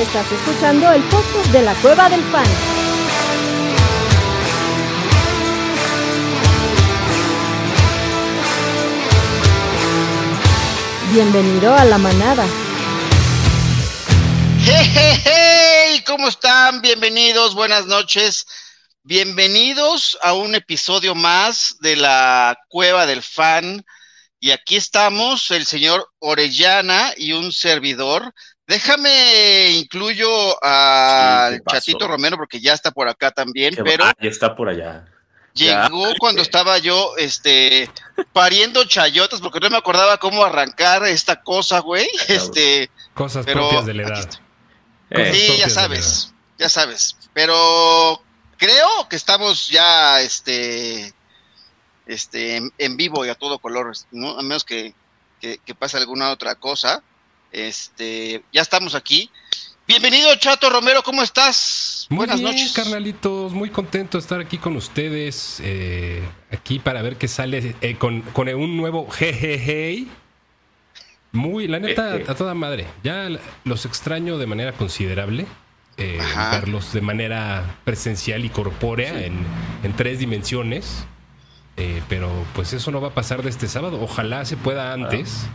Estás 0.00 0.32
escuchando 0.32 0.90
el 0.92 1.02
podcast 1.02 1.52
de 1.52 1.60
la 1.60 1.74
Cueva 1.74 2.08
del 2.08 2.22
Fan. 2.32 2.46
Bienvenido 11.12 11.74
a 11.74 11.84
la 11.84 11.98
manada. 11.98 12.46
¡Hey, 14.64 14.90
hey, 14.94 15.20
hey! 15.22 16.02
¿Cómo 16.06 16.28
están? 16.28 16.80
Bienvenidos, 16.80 17.54
buenas 17.54 17.84
noches. 17.84 18.46
Bienvenidos 19.02 20.16
a 20.22 20.32
un 20.32 20.54
episodio 20.54 21.14
más 21.14 21.76
de 21.80 21.96
la 21.96 22.58
Cueva 22.68 23.04
del 23.04 23.22
Fan. 23.22 23.84
Y 24.40 24.52
aquí 24.52 24.76
estamos, 24.76 25.50
el 25.50 25.66
señor 25.66 26.08
Orellana 26.20 27.12
y 27.18 27.32
un 27.32 27.52
servidor. 27.52 28.32
Déjame 28.70 29.70
incluyo 29.72 30.62
al 30.64 31.54
¿qué 31.54 31.62
pasó? 31.64 31.76
Chatito 31.78 32.06
Romero 32.06 32.36
porque 32.36 32.60
ya 32.60 32.72
está 32.72 32.92
por 32.92 33.08
acá 33.08 33.32
también, 33.32 33.74
pero 33.84 34.04
ya 34.04 34.14
está 34.28 34.54
por 34.54 34.68
allá. 34.68 35.06
llegó 35.54 36.08
Ya. 36.08 36.14
cuando 36.20 36.40
estaba 36.40 36.78
yo 36.78 37.16
este 37.16 37.90
pariendo 38.32 38.84
chayotas 38.84 39.40
porque 39.40 39.58
no 39.58 39.70
me 39.70 39.76
acordaba 39.76 40.18
cómo 40.18 40.44
arrancar 40.44 41.02
esta 41.02 41.42
cosa, 41.42 41.80
güey. 41.80 42.08
Este, 42.28 42.88
Cosas 43.12 43.44
Pero 43.44 43.62
propias 43.62 43.86
de 43.86 43.94
la 43.94 44.02
edad. 44.04 44.30
Eh, 45.10 45.32
sí, 45.34 45.58
ya 45.58 45.68
sabes, 45.68 46.32
ya 46.56 46.68
sabes. 46.68 47.16
Pero 47.32 48.22
creo 48.56 49.08
que 49.08 49.16
estamos 49.16 49.66
ya 49.66 50.20
este 50.20 51.12
este 52.06 52.54
en, 52.54 52.72
en 52.78 52.96
vivo 52.96 53.26
y 53.26 53.30
a 53.30 53.34
todo 53.34 53.58
color, 53.58 53.92
¿no? 54.12 54.38
A 54.38 54.42
menos 54.42 54.64
que, 54.64 54.94
que, 55.40 55.58
que 55.58 55.74
pase 55.74 55.96
alguna 55.96 56.30
otra 56.30 56.54
cosa. 56.54 57.02
Este, 57.52 58.42
ya 58.52 58.62
estamos 58.62 58.94
aquí. 58.94 59.30
Bienvenido, 59.86 60.32
Chato 60.36 60.70
Romero, 60.70 61.02
¿cómo 61.02 61.22
estás? 61.22 62.06
Muy 62.10 62.18
Buenas 62.18 62.38
bien, 62.40 62.52
noches. 62.52 62.72
carnalitos. 62.72 63.52
Muy 63.52 63.70
contento 63.70 64.18
de 64.18 64.22
estar 64.22 64.40
aquí 64.40 64.58
con 64.58 64.76
ustedes. 64.76 65.60
eh, 65.64 66.22
aquí 66.52 66.78
para 66.78 67.02
ver 67.02 67.16
qué 67.16 67.26
sale 67.26 67.74
eh, 67.80 67.96
con, 67.96 68.20
con 68.22 68.48
un 68.48 68.76
nuevo 68.76 69.08
jejeje. 69.10 70.06
Muy, 71.32 71.66
la 71.68 71.78
neta, 71.80 72.12
Jeje. 72.18 72.30
a 72.30 72.34
toda 72.34 72.54
madre. 72.54 72.86
Ya 73.02 73.28
los 73.64 73.84
extraño 73.84 74.38
de 74.38 74.46
manera 74.46 74.72
considerable. 74.72 75.46
eh, 75.96 76.18
verlos 76.52 76.92
de 76.92 77.00
manera 77.02 77.76
presencial 77.84 78.44
y 78.44 78.48
corpórea 78.48 79.24
en, 79.24 79.44
en 79.82 79.92
tres 79.96 80.18
dimensiones. 80.20 81.04
Eh, 81.76 82.02
pero 82.08 82.30
pues 82.54 82.72
eso 82.72 82.90
no 82.90 83.00
va 83.00 83.08
a 83.08 83.14
pasar 83.14 83.42
de 83.42 83.50
este 83.50 83.66
sábado. 83.68 84.00
Ojalá 84.00 84.44
se 84.44 84.56
pueda 84.56 84.92
antes. 84.92 85.46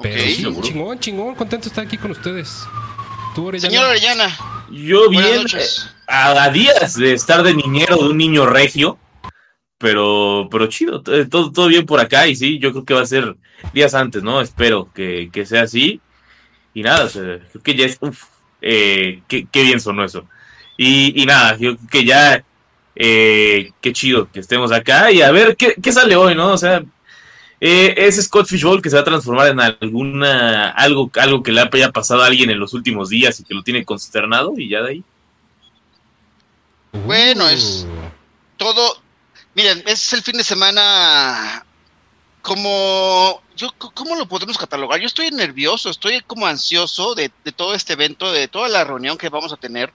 Pero 0.00 0.14
Ok. 0.22 0.26
sí, 0.28 0.42
Seguro. 0.42 0.66
chingón, 0.66 0.98
chingón. 1.00 1.34
Contento 1.34 1.64
de 1.64 1.68
estar 1.68 1.84
aquí 1.84 1.96
con 1.98 2.10
ustedes. 2.12 2.64
Tú, 3.34 3.46
Orellana? 3.46 3.70
Señor 3.70 3.90
Orellana, 3.90 4.38
Yo 4.70 5.08
bien, 5.10 5.46
eh, 5.54 5.64
a, 6.06 6.42
a 6.44 6.50
días 6.50 6.94
de 6.96 7.12
estar 7.12 7.42
de 7.42 7.54
niñero 7.54 7.96
de 7.96 8.08
un 8.08 8.16
niño 8.18 8.46
regio, 8.46 8.98
pero, 9.78 10.48
pero 10.50 10.66
chido, 10.66 11.02
t- 11.02 11.26
todo, 11.26 11.52
todo 11.52 11.68
bien 11.68 11.86
por 11.86 12.00
acá 12.00 12.26
y 12.26 12.34
sí, 12.34 12.58
yo 12.58 12.72
creo 12.72 12.84
que 12.84 12.94
va 12.94 13.02
a 13.02 13.06
ser 13.06 13.36
días 13.72 13.94
antes, 13.94 14.22
¿no? 14.22 14.40
Espero 14.40 14.90
que, 14.94 15.30
que 15.32 15.46
sea 15.46 15.62
así. 15.62 16.00
Y 16.74 16.82
nada, 16.82 17.04
o 17.04 17.08
sea, 17.08 17.22
creo 17.50 17.62
que 17.62 17.74
ya 17.74 17.86
es, 17.86 17.98
uf, 18.00 18.24
eh, 18.60 19.22
qué, 19.28 19.46
qué 19.50 19.62
bien 19.62 19.80
sonó 19.80 20.04
eso. 20.04 20.26
Y, 20.76 21.20
y 21.20 21.26
nada, 21.26 21.56
yo 21.56 21.76
creo 21.76 21.88
que 21.90 22.04
ya, 22.04 22.44
eh, 22.96 23.72
qué 23.80 23.92
chido 23.92 24.30
que 24.32 24.40
estemos 24.40 24.72
acá 24.72 25.10
y 25.12 25.22
a 25.22 25.30
ver 25.30 25.56
qué, 25.56 25.74
qué 25.80 25.92
sale 25.92 26.16
hoy, 26.16 26.34
¿no? 26.34 26.52
O 26.52 26.58
sea, 26.58 26.82
eh, 27.60 27.94
ese 27.96 28.22
Scott 28.22 28.46
Fishbowl 28.48 28.80
que 28.82 28.88
se 28.90 28.96
va 28.96 29.02
a 29.02 29.04
transformar 29.04 29.48
en 29.48 29.60
alguna 29.60 30.70
algo, 30.70 31.10
algo 31.20 31.42
que 31.42 31.52
le 31.52 31.60
haya 31.60 31.90
pasado 31.90 32.22
a 32.22 32.26
alguien 32.26 32.50
en 32.50 32.58
los 32.60 32.72
últimos 32.74 33.08
días 33.08 33.40
y 33.40 33.44
que 33.44 33.54
lo 33.54 33.62
tiene 33.62 33.84
consternado 33.84 34.54
y 34.56 34.68
ya 34.68 34.82
de 34.82 34.90
ahí. 34.90 35.04
Bueno, 37.06 37.48
es- 37.48 37.86
Uh. 37.88 38.10
todo, 38.56 39.00
miren, 39.54 39.82
es 39.86 40.12
el 40.12 40.22
fin 40.22 40.36
de 40.36 40.44
semana 40.44 41.64
como 42.42 43.42
yo 43.56 43.68
cómo 43.76 44.14
lo 44.14 44.26
podemos 44.26 44.56
catalogar 44.56 45.00
yo 45.00 45.06
estoy 45.06 45.30
nervioso 45.30 45.90
estoy 45.90 46.20
como 46.22 46.46
ansioso 46.46 47.14
de, 47.14 47.30
de 47.44 47.52
todo 47.52 47.74
este 47.74 47.92
evento 47.94 48.32
de 48.32 48.46
toda 48.48 48.68
la 48.68 48.84
reunión 48.84 49.18
que 49.18 49.28
vamos 49.28 49.52
a 49.52 49.56
tener 49.56 49.92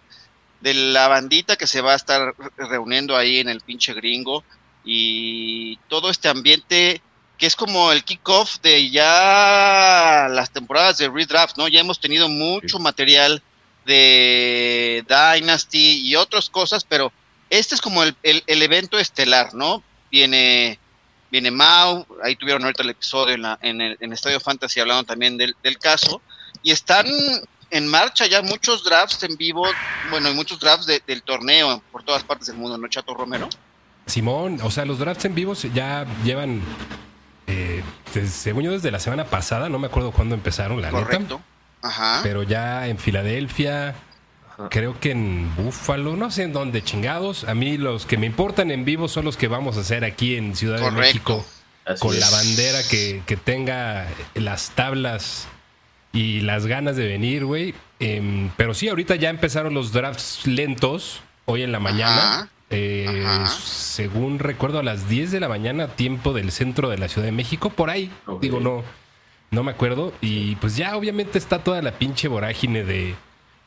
de 0.61 0.73
la 0.73 1.07
bandita 1.07 1.55
que 1.55 1.65
se 1.65 1.81
va 1.81 1.93
a 1.93 1.95
estar 1.95 2.35
re- 2.37 2.67
reuniendo 2.67 3.15
ahí 3.15 3.39
en 3.39 3.47
el 3.49 3.61
pinche 3.61 3.93
gringo 3.93 4.43
y 4.83 5.77
todo 5.87 6.09
este 6.09 6.27
ambiente 6.27 7.01
que 7.43 7.47
es 7.47 7.57
como 7.57 7.91
el 7.91 8.05
kickoff 8.05 8.61
de 8.61 8.89
ya 8.89 10.27
las 10.31 10.49
temporadas 10.49 10.97
de 10.97 11.09
redraft 11.09 11.57
no 11.57 11.67
ya 11.67 11.81
hemos 11.81 11.99
tenido 11.99 12.29
mucho 12.29 12.79
material 12.79 13.43
de 13.85 15.03
Dynasty 15.09 16.07
y 16.07 16.15
otras 16.15 16.49
cosas 16.49 16.85
pero 16.85 17.11
este 17.49 17.75
es 17.75 17.81
como 17.81 18.01
el, 18.01 18.15
el- 18.23 18.43
el 18.47 18.61
evento 18.61 18.97
estelar, 18.97 19.53
¿no? 19.53 19.83
Viene, 20.09 20.79
viene 21.29 21.51
Mau, 21.51 22.05
ahí 22.23 22.37
tuvieron 22.37 22.63
ahorita 22.63 22.81
el 22.83 22.91
episodio 22.91 23.35
en, 23.35 23.41
la, 23.41 23.59
en, 23.61 23.81
el, 23.81 23.97
en 23.99 24.13
Estadio 24.13 24.39
Fantasy 24.39 24.79
hablando 24.79 25.03
también 25.03 25.37
del, 25.37 25.53
del 25.61 25.77
caso, 25.77 26.21
y 26.63 26.71
están 26.71 27.05
en 27.71 27.87
marcha 27.87 28.25
ya 28.25 28.41
muchos 28.41 28.85
drafts 28.85 29.21
en 29.23 29.35
vivo, 29.35 29.67
bueno, 30.09 30.29
y 30.31 30.33
muchos 30.33 30.61
drafts 30.61 30.85
de- 30.85 31.03
del 31.05 31.21
torneo 31.23 31.83
por 31.91 32.03
todas 32.03 32.23
partes 32.23 32.47
del 32.47 32.55
mundo, 32.55 32.77
¿no, 32.77 32.87
Chato 32.87 33.13
Romero? 33.13 33.49
Simón, 34.05 34.59
o 34.63 34.71
sea, 34.71 34.85
los 34.85 34.97
drafts 34.99 35.25
en 35.25 35.35
vivo 35.35 35.53
ya 35.73 36.05
llevan, 36.23 36.61
eh, 37.53 37.83
según 38.27 38.63
yo, 38.63 38.71
desde 38.71 38.91
la 38.91 38.99
semana 38.99 39.25
pasada, 39.25 39.69
no 39.69 39.79
me 39.79 39.87
acuerdo 39.87 40.11
cuándo 40.11 40.35
empezaron, 40.35 40.81
la 40.81 40.91
neta. 40.91 41.03
Correcto. 41.03 41.41
Ajá. 41.81 42.21
Pero 42.23 42.43
ya 42.43 42.87
en 42.87 42.97
Filadelfia, 42.97 43.95
Ajá. 44.49 44.69
creo 44.69 44.99
que 44.99 45.11
en 45.11 45.53
Búfalo, 45.55 46.15
no 46.15 46.31
sé 46.31 46.43
en 46.43 46.53
dónde 46.53 46.83
chingados. 46.83 47.43
A 47.43 47.53
mí 47.53 47.77
los 47.77 48.05
que 48.05 48.17
me 48.17 48.25
importan 48.25 48.71
en 48.71 48.85
vivo 48.85 49.07
son 49.07 49.25
los 49.25 49.37
que 49.37 49.47
vamos 49.47 49.77
a 49.77 49.81
hacer 49.81 50.05
aquí 50.05 50.35
en 50.35 50.55
Ciudad 50.55 50.79
de. 50.79 50.91
México. 50.91 51.45
Así 51.85 51.99
Con 51.99 52.13
es. 52.15 52.21
la 52.21 52.29
bandera 52.29 52.79
que, 52.89 53.21
que 53.25 53.35
tenga 53.35 54.07
las 54.35 54.71
tablas 54.71 55.47
y 56.13 56.39
las 56.41 56.65
ganas 56.65 56.95
de 56.95 57.07
venir, 57.07 57.43
güey. 57.43 57.73
Em, 57.99 58.49
pero 58.55 58.73
sí, 58.73 58.87
ahorita 58.87 59.15
ya 59.15 59.29
empezaron 59.29 59.73
los 59.73 59.91
drafts 59.91 60.47
lentos, 60.47 61.21
hoy 61.45 61.63
en 61.63 61.71
la 61.71 61.79
mañana. 61.79 62.33
Ajá. 62.35 62.49
Eh. 62.73 63.43
Según 63.47 64.39
recuerdo, 64.39 64.79
a 64.79 64.83
las 64.83 65.07
10 65.07 65.31
de 65.31 65.39
la 65.39 65.49
mañana, 65.49 65.87
tiempo 65.89 66.33
del 66.33 66.51
centro 66.51 66.89
de 66.89 66.97
la 66.97 67.07
Ciudad 67.07 67.25
de 67.25 67.31
México, 67.31 67.69
por 67.69 67.89
ahí. 67.89 68.11
Digo, 68.41 68.59
no, 68.59 68.83
no 69.51 69.63
me 69.63 69.71
acuerdo. 69.71 70.13
Y 70.21 70.55
pues 70.55 70.75
ya 70.75 70.95
obviamente 70.97 71.37
está 71.37 71.63
toda 71.63 71.81
la 71.81 71.93
pinche 71.93 72.27
vorágine 72.27 72.83
de, 72.83 73.15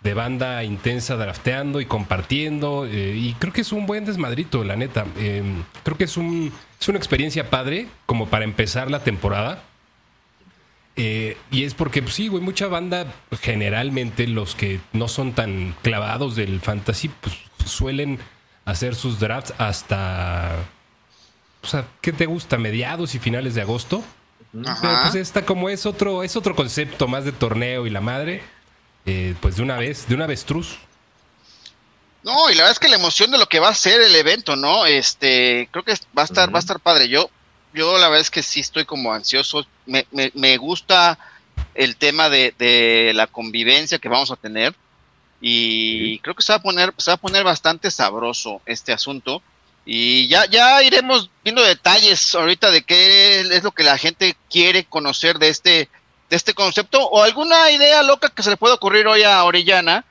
de 0.02 0.14
banda 0.14 0.62
intensa 0.64 1.16
drafteando 1.16 1.80
y 1.80 1.86
compartiendo. 1.86 2.86
eh, 2.86 3.14
y 3.16 3.34
creo 3.34 3.52
que 3.52 3.60
es 3.60 3.72
un 3.72 3.86
buen 3.86 4.04
desmadrito, 4.04 4.64
la 4.64 4.76
neta. 4.76 5.06
Eh, 5.18 5.42
creo 5.84 5.96
que 5.96 6.04
es, 6.04 6.16
un, 6.16 6.52
es 6.80 6.88
una 6.88 6.98
experiencia 6.98 7.50
padre 7.50 7.86
como 8.06 8.26
para 8.26 8.44
empezar 8.44 8.90
la 8.90 9.04
temporada. 9.04 9.62
Eh, 10.98 11.36
y 11.50 11.64
es 11.64 11.74
porque, 11.74 12.02
pues, 12.02 12.14
sí, 12.14 12.28
güey, 12.28 12.42
mucha 12.42 12.68
banda, 12.68 13.12
generalmente 13.42 14.26
los 14.26 14.54
que 14.54 14.80
no 14.92 15.08
son 15.08 15.32
tan 15.32 15.74
clavados 15.82 16.36
del 16.36 16.60
fantasy, 16.60 17.10
pues 17.20 17.36
suelen 17.66 18.18
hacer 18.66 18.94
sus 18.94 19.18
drafts 19.18 19.54
hasta. 19.56 20.56
O 21.62 21.66
sea, 21.66 21.86
¿qué 22.02 22.12
te 22.12 22.26
gusta? 22.26 22.58
¿Mediados 22.58 23.14
y 23.14 23.18
finales 23.18 23.54
de 23.54 23.62
agosto? 23.62 24.04
Pero 24.52 25.00
pues 25.02 25.14
esta 25.14 25.44
como 25.44 25.68
es 25.68 25.86
otro, 25.86 26.22
es 26.22 26.36
otro 26.36 26.54
concepto 26.54 27.08
más 27.08 27.24
de 27.24 27.32
torneo 27.32 27.86
y 27.86 27.90
la 27.90 28.00
madre, 28.00 28.42
eh, 29.04 29.34
pues 29.40 29.56
de 29.56 29.62
una 29.62 29.76
vez, 29.76 30.06
de 30.08 30.14
una 30.14 30.24
avestruz. 30.24 30.78
No, 32.22 32.50
y 32.50 32.54
la 32.54 32.62
verdad 32.62 32.72
es 32.72 32.78
que 32.78 32.88
la 32.88 32.96
emoción 32.96 33.30
de 33.30 33.38
lo 33.38 33.46
que 33.46 33.60
va 33.60 33.68
a 33.68 33.74
ser 33.74 34.00
el 34.00 34.14
evento, 34.14 34.56
¿no? 34.56 34.86
Este, 34.86 35.68
creo 35.70 35.84
que 35.84 35.94
va 36.16 36.22
a 36.22 36.24
estar, 36.24 36.52
va 36.52 36.58
a 36.58 36.60
estar 36.60 36.80
padre. 36.80 37.08
Yo, 37.08 37.30
yo 37.72 37.98
la 37.98 38.08
verdad 38.08 38.22
es 38.22 38.30
que 38.30 38.42
sí 38.42 38.60
estoy 38.60 38.84
como 38.84 39.12
ansioso. 39.12 39.66
Me, 39.84 40.06
me, 40.10 40.32
me 40.34 40.56
gusta 40.56 41.18
el 41.74 41.96
tema 41.96 42.28
de, 42.28 42.54
de 42.58 43.12
la 43.14 43.26
convivencia 43.26 43.98
que 43.98 44.08
vamos 44.08 44.30
a 44.30 44.36
tener. 44.36 44.74
Y 45.40 46.18
creo 46.20 46.34
que 46.34 46.42
se 46.42 46.52
va 46.52 46.56
a 46.56 46.62
poner, 46.62 46.92
se 46.96 47.10
va 47.10 47.14
a 47.14 47.18
poner 47.20 47.44
bastante 47.44 47.90
sabroso 47.90 48.60
este 48.66 48.92
asunto. 48.92 49.42
Y 49.84 50.26
ya, 50.28 50.46
ya 50.46 50.82
iremos 50.82 51.30
viendo 51.44 51.62
detalles 51.62 52.34
ahorita 52.34 52.70
de 52.70 52.82
qué 52.82 53.40
es 53.40 53.62
lo 53.62 53.70
que 53.70 53.84
la 53.84 53.98
gente 53.98 54.36
quiere 54.50 54.84
conocer 54.84 55.38
de 55.38 55.48
este, 55.48 55.88
de 56.28 56.36
este 56.36 56.54
concepto, 56.54 57.00
o 57.06 57.22
alguna 57.22 57.70
idea 57.70 58.02
loca 58.02 58.30
que 58.30 58.42
se 58.42 58.50
le 58.50 58.56
pueda 58.56 58.74
ocurrir 58.74 59.06
hoy 59.06 59.22
a 59.22 59.44
Orellana. 59.44 60.04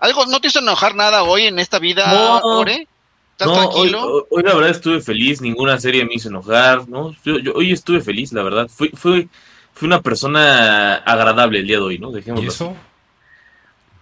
Algo, 0.00 0.26
¿no 0.26 0.40
te 0.40 0.48
hizo 0.48 0.58
enojar 0.60 0.94
nada 0.94 1.22
hoy 1.22 1.46
en 1.46 1.58
esta 1.58 1.78
vida, 1.78 2.12
No. 2.12 2.38
Ore? 2.58 2.88
¿Estás 3.32 3.46
No, 3.48 3.52
hoy, 3.54 3.90
tranquilo? 3.90 4.02
hoy- 4.14 4.22
hoy 4.30 4.42
la 4.42 4.54
verdad 4.54 4.70
estuve 4.70 5.00
feliz, 5.00 5.40
ninguna 5.40 5.78
serie 5.78 6.04
me 6.04 6.14
hizo 6.14 6.28
enojar, 6.28 6.88
¿no? 6.88 7.14
Yo, 7.24 7.38
yo 7.38 7.52
hoy 7.54 7.72
estuve 7.72 8.00
feliz, 8.00 8.32
la 8.32 8.42
verdad. 8.42 8.68
Fui, 8.68 8.90
fui, 8.94 9.28
fui 9.72 9.86
una 9.86 10.00
persona 10.02 10.96
agradable 10.96 11.60
el 11.60 11.66
día 11.66 11.76
de 11.76 11.82
hoy, 11.82 11.98
¿no? 11.98 12.10
Y 12.10 12.14
Dejémoslo 12.14 12.50
eso, 12.50 12.76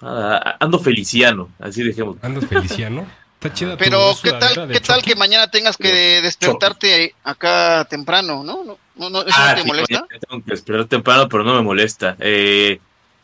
Ah, 0.00 0.56
ando 0.60 0.78
feliciano, 0.78 1.48
así 1.58 1.82
dejemos. 1.82 2.16
andas 2.22 2.46
feliciano. 2.46 3.06
Está 3.34 3.52
chida 3.52 3.72
tu 3.72 3.78
Pero 3.84 3.98
¿qué 4.22 4.30
sudadera 4.30 4.54
tal, 4.54 4.68
qué 4.72 4.80
tal 4.80 5.02
que 5.02 5.14
mañana 5.14 5.48
tengas 5.50 5.76
que 5.76 6.20
despertarte 6.22 7.14
acá 7.22 7.86
temprano, 7.88 8.42
¿no? 8.42 8.64
¿No, 8.64 8.78
no, 8.96 9.10
no- 9.10 9.22
eso 9.22 9.36
Ah, 9.38 9.50
no 9.50 9.54
te 9.56 9.62
sí, 9.62 9.66
molesta? 9.68 10.06
tengo 10.28 10.44
que 10.44 10.54
esperar 10.54 10.84
temprano, 10.86 11.28
pero 11.28 11.44
no 11.44 11.54
me 11.54 11.62
molesta. 11.62 12.16
Eh, 12.18 12.80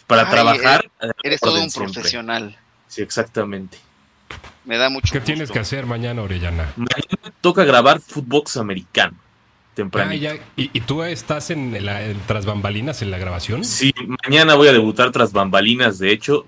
para 0.07 0.23
Ay, 0.23 0.31
trabajar. 0.31 0.91
Eres 1.23 1.41
todo 1.41 1.61
un 1.63 1.69
siempre. 1.71 1.95
profesional. 1.95 2.57
Sí, 2.87 3.03
exactamente. 3.03 3.79
Me 4.65 4.77
da 4.79 4.89
mucho 4.89 5.13
¿Qué 5.13 5.19
gusto. 5.19 5.27
tienes 5.33 5.51
que 5.51 5.59
hacer 5.59 5.85
mañana, 5.87 6.23
Orellana? 6.23 6.73
Mañana 6.77 7.35
toca 7.41 7.65
grabar 7.65 8.01
Footbox 8.01 8.57
americano. 8.57 9.17
Ah, 9.19 9.75
Temprano. 9.75 10.13
ya. 10.15 10.35
¿Y, 10.57 10.71
y 10.73 10.81
tú 10.83 11.03
estás 11.03 11.51
en, 11.51 11.85
la, 11.85 12.03
en 12.05 12.21
tras 12.29 12.47
bambalinas 12.47 13.03
en 13.03 13.11
la 13.11 13.19
grabación? 13.19 13.65
Sí, 13.65 13.93
mañana 14.25 14.55
voy 14.55 14.69
a 14.69 14.73
debutar 14.73 15.11
tras 15.11 15.33
bambalinas, 15.33 15.99
de 15.99 16.13
hecho. 16.13 16.47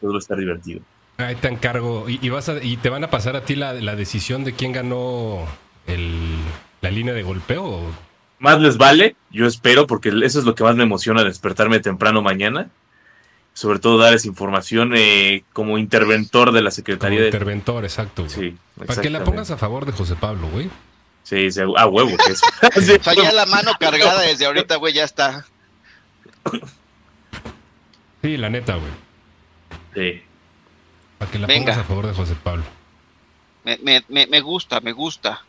Todo 0.00 0.12
va 0.12 0.16
a 0.16 0.20
estar 0.20 0.38
divertido. 0.38 0.80
Ahí 1.18 1.34
te 1.36 1.48
encargo. 1.48 2.08
¿Y, 2.08 2.18
y 2.20 2.28
vas 2.28 2.48
a- 2.48 2.62
y 2.62 2.76
te 2.76 2.90
van 2.90 3.04
a 3.04 3.10
pasar 3.10 3.36
a 3.36 3.42
ti 3.44 3.54
la, 3.56 3.72
la 3.74 3.96
decisión 3.96 4.44
de 4.44 4.52
quién 4.52 4.72
ganó 4.72 5.46
el- 5.86 6.36
la 6.82 6.90
línea 6.90 7.14
de 7.14 7.22
golpeo? 7.22 7.80
Más 8.38 8.60
les 8.60 8.76
vale, 8.76 9.16
yo 9.30 9.46
espero, 9.46 9.86
porque 9.86 10.10
eso 10.22 10.38
es 10.38 10.44
lo 10.44 10.54
que 10.54 10.62
más 10.62 10.76
me 10.76 10.82
emociona 10.82 11.24
despertarme 11.24 11.80
temprano 11.80 12.20
mañana. 12.20 12.68
Sobre 13.54 13.78
todo 13.78 13.96
dar 13.96 14.12
esa 14.12 14.28
información 14.28 14.92
eh, 14.94 15.42
como 15.54 15.78
interventor 15.78 16.52
de 16.52 16.60
la 16.60 16.68
Como 16.68 16.74
Secretaría 16.74 17.20
de... 17.20 17.26
interventor, 17.28 17.84
exacto. 17.84 18.24
güey. 18.24 18.34
Sí, 18.50 18.56
Para 18.86 19.00
que 19.00 19.08
la 19.08 19.24
pongas 19.24 19.50
a 19.50 19.56
favor 19.56 19.86
de 19.86 19.92
José 19.92 20.14
Pablo, 20.16 20.48
güey. 20.48 20.68
Sí, 21.22 21.50
sí, 21.50 21.60
a 21.62 21.86
huevo. 21.86 22.10
que 22.26 22.32
eso. 22.32 22.44
Sí, 22.78 22.92
O 23.00 23.02
sea, 23.02 23.14
ya 23.14 23.32
la 23.32 23.46
mano 23.46 23.72
cargada 23.80 24.20
desde 24.20 24.44
ahorita, 24.44 24.76
güey, 24.76 24.92
ya 24.92 25.04
está. 25.04 25.46
Sí, 28.22 28.36
la 28.36 28.50
neta, 28.50 28.74
güey. 28.74 28.90
Sí. 29.96 30.22
Para 31.18 31.30
que 31.30 31.38
la 31.38 31.46
Venga. 31.46 31.72
pongas 31.72 31.78
a 31.78 31.84
favor 31.88 32.06
de 32.06 32.12
José 32.14 32.34
Pablo. 32.42 32.62
Me, 33.64 33.78
me, 33.82 34.04
me, 34.08 34.26
me 34.28 34.40
gusta, 34.40 34.80
me 34.80 34.92
gusta. 34.92 35.42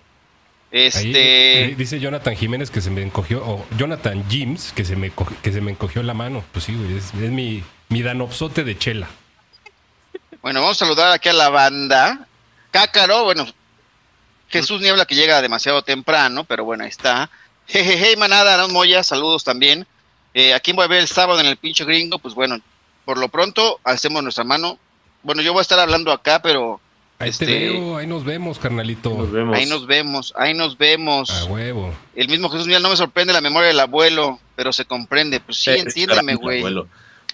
Ahí, 0.72 0.88
Este. 0.88 1.76
dice 1.78 2.00
Jonathan 2.00 2.36
Jiménez 2.36 2.72
que 2.72 2.82
se 2.82 2.90
me 2.90 3.02
encogió, 3.02 3.44
o 3.46 3.66
Jonathan 3.78 4.28
Jims 4.30 4.74
que 4.74 4.84
se 4.86 4.96
me, 4.96 5.12
que 5.44 5.52
se 5.52 5.62
me 5.62 5.72
encogió 5.72 6.02
la 6.04 6.14
mano. 6.14 6.44
Pues 6.52 6.66
sí, 6.66 6.74
güey, 6.76 6.98
es, 6.98 7.14
es 7.14 7.32
mi, 7.32 7.64
mi 7.90 8.02
danopsote 8.02 8.64
de 8.64 8.78
chela. 8.78 9.08
Bueno, 10.42 10.62
vamos 10.62 10.82
a 10.82 10.86
saludar 10.86 11.12
aquí 11.12 11.30
a 11.30 11.34
la 11.34 11.50
banda. 11.50 12.28
Cácaro, 12.72 13.24
bueno, 13.26 13.46
Jesús 14.50 14.82
Niebla 14.82 15.06
que 15.06 15.16
llega 15.16 15.42
demasiado 15.42 15.82
temprano, 15.84 16.44
pero 16.44 16.64
bueno, 16.66 16.84
ahí 16.84 16.90
está. 16.90 17.30
Jejeje, 17.68 18.16
manada, 18.18 18.54
Aaron 18.54 18.72
Moya, 18.72 19.04
saludos 19.04 19.44
también. 19.44 19.86
Eh, 20.34 20.54
¿A 20.54 20.60
quién 20.60 20.76
voy 20.76 20.86
a 20.86 20.90
ver 20.90 21.00
el 21.02 21.08
sábado 21.08 21.40
en 21.40 21.48
el 21.48 21.58
pinche 21.58 21.84
gringo? 21.86 22.20
Pues 22.20 22.34
bueno, 22.34 22.60
por 23.08 23.18
lo 23.18 23.30
pronto, 23.30 23.80
hacemos 23.86 24.22
nuestra 24.22 24.44
mano. 24.44 24.78
Bueno, 25.24 25.42
yo 25.42 25.54
voy 25.54 25.60
a 25.60 25.62
estar 25.62 25.80
hablando 25.80 26.12
acá, 26.12 26.42
pero 26.42 26.82
Ahí 27.20 27.30
Este- 27.30 27.48
te 27.48 27.52
veo, 27.72 27.98
ahí 27.98 28.06
nos 28.06 28.24
vemos, 28.26 28.60
carnalito. 28.60 29.10
Nos 29.10 29.32
vemos. 29.32 29.58
ahí 29.58 29.66
nos 29.66 29.88
vemos, 29.88 30.34
ahí 30.38 30.54
nos 30.54 30.78
vemos. 30.78 31.32
A 31.32 31.46
huevo. 31.46 31.92
El 32.16 32.28
mismo 32.28 32.48
Jesús 32.50 32.68
Niebla 32.68 32.84
no 32.84 32.90
me 32.92 32.96
sorprende 32.98 33.34
la 33.34 33.42
memoria 33.42 33.70
del 33.70 33.80
abuelo, 33.80 34.40
pero 34.56 34.72
se 34.72 34.86
comprende. 34.86 35.40
Pues 35.40 35.58
sí, 35.58 35.72
Eh, 35.72 35.80
entiéndeme, 35.80 36.34
el 36.34 36.38
güey. 36.38 36.64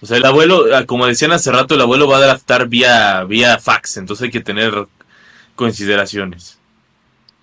O 0.00 0.06
sea, 0.06 0.16
el 0.16 0.24
abuelo, 0.24 0.64
ah, 0.74 0.86
como 0.86 1.06
decían 1.06 1.32
hace 1.32 1.52
rato, 1.52 1.74
el 1.74 1.82
abuelo 1.82 2.08
va 2.08 2.16
a 2.16 2.20
draftar 2.20 2.66
vía, 2.66 3.24
vía 3.24 3.58
fax, 3.58 3.98
entonces 3.98 4.24
hay 4.24 4.30
que 4.30 4.40
tener 4.40 4.86
consideraciones. 5.54 6.58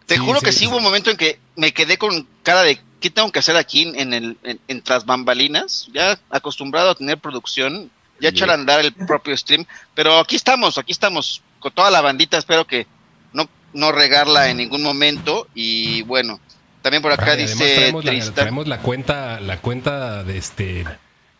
Te 0.06 0.16
Sí, 0.16 0.22
juro 0.22 0.39
sí, 0.39 0.45
que 0.45 0.51
sí 0.51 0.60
sí. 0.60 0.68
hubo 0.68 0.77
un 0.77 0.84
momento 0.84 1.12
en 1.12 1.18
que 1.18 1.39
me 1.56 1.74
quedé 1.74 1.98
con 1.98 2.27
cara 2.44 2.63
de 2.63 2.80
¿qué 3.00 3.10
tengo 3.10 3.31
que 3.31 3.39
hacer 3.39 3.56
aquí 3.56 3.84
en 3.95 4.13
el 4.13 4.38
en, 4.44 4.60
en 4.68 4.81
tras 4.81 5.06
bambalinas? 5.06 5.89
Ya 5.94 6.19
acostumbrado 6.30 6.89
a 6.92 6.95
tener 6.95 7.18
producción, 7.19 7.89
ya 8.21 8.29
echar 8.29 8.50
a 8.50 8.53
andar 8.53 8.79
el 8.79 8.94
propio 8.94 9.35
stream, 9.35 9.65
pero 9.94 10.19
aquí 10.19 10.35
estamos, 10.38 10.77
aquí 10.77 10.91
estamos 10.94 11.41
con 11.59 11.71
toda 11.73 11.91
la 11.91 12.01
bandita, 12.01 12.38
espero 12.38 12.65
que 12.65 12.88
no 13.33 13.50
no 13.73 13.91
regarla 13.91 14.50
en 14.50 14.57
ningún 14.57 14.83
momento 14.83 15.47
y 15.56 16.01
bueno, 16.03 16.39
también 16.81 17.01
por 17.01 17.12
acá 17.12 17.31
Ay, 17.31 17.44
dice 17.44 17.75
traemos 17.75 18.06
la, 18.06 18.31
traemos 18.33 18.68
la 18.68 18.77
cuenta, 18.79 19.39
la 19.39 19.57
cuenta 19.62 20.23
de 20.23 20.38
este 20.38 20.85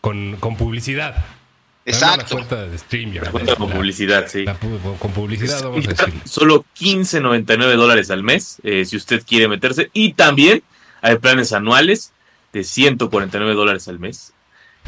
con, 0.00 0.36
con 0.36 0.56
publicidad. 0.56 1.14
Exacto. 1.84 2.38
La 2.38 2.46
cuenta 2.46 2.66
de 2.66 2.78
StreamYard. 2.78 3.24
La 3.26 3.30
cuenta 3.32 3.56
con 3.56 3.68
La- 3.68 3.74
publicidad, 3.74 4.26
sí. 4.28 4.44
la 4.44 4.54
con 4.54 5.10
publicidad, 5.12 5.62
vamos 5.64 5.84
a 5.86 5.90
decir. 5.90 6.14
Solo 6.24 6.64
15.99 6.78 7.74
dólares 7.76 8.10
al 8.10 8.22
mes, 8.22 8.58
eh, 8.62 8.84
si 8.84 8.96
usted 8.96 9.24
quiere 9.26 9.48
meterse. 9.48 9.90
Y 9.92 10.12
también 10.14 10.62
hay 11.00 11.16
planes 11.16 11.52
anuales 11.52 12.12
de 12.52 12.62
149 12.64 13.54
dólares 13.54 13.88
al 13.88 13.98
mes, 13.98 14.32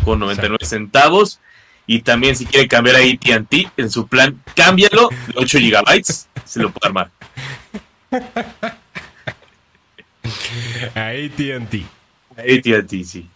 con 0.05 0.21
99 0.21 0.55
Exacto. 0.55 0.67
centavos. 0.77 1.41
Y 1.87 2.01
también 2.01 2.35
si 2.35 2.47
quiere 2.47 2.67
cambiar 2.67 2.97
a 2.97 3.01
AT&T 3.01 3.71
en 3.77 3.91
su 3.91 4.07
plan, 4.07 4.43
cámbialo 4.57 5.09
de 5.27 5.35
8 5.37 5.59
gigabytes, 5.59 6.29
se 6.45 6.61
lo 6.61 6.71
puede 6.73 6.89
armar. 6.89 7.11
A 10.95 11.09
AT&T. 11.09 11.85
AT&T, 12.37 13.05
sí. 13.05 13.29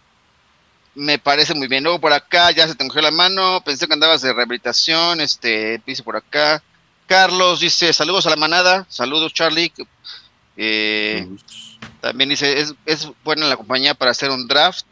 Me 0.95 1.19
parece 1.19 1.53
muy 1.53 1.67
bien. 1.67 1.83
Luego 1.83 1.99
por 1.99 2.11
acá 2.11 2.51
ya 2.51 2.67
se 2.67 2.75
te 2.75 2.87
cogió 2.87 3.01
la 3.01 3.11
mano. 3.11 3.61
Pensé 3.63 3.87
que 3.87 3.93
andabas 3.93 4.21
de 4.21 4.33
rehabilitación. 4.33 5.21
Este, 5.21 5.81
dice 5.85 6.03
por 6.03 6.15
acá. 6.15 6.63
Carlos 7.07 7.59
dice: 7.59 7.93
Saludos 7.93 8.25
a 8.25 8.31
la 8.31 8.35
manada. 8.35 8.85
Saludos, 8.89 9.33
Charlie. 9.33 9.71
Eh, 10.57 11.27
también 12.01 12.29
dice: 12.29 12.59
es, 12.59 12.73
es 12.85 13.07
buena 13.23 13.45
la 13.45 13.55
compañía 13.55 13.93
para 13.93 14.11
hacer 14.11 14.29
un 14.29 14.47
draft. 14.47 14.85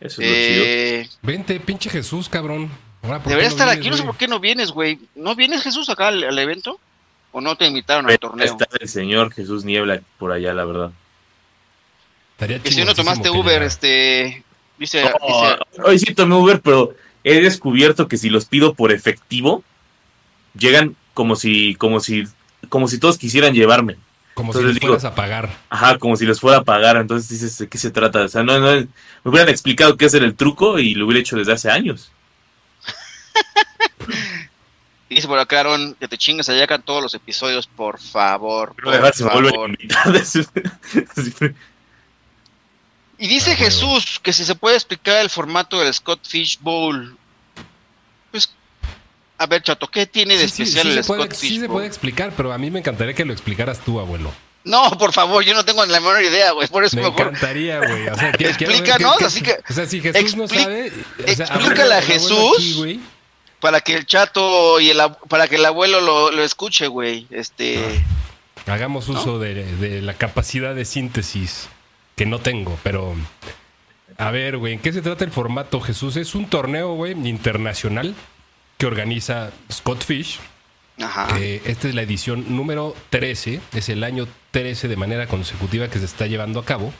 Eso 0.00 0.20
es 0.20 0.28
lo 0.28 0.34
chido. 0.34 0.64
Eh, 0.66 1.08
Vente, 1.22 1.60
pinche 1.60 1.88
Jesús, 1.88 2.28
cabrón. 2.28 2.70
Ahora, 3.06 3.18
¿por 3.18 3.24
qué 3.24 3.30
debería 3.30 3.48
no 3.48 3.52
estar 3.54 3.66
vienes, 3.68 3.78
aquí. 3.80 3.90
No 3.90 3.96
sé 3.96 4.02
por 4.04 4.16
qué 4.16 4.28
no 4.28 4.40
vienes, 4.40 4.70
güey. 4.72 4.98
¿No 5.14 5.34
vienes, 5.34 5.62
Jesús, 5.62 5.88
acá 5.88 6.08
al, 6.08 6.22
al 6.24 6.38
evento? 6.38 6.78
¿O 7.32 7.40
no 7.40 7.56
te 7.56 7.66
invitaron 7.66 8.04
al 8.06 8.08
Pero 8.18 8.30
torneo? 8.30 8.46
Está 8.46 8.66
el 8.80 8.88
señor 8.88 9.32
Jesús 9.32 9.64
Niebla 9.64 10.00
por 10.18 10.32
allá, 10.32 10.52
la 10.54 10.64
verdad. 10.64 10.90
Estaría 12.32 12.58
Que 12.62 12.70
si 12.70 12.84
no 12.84 12.94
tomaste 12.94 13.30
Uber, 13.30 13.62
este. 13.62 14.42
Dice, 14.78 15.04
Oh, 15.20 15.46
dice- 15.72 15.82
hoy 15.84 15.98
sí 15.98 16.14
tomé 16.14 16.34
Uber, 16.34 16.60
pero 16.60 16.94
he 17.24 17.40
descubierto 17.40 18.08
que 18.08 18.18
si 18.18 18.28
los 18.28 18.44
pido 18.44 18.74
por 18.74 18.92
efectivo, 18.92 19.64
llegan 20.54 20.96
como 21.14 21.34
si, 21.36 21.74
como 21.76 22.00
si, 22.00 22.24
como 22.68 22.88
si 22.88 22.98
todos 22.98 23.16
quisieran 23.16 23.54
llevarme. 23.54 23.96
Como 24.34 24.52
si 24.52 24.58
entonces 24.58 24.74
les 24.74 24.80
digo- 24.82 24.94
fueras 24.98 25.04
a 25.10 25.14
pagar. 25.14 25.50
Ajá, 25.70 25.98
como 25.98 26.16
si 26.16 26.26
les 26.26 26.40
fuera 26.40 26.58
a 26.58 26.64
pagar. 26.64 26.96
Entonces 26.98 27.28
dices, 27.30 27.56
¿de 27.56 27.68
qué 27.68 27.78
se 27.78 27.90
trata? 27.90 28.22
O 28.24 28.28
sea, 28.28 28.42
no, 28.42 28.58
no, 28.58 28.66
me 28.72 28.86
hubieran 29.24 29.48
explicado 29.48 29.96
qué 29.96 30.04
es 30.04 30.14
el 30.14 30.34
truco 30.34 30.78
y 30.78 30.94
lo 30.94 31.06
hubiera 31.06 31.20
hecho 31.20 31.36
desde 31.36 31.52
hace 31.52 31.70
años. 31.70 32.12
dice 35.08 35.26
por 35.28 35.38
acá, 35.38 35.60
Aaron, 35.60 35.94
que 35.98 36.08
te 36.08 36.18
chingues 36.18 36.48
allá 36.48 36.64
acá 36.64 36.78
todos 36.78 37.02
los 37.02 37.14
episodios, 37.14 37.66
por 37.66 38.00
favor. 38.00 38.74
Pero 38.76 38.90
por 38.90 40.24
se. 40.24 40.46
Y 43.18 43.28
dice 43.28 43.52
Ah. 43.52 43.56
Jesús 43.56 44.20
que 44.22 44.32
si 44.32 44.44
se 44.44 44.54
puede 44.54 44.76
explicar 44.76 45.16
el 45.22 45.30
formato 45.30 45.80
del 45.80 45.92
Scott 45.94 46.20
Fish 46.28 46.58
Bowl. 46.60 47.16
Pues, 48.30 48.50
a 49.38 49.46
ver, 49.46 49.62
Chato, 49.62 49.88
¿qué 49.88 50.04
tiene 50.06 50.36
de 50.36 50.48
Sí, 50.48 50.56
sí, 50.56 50.62
especial 50.64 50.86
sí 50.92 50.98
el 50.98 51.02
se 51.04 51.06
puede, 51.06 51.22
Scott 51.22 51.32
sí 51.34 51.48
Fish 51.48 51.60
se 51.60 51.66
Bowl? 51.66 51.76
puede 51.76 51.86
explicar, 51.86 52.32
pero 52.36 52.52
a 52.52 52.58
mí 52.58 52.70
me 52.70 52.80
encantaría 52.80 53.14
que 53.14 53.24
lo 53.24 53.32
explicaras 53.32 53.80
tú, 53.80 54.00
abuelo. 54.00 54.34
No, 54.64 54.90
por 54.98 55.12
favor, 55.14 55.42
yo 55.44 55.54
no 55.54 55.64
tengo 55.64 55.86
la 55.86 56.00
menor 56.00 56.20
idea, 56.22 56.50
güey. 56.50 56.68
Por 56.68 56.84
eso 56.84 56.96
Me 56.96 57.04
mejor. 57.04 57.28
encantaría, 57.28 57.78
güey. 57.78 58.08
O 58.08 58.16
sea, 58.16 58.30
Explícanos, 58.30 59.12
qué- 59.14 59.18
qué- 59.20 59.24
así 59.24 59.40
que- 59.42 59.56
O 59.70 59.72
sea, 59.72 59.86
si 59.86 60.00
Jesús 60.02 60.36
no 60.36 60.46
sabe... 60.48 60.92
o 61.26 61.34
sea, 61.34 61.46
explícale 61.46 61.94
a 61.94 62.02
Jesús. 62.02 62.52
aquí. 62.58 63.00
Para 63.66 63.80
que 63.80 63.94
el 63.96 64.06
chato 64.06 64.78
y 64.78 64.90
el 64.90 65.00
para 65.28 65.48
que 65.48 65.56
el 65.56 65.64
abuelo 65.64 66.00
lo, 66.00 66.30
lo 66.30 66.44
escuche, 66.44 66.86
güey. 66.86 67.26
Este. 67.30 68.00
Hagamos 68.64 69.08
uso 69.08 69.40
de, 69.40 69.54
de 69.76 70.02
la 70.02 70.14
capacidad 70.14 70.72
de 70.72 70.84
síntesis 70.84 71.68
que 72.14 72.26
no 72.26 72.38
tengo, 72.38 72.78
pero... 72.84 73.16
A 74.18 74.30
ver, 74.30 74.56
güey, 74.58 74.74
¿en 74.74 74.78
qué 74.78 74.92
se 74.92 75.02
trata 75.02 75.24
el 75.24 75.32
formato, 75.32 75.80
Jesús? 75.80 76.14
Es 76.14 76.36
un 76.36 76.46
torneo, 76.48 76.94
güey, 76.94 77.10
internacional 77.28 78.14
que 78.78 78.86
organiza 78.86 79.50
Scott 79.72 80.04
Fish. 80.04 80.38
Ajá. 81.00 81.26
Eh, 81.40 81.60
esta 81.64 81.88
es 81.88 81.96
la 81.96 82.02
edición 82.02 82.44
número 82.56 82.94
13, 83.10 83.60
es 83.72 83.88
el 83.88 84.04
año 84.04 84.28
13 84.52 84.86
de 84.86 84.96
manera 84.96 85.26
consecutiva 85.26 85.88
que 85.88 85.98
se 85.98 86.04
está 86.04 86.28
llevando 86.28 86.60
a 86.60 86.64
cabo. 86.64 86.94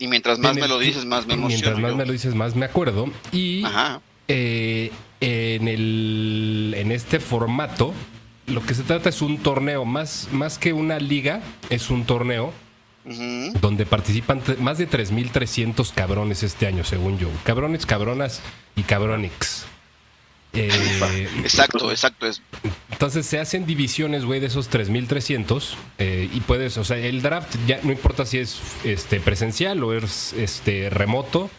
y 0.00 0.08
mientras 0.08 0.40
más 0.40 0.56
me 0.56 0.66
lo 0.66 0.80
dices, 0.80 1.04
más 1.04 1.28
me 1.28 1.34
emociono. 1.34 1.48
Mientras 1.62 1.78
más 1.78 1.94
me 1.94 2.06
lo 2.06 2.12
dices, 2.12 2.34
más 2.34 2.56
me 2.56 2.66
acuerdo. 2.66 3.08
Y 3.30 3.64
Ajá. 3.64 4.00
eh, 4.26 4.90
en, 5.20 5.68
el, 5.68 6.74
en 6.76 6.92
este 6.92 7.20
formato, 7.20 7.94
lo 8.46 8.64
que 8.64 8.74
se 8.74 8.82
trata 8.82 9.08
es 9.08 9.22
un 9.22 9.38
torneo, 9.38 9.84
más, 9.84 10.28
más 10.32 10.58
que 10.58 10.72
una 10.72 10.98
liga, 10.98 11.42
es 11.70 11.90
un 11.90 12.04
torneo 12.04 12.52
donde 13.60 13.86
participan 13.86 14.42
más 14.58 14.78
de 14.78 14.88
3.300 14.88 15.92
cabrones 15.94 16.42
este 16.42 16.66
año, 16.66 16.82
según 16.82 17.18
yo. 17.18 17.28
Cabrones, 17.44 17.86
cabronas 17.86 18.42
y 18.74 18.82
cabronix. 18.82 19.64
Eh, 20.52 21.28
Exacto, 21.42 21.90
exacto. 21.90 22.26
Es, 22.26 22.42
entonces 22.90 23.26
se 23.26 23.38
hacen 23.38 23.66
divisiones, 23.66 24.24
güey, 24.24 24.40
de 24.40 24.46
esos 24.46 24.68
3300 24.68 25.76
eh, 25.98 26.30
y 26.32 26.40
puedes, 26.40 26.78
o 26.78 26.84
sea, 26.84 26.96
el 26.96 27.20
draft 27.22 27.54
ya 27.66 27.78
no 27.82 27.92
importa 27.92 28.24
si 28.24 28.38
es 28.38 28.58
este 28.84 29.20
presencial 29.20 29.82
o 29.84 29.92
es 29.92 30.32
este 30.32 30.90
remoto. 30.90 31.50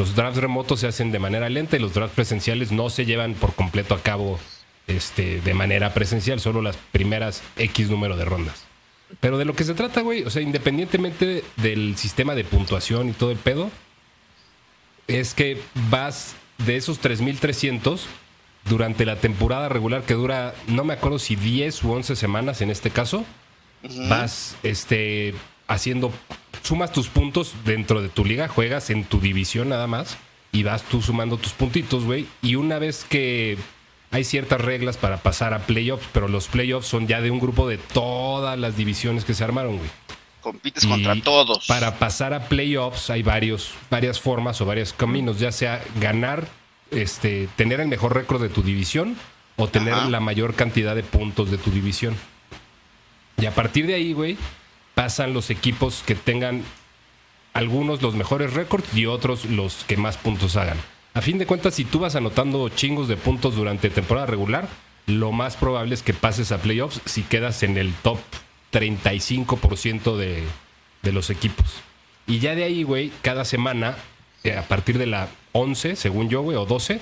Los 0.00 0.14
drafts 0.14 0.40
remotos 0.40 0.80
se 0.80 0.86
hacen 0.86 1.12
de 1.12 1.18
manera 1.18 1.50
lenta 1.50 1.76
y 1.76 1.78
los 1.78 1.92
drafts 1.92 2.14
presenciales 2.14 2.72
no 2.72 2.88
se 2.88 3.04
llevan 3.04 3.34
por 3.34 3.54
completo 3.54 3.92
a 3.92 4.02
cabo 4.02 4.40
este 4.86 5.42
de 5.42 5.52
manera 5.52 5.92
presencial, 5.92 6.40
solo 6.40 6.62
las 6.62 6.78
primeras 6.78 7.42
X 7.58 7.90
número 7.90 8.16
de 8.16 8.24
rondas. 8.24 8.64
Pero 9.20 9.36
de 9.36 9.44
lo 9.44 9.54
que 9.54 9.64
se 9.64 9.74
trata, 9.74 10.00
güey, 10.00 10.22
o 10.22 10.30
sea, 10.30 10.40
independientemente 10.40 11.44
del 11.58 11.98
sistema 11.98 12.34
de 12.34 12.44
puntuación 12.44 13.10
y 13.10 13.12
todo 13.12 13.30
el 13.30 13.36
pedo, 13.36 13.70
es 15.06 15.34
que 15.34 15.60
vas 15.90 16.34
de 16.56 16.76
esos 16.76 17.02
3.300, 17.02 18.00
durante 18.70 19.04
la 19.04 19.16
temporada 19.16 19.68
regular 19.68 20.04
que 20.04 20.14
dura, 20.14 20.54
no 20.66 20.82
me 20.82 20.94
acuerdo 20.94 21.18
si 21.18 21.36
10 21.36 21.84
u 21.84 21.92
11 21.92 22.16
semanas 22.16 22.62
en 22.62 22.70
este 22.70 22.88
caso, 22.88 23.26
vas 24.08 24.56
este, 24.62 25.34
haciendo, 25.70 26.12
sumas 26.62 26.92
tus 26.92 27.08
puntos 27.08 27.54
dentro 27.64 28.02
de 28.02 28.08
tu 28.08 28.24
liga, 28.24 28.48
juegas 28.48 28.90
en 28.90 29.04
tu 29.04 29.20
división 29.20 29.70
nada 29.70 29.86
más 29.86 30.18
y 30.52 30.64
vas 30.64 30.82
tú 30.82 31.00
sumando 31.00 31.38
tus 31.38 31.52
puntitos, 31.52 32.04
güey. 32.04 32.26
Y 32.42 32.56
una 32.56 32.78
vez 32.78 33.06
que 33.08 33.56
hay 34.10 34.24
ciertas 34.24 34.60
reglas 34.60 34.96
para 34.96 35.18
pasar 35.18 35.54
a 35.54 35.60
playoffs, 35.60 36.08
pero 36.12 36.28
los 36.28 36.48
playoffs 36.48 36.88
son 36.88 37.06
ya 37.06 37.20
de 37.20 37.30
un 37.30 37.38
grupo 37.38 37.68
de 37.68 37.78
todas 37.78 38.58
las 38.58 38.76
divisiones 38.76 39.24
que 39.24 39.32
se 39.32 39.44
armaron, 39.44 39.78
güey. 39.78 39.90
Compites 40.40 40.84
Y 40.84 40.88
contra 40.88 41.14
todos. 41.22 41.66
Para 41.66 41.98
pasar 41.98 42.34
a 42.34 42.48
playoffs 42.48 43.10
hay 43.10 43.22
varios, 43.22 43.72
varias 43.90 44.20
formas 44.20 44.60
o 44.60 44.66
varios 44.66 44.92
caminos, 44.92 45.38
ya 45.38 45.52
sea 45.52 45.84
ganar, 46.00 46.48
este, 46.90 47.48
tener 47.56 47.80
el 47.80 47.88
mejor 47.88 48.14
récord 48.14 48.42
de 48.42 48.48
tu 48.48 48.62
división 48.62 49.16
o 49.56 49.68
tener 49.68 49.94
Ajá. 49.94 50.08
la 50.08 50.18
mayor 50.18 50.54
cantidad 50.54 50.96
de 50.96 51.04
puntos 51.04 51.50
de 51.50 51.58
tu 51.58 51.70
división. 51.70 52.16
Y 53.38 53.46
a 53.46 53.54
partir 53.54 53.86
de 53.86 53.94
ahí, 53.94 54.12
güey, 54.12 54.36
pasan 55.00 55.32
los 55.32 55.48
equipos 55.48 56.02
que 56.04 56.14
tengan 56.14 56.62
algunos 57.54 58.02
los 58.02 58.14
mejores 58.14 58.52
récords 58.52 58.92
y 58.94 59.06
otros 59.06 59.46
los 59.46 59.84
que 59.84 59.96
más 59.96 60.18
puntos 60.18 60.56
hagan. 60.56 60.76
A 61.14 61.22
fin 61.22 61.38
de 61.38 61.46
cuentas, 61.46 61.72
si 61.76 61.86
tú 61.86 62.00
vas 62.00 62.16
anotando 62.16 62.68
chingos 62.68 63.08
de 63.08 63.16
puntos 63.16 63.56
durante 63.56 63.88
temporada 63.88 64.26
regular, 64.26 64.68
lo 65.06 65.32
más 65.32 65.56
probable 65.56 65.94
es 65.94 66.02
que 66.02 66.12
pases 66.12 66.52
a 66.52 66.58
playoffs 66.58 67.00
si 67.06 67.22
quedas 67.22 67.62
en 67.62 67.78
el 67.78 67.94
top 67.94 68.18
35% 68.74 70.18
de, 70.18 70.42
de 71.00 71.12
los 71.12 71.30
equipos. 71.30 71.76
Y 72.26 72.40
ya 72.40 72.54
de 72.54 72.64
ahí, 72.64 72.82
güey, 72.82 73.10
cada 73.22 73.46
semana, 73.46 73.96
eh, 74.44 74.54
a 74.54 74.68
partir 74.68 74.98
de 74.98 75.06
la 75.06 75.28
11, 75.52 75.96
según 75.96 76.28
yo, 76.28 76.42
güey, 76.42 76.58
o 76.58 76.66
12, 76.66 77.00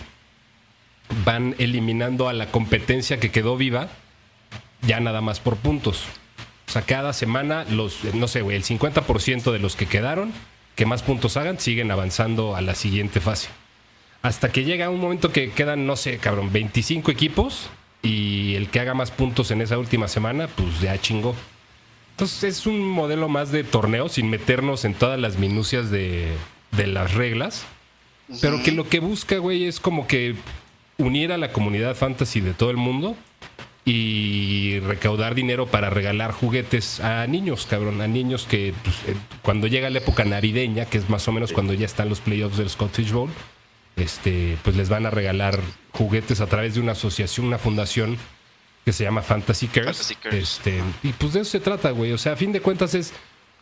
van 1.25 1.57
eliminando 1.59 2.28
a 2.28 2.33
la 2.33 2.47
competencia 2.52 3.19
que 3.19 3.33
quedó 3.33 3.57
viva, 3.57 3.88
ya 4.83 5.00
nada 5.00 5.21
más 5.21 5.40
por 5.40 5.57
puntos. 5.57 6.05
O 6.69 6.71
sea, 6.71 6.83
cada 6.83 7.15
semana, 7.15 7.65
los, 7.65 8.05
eh, 8.05 8.11
no 8.13 8.29
sé, 8.29 8.43
güey, 8.43 8.57
el 8.57 8.63
50% 8.63 9.53
de 9.53 9.59
los 9.59 9.75
que 9.75 9.87
quedaron, 9.87 10.33
que 10.75 10.85
más 10.85 11.03
puntos 11.03 11.39
hagan, 11.39 11.59
siguen 11.59 11.91
avanzando 11.91 12.55
a 12.55 12.61
la 12.61 12.75
siguiente 12.75 13.21
fase. 13.21 13.49
Hasta 14.21 14.53
que 14.53 14.65
llega 14.65 14.91
un 14.91 15.01
momento 15.01 15.33
que 15.33 15.51
quedan, 15.51 15.87
no 15.87 15.97
sé, 15.97 16.19
cabrón, 16.19 16.53
25 16.53 17.11
equipos 17.11 17.71
y 18.03 18.55
el 18.55 18.69
que 18.69 18.81
haga 18.81 18.93
más 18.93 19.11
puntos 19.11 19.51
en 19.51 19.63
esa 19.63 19.79
última 19.79 20.09
semana, 20.09 20.47
pues 20.47 20.81
ya 20.81 21.01
chingó. 21.01 21.35
Entonces 22.11 22.59
es 22.59 22.67
un 22.67 22.81
modelo 22.81 23.29
más 23.29 23.51
de 23.51 23.65
torneo 23.65 24.09
sin 24.09 24.29
meternos 24.29 24.85
en 24.85 24.93
todas 24.93 25.19
las 25.19 25.39
minucias 25.39 25.91
de, 25.91 26.33
de 26.73 26.87
las 26.87 27.15
reglas. 27.15 27.65
Pero 28.43 28.63
que 28.63 28.73
lo 28.73 28.89
que 28.89 29.01
busca, 29.01 29.39
güey, 29.39 29.65
es 29.65 29.81
como 29.81 30.07
que 30.07 30.35
unir 30.99 31.33
a 31.33 31.39
la 31.39 31.51
comunidad 31.51 31.95
fantasy 31.95 32.41
de 32.41 32.53
todo 32.53 32.71
el 32.71 32.77
mundo 32.77 33.17
y 33.90 34.80
recaudar 34.80 35.35
dinero 35.35 35.66
para 35.66 35.88
regalar 35.88 36.30
juguetes 36.33 37.00
a 37.00 37.26
niños, 37.26 37.66
cabrón, 37.68 38.02
a 38.02 38.07
niños 38.07 38.47
que 38.47 38.75
pues, 38.85 38.97
eh, 39.07 39.16
cuando 39.40 39.66
llega 39.66 39.88
la 39.88 39.97
época 39.97 40.26
navideña, 40.26 40.85
que 40.85 40.99
es 40.99 41.09
más 41.09 41.26
o 41.26 41.33
menos 41.33 41.54
cuando 41.54 41.73
ya 41.73 41.87
están 41.87 42.11
los 42.11 42.21
playoffs 42.21 42.59
del 42.59 42.68
Scottish 42.68 43.12
Bowl, 43.12 43.30
este, 43.97 44.59
pues 44.62 44.76
les 44.76 44.90
van 44.90 45.07
a 45.07 45.11
regalar 45.11 45.59
juguetes 45.92 46.42
a 46.42 46.47
través 46.49 46.75
de 46.75 46.80
una 46.80 46.92
asociación, 46.92 47.47
una 47.47 47.57
fundación 47.57 48.18
que 48.85 48.92
se 48.92 49.04
llama 49.04 49.23
Fantasy 49.23 49.68
Cares. 49.68 49.97
Fantasy 49.97 50.14
Cares, 50.16 50.38
Este, 50.42 50.83
y 51.02 51.12
pues 51.14 51.33
de 51.33 51.40
eso 51.40 51.52
se 51.52 51.61
trata, 51.61 51.90
güey. 51.90 52.12
O 52.12 52.18
sea, 52.18 52.35
a 52.35 52.37
fin 52.37 52.52
de 52.52 52.61
cuentas 52.61 52.95
es 52.95 53.14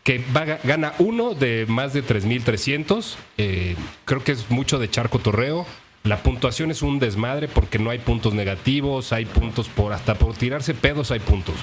que 0.03 0.25
va, 0.37 0.45
gana 0.65 0.95
uno 0.99 1.35
de 1.35 1.67
más 1.69 1.93
de 1.93 2.05
3.300. 2.05 3.15
Eh, 3.39 3.77
creo 4.05 4.25
que 4.25 4.33
es 4.33 4.51
mucho 4.51 4.81
de 4.81 4.91
charco 4.91 5.21
torreo. 5.21 5.67
La 6.07 6.23
puntuación 6.23 6.71
es 6.71 6.83
un 6.83 6.99
desmadre 6.99 7.49
porque 7.49 7.79
no 7.79 7.91
hay 7.91 7.99
puntos 7.99 8.33
negativos, 8.33 9.13
hay 9.13 9.25
puntos 9.25 9.69
por 9.69 9.93
hasta 9.93 10.15
por 10.15 10.35
tirarse 10.35 10.73
pedos 10.75 11.11
hay 11.11 11.21
puntos. 11.21 11.57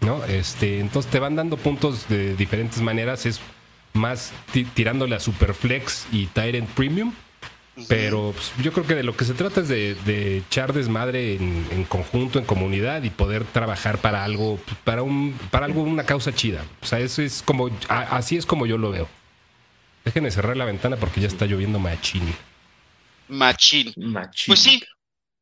¿No? 0.00 0.24
Este, 0.24 0.80
entonces 0.80 1.10
te 1.10 1.18
van 1.20 1.36
dando 1.36 1.56
puntos 1.56 2.08
de 2.08 2.34
diferentes 2.34 2.80
maneras, 2.80 3.26
es 3.26 3.40
más 3.92 4.32
ti- 4.52 4.64
tirándole 4.64 5.14
a 5.14 5.20
Superflex 5.20 6.06
y 6.10 6.26
Tyrant 6.26 6.68
Premium. 6.70 7.12
Pero 7.88 8.32
pues, 8.34 8.52
yo 8.62 8.72
creo 8.72 8.86
que 8.86 8.94
de 8.94 9.02
lo 9.02 9.16
que 9.16 9.24
se 9.24 9.32
trata 9.32 9.60
es 9.60 9.68
de, 9.68 9.94
de 10.04 10.38
echar 10.38 10.72
desmadre 10.72 11.34
en, 11.36 11.66
en 11.70 11.84
conjunto, 11.84 12.38
en 12.38 12.44
comunidad 12.44 13.02
y 13.04 13.10
poder 13.10 13.44
trabajar 13.44 13.98
para 13.98 14.22
algo, 14.24 14.58
para 14.84 15.02
un, 15.02 15.34
para 15.50 15.66
algo, 15.66 15.82
una 15.82 16.04
causa 16.04 16.34
chida. 16.34 16.62
O 16.82 16.86
sea, 16.86 16.98
eso 16.98 17.22
es 17.22 17.42
como, 17.42 17.70
a- 17.88 18.16
así 18.16 18.36
es 18.36 18.44
como 18.44 18.66
yo 18.66 18.76
lo 18.76 18.90
veo. 18.90 19.08
Déjenme 20.04 20.30
cerrar 20.30 20.56
la 20.56 20.64
ventana 20.66 20.96
porque 20.96 21.20
ya 21.20 21.28
está 21.28 21.46
lloviendo 21.46 21.78
machín. 21.78 22.34
Machín. 23.30 23.92
Machín. 23.96 24.44
Pues 24.46 24.60
sí, 24.60 24.82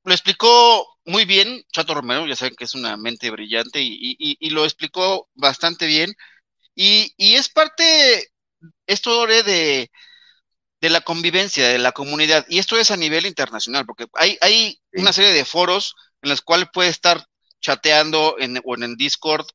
lo 0.04 0.12
explicó 0.12 0.86
muy 1.04 1.24
bien 1.24 1.62
Chato 1.72 1.94
Romero, 1.94 2.26
ya 2.26 2.36
saben 2.36 2.54
que 2.56 2.64
es 2.64 2.74
una 2.74 2.96
mente 2.96 3.30
brillante 3.30 3.80
y, 3.80 4.16
y- 4.18 4.36
y- 4.38 4.50
lo 4.50 4.64
explicó 4.64 5.28
bastante 5.34 5.86
bien. 5.86 6.14
Y, 6.74 7.12
y 7.16 7.34
es 7.34 7.48
parte, 7.48 8.28
esto 8.86 9.26
de, 9.26 9.90
de 10.80 10.90
la 10.90 11.00
convivencia, 11.00 11.68
de 11.68 11.78
la 11.78 11.92
comunidad, 11.92 12.46
y 12.48 12.58
esto 12.58 12.76
es 12.78 12.90
a 12.90 12.96
nivel 12.96 13.26
internacional, 13.26 13.84
porque 13.86 14.06
hay, 14.14 14.38
hay 14.40 14.80
Sí. 14.92 15.00
una 15.00 15.12
serie 15.12 15.32
de 15.32 15.44
foros 15.44 15.94
en 16.22 16.30
los 16.30 16.40
cuales 16.40 16.68
puedes 16.72 16.92
estar 16.92 17.24
chateando 17.60 18.36
en, 18.38 18.60
o 18.64 18.74
en 18.76 18.82
el 18.84 18.96
Discord 18.96 19.46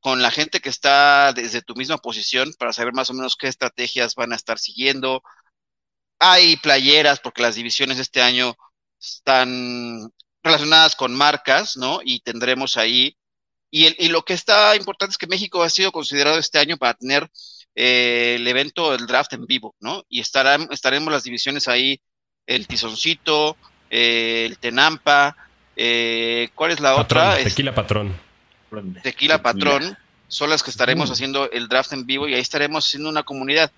con 0.00 0.22
la 0.22 0.30
gente 0.30 0.60
que 0.60 0.68
está 0.68 1.32
desde 1.32 1.62
tu 1.62 1.74
misma 1.74 1.98
posición 1.98 2.52
para 2.58 2.72
saber 2.72 2.92
más 2.92 3.10
o 3.10 3.14
menos 3.14 3.36
qué 3.36 3.48
estrategias 3.48 4.14
van 4.14 4.32
a 4.32 4.36
estar 4.36 4.58
siguiendo. 4.58 5.22
Hay 6.18 6.56
playeras, 6.56 7.20
porque 7.20 7.42
las 7.42 7.54
divisiones 7.56 7.98
este 7.98 8.22
año 8.22 8.54
están 9.00 10.10
relacionadas 10.42 10.96
con 10.96 11.14
marcas, 11.14 11.76
¿no? 11.76 12.00
Y 12.04 12.20
tendremos 12.20 12.76
ahí. 12.76 13.16
Y, 13.70 13.86
el- 13.86 13.96
y 13.98 14.08
lo 14.08 14.24
que 14.24 14.32
está 14.34 14.74
importante 14.76 15.12
es 15.12 15.18
que 15.18 15.26
México 15.26 15.62
ha 15.62 15.68
sido 15.70 15.92
considerado 15.92 16.38
este 16.38 16.58
año 16.58 16.76
para 16.76 16.94
tener 16.94 17.28
eh, 17.78 18.36
el 18.38 18.48
evento 18.48 18.92
del 18.92 19.06
draft 19.06 19.34
en 19.34 19.44
vivo, 19.46 19.74
¿no? 19.80 20.02
Y 20.08 20.20
estarán, 20.20 20.66
estaremos 20.70 21.12
las 21.12 21.24
divisiones 21.24 21.68
ahí, 21.68 22.00
el 22.46 22.66
Tizoncito, 22.66 23.56
eh, 23.90 24.44
el 24.46 24.56
Tenampa, 24.58 25.36
eh, 25.76 26.48
¿cuál 26.54 26.70
es 26.70 26.80
la 26.80 26.96
Patrón, 26.96 27.22
otra? 27.22 27.38
Es 27.38 27.48
tequila 27.48 27.74
patrón. 27.74 28.16
Tequila 29.02 29.42
Patrón, 29.42 29.98
son 30.28 30.48
las 30.50 30.62
que 30.62 30.70
estaremos 30.70 31.10
Mm. 31.10 31.12
haciendo 31.12 31.50
el 31.50 31.68
draft 31.68 31.92
en 31.92 32.06
vivo 32.06 32.26
y 32.26 32.34
ahí 32.34 32.40
estaremos 32.40 32.86
haciendo 32.86 33.10
una 33.10 33.22
comunidad. 33.24 33.70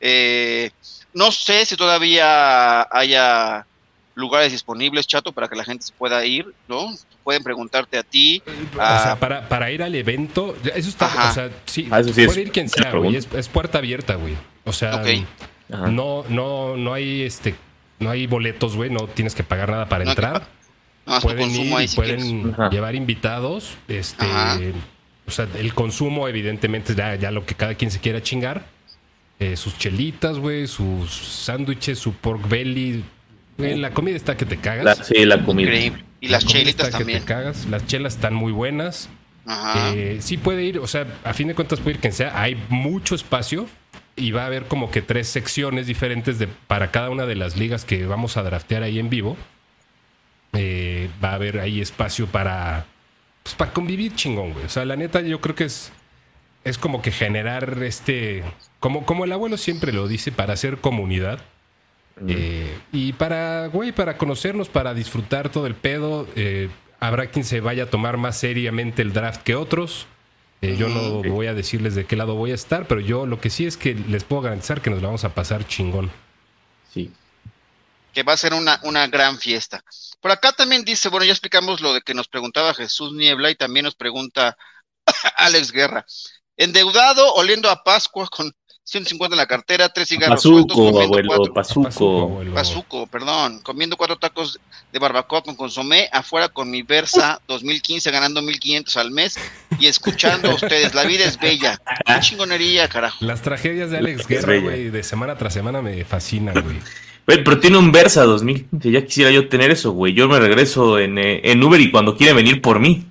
Eh, 0.00 0.70
no 1.12 1.30
sé 1.30 1.66
si 1.66 1.76
todavía 1.76 2.82
haya 2.90 3.66
lugares 4.14 4.52
disponibles, 4.52 5.06
chato, 5.06 5.32
para 5.32 5.48
que 5.48 5.56
la 5.56 5.64
gente 5.64 5.84
se 5.84 5.92
pueda 5.92 6.24
ir, 6.24 6.46
¿no? 6.68 6.94
Pueden 7.24 7.42
preguntarte 7.42 7.98
a 7.98 8.02
ti. 8.02 8.42
O 8.74 8.76
sea, 8.76 9.16
para, 9.18 9.48
para 9.48 9.70
ir 9.70 9.82
al 9.82 9.94
evento, 9.94 10.56
eso 10.74 10.88
está, 10.88 11.06
Ajá. 11.06 11.30
o 11.30 11.34
sea, 11.34 11.50
sí, 11.66 11.88
Ah, 11.90 12.02
sí 12.02 12.26
puede 12.26 12.42
ir 12.42 12.52
quien 12.52 12.68
sea, 12.68 12.92
güey, 12.92 13.16
es, 13.16 13.48
puerta 13.48 13.78
abierta, 13.78 14.14
güey. 14.14 14.36
O 14.64 14.72
sea, 14.72 15.02
no, 15.68 16.24
no, 16.28 16.76
no 16.76 16.92
hay 16.92 17.22
este, 17.22 17.54
no 17.98 18.10
hay 18.10 18.26
boletos, 18.26 18.76
güey, 18.76 18.90
no 18.90 19.06
tienes 19.06 19.34
que 19.34 19.42
pagar 19.42 19.70
nada 19.70 19.88
para 19.88 20.04
No 20.04 20.10
hay 20.10 20.16
que 20.16 20.22
entrar. 20.22 20.42
Nada 20.42 20.48
más 21.06 21.22
tu 21.22 21.28
pueden 21.28 21.48
consumo 21.48 21.66
ir 21.66 21.76
ahí 21.76 21.84
y 21.84 21.88
si 21.88 21.96
pueden 21.96 22.70
llevar 22.70 22.94
invitados, 22.94 23.76
este, 23.88 24.24
Ajá. 24.24 24.58
o 25.26 25.30
sea, 25.30 25.48
el 25.58 25.74
consumo 25.74 26.28
evidentemente 26.28 26.92
es 26.92 26.98
ya, 26.98 27.14
ya 27.16 27.30
lo 27.30 27.44
que 27.46 27.54
cada 27.54 27.74
quien 27.74 27.90
se 27.90 28.00
quiera 28.00 28.22
chingar. 28.22 28.64
Eh, 29.40 29.56
sus 29.56 29.76
chelitas, 29.78 30.38
güey, 30.38 30.66
sus 30.66 31.10
sándwiches, 31.10 31.98
su 31.98 32.12
pork 32.12 32.46
belly. 32.48 33.02
Güey, 33.56 33.78
la 33.78 33.90
comida 33.92 34.14
está 34.14 34.36
que 34.36 34.44
te 34.44 34.58
cagas. 34.58 34.84
La, 34.84 34.94
sí, 34.94 35.24
la 35.24 35.42
comida. 35.42 35.68
Increíble. 35.68 36.04
Y 36.20 36.28
La 36.28 36.32
las 36.32 36.46
chelitas 36.46 36.88
que 36.88 36.98
también. 36.98 37.20
te 37.20 37.24
cagas. 37.24 37.66
Las 37.66 37.86
chelas 37.86 38.14
están 38.14 38.34
muy 38.34 38.52
buenas. 38.52 39.08
Ajá. 39.46 39.94
Eh, 39.94 40.18
sí 40.20 40.36
puede 40.36 40.64
ir, 40.64 40.78
o 40.78 40.86
sea, 40.86 41.06
a 41.24 41.32
fin 41.32 41.48
de 41.48 41.54
cuentas 41.54 41.80
puede 41.80 41.96
ir 41.96 42.00
quien 42.00 42.12
sea. 42.12 42.40
Hay 42.40 42.62
mucho 42.68 43.14
espacio 43.14 43.66
y 44.14 44.30
va 44.32 44.42
a 44.42 44.46
haber 44.46 44.66
como 44.66 44.90
que 44.90 45.00
tres 45.00 45.28
secciones 45.28 45.86
diferentes 45.86 46.38
de, 46.38 46.46
para 46.46 46.90
cada 46.90 47.08
una 47.08 47.24
de 47.24 47.36
las 47.36 47.56
ligas 47.56 47.86
que 47.86 48.04
vamos 48.04 48.36
a 48.36 48.42
draftear 48.42 48.82
ahí 48.82 48.98
en 48.98 49.08
vivo. 49.08 49.38
Eh, 50.52 51.08
va 51.24 51.30
a 51.30 51.34
haber 51.34 51.60
ahí 51.60 51.80
espacio 51.80 52.26
para, 52.26 52.84
pues, 53.42 53.54
para 53.54 53.72
convivir 53.72 54.14
chingón, 54.14 54.52
güey. 54.52 54.66
O 54.66 54.68
sea, 54.68 54.84
la 54.84 54.96
neta 54.96 55.22
yo 55.22 55.40
creo 55.40 55.54
que 55.54 55.64
es, 55.64 55.92
es 56.64 56.76
como 56.76 57.00
que 57.00 57.10
generar 57.10 57.82
este, 57.82 58.42
como, 58.80 59.04
como 59.04 59.24
el 59.24 59.32
abuelo 59.32 59.58
siempre 59.58 59.92
lo 59.92 60.08
dice, 60.08 60.32
para 60.32 60.54
hacer 60.54 60.78
comunidad. 60.78 61.40
Eh, 62.26 62.78
y 62.92 63.12
para, 63.14 63.68
güey, 63.68 63.92
para 63.92 64.18
conocernos, 64.18 64.68
para 64.68 64.94
disfrutar 64.94 65.50
todo 65.50 65.66
el 65.66 65.74
pedo, 65.74 66.26
eh, 66.34 66.68
habrá 66.98 67.30
quien 67.30 67.44
se 67.44 67.60
vaya 67.60 67.84
a 67.84 67.90
tomar 67.90 68.16
más 68.16 68.38
seriamente 68.38 69.02
el 69.02 69.12
draft 69.12 69.42
que 69.42 69.54
otros. 69.54 70.06
Eh, 70.62 70.76
yo 70.76 70.88
no 70.88 71.22
voy 71.22 71.46
a 71.46 71.54
decirles 71.54 71.94
de 71.94 72.04
qué 72.04 72.16
lado 72.16 72.34
voy 72.34 72.50
a 72.50 72.54
estar, 72.54 72.86
pero 72.86 73.00
yo 73.00 73.24
lo 73.24 73.40
que 73.40 73.48
sí 73.48 73.66
es 73.66 73.78
que 73.78 73.94
les 73.94 74.24
puedo 74.24 74.42
garantizar 74.42 74.82
que 74.82 74.90
nos 74.90 75.00
la 75.00 75.08
vamos 75.08 75.24
a 75.24 75.34
pasar 75.34 75.66
chingón. 75.66 76.10
Sí. 76.92 77.12
que 78.12 78.24
va 78.24 78.32
a 78.32 78.36
ser 78.36 78.52
una, 78.52 78.80
una 78.82 79.06
gran 79.06 79.38
fiesta. 79.38 79.84
Por 80.20 80.32
acá 80.32 80.52
también 80.52 80.84
dice, 80.84 81.08
bueno, 81.08 81.24
ya 81.24 81.32
explicamos 81.32 81.80
lo 81.80 81.94
de 81.94 82.02
que 82.02 82.12
nos 82.12 82.28
preguntaba 82.28 82.74
Jesús 82.74 83.12
Niebla 83.12 83.50
y 83.50 83.54
también 83.54 83.84
nos 83.84 83.94
pregunta 83.94 84.56
Alex 85.36 85.70
Guerra. 85.70 86.04
Endeudado, 86.56 87.32
oliendo 87.34 87.70
a 87.70 87.82
Pascua 87.82 88.28
con 88.28 88.52
150 88.84 89.34
en 89.34 89.38
la 89.38 89.46
cartera, 89.46 89.88
tres 89.88 90.08
cigarros 90.08 90.42
Pazuco, 90.42 91.00
abuelo, 91.00 91.28
cuatro, 91.28 91.54
Pazuco, 91.54 91.82
Pazuco. 91.84 92.22
abuelo. 92.22 92.54
Pazuco, 92.54 93.06
perdón, 93.06 93.60
comiendo 93.62 93.96
cuatro 93.96 94.16
tacos 94.16 94.58
de 94.92 94.98
barbacoa 94.98 95.42
con 95.42 95.54
consomé, 95.54 96.08
afuera 96.12 96.48
con 96.48 96.70
mi 96.70 96.82
Versa 96.82 97.40
2015 97.46 98.10
ganando 98.10 98.42
1500 98.42 98.96
al 98.96 99.10
mes 99.12 99.38
y 99.78 99.86
escuchando 99.86 100.50
a 100.50 100.54
ustedes. 100.54 100.94
La 100.94 101.04
vida 101.04 101.24
es 101.24 101.38
bella. 101.38 101.80
Qué 102.04 102.20
chingonería, 102.20 102.88
carajo. 102.88 103.24
Las 103.24 103.42
tragedias 103.42 103.90
de 103.90 103.98
Alex 103.98 104.26
Guerra, 104.26 104.58
güey, 104.58 104.90
de 104.90 105.02
semana 105.04 105.36
tras 105.36 105.54
semana 105.54 105.80
me 105.82 106.04
fascinan, 106.04 106.54
güey. 106.54 106.80
Güey, 107.26 107.44
pero 107.44 107.60
tiene 107.60 107.78
un 107.78 107.92
Versa 107.92 108.24
2015. 108.24 108.90
Ya 108.90 109.04
quisiera 109.04 109.30
yo 109.30 109.48
tener 109.48 109.70
eso, 109.70 109.92
güey. 109.92 110.14
Yo 110.14 110.26
me 110.26 110.40
regreso 110.40 110.98
en, 110.98 111.18
eh, 111.18 111.42
en 111.44 111.62
Uber 111.62 111.80
y 111.80 111.92
cuando 111.92 112.16
quiere 112.16 112.32
venir 112.32 112.60
por 112.60 112.80
mí. 112.80 113.06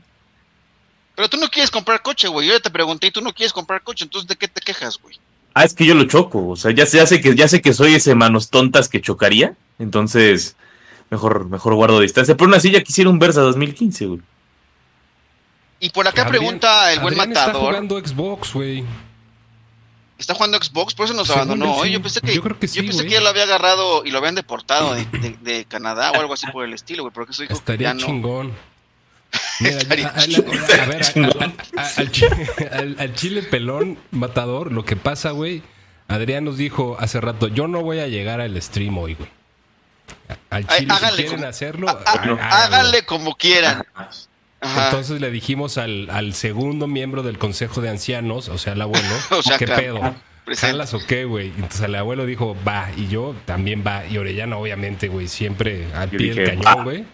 Pero 1.16 1.30
tú 1.30 1.38
no 1.38 1.48
quieres 1.50 1.72
comprar 1.72 2.02
coche, 2.02 2.28
güey. 2.28 2.48
Yo 2.48 2.54
ya 2.54 2.60
te 2.60 2.70
pregunté 2.70 3.08
y 3.08 3.12
tú 3.12 3.22
no 3.22 3.34
quieres 3.34 3.54
comprar 3.54 3.82
coche, 3.82 4.04
entonces 4.04 4.28
¿de 4.28 4.36
qué 4.36 4.48
te 4.48 4.62
quejas, 4.62 4.98
güey? 5.02 5.18
Ah, 5.54 5.64
es 5.64 5.74
que 5.74 5.86
yo 5.86 5.96
lo 5.96 6.06
choco. 6.06 6.48
O 6.50 6.56
sea, 6.56 6.72
ya, 6.72 6.86
sé- 6.86 6.98
ya 6.98 7.06
sé 7.06 7.22
que 7.22 7.36
ya 7.36 7.48
sé 7.48 7.62
que 7.62 7.74
soy 7.74 7.96
ese 7.96 8.16
manos 8.16 8.50
tontas 8.50 8.88
que 8.90 9.02
chocaría. 9.02 9.56
Entonces, 9.80 10.56
mejor, 11.10 11.50
mejor 11.50 11.74
guardo 11.76 12.00
distancia. 12.00 12.36
Pero 12.36 12.46
aún 12.46 12.56
así 12.56 12.72
ya 12.72 12.82
quisiera 12.84 13.10
un 13.10 13.20
Versa 13.20 13.42
2015, 13.42 14.06
güey. 14.06 14.20
Y 15.80 15.90
por 15.92 16.08
acá 16.08 16.24
Adrián- 16.24 16.30
pregunta 16.40 16.92
el 16.94 17.00
buen 17.00 17.14
Adrián 17.14 17.32
está 17.32 17.48
matador. 17.48 17.68
jugando 17.70 18.00
Xbox, 18.00 18.54
güey. 18.54 18.84
Está 20.18 20.34
jugando 20.34 20.58
Xbox, 20.62 20.94
por 20.94 21.06
eso 21.06 21.14
nos 21.14 21.28
Según 21.28 21.44
abandonó 21.44 21.76
hoy. 21.76 21.88
sí. 21.88 21.94
Yo 21.94 22.02
pensé 22.02 22.20
que, 22.20 22.36
Yo 22.36 22.42
creo 22.42 22.60
que 22.60 22.68
sí, 22.68 22.82
pensé 22.82 22.94
güey. 22.98 23.08
que 23.08 23.14
ya 23.14 23.22
lo 23.22 23.30
había 23.30 23.44
agarrado 23.44 24.04
y 24.06 24.12
lo 24.12 24.18
habían 24.18 24.36
deportado 24.36 24.94
de, 24.94 25.06
de- 25.06 25.38
de 25.42 25.64
Canadá 25.66 26.12
o 26.12 26.16
algo 26.20 26.34
así 26.34 26.46
por 26.52 26.66
el 26.66 26.74
estilo, 26.74 27.04
güey. 27.04 27.14
Porque 27.14 27.32
eso 27.32 27.42
dijo 27.44 27.54
que 27.54 27.60
Estaría 27.60 27.94
ya 27.94 28.06
chingón. 28.06 28.52
Al, 31.98 32.12
chi- 32.12 32.26
al- 32.72 32.96
al 33.00 33.14
chile 33.16 33.44
pelón 33.44 33.98
matador, 34.12 34.72
lo 34.72 34.86
que 34.86 34.96
pasa, 34.96 35.32
güey. 35.32 35.62
Adrián 36.08 36.44
nos 36.46 36.58
dijo 36.58 36.98
hace 37.00 37.22
rato, 37.22 37.48
yo 37.48 37.68
no 37.68 37.82
voy 37.84 38.00
a 38.00 38.08
llegar 38.08 38.42
al 38.42 38.60
stream 38.62 38.98
hoy, 38.98 39.14
güey. 39.14 39.30
Al 40.50 40.66
Ay, 40.68 40.80
chile, 40.80 40.94
si 40.96 41.16
quieren 41.16 41.36
como- 41.38 41.48
hacerlo, 41.48 41.88
háganle 42.42 43.04
como 43.06 43.36
quieran. 43.36 43.84
Ajá. 44.62 44.86
Entonces 44.88 45.22
le 45.22 45.32
dijimos 45.32 45.78
al, 45.78 46.10
al 46.10 46.34
segundo 46.34 46.86
miembro 46.88 47.24
del 47.24 47.38
consejo 47.38 47.80
de 47.80 47.90
ancianos, 47.90 48.50
o 48.50 48.58
sea, 48.58 48.74
al 48.74 48.82
abuelo, 48.82 49.08
O 49.32 49.42
sea, 49.42 49.58
¿qué 49.58 49.68
pedo? 49.68 50.16
¿Jalas 50.58 50.94
o 50.96 51.00
qué, 51.06 51.24
güey? 51.26 51.50
Entonces 51.56 51.82
el 51.82 51.96
abuelo 51.96 52.26
dijo, 52.26 52.58
va, 52.68 52.90
y 52.98 53.08
yo 53.08 53.36
también 53.46 53.84
va, 53.86 54.06
y 54.08 54.18
Orellana, 54.18 54.58
obviamente, 54.58 55.08
güey, 55.08 55.28
siempre 55.28 55.86
al 55.94 56.10
Yo 56.10 56.18
pie 56.18 56.34
del 56.34 56.46
cañón, 56.62 56.84
güey. 56.84 57.06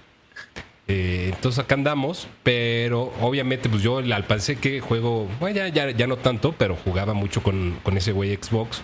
Eh, 0.88 1.32
entonces 1.34 1.60
acá 1.63 1.74
andamos, 1.75 2.27
pero 2.44 3.12
obviamente, 3.20 3.70
pues 3.70 3.82
yo 3.82 3.98
al 3.98 4.25
pensé 4.25 4.58
que 4.58 4.82
juego, 4.82 5.27
bueno, 5.39 5.56
ya, 5.56 5.68
ya, 5.70 5.89
ya 5.92 6.06
no 6.08 6.18
tanto, 6.18 6.51
pero 6.54 6.75
jugaba 6.75 7.13
mucho 7.13 7.42
con, 7.42 7.80
con 7.84 7.98
ese 7.98 8.12
güey 8.12 8.36
Xbox. 8.36 8.82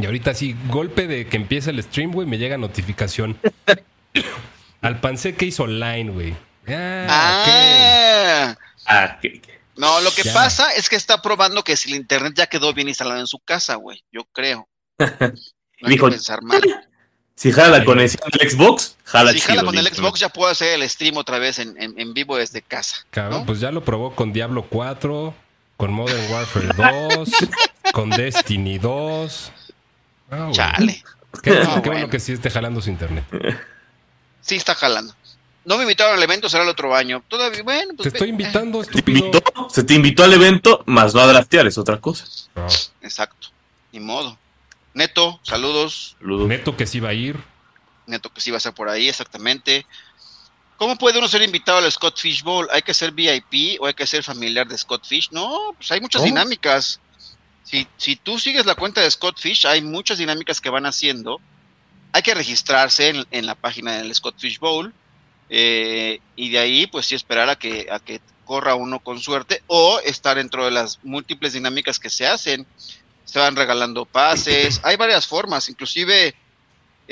Y 0.00 0.04
ahorita 0.06 0.34
sí, 0.34 0.54
golpe 0.68 1.06
de 1.06 1.26
que 1.26 1.36
empieza 1.36 1.70
el 1.70 1.82
stream, 1.82 2.12
güey, 2.12 2.26
me 2.26 2.38
llega 2.38 2.58
notificación. 2.58 3.38
al 4.82 5.00
pancé 5.00 5.34
que 5.34 5.46
hizo 5.46 5.64
online, 5.64 6.10
güey. 6.10 6.36
Ah, 6.68 7.42
ok. 7.42 7.48
Ah, 7.48 8.58
Ah, 8.86 9.18
No, 9.76 10.00
lo 10.00 10.10
que 10.10 10.22
Ya. 10.22 10.34
pasa 10.34 10.72
es 10.72 10.88
que 10.88 10.96
está 10.96 11.22
probando 11.22 11.62
que 11.62 11.76
si 11.76 11.90
el 11.90 11.96
internet 11.96 12.34
ya 12.36 12.46
quedó 12.46 12.74
bien 12.74 12.88
instalado 12.88 13.20
en 13.20 13.26
su 13.26 13.38
casa, 13.38 13.76
güey. 13.76 14.02
Yo 14.12 14.24
creo. 14.32 14.68
No 15.82 15.88
hay 15.88 15.94
Dijo- 15.94 16.06
que 16.08 16.12
pensar 16.12 16.42
mal. 16.42 16.60
Si 17.40 17.52
jala 17.52 17.78
la 17.78 17.84
conexión 17.86 18.28
del 18.38 18.50
Xbox, 18.50 18.96
jala 19.04 19.32
Si 19.32 19.40
jala 19.40 19.64
con 19.64 19.74
el. 19.78 19.86
Xbox 19.88 20.20
ya 20.20 20.28
puedo 20.28 20.50
hacer 20.50 20.74
el 20.78 20.86
stream 20.90 21.16
otra 21.16 21.38
vez 21.38 21.58
en, 21.58 21.74
en- 21.80 21.98
en 21.98 22.12
vivo 22.12 22.36
desde 22.36 22.60
casa. 22.60 22.98
Cabrón, 23.10 23.40
¿no? 23.40 23.46
pues 23.46 23.60
ya 23.60 23.70
lo 23.70 23.82
probó 23.82 24.14
con 24.14 24.30
Diablo 24.34 24.66
4, 24.68 25.34
con 25.78 25.90
Modern 25.90 26.30
Warfare 26.30 26.68
2, 27.16 27.30
con 27.94 28.10
Destiny 28.10 28.76
2. 28.78 29.52
Ah. 30.30 30.48
Chale. 30.52 31.02
Qué, 31.42 31.50
No, 31.50 31.56
qué 31.56 31.64
bueno 31.64 31.80
bueno. 31.92 32.10
que 32.10 32.20
sí 32.20 32.32
esté 32.32 32.50
jalando 32.50 32.82
su 32.82 32.90
internet. 32.90 33.24
Sí 34.42 34.56
está 34.56 34.74
jalando. 34.74 35.14
No 35.66 35.76
me 35.76 35.82
invitaron 35.84 36.16
al 36.16 36.22
evento, 36.22 36.48
será 36.48 36.62
el 36.64 36.68
otro 36.70 36.94
año. 36.96 37.22
Todavía, 37.28 37.62
bueno, 37.62 37.92
pues 37.94 38.04
Te 38.04 38.16
estoy 38.16 38.30
invitando, 38.30 38.82
Se 38.82 38.90
te, 38.90 38.98
invitó, 39.10 39.42
se 39.70 39.84
te 39.84 39.94
invitó 39.94 40.24
al 40.24 40.32
evento, 40.32 40.82
más 40.86 41.14
no 41.14 41.20
a 41.20 41.26
draftear, 41.26 41.66
es 41.66 41.76
otra 41.78 41.98
cosa. 42.00 42.24
No, 42.54 42.66
Exacto. 43.02 43.48
Ni 43.92 44.00
modo. 44.00 44.36
Neto, 44.94 45.40
saludos. 45.42 46.16
Saludos. 46.20 46.48
neto 46.48 46.76
que 46.76 46.86
sí 46.86 47.00
va 47.00 47.10
a 47.10 47.14
ir. 47.14 47.36
Neto 48.06 48.32
que 48.32 48.40
sí 48.40 48.50
va 48.50 48.56
a 48.56 48.60
ser 48.60 48.72
por 48.74 48.88
ahí, 48.88 49.08
exactamente. 49.08 49.86
¿Cómo 50.76 50.96
puede 50.96 51.18
uno 51.18 51.28
ser 51.28 51.42
invitado 51.42 51.78
al 51.78 51.92
Scott 51.92 52.18
Fish 52.18 52.42
Bowl? 52.42 52.66
¿Hay 52.72 52.82
que 52.82 52.94
ser 52.94 53.12
VIP 53.12 53.80
o 53.80 53.86
hay 53.86 53.94
que 53.94 54.06
ser 54.06 54.24
familiar 54.24 54.66
de 54.66 54.78
Scott 54.78 55.06
Fish? 55.06 55.28
No, 55.30 55.74
pues 55.76 55.90
hay 55.92 56.00
muchas 56.00 56.20
¿Cómo? 56.22 56.32
dinámicas. 56.32 57.00
Si, 57.64 57.86
si 57.98 58.16
tú 58.16 58.38
sigues 58.38 58.66
la 58.66 58.74
cuenta 58.74 59.00
de 59.02 59.10
Scott 59.10 59.38
Fish, 59.38 59.66
hay 59.66 59.82
muchas 59.82 60.18
dinámicas 60.18 60.60
que 60.60 60.70
van 60.70 60.86
haciendo. 60.86 61.38
Hay 62.12 62.22
que 62.22 62.34
registrarse 62.34 63.08
en, 63.10 63.26
en 63.30 63.46
la 63.46 63.54
página 63.54 63.98
del 63.98 64.12
Scott 64.14 64.36
Fish 64.38 64.58
Bowl. 64.58 64.92
eh, 65.50 66.20
y 66.34 66.48
de 66.48 66.58
ahí, 66.58 66.86
pues 66.86 67.06
sí, 67.06 67.14
esperar 67.14 67.48
a 67.50 67.56
que, 67.56 67.86
a 67.90 68.00
que 68.00 68.20
corra 68.44 68.74
uno 68.74 68.98
con 69.00 69.20
suerte 69.20 69.62
o 69.68 70.00
estar 70.00 70.36
dentro 70.38 70.64
de 70.64 70.70
las 70.72 70.98
múltiples 71.04 71.52
dinámicas 71.52 71.98
que 72.00 72.10
se 72.10 72.26
hacen. 72.26 72.66
Se 73.30 73.38
van 73.38 73.54
regalando 73.56 74.04
pases. 74.04 74.80
Hay 74.82 74.96
varias 74.96 75.26
formas, 75.26 75.68
inclusive. 75.68 76.34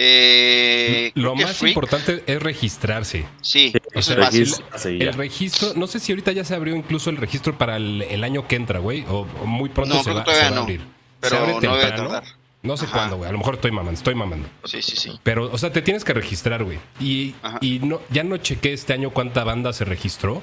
eh, 0.01 1.11
Lo 1.15 1.35
más 1.35 1.61
Freak- 1.61 1.77
o 1.77 2.23
es 2.27 2.43
registrarse. 2.43 3.25
Sí, 3.41 3.73
O 3.95 3.99
eso 3.99 4.15
sea, 4.15 4.29
es 4.29 4.61
fácil. 4.71 5.03
el- 5.03 5.13
registro, 5.15 5.73
no 5.75 5.87
sé 5.89 5.99
si 5.99 6.13
ahorita 6.13 6.31
ya 6.33 6.45
se 6.45 6.55
abrió 6.55 6.77
incluso 6.77 7.11
el 7.11 7.17
registro 7.17 7.57
para 7.59 7.77
el, 7.77 8.03
el 8.03 8.23
año 8.25 8.47
que 8.47 8.57
entra, 8.57 8.79
güey, 8.79 9.05
o, 9.09 9.27
o 9.43 9.47
muy 9.47 9.69
pronto 9.71 9.95
No, 9.97 10.03
se, 10.05 10.13
va, 10.13 10.25
se 10.25 10.41
a 10.43 10.49
abrir. 10.57 10.81
pero 11.21 11.31
se 11.37 11.43
abre 11.43 11.53
no 11.55 11.61
temprano. 11.61 12.23
No 12.63 12.77
sé 12.77 12.85
Ajá. 12.87 12.95
cuándo, 12.95 13.17
güey. 13.19 13.29
A 13.29 13.33
lo 13.33 13.39
mejor 13.39 13.55
estoy 13.57 13.71
mamando, 13.71 13.99
estoy 13.99 14.15
mamando. 14.15 14.49
Sí, 14.65 14.83
sí, 14.83 14.97
sí. 14.97 15.19
Pero, 15.23 15.51
o 15.53 15.59
sea, 15.59 15.73
te 15.73 15.81
tienes 15.83 16.05
que 16.05 16.13
registrar, 16.13 16.65
güey. 16.65 16.79
Y, 17.01 17.35
y 17.61 17.79
no, 17.81 18.01
ya 18.11 18.25
no 18.25 18.37
chequé 18.37 18.73
este 18.73 18.93
año 18.93 19.11
cuánta 19.11 19.45
banda 19.45 19.73
se 19.73 19.85
registró. 19.85 20.43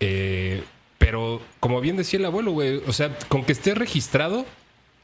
Eh, 0.00 0.62
pero, 0.98 1.42
como 1.60 1.80
bien 1.80 1.96
decía 1.96 2.18
el 2.18 2.24
abuelo, 2.26 2.52
güey, 2.52 2.82
o 2.86 2.92
sea, 2.92 3.16
con 3.28 3.44
que 3.44 3.52
estés 3.52 3.76
registrado, 3.76 4.46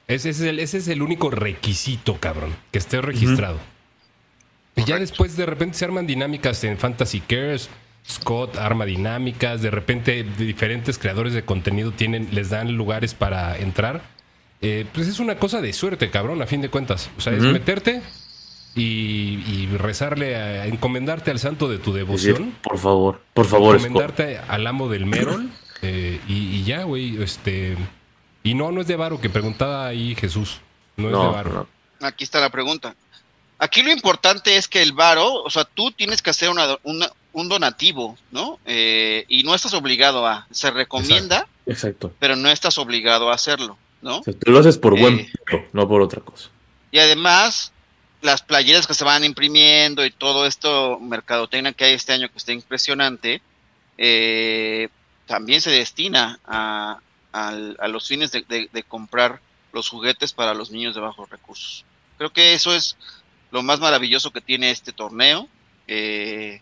ese 0.09 0.31
es 0.31 0.41
el, 0.41 0.59
ese 0.59 0.79
es 0.79 0.89
el 0.89 1.03
único 1.03 1.31
requisito, 1.31 2.17
cabrón. 2.17 2.57
Que 2.73 2.79
estés 2.79 3.05
registrado. 3.05 3.59
Y 4.75 4.85
ya 4.85 4.99
después 4.99 5.37
de 5.37 5.45
repente 5.47 5.77
se 5.77 5.85
arman 5.85 6.07
dinámicas 6.07 6.65
en 6.65 6.79
Fantasy 6.79 7.21
Cares. 7.21 7.69
Scott 8.09 8.57
arma 8.57 8.87
dinámicas, 8.87 9.61
de 9.61 9.71
repente 9.71 10.25
diferentes 10.25 10.99
creadores 10.99 11.35
de 11.35 11.45
contenido 11.45 11.93
tienen, 11.93 12.29
les 12.33 12.49
dan 12.49 12.73
lugares 12.73 13.13
para 13.13 13.59
entrar. 13.59 14.01
Eh, 14.63 14.87
pues 14.95 15.09
es 15.09 15.21
una 15.21 15.37
cosa 15.37 15.61
de 15.61 15.73
suerte, 15.75 16.09
cabrón, 16.11 16.41
a 16.41 16.47
fin 16.47 16.63
de 16.63 16.71
cuentas. 16.71 17.11
O 17.19 17.21
sea, 17.21 17.35
es 17.35 17.43
meterte 17.43 18.01
y, 18.75 19.43
y 19.47 19.69
rezarle, 19.77 20.37
a, 20.37 20.67
encomendarte 20.67 21.31
al 21.31 21.39
santo 21.39 21.69
de 21.69 21.79
tu 21.79 21.93
Decir, 21.93 22.07
devoción, 22.07 22.55
por 22.63 22.79
favor, 22.79 23.21
por 23.35 23.45
favor, 23.47 23.79
Scott. 23.79 23.91
encomendarte 23.91 24.39
al 24.39 24.67
amo 24.67 24.89
del 24.89 25.05
Merol 25.05 25.51
eh, 25.83 26.19
y, 26.27 26.35
y 26.57 26.65
ya, 26.65 26.85
güey. 26.85 27.23
Este, 27.23 27.77
y 28.43 28.55
no, 28.55 28.71
no 28.73 28.81
es 28.81 28.87
de 28.87 28.97
varo, 28.97 29.21
que 29.21 29.31
preguntaba 29.31 29.87
ahí 29.87 30.15
Jesús. 30.15 30.59
No 30.97 31.09
es 31.09 31.13
de 31.19 31.27
varo. 31.27 31.69
no. 32.01 32.07
Aquí 32.07 32.25
está 32.25 32.41
la 32.41 32.51
pregunta. 32.51 32.95
Aquí 33.59 33.83
lo 33.83 33.91
importante 33.91 34.57
es 34.57 34.69
que 34.69 34.81
el 34.83 34.93
varo, 34.93 35.43
o 35.43 35.51
sea, 35.51 35.65
tú 35.65 35.91
tienes 35.91 36.23
que 36.23 36.31
hacer 36.31 36.49
una, 36.49 36.67
do- 36.67 36.81
una- 36.85 37.11
un 37.33 37.49
donativo, 37.49 38.17
¿no? 38.31 38.59
Eh, 38.65 39.25
y 39.29 39.43
no 39.43 39.55
estás 39.55 39.75
obligado 39.75 40.27
a. 40.27 40.47
Se 40.53 40.71
recomienda, 40.71 41.47
Exacto. 41.67 42.13
pero 42.21 42.37
no 42.37 42.49
estás 42.51 42.79
obligado 42.79 43.31
a 43.31 43.35
hacerlo, 43.35 43.77
¿no? 44.01 44.19
O 44.19 44.23
sea, 44.23 44.33
tú 44.35 44.53
lo 44.53 44.61
haces 44.61 44.79
por 44.79 44.99
buen 44.99 45.21
Eh. 45.21 45.69
no 45.73 45.89
por 45.89 46.01
otra 46.03 46.21
cosa. 46.21 46.51
Y 46.93 46.99
además, 47.01 47.73
las 48.23 48.43
playeras 48.43 48.87
que 48.87 48.95
se 48.95 49.05
van 49.05 49.25
imprimiendo 49.25 50.05
y 50.07 50.11
todo 50.13 50.47
esto, 50.47 50.99
mercadotecnia 51.01 51.73
que 51.73 51.85
hay 51.85 51.95
este 51.95 52.13
año 52.13 52.29
que 52.31 52.39
está 52.39 52.53
impresionante, 52.53 53.43
eh, 53.99 54.89
también 55.27 55.61
se 55.61 55.71
destina 55.71 56.39
a, 56.47 57.01
al- 57.33 57.77
a 57.81 57.89
los 57.89 58.09
fines 58.09 58.31
de, 58.33 58.43
de- 58.49 58.69
de 58.73 58.83
comprar 58.85 59.41
los 59.73 59.89
juguetes 59.89 60.33
para 60.33 60.55
los 60.55 60.71
niños 60.71 60.95
de 60.95 61.01
bajos 61.01 61.29
recursos. 61.31 61.85
Creo 62.17 62.33
que 62.33 62.55
eso 62.55 62.75
es 62.75 62.97
lo 63.51 63.63
más 63.63 63.81
maravilloso 63.81 64.33
que 64.33 64.41
tiene 64.41 64.71
este 64.71 64.93
torneo. 64.93 65.49
eh, 65.87 66.61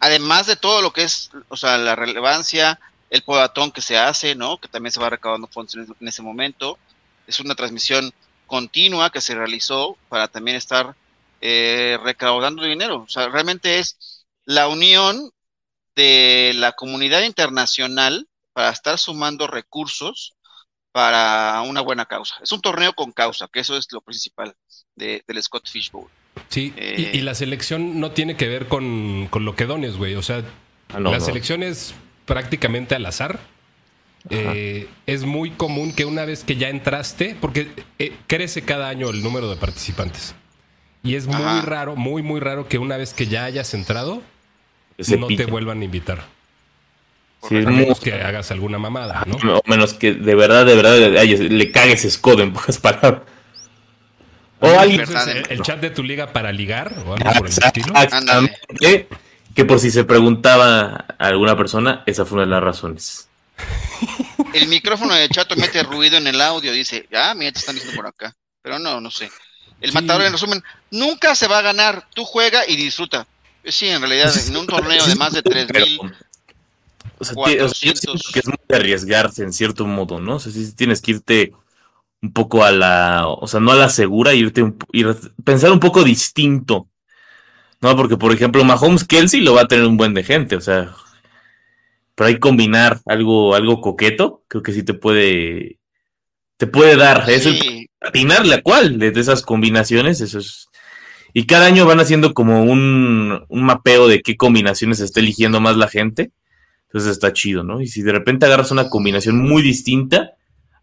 además 0.00 0.46
de 0.46 0.56
todo 0.56 0.82
lo 0.82 0.92
que 0.92 1.04
es, 1.04 1.30
o 1.48 1.56
sea, 1.56 1.78
la 1.78 1.94
relevancia, 1.96 2.80
el 3.10 3.22
podatón 3.22 3.72
que 3.72 3.82
se 3.82 3.98
hace, 3.98 4.34
¿no? 4.34 4.58
Que 4.58 4.68
también 4.68 4.92
se 4.92 5.00
va 5.00 5.10
recaudando 5.10 5.48
fondos 5.48 5.74
en, 5.76 6.08
ese 6.08 6.22
momento. 6.22 6.78
Es 7.26 7.40
una 7.40 7.54
transmisión 7.54 8.12
continua 8.46 9.10
que 9.10 9.20
se 9.20 9.34
realizó 9.34 9.96
para 10.08 10.28
también 10.28 10.56
estar 10.56 10.96
eh, 11.40 11.98
recaudando 12.02 12.64
dinero. 12.64 13.02
O 13.02 13.08
sea, 13.08 13.28
realmente 13.28 13.78
es 13.78 14.24
la 14.44 14.68
unión 14.68 15.30
de 15.94 16.52
la 16.56 16.72
comunidad 16.72 17.22
internacional 17.22 18.28
para 18.52 18.70
estar 18.70 18.98
sumando 18.98 19.46
recursos 19.46 20.34
para 20.92 21.62
una 21.62 21.80
buena 21.80 22.04
causa. 22.06 22.34
Es 22.42 22.52
un 22.52 22.60
torneo 22.60 22.92
con 22.92 23.12
causa, 23.12 23.48
que 23.50 23.60
eso 23.60 23.76
es 23.76 23.86
lo 23.92 24.00
principal 24.02 24.54
de- 24.94 25.22
del 25.26 25.42
Scott 25.42 25.68
Fish 25.68 25.90
Bowl. 25.90 26.08
Sí, 26.48 26.72
Eh. 26.76 27.10
y, 27.14 27.18
y 27.18 27.20
la 27.22 27.34
selección 27.34 27.98
no 28.00 28.10
tiene 28.12 28.36
que 28.36 28.48
ver 28.48 28.68
con, 28.68 29.26
con 29.30 29.44
lo 29.44 29.54
que 29.56 29.66
dones, 29.66 29.96
güey. 29.96 30.14
O 30.16 30.22
sea, 30.22 30.44
Ah, 30.92 31.00
no, 31.00 31.10
la 31.10 31.18
no. 31.18 31.24
selección 31.24 31.62
es 31.62 31.94
prácticamente 32.26 32.94
al 32.94 33.06
azar. 33.06 33.40
eh, 34.30 34.88
es 35.06 35.24
muy 35.24 35.50
común 35.50 35.92
que 35.92 36.04
una 36.04 36.24
vez 36.24 36.44
que 36.44 36.54
ya 36.56 36.68
entraste, 36.68 37.36
porque 37.40 37.72
eh, 37.98 38.16
crece 38.28 38.62
cada 38.62 38.88
año 38.88 39.10
el 39.10 39.20
número 39.20 39.50
de 39.50 39.56
participantes. 39.56 40.36
Y 41.02 41.16
es 41.16 41.26
muy 41.26 41.42
Ajá. 41.42 41.62
raro, 41.62 41.96
muy, 41.96 42.22
muy 42.22 42.38
raro 42.38 42.68
que 42.68 42.78
una 42.78 42.96
vez 42.96 43.14
que 43.14 43.26
ya 43.26 43.44
hayas 43.44 43.74
entrado, 43.74 44.22
no 45.18 45.26
te 45.26 45.46
vuelvan 45.46 45.80
a 45.80 45.84
invitar. 45.84 46.24
Sí, 47.48 47.56
A 47.56 47.60
menos 47.70 47.98
que 48.00 48.12
hagas 48.14 48.50
alguna 48.52 48.78
mamada, 48.78 49.24
¿no? 49.26 49.36
O 49.58 49.62
menos 49.66 49.94
que 49.94 50.12
de 50.14 50.34
verdad, 50.34 50.64
de 50.64 50.74
verdad, 50.76 51.16
ay, 51.18 51.36
le 51.36 51.72
cagues 51.72 52.04
escodo 52.04 52.42
en 52.42 52.52
pocas 52.52 52.78
palabras. 52.78 53.22
O 54.60 54.78
alguien. 54.78 55.00
El, 55.00 55.46
el 55.50 55.62
chat 55.62 55.80
de 55.80 55.90
tu 55.90 56.04
liga 56.04 56.32
para 56.32 56.52
ligar 56.52 56.94
o 57.04 57.14
algo 57.14 57.32
por 57.32 57.46
el 57.48 57.52
estilo. 57.52 57.94
Exactamente. 58.00 58.58
Que 59.54 59.64
por 59.64 59.80
si 59.80 59.90
se 59.90 60.04
preguntaba 60.04 61.04
a 61.18 61.26
alguna 61.26 61.56
persona, 61.56 62.04
esa 62.06 62.24
fue 62.24 62.36
una 62.36 62.44
de 62.46 62.50
las 62.52 62.62
razones. 62.62 63.28
El 64.54 64.68
micrófono 64.68 65.14
de 65.14 65.28
Chato 65.28 65.56
mete 65.56 65.82
ruido 65.82 66.16
en 66.18 66.26
el 66.26 66.40
audio, 66.40 66.72
dice, 66.72 67.06
ah, 67.14 67.34
mira, 67.34 67.52
te 67.52 67.58
están 67.58 67.74
diciendo 67.74 67.96
por 67.96 68.06
acá. 68.06 68.34
Pero 68.62 68.78
no, 68.78 69.00
no 69.00 69.10
sé. 69.10 69.30
El 69.80 69.90
Sí. 69.90 69.94
matador, 69.94 70.22
en 70.22 70.32
resumen, 70.32 70.62
nunca 70.90 71.34
se 71.34 71.48
va 71.48 71.58
a 71.58 71.62
ganar. 71.62 72.06
Tú 72.14 72.24
juega 72.24 72.66
y 72.68 72.76
disfruta. 72.76 73.26
Sí, 73.64 73.88
en 73.88 74.00
realidad, 74.00 74.32
en 74.46 74.56
un 74.56 74.66
torneo 74.66 75.04
de 75.06 75.14
más 75.16 75.32
de 75.32 75.42
3000, 75.42 76.00
O 77.22 77.24
sea, 77.24 77.36
o 77.60 77.68
sea, 77.68 77.78
yo 77.82 77.92
400. 77.94 78.00
siento 78.00 78.30
que 78.32 78.40
es 78.40 78.46
muy 78.48 78.56
arriesgarse 78.78 79.42
en 79.44 79.52
cierto 79.52 79.86
modo, 79.86 80.20
¿no? 80.20 80.36
O 80.36 80.38
sea, 80.40 80.52
sí 80.52 80.74
tienes 80.74 81.00
que 81.00 81.12
irte 81.12 81.52
un 82.22 82.32
poco 82.32 82.64
a 82.64 82.72
la, 82.72 83.26
o 83.28 83.46
sea, 83.48 83.60
no 83.60 83.72
a 83.72 83.76
la 83.76 83.88
segura, 83.90 84.34
irte 84.34 84.62
un- 84.62 84.78
ir, 84.92 85.08
pensar 85.44 85.72
un 85.72 85.80
poco 85.80 86.04
distinto, 86.04 86.88
¿no? 87.82 87.96
Porque, 87.96 88.16
por 88.16 88.32
ejemplo, 88.32 88.64
Mahomes 88.64 89.04
Kelsey 89.04 89.40
lo 89.42 89.54
va 89.54 89.62
a 89.62 89.68
tener 89.68 89.86
un 89.86 89.96
buen 89.98 90.14
de 90.14 90.24
gente, 90.24 90.56
o 90.56 90.60
sea, 90.60 90.94
pero 92.14 92.28
hay 92.28 92.34
que 92.34 92.40
combinar 92.40 93.00
algo, 93.06 93.54
algo 93.54 93.80
coqueto, 93.80 94.42
creo 94.48 94.62
que 94.62 94.72
sí 94.72 94.82
te 94.82 94.94
puede, 94.94 95.78
te 96.58 96.66
puede 96.66 96.96
dar, 96.96 97.28
es 97.30 97.46
el 97.46 97.58
sí, 97.58 97.86
atinarle 98.00 98.56
a 98.56 98.62
cuál 98.62 98.98
de 98.98 99.12
de 99.12 99.20
esas 99.20 99.42
combinaciones, 99.42 100.20
eso 100.20 100.38
es. 100.40 100.68
Y 101.34 101.46
cada 101.46 101.66
año 101.66 101.86
van 101.86 102.00
haciendo 102.00 102.34
como 102.34 102.64
un, 102.64 103.44
un 103.48 103.64
mapeo 103.64 104.08
de 104.08 104.22
qué 104.22 104.36
combinaciones 104.36 105.00
está 105.00 105.20
eligiendo 105.20 105.60
más 105.60 105.76
la 105.76 105.88
gente. 105.88 106.32
Entonces 106.92 107.12
está 107.12 107.32
chido, 107.32 107.64
¿no? 107.64 107.80
Y 107.80 107.86
si 107.86 108.02
de 108.02 108.12
repente 108.12 108.44
agarras 108.46 108.70
una 108.70 108.90
combinación 108.90 109.38
muy 109.38 109.62
distinta, 109.62 110.32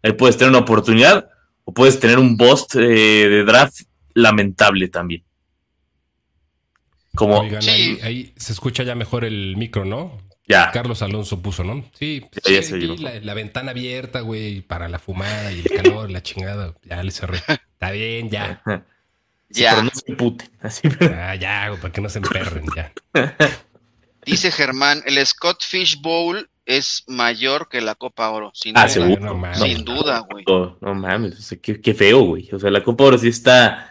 ahí 0.02 0.12
puedes 0.12 0.36
tener 0.36 0.50
una 0.50 0.58
oportunidad 0.60 1.30
o 1.64 1.72
puedes 1.72 2.00
tener 2.00 2.18
un 2.18 2.36
bust 2.36 2.74
eh, 2.76 2.80
de 3.28 3.44
draft 3.44 3.82
lamentable 4.14 4.88
también. 4.88 5.22
Como 7.14 7.40
Oigan, 7.40 7.62
Sí. 7.62 7.70
ahí, 7.70 7.98
ahí 8.02 8.32
se 8.36 8.52
escucha 8.52 8.82
ya 8.82 8.94
mejor 8.94 9.24
el 9.24 9.56
micro, 9.56 9.84
¿no? 9.84 10.18
ya, 10.48 10.72
Carlos 10.72 11.00
Alonso 11.02 11.40
puso, 11.40 11.62
¿no? 11.62 11.84
Sí, 11.94 12.24
Ya, 12.48 12.60
sí, 12.62 12.74
oyó. 12.74 12.96
la, 12.96 13.20
la 13.20 13.34
ventana 13.34 13.70
abierta, 13.70 14.18
güey, 14.20 14.62
para 14.62 14.88
la 14.88 14.98
fumada 14.98 15.52
y 15.52 15.60
el 15.60 15.70
calor, 15.70 16.10
la 16.10 16.24
chingada. 16.24 16.74
Ya 16.82 17.00
le 17.04 17.12
cerré. 17.12 17.38
Está 17.48 17.90
bien, 17.92 18.30
ya. 18.30 18.60
Sí, 19.52 19.62
ya. 19.62 19.70
pero 19.72 19.82
no 19.84 19.90
se 19.92 20.14
puten. 20.14 20.48
Así, 20.60 20.88
pero- 20.88 21.12
Ah, 21.16 21.34
ya, 21.34 21.68
güey, 21.70 21.80
para 21.80 21.92
que 21.92 22.00
no 22.00 22.08
se 22.08 22.18
emperren, 22.18 22.64
ya. 22.76 22.92
Dice 24.30 24.50
Germán, 24.52 25.02
el 25.06 25.24
Scott 25.26 25.62
Fish 25.64 26.00
Bowl 26.00 26.48
es 26.66 27.04
mayor 27.08 27.68
que 27.68 27.80
la 27.80 27.94
Copa 27.94 28.30
Oro, 28.30 28.52
sin 28.54 28.76
Ah, 28.78 28.82
duda. 28.82 28.88
seguro. 28.92 29.20
No 29.20 29.34
mames. 29.34 29.58
Sin 29.58 29.84
duda, 29.84 30.20
güey. 30.20 30.44
No, 30.46 30.78
no 30.80 30.94
mames, 30.94 31.38
o 31.38 31.42
sea, 31.42 31.58
qué, 31.60 31.80
qué 31.80 31.94
feo, 31.94 32.20
güey. 32.20 32.48
O 32.52 32.58
sea, 32.58 32.70
la 32.70 32.82
Copa 32.84 33.04
ahora 33.04 33.18
sí 33.18 33.28
está. 33.28 33.86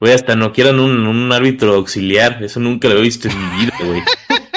Güey, 0.00 0.12
hasta 0.14 0.36
no 0.36 0.52
quieran 0.52 0.78
un, 0.80 1.06
un 1.06 1.32
árbitro 1.32 1.74
auxiliar. 1.74 2.42
Eso 2.42 2.60
nunca 2.60 2.88
lo 2.88 2.98
he 2.98 3.02
visto 3.02 3.28
en 3.28 3.36
mi 3.50 3.64
vida, 3.64 3.74
güey. 3.80 4.02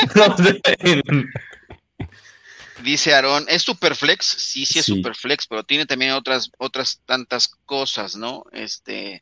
Dice 2.84 3.13
Aarón, 3.13 3.45
¿es 3.47 3.62
Superflex? 3.62 4.26
Sí, 4.26 4.65
sí 4.65 4.80
es 4.80 4.86
Sí. 4.86 4.95
Superflex, 4.95 5.45
pero 5.47 5.63
tiene 5.63 5.86
también 5.86 6.12
otras, 6.13 6.50
otras 6.58 7.00
tantas 7.06 7.47
cosas, 7.65 8.15
¿no? 8.15 8.43
Este, 8.52 9.21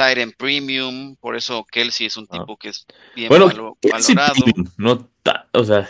Tyrant 0.00 0.34
Premium, 0.36 1.16
por 1.16 1.36
eso 1.36 1.66
Kelsey 1.70 2.06
es 2.06 2.16
un 2.16 2.26
Ah. 2.30 2.38
tipo 2.38 2.56
que 2.56 2.70
es 2.70 2.86
bien 3.14 3.28
bueno, 3.28 3.48
valo- 3.48 3.76
valorado. 3.82 4.34
Premium, 4.34 4.66
no 4.78 5.06
ta- 5.22 5.46
o 5.52 5.62
sea, 5.64 5.88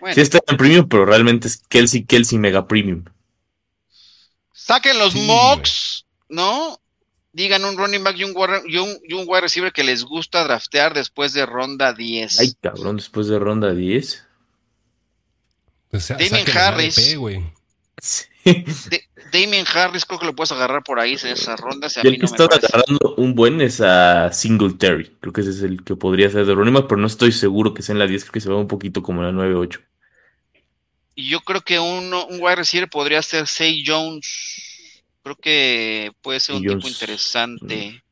Bueno, 0.00 0.14
sí 0.14 0.20
está 0.20 0.38
en 0.46 0.56
Premium, 0.56 0.88
pero 0.88 1.04
realmente 1.04 1.48
es 1.48 1.56
Kelsey, 1.68 2.04
Kelsey 2.04 2.38
Mega 2.38 2.68
Premium. 2.68 3.04
saquen 4.52 4.98
los 4.98 5.14
Sí, 5.14 5.20
mocks, 5.26 6.06
¿no? 6.28 6.78
Digan 7.32 7.64
un 7.64 7.76
running 7.76 8.04
back 8.04 8.16
y 8.18 8.24
un, 8.24 8.32
wide- 8.34 8.62
y 8.66 8.76
un, 8.78 8.98
y 9.04 9.14
un 9.14 9.24
wide 9.26 9.42
receiver 9.42 9.72
que 9.72 9.82
les 9.84 10.04
gusta 10.04 10.44
draftear 10.44 10.94
después 10.94 11.32
de 11.32 11.46
ronda 11.46 11.92
10. 11.92 12.38
Ay, 12.40 12.52
cabrón, 12.60 12.96
después 12.96 13.26
de 13.28 13.38
ronda 13.38 13.74
10. 13.74 14.24
O 15.92 16.00
sea, 16.00 16.16
Damien 16.16 16.46
Harris. 16.56 17.16
Güey. 17.16 17.42
Sí. 18.00 18.24
De- 18.44 19.07
Damien 19.32 19.64
Harris 19.72 20.04
creo 20.04 20.18
que 20.18 20.26
lo 20.26 20.34
puedes 20.34 20.52
agarrar 20.52 20.82
por 20.82 20.98
ahí 21.00 21.12
en 21.22 21.28
esas 21.28 21.58
rondas. 21.60 21.96
y 21.96 22.00
a 22.00 22.02
Y 22.02 22.06
mí 22.06 22.10
el 22.10 22.16
que 22.16 22.22
no 22.22 22.26
está 22.26 22.48
parece. 22.48 22.66
agarrando 22.72 23.14
un 23.16 23.34
buen 23.34 23.60
es 23.60 23.80
a 23.80 24.32
Singletary. 24.32 25.16
Creo 25.20 25.32
que 25.32 25.40
ese 25.42 25.50
es 25.50 25.62
el 25.62 25.82
que 25.84 25.96
podría 25.96 26.30
ser 26.30 26.46
de 26.46 26.54
back, 26.54 26.86
pero 26.88 27.00
no 27.00 27.06
estoy 27.06 27.32
seguro 27.32 27.74
que 27.74 27.82
sea 27.82 27.92
en 27.94 27.98
la 27.98 28.06
10. 28.06 28.24
Creo 28.24 28.32
que 28.32 28.40
se 28.40 28.48
va 28.50 28.56
un 28.56 28.68
poquito 28.68 29.02
como 29.02 29.22
en 29.22 29.26
la 29.36 29.44
9-8. 29.44 29.80
Y 31.14 31.28
yo 31.30 31.40
creo 31.40 31.60
que 31.62 31.78
uno, 31.80 32.26
un 32.26 32.40
wide 32.40 32.56
receiver 32.56 32.88
podría 32.88 33.22
ser 33.22 33.46
Say 33.46 33.82
Jones. 33.86 35.02
Creo 35.22 35.36
que 35.36 36.12
puede 36.22 36.38
ser 36.40 36.54
un 36.54 36.60
Say 36.62 36.68
tipo 36.68 36.80
Jones. 36.82 36.92
interesante. 36.94 38.02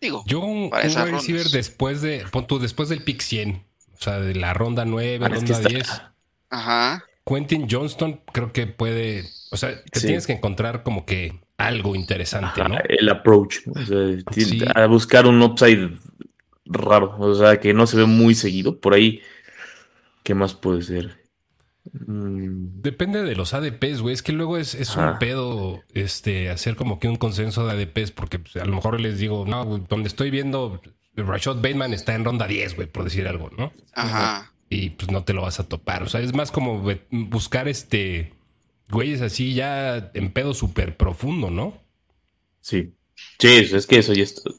Digo, 0.00 0.24
Yo 0.26 0.40
un, 0.40 0.70
Para 0.70 0.84
un 0.84 0.88
esas 0.90 1.04
wide 1.04 1.12
receiver 1.16 1.42
rondas. 1.42 1.52
después 1.52 2.00
de, 2.02 2.24
pon 2.30 2.46
tú, 2.46 2.58
después 2.58 2.88
del 2.88 3.02
pick 3.04 3.20
100, 3.20 3.64
o 3.98 4.00
sea, 4.02 4.18
de 4.20 4.34
la 4.34 4.52
ronda 4.54 4.84
9, 4.84 5.24
Ah, 5.24 5.28
es 5.28 5.44
que 5.44 5.52
ronda 5.52 5.56
está- 5.56 5.68
10. 5.68 6.02
ajá. 6.50 7.04
Quentin 7.24 7.66
Johnston 7.70 8.20
creo 8.32 8.52
que 8.52 8.66
puede, 8.66 9.24
o 9.50 9.56
sea, 9.56 9.70
te 9.84 10.00
Sí. 10.00 10.06
tienes 10.06 10.26
que 10.26 10.32
encontrar 10.32 10.82
como 10.82 11.04
que 11.06 11.40
algo 11.56 11.94
interesante, 11.94 12.60
Ajá, 12.60 12.68
¿no? 12.68 12.76
El 12.88 13.08
approach, 13.08 13.66
¿no? 13.66 13.80
O 13.80 13.86
sea, 13.86 14.18
Sí. 14.32 14.60
a 14.74 14.86
buscar 14.86 15.26
un 15.26 15.40
upside 15.42 15.98
raro, 16.64 17.16
o 17.18 17.34
sea, 17.34 17.60
que 17.60 17.72
no 17.74 17.86
se 17.86 17.96
ve 17.96 18.06
muy 18.06 18.34
seguido. 18.34 18.78
Por 18.80 18.94
ahí, 18.94 19.20
¿qué 20.24 20.34
más 20.34 20.54
puede 20.54 20.82
ser? 20.82 21.20
Mm, 21.92 22.80
Depende 22.82 23.22
de 23.22 23.34
los 23.36 23.54
ADPs, 23.54 24.00
güey. 24.00 24.14
Es 24.14 24.22
que 24.22 24.32
luego 24.32 24.56
es, 24.56 24.74
es 24.74 24.96
un 24.96 25.18
pedo 25.18 25.82
este, 25.94 26.48
hacer 26.50 26.76
como 26.76 26.98
que 26.98 27.08
un 27.08 27.16
consenso 27.16 27.66
de 27.66 27.72
ADPs, 27.72 28.10
porque 28.12 28.38
pues, 28.38 28.56
a 28.56 28.64
lo 28.64 28.74
mejor 28.74 29.00
les 29.00 29.18
digo, 29.18 29.44
no, 29.46 29.64
donde 29.64 30.08
estoy 30.08 30.30
viendo, 30.30 30.80
Rashad 31.16 31.56
Bateman 31.56 31.92
está 31.92 32.14
en 32.14 32.24
ronda 32.24 32.46
10, 32.46 32.76
güey, 32.76 32.88
por 32.88 33.04
decir 33.04 33.26
algo, 33.28 33.50
¿no? 33.56 33.72
Ajá. 33.94 34.52
Y 34.72 34.90
pues 34.90 35.10
no 35.10 35.24
te 35.24 35.34
lo 35.34 35.42
vas 35.42 35.60
a 35.60 35.68
topar. 35.68 36.02
O 36.02 36.08
sea, 36.08 36.20
es 36.20 36.34
más 36.34 36.50
como 36.50 36.82
buscar 37.10 37.68
este 37.68 38.32
güeyes 38.90 39.20
así 39.20 39.54
ya 39.54 40.10
en 40.14 40.32
pedo 40.32 40.54
súper 40.54 40.96
profundo, 40.96 41.50
¿no? 41.50 41.80
sí, 42.60 42.94
sí, 43.38 43.48
es 43.72 43.86
que 43.86 43.98
eso 43.98 44.12
ya 44.12 44.22
está. 44.22 44.50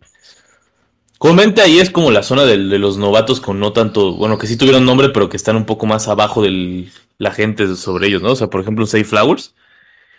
Comúnmente 1.18 1.62
ahí 1.62 1.80
es 1.80 1.90
como 1.90 2.12
la 2.12 2.22
zona 2.22 2.44
de 2.44 2.58
los 2.58 2.98
novatos 2.98 3.40
con 3.40 3.60
no 3.60 3.72
tanto, 3.72 4.14
bueno, 4.16 4.38
que 4.38 4.46
sí 4.46 4.58
tuvieron 4.58 4.86
nombre, 4.86 5.10
pero 5.10 5.30
que 5.30 5.38
están 5.38 5.56
un 5.56 5.66
poco 5.66 5.86
más 5.86 6.10
abajo 6.10 6.44
de 6.44 6.90
la 7.18 7.32
gente 7.32 7.76
sobre 7.78 8.08
ellos, 8.08 8.22
¿no? 8.22 8.32
O 8.32 8.36
sea, 8.36 8.50
por 8.50 8.60
ejemplo, 8.60 8.84
un 8.84 8.90
Safe 8.90 9.06
Flowers. 9.06 9.56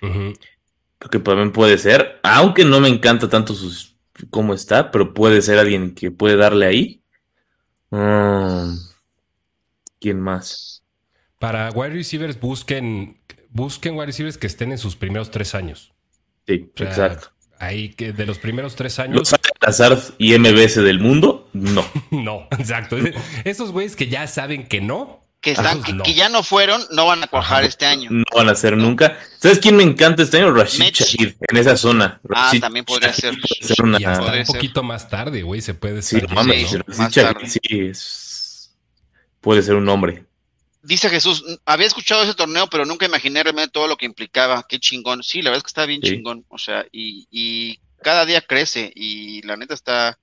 Creo 0.00 1.10
que 1.10 1.18
también 1.18 1.52
puede 1.52 1.76
ser, 1.76 2.20
aunque 2.22 2.64
no 2.64 2.80
me 2.80 2.88
encanta 2.88 3.28
tanto 3.28 3.52
sus 3.52 3.96
cómo 4.30 4.54
está, 4.54 4.90
pero 4.90 5.12
puede 5.12 5.42
ser 5.42 5.58
alguien 5.58 5.94
que 5.94 6.10
puede 6.10 6.36
darle 6.36 6.66
ahí. 6.66 7.02
Mm, 7.90 8.76
¿Quién 10.04 10.20
más? 10.20 10.82
Para 11.38 11.70
wide 11.70 11.94
receivers, 11.94 12.38
busquen, 12.38 13.22
busquen 13.48 13.94
wide 13.94 14.04
receivers 14.08 14.36
que 14.36 14.46
estén 14.46 14.70
en 14.70 14.76
sus 14.76 14.96
primeros 14.96 15.30
tres 15.30 15.54
años. 15.54 15.94
Sí, 16.46 16.70
O 16.74 16.76
sea, 16.78 16.88
exacto. 16.88 17.30
Ahí 17.58 17.88
que 17.88 18.12
de 18.12 18.26
los 18.26 18.36
primeros 18.38 18.76
tres 18.76 18.98
años. 18.98 19.16
Los 19.16 19.34
Lazard 19.62 19.98
y 20.18 20.38
MBS 20.38 20.74
del 20.82 21.00
mundo, 21.00 21.48
no. 21.54 21.82
No, 22.10 22.48
exacto. 22.50 22.98
Esos 23.44 23.72
güeyes 23.72 23.96
que 23.96 24.08
ya 24.08 24.26
saben 24.26 24.66
que 24.68 24.82
no. 24.82 25.24
Que, 25.40 25.52
están, 25.52 25.82
que, 25.82 25.94
no. 25.94 26.04
que 26.04 26.12
ya 26.12 26.28
no 26.28 26.42
fueron, 26.42 26.82
no 26.90 27.06
van 27.06 27.22
a 27.22 27.26
cuajar 27.26 27.64
este 27.64 27.86
año. 27.86 28.10
No 28.10 28.24
van 28.34 28.50
a 28.50 28.54
ser 28.54 28.76
nunca. 28.76 29.18
¿Sabes 29.38 29.58
quién 29.58 29.76
me 29.76 29.82
encanta 29.84 30.22
este 30.22 30.36
año? 30.38 30.52
Rashid. 30.52 30.82
Shahid, 30.92 31.34
en 31.50 31.56
esa 31.56 31.78
zona. 31.78 32.20
Ah, 32.34 32.52
también 32.60 32.84
podría 32.84 33.12
ser. 33.14 33.32
puede 33.34 33.66
ser 33.74 33.82
una- 33.82 33.98
Y 34.00 34.04
hasta 34.04 34.20
podría 34.24 34.40
un 34.40 34.46
ser. 34.46 34.54
poquito 34.56 34.82
más 34.82 35.08
tarde, 35.08 35.42
güey, 35.42 35.62
se 35.62 35.72
puede 35.72 36.02
Sí, 36.02 36.16
estar 36.16 36.28
no 36.30 36.36
mames. 36.36 36.72
Rashid 36.86 37.22
tarde. 37.22 37.46
sí 37.48 37.60
es- 37.70 38.23
puede 39.44 39.62
ser 39.62 39.74
un 39.76 39.88
hombre. 39.88 40.24
Dice 40.82 41.08
Jesús, 41.08 41.44
había 41.64 41.86
escuchado 41.86 42.22
ese 42.24 42.34
torneo, 42.34 42.66
pero 42.68 42.84
nunca 42.84 43.06
imaginé 43.06 43.42
realmente 43.42 43.70
todo 43.72 43.86
lo 43.88 43.96
que 43.96 44.04
implicaba. 44.06 44.66
Qué 44.68 44.78
chingón. 44.78 45.22
Sí, 45.22 45.40
la 45.40 45.50
verdad 45.50 45.58
es 45.58 45.62
que 45.62 45.68
está 45.68 45.86
bien 45.86 46.00
Sí. 46.02 46.08
chingón. 46.10 46.44
O 46.48 46.58
sea, 46.58 46.84
y, 46.92 47.26
y 47.30 47.80
cada 48.02 48.26
día 48.26 48.40
crece 48.42 48.92
y 48.94 49.40
la 49.42 49.56
neta 49.56 49.72
está, 49.74 50.18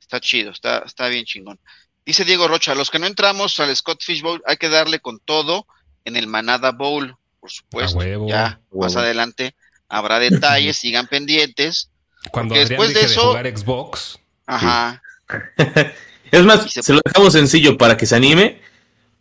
está 0.00 0.18
chido, 0.20 0.50
está, 0.50 0.78
está 0.86 1.06
bien 1.08 1.24
chingón. 1.24 1.60
Dice 2.04 2.24
Diego 2.24 2.48
Rocha, 2.48 2.74
los 2.74 2.90
que 2.90 2.98
no 2.98 3.06
entramos 3.06 3.60
al 3.60 3.74
Scott 3.76 4.02
Fish 4.02 4.22
Bowl 4.22 4.42
hay 4.46 4.56
que 4.56 4.68
darle 4.68 4.98
con 4.98 5.20
todo 5.20 5.66
en 6.04 6.16
el 6.16 6.26
Manada 6.26 6.72
Bowl, 6.72 7.16
por 7.38 7.50
supuesto. 7.52 7.98
huevo, 7.98 8.28
ya 8.28 8.60
más 8.72 8.96
adelante 8.96 9.54
habrá 9.88 10.18
detalles, 10.18 10.78
sigan 10.78 11.06
pendientes. 11.06 11.90
Cuando 12.32 12.56
después 12.56 12.92
de, 12.92 13.02
eso- 13.02 13.28
jugar 13.28 13.46
Xbox, 13.56 14.18
Ajá. 14.46 15.00
Es 16.32 16.44
más, 16.44 16.68
se- 16.72 16.82
se 16.82 16.92
lo 16.92 17.00
dejamos 17.04 17.32
sencillo 17.34 17.78
para 17.78 17.96
que 17.96 18.06
se 18.06 18.16
anime. 18.16 18.60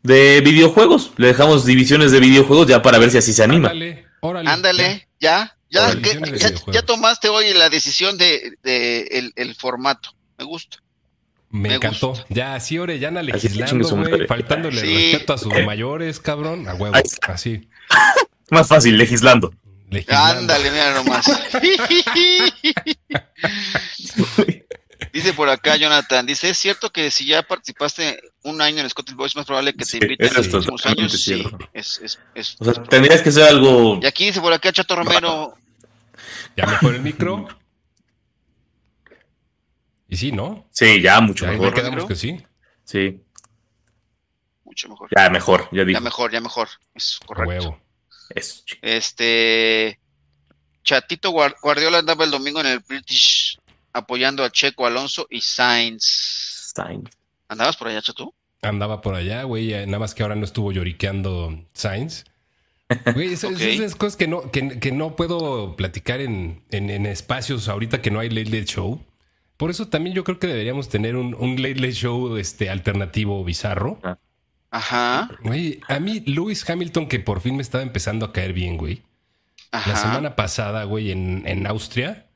De 0.02 0.42
videojuegos. 0.42 1.12
Le 1.18 1.28
dejamos 1.28 1.64
divisiones 1.66 2.12
de 2.12 2.20
videojuegos 2.20 2.66
ya 2.68 2.82
para 2.82 2.98
ver 2.98 3.12
si 3.12 3.20
así 3.20 3.34
se 3.34 3.44
anima. 3.44 3.68
Órale, 3.68 4.06
órale. 4.22 4.50
Ándale, 4.50 5.08
ya, 5.20 5.56
ya, 5.70 5.84
Órale. 5.90 6.02
que- 6.02 6.72
ya, 6.72 6.82
tomaste 6.82 7.30
hoy 7.30 7.54
la 7.54 7.70
decisión 7.70 8.18
de, 8.18 8.58
de 8.64 9.02
el, 9.12 9.32
el 9.36 9.54
formato. 9.54 10.16
Me 10.40 10.46
gusta. 10.46 10.78
Me, 11.52 11.70
Me 11.70 11.76
encantó. 11.76 12.10
gusta. 12.10 12.26
Ya, 12.30 12.56
así 12.56 12.80
Orellana 12.80 13.22
legislando, 13.22 13.88
güey, 13.88 14.26
faltándole 14.26 14.82
Sí. 14.82 15.12
respeto 15.12 15.34
a 15.34 15.38
sus 15.38 15.54
mayores, 15.66 16.20
cabrón. 16.20 16.68
A 16.68 16.74
huevo. 16.74 16.96
Así. 17.28 17.68
Más 18.50 18.68
fácil, 18.68 18.98
legislando. 18.98 19.54
legislando. 19.90 20.40
Ándale, 20.54 20.72
mira 20.72 20.94
nomás. 20.96 21.26
dice 25.14 25.34
por 25.34 25.50
acá 25.50 25.76
Jonathan, 25.76 26.26
dice, 26.26 26.50
¿es 26.50 26.58
cierto 26.58 26.92
que 26.92 27.12
si 27.12 27.26
ya 27.26 27.44
participaste 27.44 28.22
un 28.44 28.62
año 28.62 28.82
en 28.82 28.90
Scottish 28.90 29.16
Boys 29.16 29.32
es 29.32 29.36
más 29.36 29.46
probable 29.46 29.74
que 29.74 29.80
te 29.80 29.86
Sí, 29.86 29.98
inviten 30.02 30.28
en 30.28 30.34
los 30.34 30.48
próximos 30.48 30.86
años? 30.86 31.12
Sí, 31.24 31.46
es, 31.74 32.00
es, 32.04 32.20
es- 32.36 32.56
O 32.60 32.66
sea, 32.66 32.84
tendrías 32.84 33.22
que 33.22 33.30
hacer 33.30 33.44
algo. 33.44 34.00
Y 34.02 34.06
aquí 34.06 34.26
dice 34.26 34.42
por 34.42 34.54
acá 34.54 34.72
Chato 34.72 34.96
Romero, 34.96 35.56
Ya 36.56 36.66
mejor 36.66 36.96
el 36.96 37.02
micro. 37.02 37.48
Y 40.08 40.18
sí, 40.18 40.32
¿no? 40.34 40.68
Sí, 40.72 41.02
ya, 41.02 41.22
mucho 41.22 41.46
Ya, 41.46 41.52
mejor. 41.54 41.74
quedamos 41.74 42.06
que 42.06 42.16
sí. 42.16 42.46
Sí, 42.84 43.22
mucho 44.66 44.90
mejor. 44.90 45.10
ya 45.16 45.30
mejor, 45.30 45.70
ya 45.72 45.86
digo. 45.86 45.98
Ya 45.98 46.04
mejor, 46.04 46.32
ya 46.32 46.42
mejor. 46.42 46.68
Es 46.94 47.18
correcto. 47.26 47.48
huevo. 47.50 47.82
Eso, 48.36 48.62
chico. 48.66 48.80
Este 48.84 50.00
Chatito 50.84 51.32
Guar- 51.32 51.56
Guardiola 51.62 52.00
andaba 52.00 52.26
el 52.26 52.32
domingo 52.32 52.60
en 52.60 52.68
el 52.68 52.80
British 52.80 53.58
apoyando 53.94 54.44
a 54.44 54.52
Checo 54.52 54.86
Alonso 54.86 55.28
y 55.30 55.42
Sainz. 55.42 56.04
Stein. 56.70 57.10
¿Andabas 57.48 57.76
por 57.78 57.88
allá, 57.90 58.02
Chato? 58.02 58.34
Andaba 58.62 59.02
por 59.02 59.16
allá, 59.16 59.44
güey. 59.44 59.74
eh, 59.74 59.86
Nada 59.86 60.00
más 60.00 60.14
que 60.14 60.24
ahora 60.24 60.36
no 60.36 60.46
estuvo 60.46 60.72
lloriqueando 60.72 61.64
Sainz. 61.74 62.26
Güey, 63.14 63.34
esas, 63.34 63.96
cosas 63.96 64.18
que 64.18 64.28
no, 64.28 64.52
que, 64.52 64.80
que 64.80 64.92
no 64.92 65.16
puedo 65.16 65.76
platicar 65.78 66.20
en, 66.20 66.62
en- 66.72 66.90
en 66.90 67.06
espacios 67.06 67.70
ahorita 67.70 68.02
que 68.02 68.12
no 68.12 68.20
hay 68.20 68.30
Late 68.30 68.50
Late 68.50 68.66
Show. 68.66 69.02
Por 69.58 69.70
eso 69.72 69.88
también 69.88 70.16
yo 70.16 70.24
creo 70.24 70.40
que 70.40 70.48
deberíamos 70.48 70.90
tener 70.90 71.16
un, 71.16 71.34
un 71.36 71.56
Late 71.62 71.76
Late 71.76 71.94
Show 71.94 72.36
este, 72.38 72.70
alternativo 72.70 73.44
bizarro. 73.46 74.00
Ajá, 74.72 75.30
Güey, 75.44 75.82
a 75.88 76.00
mí 76.00 76.22
Lewis 76.26 76.68
Hamilton, 76.70 77.08
que 77.08 77.20
por 77.20 77.42
fin 77.42 77.56
me 77.58 77.62
estaba 77.62 77.84
empezando 77.84 78.26
a 78.26 78.32
caer 78.34 78.54
bien, 78.54 78.78
güey. 78.78 79.02
ajá. 79.72 79.90
La 79.90 79.96
semana 79.98 80.36
pasada, 80.36 80.84
güey, 80.86 81.12
en, 81.12 81.44
en 81.46 81.68
Austria, 81.68 82.28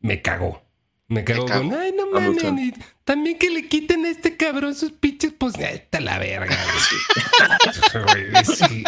me 0.00 0.22
cagó. 0.22 0.62
Me 1.08 1.24
cagó 1.24 1.46
con, 1.46 1.74
ay, 1.74 1.92
no 1.96 2.16
Hamilton. 2.16 2.54
mames, 2.54 2.74
también 3.04 3.36
que 3.36 3.50
le 3.50 3.66
quiten 3.66 4.04
a 4.04 4.10
este 4.10 4.36
cabrón 4.36 4.76
sus 4.76 4.92
pinches, 4.92 5.32
pues, 5.36 5.54
está 5.58 6.00
la 6.00 6.18
verga, 6.18 6.56
sí. 6.78 6.96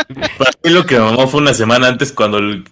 Para 0.39 0.53
mí 0.63 0.71
lo 0.71 0.87
que 0.87 0.95
me 0.95 1.01
mamó 1.01 1.27
fue 1.27 1.41
una 1.41 1.55
semana 1.55 1.89
antes 1.89 2.13
cuando 2.13 2.39
el... 2.39 2.65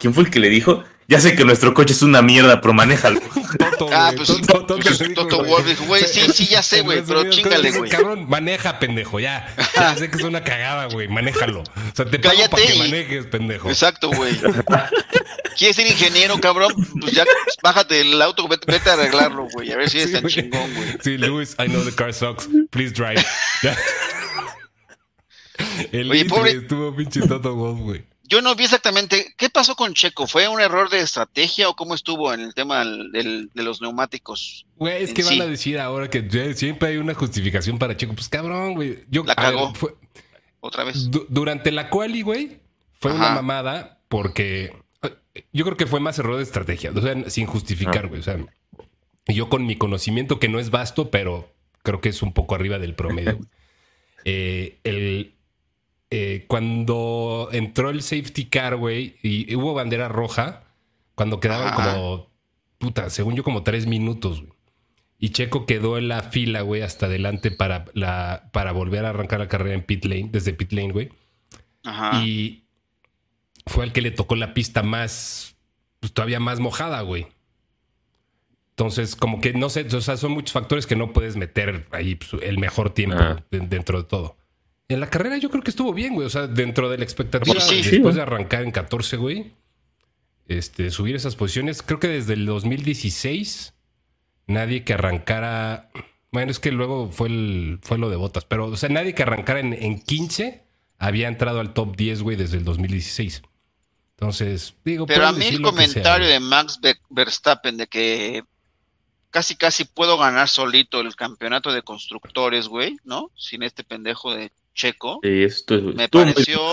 ¿Quién 0.00 0.12
fue 0.14 0.24
el 0.24 0.30
que 0.30 0.40
le 0.40 0.48
dijo? 0.48 0.82
Ya 1.06 1.20
sé 1.20 1.34
que 1.34 1.44
nuestro 1.44 1.74
coche 1.74 1.92
es 1.92 2.02
una 2.02 2.22
mierda, 2.22 2.60
pero 2.60 2.72
manéjalo. 2.72 3.20
Toto, 3.58 3.88
Ah, 3.92 4.12
pues, 4.16 4.28
Toto- 4.28 4.64
Toto 4.64 4.78
pues, 4.78 4.98
Toto 5.14 5.38
güey. 5.38 5.50
Wolff 5.50 5.66
dijo, 5.66 5.84
güey, 5.86 6.04
sí, 6.06 6.20
sí, 6.32 6.46
ya 6.46 6.62
sé, 6.62 6.82
güey, 6.82 7.02
pero 7.04 7.22
cuentas, 7.24 7.76
güey. 7.76 7.90
Cabrón, 7.90 8.28
maneja, 8.28 8.78
pendejo, 8.78 9.18
ya. 9.18 9.52
Ya 9.74 9.96
sé 9.96 10.08
que 10.08 10.18
es 10.18 10.22
una 10.22 10.44
cagada, 10.44 10.86
güey, 10.86 11.08
manéjalo. 11.08 11.62
O 11.62 11.64
sea, 11.94 12.04
te 12.06 12.18
pago 12.20 12.34
Cállate 12.36 12.48
para 12.50 12.62
que 12.64 12.74
y- 12.74 12.78
manejes, 12.78 13.26
pendejo. 13.26 13.68
Exacto, 13.68 14.10
güey. 14.12 14.32
¿Quieres 15.58 15.74
ser 15.76 15.88
ingeniero, 15.88 16.40
cabrón? 16.40 16.72
Pues 17.00 17.12
ya 17.12 17.24
bájate 17.60 17.96
del 17.96 18.22
auto, 18.22 18.46
vete, 18.46 18.70
vete 18.70 18.88
a 18.90 18.92
arreglarlo, 18.92 19.48
güey. 19.52 19.72
A 19.72 19.76
ver 19.78 19.90
si 19.90 19.98
eres 19.98 20.10
Sí, 20.12 20.16
tan 20.20 20.28
chingón, 20.30 20.72
güey. 20.74 20.96
Sí, 21.02 21.18
Lewis, 21.18 21.56
I 21.58 21.66
know 21.66 21.82
the 21.84 21.92
car 21.92 22.14
sucks. 22.14 22.48
Please 22.70 22.94
drive. 22.94 23.22
El 25.92 26.10
Oye, 26.10 26.24
pobre- 26.24 26.52
estuvo 26.52 26.94
pinche 26.94 27.20
Toto 27.26 27.54
Wolff, 27.54 27.80
güey. 27.80 28.04
Yo 28.30 28.40
no 28.40 28.54
vi 28.54 28.64
exactamente 28.64 29.34
qué 29.36 29.50
pasó 29.50 29.74
con 29.76 29.92
Checo. 29.92 30.26
¿Fue 30.26 30.46
un 30.48 30.60
error 30.60 30.88
de 30.88 31.00
estrategia 31.00 31.68
o 31.68 31.74
cómo 31.76 31.94
estuvo 31.94 32.32
en 32.32 32.40
el 32.40 32.54
tema 32.54 32.78
del- 32.78 33.10
del- 33.12 33.50
de 33.52 33.62
los 33.62 33.82
neumáticos? 33.82 34.64
Güey, 34.76 35.02
es 35.02 35.12
que 35.12 35.22
van 35.24 35.34
sí. 35.34 35.40
a 35.40 35.46
decir 35.46 35.78
ahora 35.80 36.08
que 36.08 36.26
ya 36.28 36.54
siempre 36.54 36.90
hay 36.90 36.96
una 36.98 37.12
justificación 37.14 37.78
para 37.78 37.96
Checo. 37.96 38.14
Pues 38.14 38.28
cabrón, 38.28 38.74
güey. 38.74 39.04
Yo, 39.10 39.24
La 39.24 39.34
ver, 39.34 39.44
cagó. 39.44 39.74
fue- 39.74 39.94
Otra 40.60 40.84
vez. 40.84 41.10
du- 41.10 41.26
durante 41.28 41.72
la 41.72 41.90
quali, 41.90 42.22
güey, 42.22 42.60
fue 43.00 43.10
Ajá. 43.10 43.18
una 43.20 43.34
mamada 43.34 43.98
porque 44.08 44.72
eh, 45.34 45.44
yo 45.52 45.64
creo 45.64 45.76
que 45.76 45.86
fue 45.86 46.00
más 46.00 46.18
error 46.18 46.36
de 46.36 46.42
estrategia. 46.44 46.92
O 46.94 47.00
sea, 47.02 47.28
sin 47.30 47.46
justificar, 47.46 48.04
Ah. 48.04 48.08
güey. 48.08 48.20
O 48.20 48.24
sea, 48.24 48.36
yo 49.26 49.48
con 49.48 49.66
mi 49.66 49.76
conocimiento 49.76 50.38
que 50.38 50.48
no 50.48 50.58
es 50.58 50.70
vasto, 50.70 51.10
pero 51.10 51.52
creo 51.82 52.00
que 52.00 52.08
es 52.10 52.20
un 52.22 52.32
poco 52.32 52.54
arriba 52.54 52.78
del 52.78 52.94
promedio. 52.94 53.38
Eh, 54.26 54.78
el, 54.84 55.34
eh, 56.10 56.44
cuando 56.48 57.48
entró 57.52 57.90
el 57.90 58.02
safety 58.02 58.46
car, 58.46 58.76
güey, 58.76 59.16
y 59.22 59.54
hubo 59.54 59.74
bandera 59.74 60.08
roja, 60.08 60.64
cuando 61.14 61.38
quedaban 61.40 61.68
Ajá. 61.68 61.94
como, 61.94 62.30
puta, 62.78 63.10
según 63.10 63.34
yo, 63.36 63.44
como 63.44 63.62
tres 63.62 63.86
minutos, 63.86 64.40
güey. 64.40 64.52
Y 65.22 65.30
Checo 65.30 65.66
quedó 65.66 65.98
en 65.98 66.08
la 66.08 66.22
fila, 66.22 66.62
güey, 66.62 66.80
hasta 66.80 67.04
adelante 67.06 67.50
para, 67.50 67.84
la, 67.92 68.48
para 68.52 68.72
volver 68.72 69.04
a 69.04 69.10
arrancar 69.10 69.38
la 69.38 69.48
carrera 69.48 69.74
en 69.74 69.82
pit 69.82 70.04
lane, 70.06 70.30
desde 70.32 70.54
pit 70.54 70.72
lane, 70.72 70.92
güey. 70.92 71.10
Ajá. 71.84 72.22
Y 72.24 72.64
fue 73.66 73.84
al 73.84 73.92
que 73.92 74.00
le 74.00 74.10
tocó 74.10 74.34
la 74.34 74.54
pista 74.54 74.82
más, 74.82 75.56
pues 76.00 76.12
todavía 76.14 76.40
más 76.40 76.58
mojada, 76.58 77.02
güey. 77.02 77.26
Entonces, 78.70 79.14
como 79.14 79.42
que 79.42 79.52
no 79.52 79.68
sé, 79.68 79.82
o 79.94 80.00
sea, 80.00 80.16
son 80.16 80.32
muchos 80.32 80.52
factores 80.54 80.86
que 80.86 80.96
no 80.96 81.12
puedes 81.12 81.36
meter 81.36 81.86
ahí 81.90 82.14
pues, 82.14 82.42
el 82.42 82.56
mejor 82.58 82.90
tiempo 82.94 83.16
Ajá. 83.18 83.44
de- 83.50 83.60
dentro 83.60 83.98
de 84.02 84.08
todo. 84.08 84.38
En 84.90 85.00
la 85.00 85.08
carrera 85.08 85.38
yo 85.38 85.50
creo 85.50 85.62
que 85.62 85.70
estuvo 85.70 85.92
bien, 85.94 86.14
güey. 86.14 86.26
O 86.26 86.30
sea, 86.30 86.46
dentro 86.46 86.90
de 86.90 86.98
la 86.98 87.04
expectativa, 87.04 87.60
Sí, 87.60 87.82
sí. 87.82 87.90
después 87.92 88.14
Sí, 88.14 88.16
de 88.18 88.22
arrancar 88.22 88.62
en 88.64 88.70
14, 88.72 89.16
güey, 89.16 89.54
este, 90.48 90.90
subir 90.90 91.14
esas 91.16 91.36
posiciones. 91.36 91.82
Creo 91.82 92.00
que 92.00 92.08
desde 92.08 92.34
el 92.34 92.44
2016, 92.46 93.74
nadie 94.46 94.84
que 94.84 94.94
arrancara. 94.94 95.90
Bueno, 96.32 96.50
es 96.50 96.58
que 96.60 96.70
luego 96.72 97.10
fue, 97.10 97.28
el, 97.28 97.78
fue 97.82 97.98
lo 97.98 98.10
de 98.10 98.16
botas, 98.16 98.44
pero, 98.44 98.66
o 98.66 98.76
sea, 98.76 98.88
nadie 98.88 99.14
que 99.14 99.22
arrancara 99.22 99.60
en, 99.60 99.72
en 99.72 100.00
15 100.00 100.62
había 100.98 101.28
entrado 101.28 101.60
al 101.60 101.72
top 101.72 101.96
10, 101.96 102.22
güey, 102.22 102.36
desde 102.36 102.56
el 102.58 102.64
2016. 102.64 103.42
Entonces, 104.18 104.74
digo, 104.84 105.06
Pero 105.06 105.26
a 105.26 105.32
mí 105.32 105.46
el 105.46 105.56
sea, 105.56 105.62
comentario 105.62 106.28
de 106.28 106.40
Max 106.40 106.78
Ve- 106.82 106.98
Verstappen 107.08 107.76
de 107.78 107.86
que 107.86 108.42
casi 109.30 109.56
casi 109.56 109.84
puedo 109.84 110.18
ganar 110.18 110.48
solito 110.48 111.00
el 111.00 111.16
campeonato 111.16 111.72
de 111.72 111.82
constructores, 111.82 112.68
güey, 112.68 112.96
¿no? 113.04 113.30
Sin 113.36 113.62
este 113.62 113.82
pendejo 113.82 114.34
de 114.34 114.52
Checo, 114.74 115.20
Sí, 115.22 115.42
esto 115.42 115.80
Me 115.80 116.04
estuvo 116.04 116.24
pareció- 116.24 116.72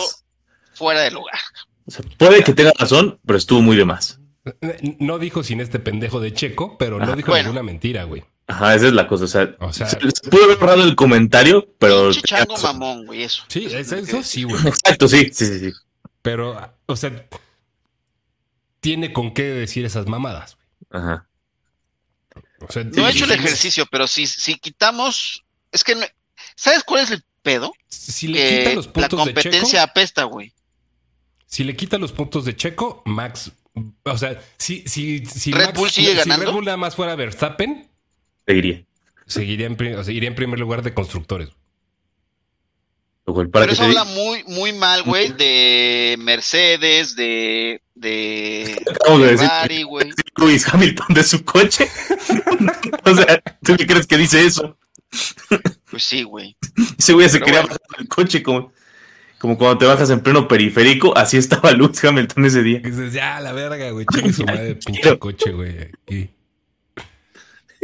fuera 0.74 1.02
de 1.02 1.12
lugar. 1.12 1.40
O 1.86 1.92
sea, 1.92 2.06
puede 2.18 2.44
que 2.44 2.54
tenga 2.54 2.72
razón, 2.78 3.20
pero 3.26 3.38
estuvo 3.38 3.62
muy 3.62 3.76
de 3.78 3.86
más. 3.86 4.20
No 5.00 5.20
dijo 5.20 5.44
sin 5.44 5.60
este 5.62 5.80
pendejo 5.80 6.20
de 6.20 6.34
Checo, 6.34 6.78
pero 6.78 6.98
no 7.00 7.04
Ajá. 7.06 7.16
dijo 7.16 7.30
Bueno. 7.32 7.50
ninguna 7.50 7.64
mentira, 7.64 8.04
güey. 8.06 8.24
Ajá, 8.48 8.76
esa 8.76 8.88
es 8.88 8.94
la 8.94 9.08
cosa. 9.08 9.26
O 9.26 9.28
sea, 9.28 9.56
O 9.60 9.74
sea- 9.74 9.88
se, 9.90 10.00
se 10.00 10.30
pudo 10.30 10.46
haber 10.46 10.58
borrado 10.58 10.84
el 10.84 10.96
comentario, 10.96 11.68
pero. 11.80 12.04
Pinche 12.12 12.22
chango 12.22 12.58
mamón, 12.58 13.06
güey, 13.06 13.24
eso. 13.24 13.44
Sí, 13.50 13.66
Eso 13.66 14.24
sí, 14.24 14.44
güey. 14.44 14.56
Exacto, 14.68 15.08
sí, 15.10 15.30
sí, 15.34 15.46
sí. 15.46 15.60
sí. 15.60 15.72
Pero, 16.22 16.58
o 16.86 16.96
sea, 16.96 17.26
tiene 18.80 19.12
con 19.12 19.34
qué 19.34 19.44
decir 19.44 19.86
esas 19.86 20.08
mamadas. 20.08 20.58
Ajá. 20.92 21.28
O 22.62 22.72
sea, 22.72 22.84
No 22.86 23.08
he 23.08 23.12
hecho 23.12 23.26
el 23.26 23.32
ejercicio, 23.32 23.86
pero 23.92 24.08
si, 24.08 24.28
si 24.28 24.58
quitamos, 24.58 25.44
es 25.72 25.84
que, 25.84 25.96
no- 25.96 26.06
¿sabes 26.56 26.84
cuál 26.84 27.04
es 27.04 27.12
el 27.12 27.24
pedo? 27.52 27.74
Si 27.88 28.28
le 28.28 28.60
quita 28.60 28.74
los 28.76 28.86
la 28.88 28.92
puntos 28.94 29.26
de 29.26 29.34
competencia 29.34 29.80
Checo, 29.82 29.92
apesta, 29.92 30.24
güey. 30.24 30.54
si 31.46 31.64
le 31.64 31.76
quita 31.76 31.98
los 31.98 32.12
puntos 32.12 32.44
de 32.46 32.56
Checo, 32.56 33.02
Max, 33.06 33.52
o 34.04 34.18
sea, 34.18 34.42
si, 34.58 34.84
si, 34.88 35.26
si 35.26 35.52
Red 35.52 35.68
Max- 35.68 35.80
Bull 35.80 35.90
sigue 35.90 36.12
si 36.12 36.18
ganando. 36.18 36.46
Red 36.46 36.54
Bull 36.54 36.66
nada 36.66 36.78
más 36.78 36.96
fuera 36.96 37.16
Verstappen, 37.16 37.90
Seguiría. 38.46 38.84
seguiría 39.26 39.68
en, 39.68 39.96
o 39.96 40.04
sea, 40.04 40.14
iría 40.14 40.28
en 40.30 40.36
primer 40.36 40.60
lugar 40.60 40.82
de 40.82 40.94
constructores. 40.94 41.50
Pero 43.26 43.52
que 43.68 43.74
eso 43.74 43.84
habla 43.84 44.06
muy, 44.06 44.44
muy 44.46 44.72
mal, 44.72 45.04
güey, 45.04 45.34
de 45.34 46.16
Mercedes, 46.18 47.14
de, 47.18 47.82
de 47.94 48.82
de 48.86 49.38
Ferrari, 49.38 49.84
güey. 49.84 50.12
Lewis 50.38 50.66
Hamilton 50.74 51.08
de 51.14 51.24
su 51.24 51.44
coche. 51.44 51.90
o 53.04 53.16
sea, 53.16 53.42
¿tú 53.64 53.76
qué 53.76 53.86
crees 53.86 54.08
que 54.08 54.18
dice 54.18 54.46
eso? 54.46 54.78
Pues 55.98 56.04
sí, 56.04 56.22
güey. 56.22 56.56
Ese 57.00 57.14
güey 57.14 57.28
se 57.28 57.40
Pero 57.40 57.46
quería 57.46 57.62
bueno. 57.62 57.76
bajar 57.76 57.98
del 57.98 58.08
coche 58.08 58.44
como, 58.44 58.72
como 59.40 59.58
cuando 59.58 59.80
te 59.80 59.86
bajas 59.88 60.12
en 60.12 60.20
pleno 60.20 60.48
periférico. 60.48 61.18
Así 61.18 61.38
estaba 61.38 61.72
Lewis 61.72 62.04
Hamilton 62.04 62.46
ese 62.46 62.62
día. 62.62 62.78
Y 62.78 62.92
dices, 62.92 63.14
ya, 63.14 63.40
la 63.42 63.52
verga, 63.52 63.90
güey, 63.90 64.06
chingue 64.06 64.32
su 64.32 64.44
madre, 64.46 64.76
pinche 64.76 65.18
coche, 65.18 65.52
güey. 65.54 65.90
aquí". 66.04 66.30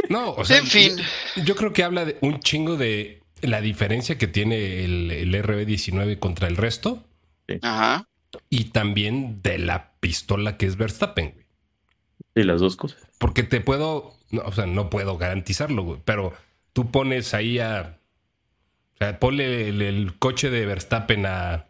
No, 0.10 0.30
o 0.34 0.45
sea, 0.45 0.60
En 0.60 0.67
fin. 0.67 0.91
Yo, 1.38 1.43
yo 1.43 1.56
creo 1.56 1.73
que 1.73 1.84
habla 1.84 2.06
de 2.06 2.19
un 2.21 2.39
chingo 2.39 2.78
de 2.78 3.23
la 3.41 3.62
diferencia 3.62 4.19
que 4.19 4.28
tiene 4.28 4.86
el, 4.86 5.10
el 5.10 5.34
RB19 5.43 6.19
contra 6.19 6.47
el 6.47 6.56
resto 6.56 7.04
Ajá. 7.63 8.08
y 8.52 8.65
también 8.65 9.41
de 9.41 9.58
la 9.58 9.93
pistola 9.99 10.58
que 10.58 10.67
es 10.67 10.78
Verstappen, 10.78 11.32
güey. 11.32 11.45
Sí, 12.36 12.43
las 12.43 12.62
dos 12.62 12.76
cosas. 12.76 13.02
Porque 13.17 13.41
te 13.41 13.60
puedo, 13.60 14.13
no, 14.30 14.43
o 14.43 14.52
sea, 14.52 14.67
no 14.67 14.91
puedo 14.91 15.17
garantizarlo, 15.17 15.82
güey, 15.82 15.99
pero 16.06 16.32
tú 16.73 16.91
pones 16.91 17.34
ahí 17.34 17.58
a 17.58 17.99
O 18.96 18.98
sea, 19.00 19.20
ponle 19.20 19.70
el, 19.70 19.82
el 19.82 20.18
coche 20.20 20.50
de 20.50 20.66
Verstappen 20.66 21.26
a, 21.26 21.54
a 21.54 21.66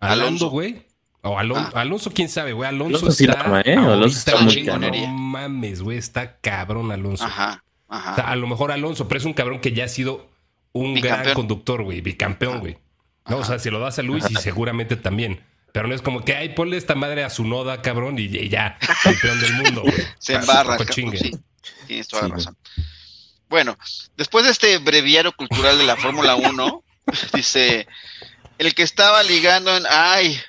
Alonso. 0.00 0.48
Güey. 0.50 0.86
O 1.22 1.38
Alon- 1.38 1.70
Ah. 1.74 1.80
Alonso, 1.80 2.10
quién 2.12 2.28
sabe, 2.28 2.52
güey. 2.52 2.68
Alonso, 2.68 2.98
Alonso 2.98 3.12
sí 3.12 3.24
está. 3.24 3.40
arma, 3.40 3.60
¿eh? 3.62 3.76
Alonso 3.76 4.18
está 4.18 4.32
muy 4.36 4.44
güey, 4.44 4.56
chingonería. 4.56 5.06
No 5.08 5.14
mames, 5.14 5.80
güey. 5.82 5.96
Está 5.98 6.36
cabrón 6.38 6.92
Alonso. 6.92 7.24
Ajá, 7.24 7.64
O 7.88 7.94
sea, 7.94 8.10
ajá. 8.10 8.30
a 8.30 8.36
lo 8.36 8.46
mejor 8.46 8.72
Alonso, 8.72 9.08
pero 9.08 9.18
es 9.18 9.24
un 9.24 9.32
cabrón 9.32 9.60
que 9.60 9.72
ya 9.72 9.84
ha 9.84 9.88
sido 9.88 10.28
un 10.72 10.94
gran 11.00 11.32
conductor, 11.34 11.82
güey. 11.82 12.00
Bicampeón, 12.02 12.60
güey. 12.60 12.76
No, 13.26 13.38
o 13.38 13.44
sea, 13.44 13.58
se 13.58 13.70
lo 13.70 13.78
das 13.80 13.98
a 13.98 14.02
Luis 14.02 14.30
y 14.30 14.34
seguramente 14.34 14.96
también. 14.96 15.40
Pero 15.72 15.88
no 15.88 15.94
es 15.94 16.02
como 16.02 16.24
que, 16.24 16.36
ay, 16.36 16.50
ponle 16.50 16.76
esta 16.76 16.94
madre 16.94 17.24
a 17.24 17.30
su 17.30 17.44
noda, 17.44 17.80
cabrón, 17.82 18.18
y, 18.18 18.24
y 18.24 18.48
ya, 18.50 18.76
campeón 19.02 19.40
del 19.40 19.52
mundo, 19.54 19.80
güey. 19.82 19.94
Se 20.18 20.36
Ah, 20.36 20.40
embarra. 20.40 20.76
Sí, 20.92 21.32
tienes 21.86 22.06
toda 22.08 22.26
Sí, 22.26 22.30
razón. 22.30 22.56
Bueno, 23.54 23.78
después 24.16 24.44
de 24.44 24.50
este 24.50 24.78
breviario 24.78 25.30
cultural 25.30 25.78
de 25.78 25.84
la 25.84 25.94
Fórmula 25.94 26.34
1, 26.34 26.84
dice, 27.34 27.86
el 28.58 28.74
que 28.74 28.82
estaba 28.82 29.22
ligando 29.22 29.76
en, 29.76 29.84
ay, 29.88 30.40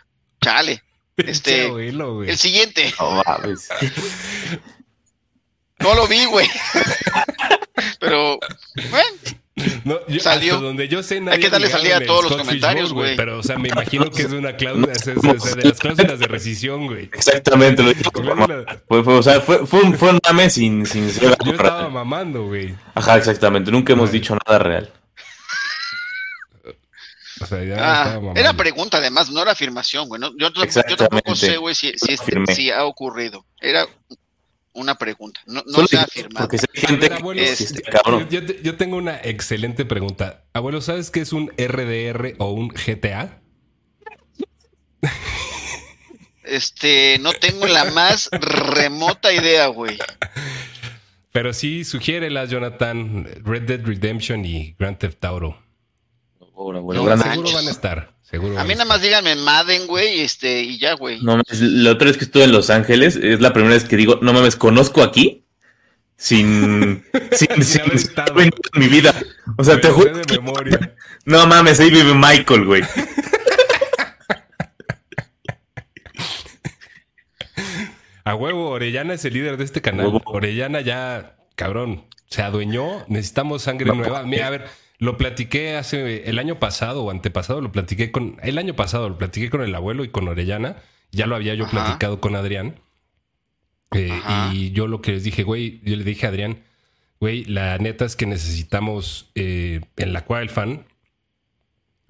chale, 0.41 0.81
este, 1.15 1.67
el 1.67 2.37
siguiente, 2.39 2.91
No 2.99 3.21
mames. 3.23 3.69
no 5.77 5.93
lo 5.93 6.07
vi, 6.07 6.25
güey. 6.25 6.49
Pero, 7.99 8.39
bueno, 8.89 9.17
No, 9.85 10.05
yo- 10.07 10.19
Salió. 10.19 10.55
hasta 10.55 10.65
donde 10.65 10.87
yo 10.89 11.01
sé, 11.01 11.15
Hay 11.15 11.21
nadie 11.21 11.39
que 11.39 11.49
darle 11.49 11.69
salida 11.69 11.97
a 11.97 12.05
todos 12.05 12.25
los 12.25 12.35
comentarios, 12.37 12.91
güey. 12.91 13.15
Pero, 13.15 13.39
o 13.39 13.43
sea, 13.43 13.57
me 13.57 13.69
imagino 13.69 14.11
que 14.11 14.23
es 14.23 14.31
una 14.31 14.57
cláusula, 14.57 14.91
o 14.91 14.95
sea, 15.39 15.55
de 15.55 15.63
las 15.69 15.79
cláusulas 15.79 16.19
de 16.19 16.27
rescisión, 16.27 16.87
güey. 16.87 17.05
Exactamente, 17.05 17.81
lo 17.81 17.93
dijo. 17.93 18.11
Fue, 18.87 19.03
fue, 19.03 19.13
o 19.13 19.23
sea, 19.23 19.39
fue, 19.39 19.65
fue, 19.65 19.79
un, 19.81 19.97
fue 19.97 20.09
un 20.09 20.19
mame 20.27 20.49
sin, 20.49 20.85
sin 20.85 21.09
ser 21.11 21.37
Yo 21.45 21.51
estaba 21.53 21.79
real. 21.83 21.91
mamando, 21.91 22.47
güey. 22.47 22.75
Ajá, 22.95 23.15
exactamente. 23.17 23.71
Nunca 23.71 23.93
hemos 23.93 24.11
dicho 24.11 24.35
nada 24.45 24.59
real. 24.59 24.91
O 27.41 27.45
sea, 27.45 27.63
ya 27.63 27.75
ah, 28.15 28.19
era 28.35 28.53
pregunta 28.53 28.97
además, 28.97 29.29
no 29.29 29.41
era 29.41 29.51
afirmación, 29.51 30.07
güey. 30.07 30.21
no- 30.21 30.35
yo, 30.37 30.51
tampoco 30.97 31.35
sé, 31.35 31.57
güey, 31.57 31.75
si, 31.75 31.89
si, 31.97 32.13
este- 32.13 32.23
Afirmé. 32.23 32.55
si 32.55 32.71
ha 32.71 32.85
ocurrido. 32.85 33.45
Era 33.59 33.85
una 34.75 34.95
pregunta, 34.95 35.39
no, 35.47 35.63
no 35.65 35.71
Solo 35.73 35.87
se 35.87 35.97
ha 35.97 36.03
afirmado. 36.03 36.47
Porque 36.47 36.57
si 36.59 36.65
hay 36.75 36.83
A 36.83 36.87
gente 36.87 37.09
ver, 37.09 37.17
abuelo, 37.17 37.41
este 37.41 37.81
cabrón. 37.81 38.27
Yo, 38.29 38.41
yo- 38.41 38.53
yo 38.61 38.77
tengo 38.77 38.97
una 38.97 39.17
excelente 39.23 39.85
pregunta. 39.85 40.43
Abuelo, 40.53 40.81
¿sabes 40.81 41.09
qué 41.11 41.21
es 41.21 41.33
un 41.33 41.51
RDR 41.57 42.35
o 42.39 42.51
un 42.51 42.67
GTA? 42.69 43.41
Este, 46.43 47.17
no 47.19 47.33
tengo 47.33 47.65
la 47.67 47.85
más 47.85 48.29
remota 48.31 49.33
idea, 49.33 49.67
güey. 49.67 49.97
Pero 51.31 51.53
sí, 51.53 51.83
sugiérelas, 51.83 52.49
Jonathan. 52.49 53.27
Red 53.43 53.63
Dead 53.63 53.81
Redemption 53.83 54.45
y 54.45 54.75
Grand 54.77 54.97
Theft 54.97 55.23
Auto. 55.25 55.57
Ahora, 56.55 56.79
bueno, 56.79 57.03
No, 57.03 57.17
seguro 57.17 57.51
van 57.51 57.67
a 57.67 57.71
estar. 57.71 58.14
Seguro 58.29 58.59
A 58.59 58.63
mí 58.63 58.73
nada 58.73 58.85
más 58.85 59.01
díganme 59.01 59.35
Madden, 59.35 59.85
güey, 59.87 60.21
este, 60.21 60.61
y 60.63 60.79
ya, 60.79 60.93
güey. 60.93 61.19
No 61.21 61.33
mames, 61.33 61.61
la 61.61 61.91
otra 61.91 62.07
vez 62.07 62.17
que 62.17 62.25
estuve 62.25 62.43
en 62.43 62.51
Los 62.51 62.69
Ángeles, 62.69 63.15
es 63.15 63.39
la 63.39 63.53
primera 63.53 63.75
vez 63.75 63.83
que 63.85 63.95
digo, 63.97 64.19
no 64.21 64.33
mames, 64.33 64.55
conozco 64.55 65.03
aquí 65.03 65.45
sin, 66.17 67.05
sin, 67.31 67.63
sin, 67.63 67.81
en 68.37 68.51
mi 68.75 68.87
vida. 68.87 69.13
O 69.57 69.63
sea, 69.63 69.79
te 69.79 69.87
Me 69.89 69.93
juro. 69.93 70.17
de 70.17 70.33
memoria. 70.39 70.95
No 71.25 71.47
mames, 71.47 71.79
ahí 71.79 71.89
vive 71.89 72.13
Michael, 72.13 72.65
güey. 72.65 72.83
A 78.23 78.35
huevo, 78.35 78.69
Orellana 78.69 79.13
es 79.13 79.25
el 79.25 79.33
líder 79.33 79.57
de 79.57 79.63
este 79.63 79.81
canal. 79.81 80.21
Orellana 80.25 80.81
ya, 80.81 81.35
cabrón, 81.55 82.05
se 82.27 82.41
adueñó. 82.41 83.05
Necesitamos 83.07 83.61
sangre 83.63 83.87
No. 83.87 83.95
nueva. 83.95 84.23
Mira, 84.23 84.47
a 84.47 84.49
ver, 84.49 84.65
lo 84.97 85.17
platiqué 85.17 85.75
hace 85.75 86.29
el 86.29 86.39
año 86.39 86.59
pasado 86.59 87.03
o 87.03 87.11
antepasado, 87.11 87.61
lo 87.61 87.71
platiqué 87.71 88.11
con. 88.11 88.37
El 88.41 88.57
año 88.57 88.75
pasado 88.75 89.09
lo 89.09 89.17
platiqué 89.17 89.49
con 89.49 89.61
el 89.61 89.75
abuelo 89.75 90.03
y 90.03 90.09
con 90.09 90.27
Orellana. 90.27 90.77
Ya 91.11 91.27
lo 91.27 91.35
había 91.35 91.53
yo 91.55 91.65
Ajá. 91.65 91.71
platicado 91.71 92.21
con 92.21 92.35
Adrián. 92.35 92.79
Eh, 93.91 94.19
y 94.53 94.71
yo 94.71 94.87
lo 94.87 95.01
que 95.01 95.11
les 95.13 95.23
dije, 95.23 95.43
güey, 95.43 95.81
yo 95.83 95.95
le 95.95 96.03
dije 96.03 96.25
a 96.25 96.29
Adrián, 96.29 96.63
güey, 97.19 97.45
la 97.45 97.77
neta 97.77 98.05
es 98.05 98.15
que 98.15 98.25
necesitamos 98.25 99.31
eh, 99.35 99.81
en 99.97 100.11
la 100.11 100.25
cual 100.25 100.49
fan, 100.49 100.85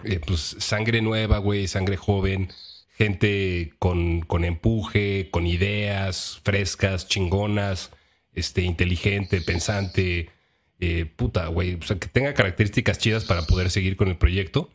eh, 0.02 0.20
pues 0.24 0.56
sangre 0.58 1.00
nueva, 1.02 1.38
güey, 1.38 1.68
sangre 1.68 1.96
joven, 1.96 2.48
gente 2.96 3.74
con, 3.78 4.22
con 4.22 4.44
empuje, 4.44 5.28
con 5.30 5.46
ideas 5.46 6.40
frescas, 6.44 7.06
chingonas, 7.06 7.90
este, 8.34 8.62
inteligente, 8.62 9.40
pensante, 9.40 10.30
eh, 10.80 11.06
puta, 11.16 11.46
güey, 11.48 11.74
o 11.74 11.82
sea, 11.82 11.98
que 11.98 12.08
tenga 12.08 12.34
características 12.34 12.98
chidas 12.98 13.24
para 13.24 13.42
poder 13.42 13.70
seguir 13.70 13.96
con 13.96 14.08
el 14.08 14.16
proyecto. 14.16 14.70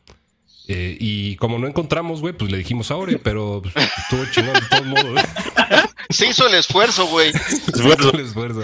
Eh, 0.68 0.96
y 1.00 1.36
como 1.36 1.60
no 1.60 1.68
encontramos, 1.68 2.22
güey, 2.22 2.34
pues 2.34 2.52
le 2.52 2.58
dijimos 2.58 2.92
ahora, 2.92 3.14
pero 3.22 3.62
pues, 3.62 3.76
estuvo 3.76 4.26
chingón 4.32 4.54
de 4.54 4.68
todos 4.70 4.86
modos. 4.86 5.22
Se 6.10 6.28
hizo 6.28 6.48
el 6.48 6.56
esfuerzo, 6.56 7.08
güey. 7.08 7.30
Esfuerzo. 7.30 8.14
el 8.14 8.20
esfuerzo. 8.22 8.64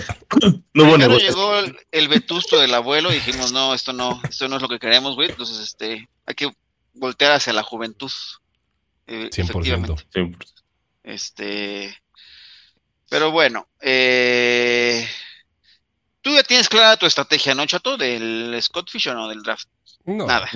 No 0.74 0.84
hubo 0.84 1.18
llegó 1.18 1.58
el, 1.60 1.78
el 1.92 2.08
vetusto 2.08 2.60
del 2.60 2.74
abuelo 2.74 3.12
y 3.12 3.16
dijimos, 3.16 3.52
no, 3.52 3.74
esto 3.74 3.94
no, 3.94 4.22
esto 4.30 4.48
no 4.48 4.58
es 4.58 4.62
lo 4.62 4.70
que 4.70 4.80
queremos, 4.80 5.16
güey. 5.16 5.30
Entonces, 5.30 5.60
este, 5.60 6.08
hay 6.26 6.36
que 6.36 6.52
voltear 6.94 7.34
hacia 7.34 7.54
la 7.54 7.64
juventud. 7.64 8.12
Eh, 9.08 9.30
100%. 9.32 9.40
efectivamente. 9.40 10.04
Sí, 10.14 10.36
Este, 11.04 11.98
pero 13.10 13.32
bueno, 13.32 13.68
eh, 13.82 15.08
tú 16.28 16.36
ya 16.36 16.44
tienes 16.44 16.68
clara 16.68 16.98
tu 16.98 17.06
estrategia, 17.06 17.56
¿no, 17.56 17.66
Chato? 17.66 17.96
Del 17.96 18.58
Scott 18.62 18.90
Fish 18.90 19.08
o 19.08 19.14
no, 19.14 19.30
del 19.30 19.42
draft. 19.44 19.68
No, 20.04 20.26
Nada. 20.28 20.50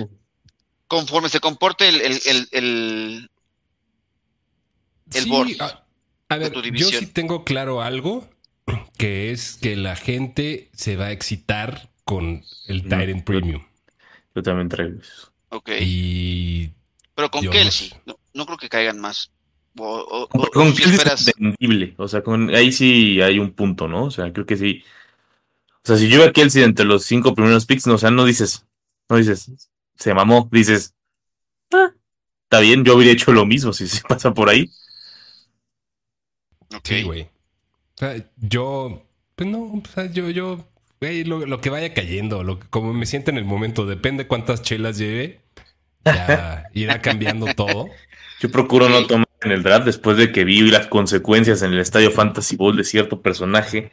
Conforme 0.86 1.30
se 1.30 1.40
comporte 1.40 1.88
el, 1.88 2.00
el, 2.02 2.20
el, 2.26 2.48
el- 2.52 3.30
el 5.14 5.22
Sí, 5.22 5.30
board 5.30 5.48
a, 5.60 5.86
a 6.28 6.36
ver, 6.36 6.52
tu 6.52 6.60
yo 6.62 6.88
sí 6.88 7.06
tengo 7.06 7.44
claro 7.44 7.80
algo, 7.80 8.28
que 8.98 9.30
es 9.30 9.54
que 9.56 9.76
la 9.76 9.96
gente 9.96 10.70
se 10.74 10.96
va 10.96 11.06
a 11.06 11.12
excitar 11.12 11.90
con 12.04 12.44
el 12.66 12.82
Tyrant 12.82 13.24
Premium. 13.24 13.62
Yo 14.34 14.42
también 14.42 14.68
traigo 14.68 15.00
eso. 15.00 15.32
ok. 15.48 15.70
Y 15.80 16.70
Pero 17.14 17.30
con 17.30 17.46
Kelsey, 17.48 17.94
no, 18.04 18.18
no 18.34 18.44
creo 18.44 18.58
que 18.58 18.68
caigan 18.68 19.00
más. 19.00 19.30
O, 19.78 19.86
o- 19.86 20.24
o- 20.24 20.50
Con 20.50 20.68
o 20.68 20.70
si 20.72 20.82
Kelsey 20.82 20.98
esperas- 20.98 21.20
es 21.28 21.28
entendible. 21.28 21.94
O 21.96 22.08
sea, 22.08 22.22
con, 22.22 22.54
ahí 22.54 22.72
sí 22.72 23.22
hay 23.22 23.38
un 23.38 23.52
punto, 23.52 23.88
¿no? 23.88 24.04
O 24.04 24.10
sea, 24.10 24.30
creo 24.34 24.44
que 24.44 24.56
sí. 24.58 24.84
O 25.84 25.88
sea, 25.88 25.96
si 25.96 26.08
yo 26.08 26.18
veo 26.18 26.28
a 26.28 26.32
Kelsey 26.32 26.62
entre 26.62 26.84
los 26.84 27.04
cinco 27.04 27.34
primeros 27.34 27.66
picks, 27.66 27.86
no, 27.86 27.94
o 27.94 27.98
sea, 27.98 28.10
no 28.10 28.24
dices, 28.24 28.66
no 29.08 29.16
dices, 29.16 29.50
se 29.96 30.14
mamó, 30.14 30.48
dices, 30.52 30.94
"Ah, 31.72 31.92
está 32.44 32.60
bien, 32.60 32.84
yo 32.84 32.96
hubiera 32.96 33.12
hecho 33.12 33.32
lo 33.32 33.46
mismo 33.46 33.72
si 33.72 33.88
se 33.88 34.02
pasa 34.08 34.32
por 34.34 34.48
ahí. 34.48 34.70
Ok. 36.74 36.80
sí, 36.84 37.02
güey. 37.02 37.22
O 37.22 37.98
sea, 37.98 38.16
yo, 38.36 39.02
pues 39.36 39.48
no, 39.50 39.58
o 39.64 39.82
sea, 39.92 40.06
yo, 40.10 40.30
yo, 40.30 40.66
güey, 41.00 41.24
lo, 41.24 41.46
lo 41.46 41.60
que 41.60 41.70
vaya 41.70 41.92
cayendo, 41.94 42.42
lo, 42.42 42.58
que- 42.60 42.68
como 42.68 42.92
me 42.94 43.06
siento 43.06 43.30
en 43.30 43.38
el 43.38 43.44
momento, 43.44 43.86
depende 43.86 44.26
cuántas 44.26 44.62
chelas 44.62 44.98
lleve, 44.98 45.40
ya 46.04 46.68
irá 46.74 47.00
cambiando 47.02 47.54
todo. 47.54 47.88
Yo 48.40 48.50
procuro 48.50 48.88
no 48.88 49.06
tomar 49.06 49.28
en 49.42 49.52
el 49.52 49.62
draft 49.62 49.84
después 49.86 50.16
de 50.16 50.32
que 50.32 50.44
vi 50.44 50.62
las 50.62 50.86
consecuencias 50.86 51.62
en 51.62 51.72
el 51.72 51.80
estadio 51.80 52.10
Fantasy 52.10 52.56
Bowl 52.56 52.76
de 52.76 52.84
cierto 52.84 53.20
personaje 53.22 53.92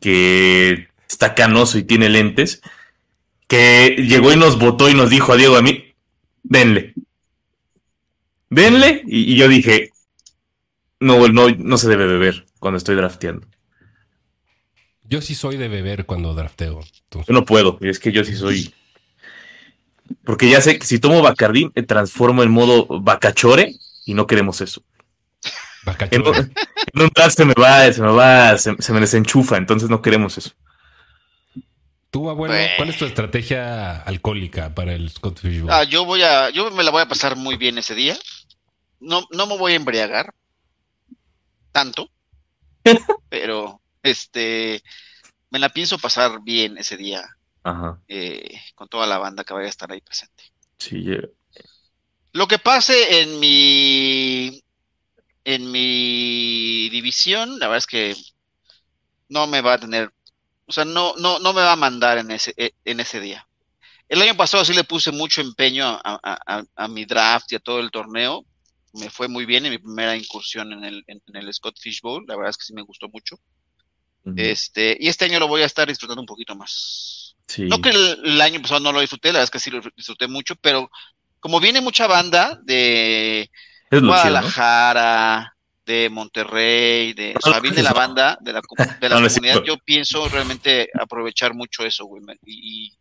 que 0.00 0.88
está 1.08 1.34
canoso 1.34 1.78
y 1.78 1.84
tiene 1.84 2.08
lentes, 2.08 2.62
que 3.48 3.96
llegó 3.98 4.32
y 4.32 4.36
nos 4.36 4.58
votó 4.58 4.88
y 4.88 4.94
nos 4.94 5.10
dijo 5.10 5.32
a 5.32 5.36
Diego 5.36 5.56
a 5.56 5.62
mí, 5.62 5.94
denle. 6.42 6.94
Denle. 8.50 9.02
Y, 9.06 9.32
y 9.32 9.36
yo 9.36 9.48
dije, 9.48 9.90
no, 11.00 11.28
no, 11.28 11.48
no 11.50 11.78
se 11.78 11.88
debe 11.88 12.06
beber 12.06 12.46
cuando 12.58 12.78
estoy 12.78 12.96
drafteando. 12.96 13.46
Yo 15.06 15.20
sí 15.20 15.34
soy 15.34 15.56
de 15.56 15.68
beber 15.68 16.06
cuando 16.06 16.34
drafteo. 16.34 16.80
entonces- 17.04 17.28
Yo 17.28 17.34
no 17.34 17.44
puedo, 17.44 17.78
es 17.80 17.98
que 17.98 18.10
yo 18.12 18.24
sí 18.24 18.34
soy... 18.34 18.72
Porque 20.24 20.48
ya 20.50 20.60
sé 20.60 20.78
que 20.78 20.86
si 20.86 20.98
tomo 20.98 21.22
Bacardí 21.22 21.70
me 21.74 21.82
transformo 21.82 22.42
en 22.42 22.50
modo 22.50 22.86
Bacachore 23.00 23.74
y 24.04 24.14
no 24.14 24.26
queremos 24.26 24.60
eso. 24.60 24.82
En 25.42 25.86
Bacachore. 25.86 26.38
en 26.94 27.02
un 27.02 27.10
draft 27.14 27.36
se 27.36 27.44
me 27.44 27.54
va, 27.54 27.90
se 27.92 28.02
me 28.02 28.10
va, 28.10 28.56
se, 28.58 28.74
se 28.78 28.92
me 28.92 29.00
desenchufa, 29.00 29.56
entonces 29.56 29.88
no 29.90 30.00
queremos 30.02 30.36
eso. 30.38 30.52
Tú, 32.14 32.30
abuelo, 32.30 32.54
Güey. 32.54 32.76
¿cuál 32.76 32.90
es 32.90 32.96
tu 32.96 33.06
estrategia 33.06 34.00
alcohólica 34.02 34.72
para 34.72 34.92
el 34.92 35.10
Scott 35.10 35.40
Fishbowl? 35.40 35.72
Ah, 35.72 35.82
yo 35.82 36.04
voy 36.04 36.22
a, 36.22 36.48
yo 36.50 36.70
me 36.70 36.84
la 36.84 36.92
voy 36.92 37.02
a 37.02 37.08
pasar 37.08 37.34
muy 37.34 37.56
bien 37.56 37.76
ese 37.76 37.96
día. 37.96 38.16
No, 39.00 39.26
no 39.32 39.48
me 39.48 39.58
voy 39.58 39.72
a 39.72 39.74
embriagar 39.74 40.32
tanto, 41.72 42.08
pero 43.28 43.82
este, 44.04 44.80
me 45.50 45.58
la 45.58 45.70
pienso 45.70 45.98
pasar 45.98 46.40
bien 46.40 46.78
ese 46.78 46.96
día 46.96 47.24
Ajá. 47.64 48.00
eh, 48.06 48.60
con 48.76 48.86
toda 48.86 49.08
la 49.08 49.18
banda 49.18 49.42
que 49.42 49.52
vaya 49.52 49.66
a 49.66 49.70
estar 49.70 49.90
ahí 49.90 50.00
presente. 50.00 50.44
Sí, 50.78 51.04
Lo 52.32 52.46
que 52.46 52.60
pase 52.60 53.22
en 53.22 53.40
mi 53.40 54.62
en 55.42 55.68
mi 55.68 56.88
división, 56.90 57.58
la 57.58 57.66
verdad 57.66 57.78
es 57.78 57.86
que 57.88 58.14
no 59.28 59.48
me 59.48 59.62
va 59.62 59.72
a 59.72 59.78
tener, 59.78 60.12
o 60.66 60.72
sea, 60.72 60.84
no, 60.84 61.14
no, 61.18 61.38
no 61.38 61.52
me 61.52 61.62
va 61.62 61.72
a 61.72 61.76
mandar 61.76 62.18
en 62.18 62.30
ese, 62.30 62.54
eh, 62.56 62.72
en 62.84 63.00
ese 63.00 63.20
día. 63.20 63.46
El 64.08 64.22
año 64.22 64.36
pasado 64.36 64.64
sí 64.64 64.74
le 64.74 64.84
puse 64.84 65.12
mucho 65.12 65.40
empeño 65.40 65.86
a, 65.86 66.00
a- 66.04 66.38
a- 66.46 66.64
a 66.76 66.88
mi 66.88 67.04
draft 67.06 67.52
y 67.52 67.56
a 67.56 67.60
todo 67.60 67.80
el 67.80 67.90
torneo. 67.90 68.44
Me 68.94 69.10
fue 69.10 69.28
muy 69.28 69.46
bien 69.46 69.66
en 69.66 69.72
mi 69.72 69.78
primera 69.78 70.16
incursión 70.16 70.72
en 70.72 70.84
el, 70.84 71.04
en, 71.08 71.22
en 71.26 71.36
el 71.36 71.52
Scott 71.54 71.76
Fish 71.80 72.00
Bowl. 72.02 72.24
La 72.28 72.36
verdad 72.36 72.50
es 72.50 72.58
que 72.58 72.64
sí 72.66 72.74
me 72.74 72.82
gustó 72.82 73.08
mucho. 73.08 73.36
Este, 74.36 74.96
y 74.98 75.08
este 75.08 75.26
año 75.26 75.38
lo 75.38 75.48
voy 75.48 75.62
a 75.62 75.66
estar 75.66 75.86
disfrutando 75.86 76.20
un 76.22 76.26
poquito 76.26 76.56
más. 76.56 77.36
Sí. 77.46 77.64
No 77.68 77.80
que 77.80 77.90
el, 77.90 78.20
el 78.24 78.40
año 78.40 78.60
pasado 78.62 78.80
no 78.80 78.92
lo 78.92 79.00
disfruté, 79.00 79.28
la 79.28 79.34
verdad 79.40 79.44
es 79.44 79.50
que 79.50 79.58
sí 79.60 79.70
lo 79.70 79.80
disfruté 79.96 80.26
mucho, 80.28 80.56
pero 80.56 80.90
como 81.40 81.60
viene 81.60 81.80
mucha 81.80 82.06
banda 82.06 82.58
de. 82.64 83.50
Guadalajara, 84.02 85.53
de 85.86 86.08
Monterrey, 86.10 87.12
de, 87.12 87.34
o 87.36 87.40
sea, 87.40 87.60
viene 87.60 87.82
la 87.82 87.92
banda 87.92 88.38
de 88.40 88.52
la, 88.52 88.60
de 89.00 89.08
la 89.08 89.20
No, 89.20 89.28
comunidad, 89.28 89.62
yo 89.64 89.76
pienso 89.84 90.28
realmente 90.28 90.88
aprovechar 90.98 91.54
mucho 91.54 91.84
eso, 91.84 92.06
güey, 92.06 92.22
y, 92.46 92.92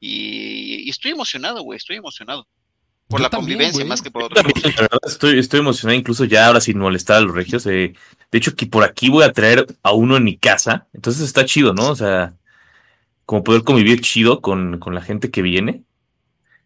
y, 0.00 0.82
y 0.86 0.90
estoy 0.90 1.12
emocionado, 1.12 1.62
güey, 1.62 1.76
estoy 1.78 1.96
emocionado. 1.96 2.46
Por 3.08 3.20
Yo 3.20 3.24
la 3.24 3.30
también, 3.30 3.58
convivencia 3.58 3.84
güey. 3.84 3.88
más 3.88 4.02
que 4.02 4.10
por 4.10 4.22
otra 4.22 4.42
cosa. 4.42 4.68
la 4.68 4.82
verdad, 4.82 4.98
estoy, 5.06 5.38
estoy 5.38 5.60
emocionado, 5.60 5.98
incluso 5.98 6.24
ya 6.24 6.46
ahora 6.46 6.60
sin 6.60 6.78
molestar 6.78 7.16
a 7.16 7.20
los 7.22 7.34
regios. 7.34 7.66
eh, 7.66 7.92
de 8.30 8.38
hecho, 8.38 8.54
que 8.54 8.66
por 8.66 8.84
aquí 8.84 9.08
voy 9.08 9.24
a 9.24 9.32
traer 9.32 9.66
a 9.82 9.92
uno 9.92 10.16
en 10.16 10.22
mi 10.24 10.36
casa. 10.38 10.86
Entonces 10.92 11.22
está 11.22 11.44
chido, 11.44 11.74
¿no? 11.74 11.88
O 11.90 11.96
sea, 11.96 12.34
como 13.26 13.42
poder 13.44 13.64
convivir 13.64 14.00
chido 14.00 14.40
con, 14.40 14.78
con 14.78 14.94
la 14.94 15.02
gente 15.02 15.30
que 15.30 15.42
viene. 15.42 15.82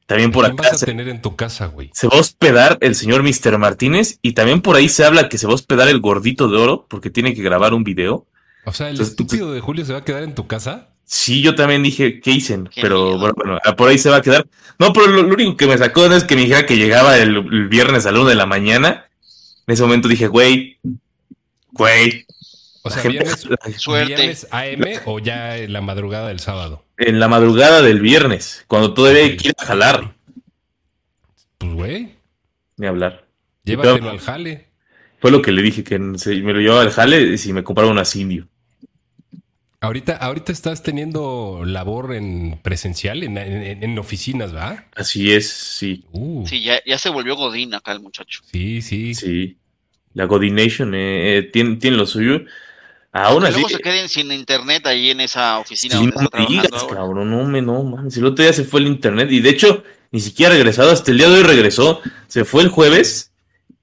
También 0.07 0.33
por 0.33 0.45
¿Quién 0.45 0.53
acá 0.59 0.63
vas 0.69 0.75
a 0.75 0.79
se, 0.79 0.87
tener 0.87 1.09
en 1.09 1.23
tu 1.23 1.35
casa, 1.35 1.67
güey? 1.67 1.91
se 1.95 2.07
va 2.09 2.17
a 2.17 2.21
hospedar 2.21 2.77
el 2.83 2.95
señor 2.95 3.23
Mr. 3.23 3.57
Martínez. 3.59 4.19
Y 4.23 4.33
también 4.33 4.61
por 4.61 4.77
ahí 4.77 4.89
se 4.89 5.05
habla 5.05 5.29
que 5.29 5.39
se 5.39 5.47
va 5.47 5.53
a 5.53 5.55
hospedar 5.55 5.89
el 5.89 6.01
gordito 6.01 6.49
de 6.49 6.59
oro 6.59 6.87
porque 6.91 7.09
tiene 7.11 7.35
que 7.35 7.43
grabar 7.43 7.73
un 7.75 7.85
video. 7.85 8.27
O 8.67 8.73
sea, 8.73 8.89
el 8.89 8.93
Entonces- 8.93 9.13
estúpido 9.13 9.53
de 9.53 9.61
Julio 9.61 9.85
se 9.85 9.93
va 9.95 10.01
a 10.01 10.05
quedar 10.05 10.23
en 10.23 10.35
tu 10.35 10.47
casa. 10.47 10.89
Sí, 11.07 11.43
yo 11.43 11.55
también 11.55 11.83
dije, 11.83 12.21
¿qué 12.21 12.31
dicen? 12.31 12.69
Qué 12.73 12.81
pero 12.83 13.05
miedo. 13.05 13.19
bueno, 13.19 13.35
bueno, 13.37 13.59
ah, 13.65 13.77
por 13.77 13.89
ahí 13.91 13.99
se 13.99 14.09
va 14.11 14.17
a 14.17 14.23
quedar. 14.23 14.47
No, 14.79 14.93
pero 14.93 15.07
lo, 15.09 15.23
lo 15.23 15.35
único 15.35 15.57
que 15.57 15.67
me 15.67 15.77
sacó 15.77 16.07
es 16.07 16.25
que 16.25 16.35
me 16.35 16.43
dijera 16.43 16.65
que 16.67 16.77
llegaba 16.79 17.17
el, 17.19 17.37
el 17.37 17.69
viernes 17.69 18.07
a 18.07 18.13
la 18.13 18.21
una 18.21 18.31
de 18.31 18.37
la 18.37 18.47
mañana. 18.47 19.07
En 19.67 19.73
ese 19.75 19.83
momento 19.83 20.09
dije, 20.09 20.29
güey, 20.29 20.79
güey. 21.73 22.25
O 22.87 22.91
sea, 22.91 23.03
viernes, 23.11 23.47
Suerte. 23.79 24.15
viernes 24.15 24.47
AM 24.51 24.83
o 25.07 25.19
ya 25.19 25.57
en 25.57 25.73
la 25.73 25.81
madrugada 25.81 26.29
del 26.29 26.39
sábado. 26.41 26.85
en 26.99 27.19
la 27.19 27.29
madrugada 27.29 27.83
del 27.83 28.01
viernes, 28.01 28.65
cuando 28.69 28.95
todavía 28.95 29.23
hay 29.23 29.37
que 29.37 29.49
ir 29.49 29.55
a 29.59 29.65
jalar, 29.65 30.15
Pues, 31.59 31.73
güey, 31.73 32.09
ni 32.77 32.87
hablar. 32.87 33.27
llévatelo 33.65 33.95
Pero- 33.97 34.11
al 34.11 34.21
jale. 34.21 34.67
Fue 35.21 35.31
lo 35.31 35.41
que 35.41 35.53
le 35.53 35.63
dije, 35.63 35.83
que 35.83 35.99
se- 36.17 36.43
me 36.43 36.53
lo 36.53 36.61
llevaba 36.61 36.83
al 36.83 36.91
jale 36.91 37.39
si 37.39 37.53
me 37.55 37.65
compraba 37.65 37.91
unas 37.91 38.15
indio. 38.15 38.47
Ahorita, 39.81 40.17
ahorita 40.17 40.53
estás 40.53 40.83
teniendo 40.83 41.63
labor 41.67 42.15
en 42.15 42.59
presencial, 42.63 43.23
en, 43.23 43.37
en- 43.39 43.83
en 43.83 43.99
oficinas, 43.99 44.55
¿va? 44.55 44.85
Así 44.95 45.33
es, 45.33 45.51
sí, 45.51 46.05
Uh, 46.13 46.47
sí, 46.47 46.59
Sí, 46.59 46.63
ya, 46.65 46.81
ya 46.87 46.97
se 46.99 47.09
volvió 47.11 47.37
Godín 47.37 47.75
acá 47.75 47.93
el 47.93 48.01
muchacho. 48.01 48.41
sí. 48.53 48.81
sí. 48.83 49.15
sí. 49.15 49.57
La 50.15 50.27
Godination 50.27 50.95
eh, 50.95 51.39
eh, 51.39 51.43
tiene, 51.43 51.75
tiene 51.77 51.97
lo 51.97 52.07
suyo. 52.07 52.43
Aún 53.17 53.45
así, 53.45 53.55
luego 53.55 53.69
se 53.69 53.79
queden 53.79 54.09
sin 54.09 54.33
internet 54.33 54.85
ahí 54.89 55.11
en 55.11 55.21
esa 55.21 55.61
oficina 55.61 55.97
Sí, 55.97 56.07
donde 56.07 56.25
no 56.25 56.29
me 56.37 56.47
digas, 56.47 56.69
ahora. 56.73 56.97
cabrón, 56.97 57.31
no 57.31 57.45
me, 57.45 57.63
no 57.63 57.85
mames. 57.85 58.17
El 58.17 58.27
otro 58.27 58.43
día 58.43 58.53
se 58.53 58.65
fue 58.65 58.81
el 58.81 58.89
internet 58.89 59.31
y 59.31 59.39
de 59.39 59.51
hecho 59.51 59.85
ni 60.11 60.19
siquiera 60.19 60.53
ha 60.53 60.57
regresado. 60.57 60.91
Hasta 60.91 61.13
el 61.13 61.19
día 61.19 61.29
de 61.29 61.37
hoy 61.37 61.43
regresó. 61.45 62.01
Se 62.27 62.45
fue 62.45 62.65
el 62.65 62.71
jueves 62.71 63.33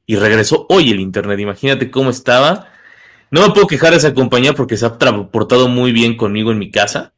y 0.06 0.18
regresó 0.18 0.66
hoy 0.68 0.92
el 0.92 1.00
internet. 1.00 1.40
Imagínate 1.40 1.90
cómo 1.90 2.10
estaba. 2.10 2.68
No 3.32 3.48
me 3.48 3.54
puedo 3.54 3.68
quejar 3.68 3.92
de 3.92 3.98
esa 4.00 4.14
compañía 4.14 4.52
porque 4.52 4.76
se 4.76 4.86
ha 4.86 4.98
portado 4.98 5.70
muy 5.70 5.94
bien 5.94 6.18
conmigo 6.18 6.52
en 6.52 6.60
mi 6.60 6.70
casa, 6.70 7.14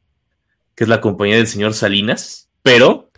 que 0.76 0.84
es 0.84 0.88
la 0.88 1.00
compañía 1.00 1.36
del 1.36 1.48
señor 1.48 1.74
Salinas. 1.74 2.48
Pero 2.62 3.10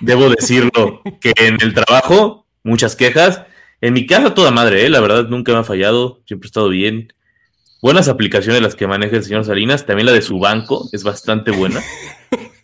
debo 0.00 0.28
decirlo 0.28 1.00
que 1.20 1.32
en 1.36 1.58
el 1.62 1.74
trabajo, 1.74 2.44
muchas 2.64 2.96
quejas. 2.96 3.42
En 3.80 3.92
mi 3.94 4.04
casa, 4.06 4.34
toda 4.34 4.50
madre, 4.50 4.84
¿eh? 4.84 4.88
la 4.88 4.98
verdad, 4.98 5.28
nunca 5.28 5.52
me 5.52 5.58
ha 5.58 5.64
fallado. 5.64 6.22
Siempre 6.26 6.46
he 6.46 6.48
estado 6.48 6.68
bien. 6.68 7.12
Buenas 7.82 8.06
aplicaciones 8.06 8.62
las 8.62 8.76
que 8.76 8.86
maneja 8.86 9.16
el 9.16 9.24
señor 9.24 9.44
Salinas. 9.44 9.84
También 9.84 10.06
la 10.06 10.12
de 10.12 10.22
su 10.22 10.38
banco 10.38 10.88
es 10.92 11.02
bastante 11.02 11.50
buena. 11.50 11.82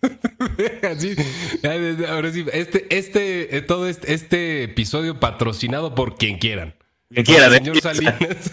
Ahora 2.09 2.31
sí, 2.31 2.45
este, 2.53 2.87
este, 2.97 3.57
eh, 3.57 3.63
todo 3.63 3.89
este, 3.89 4.15
este 4.15 4.63
episodio 4.63 5.19
patrocinado 5.19 5.97
por 5.97 6.17
quien 6.17 6.39
quieran. 6.39 6.77
Quien 7.11 7.27
quiera, 7.27 7.51
Señor 7.51 7.79
¿eh? 7.79 7.81
Salinas. 7.81 8.17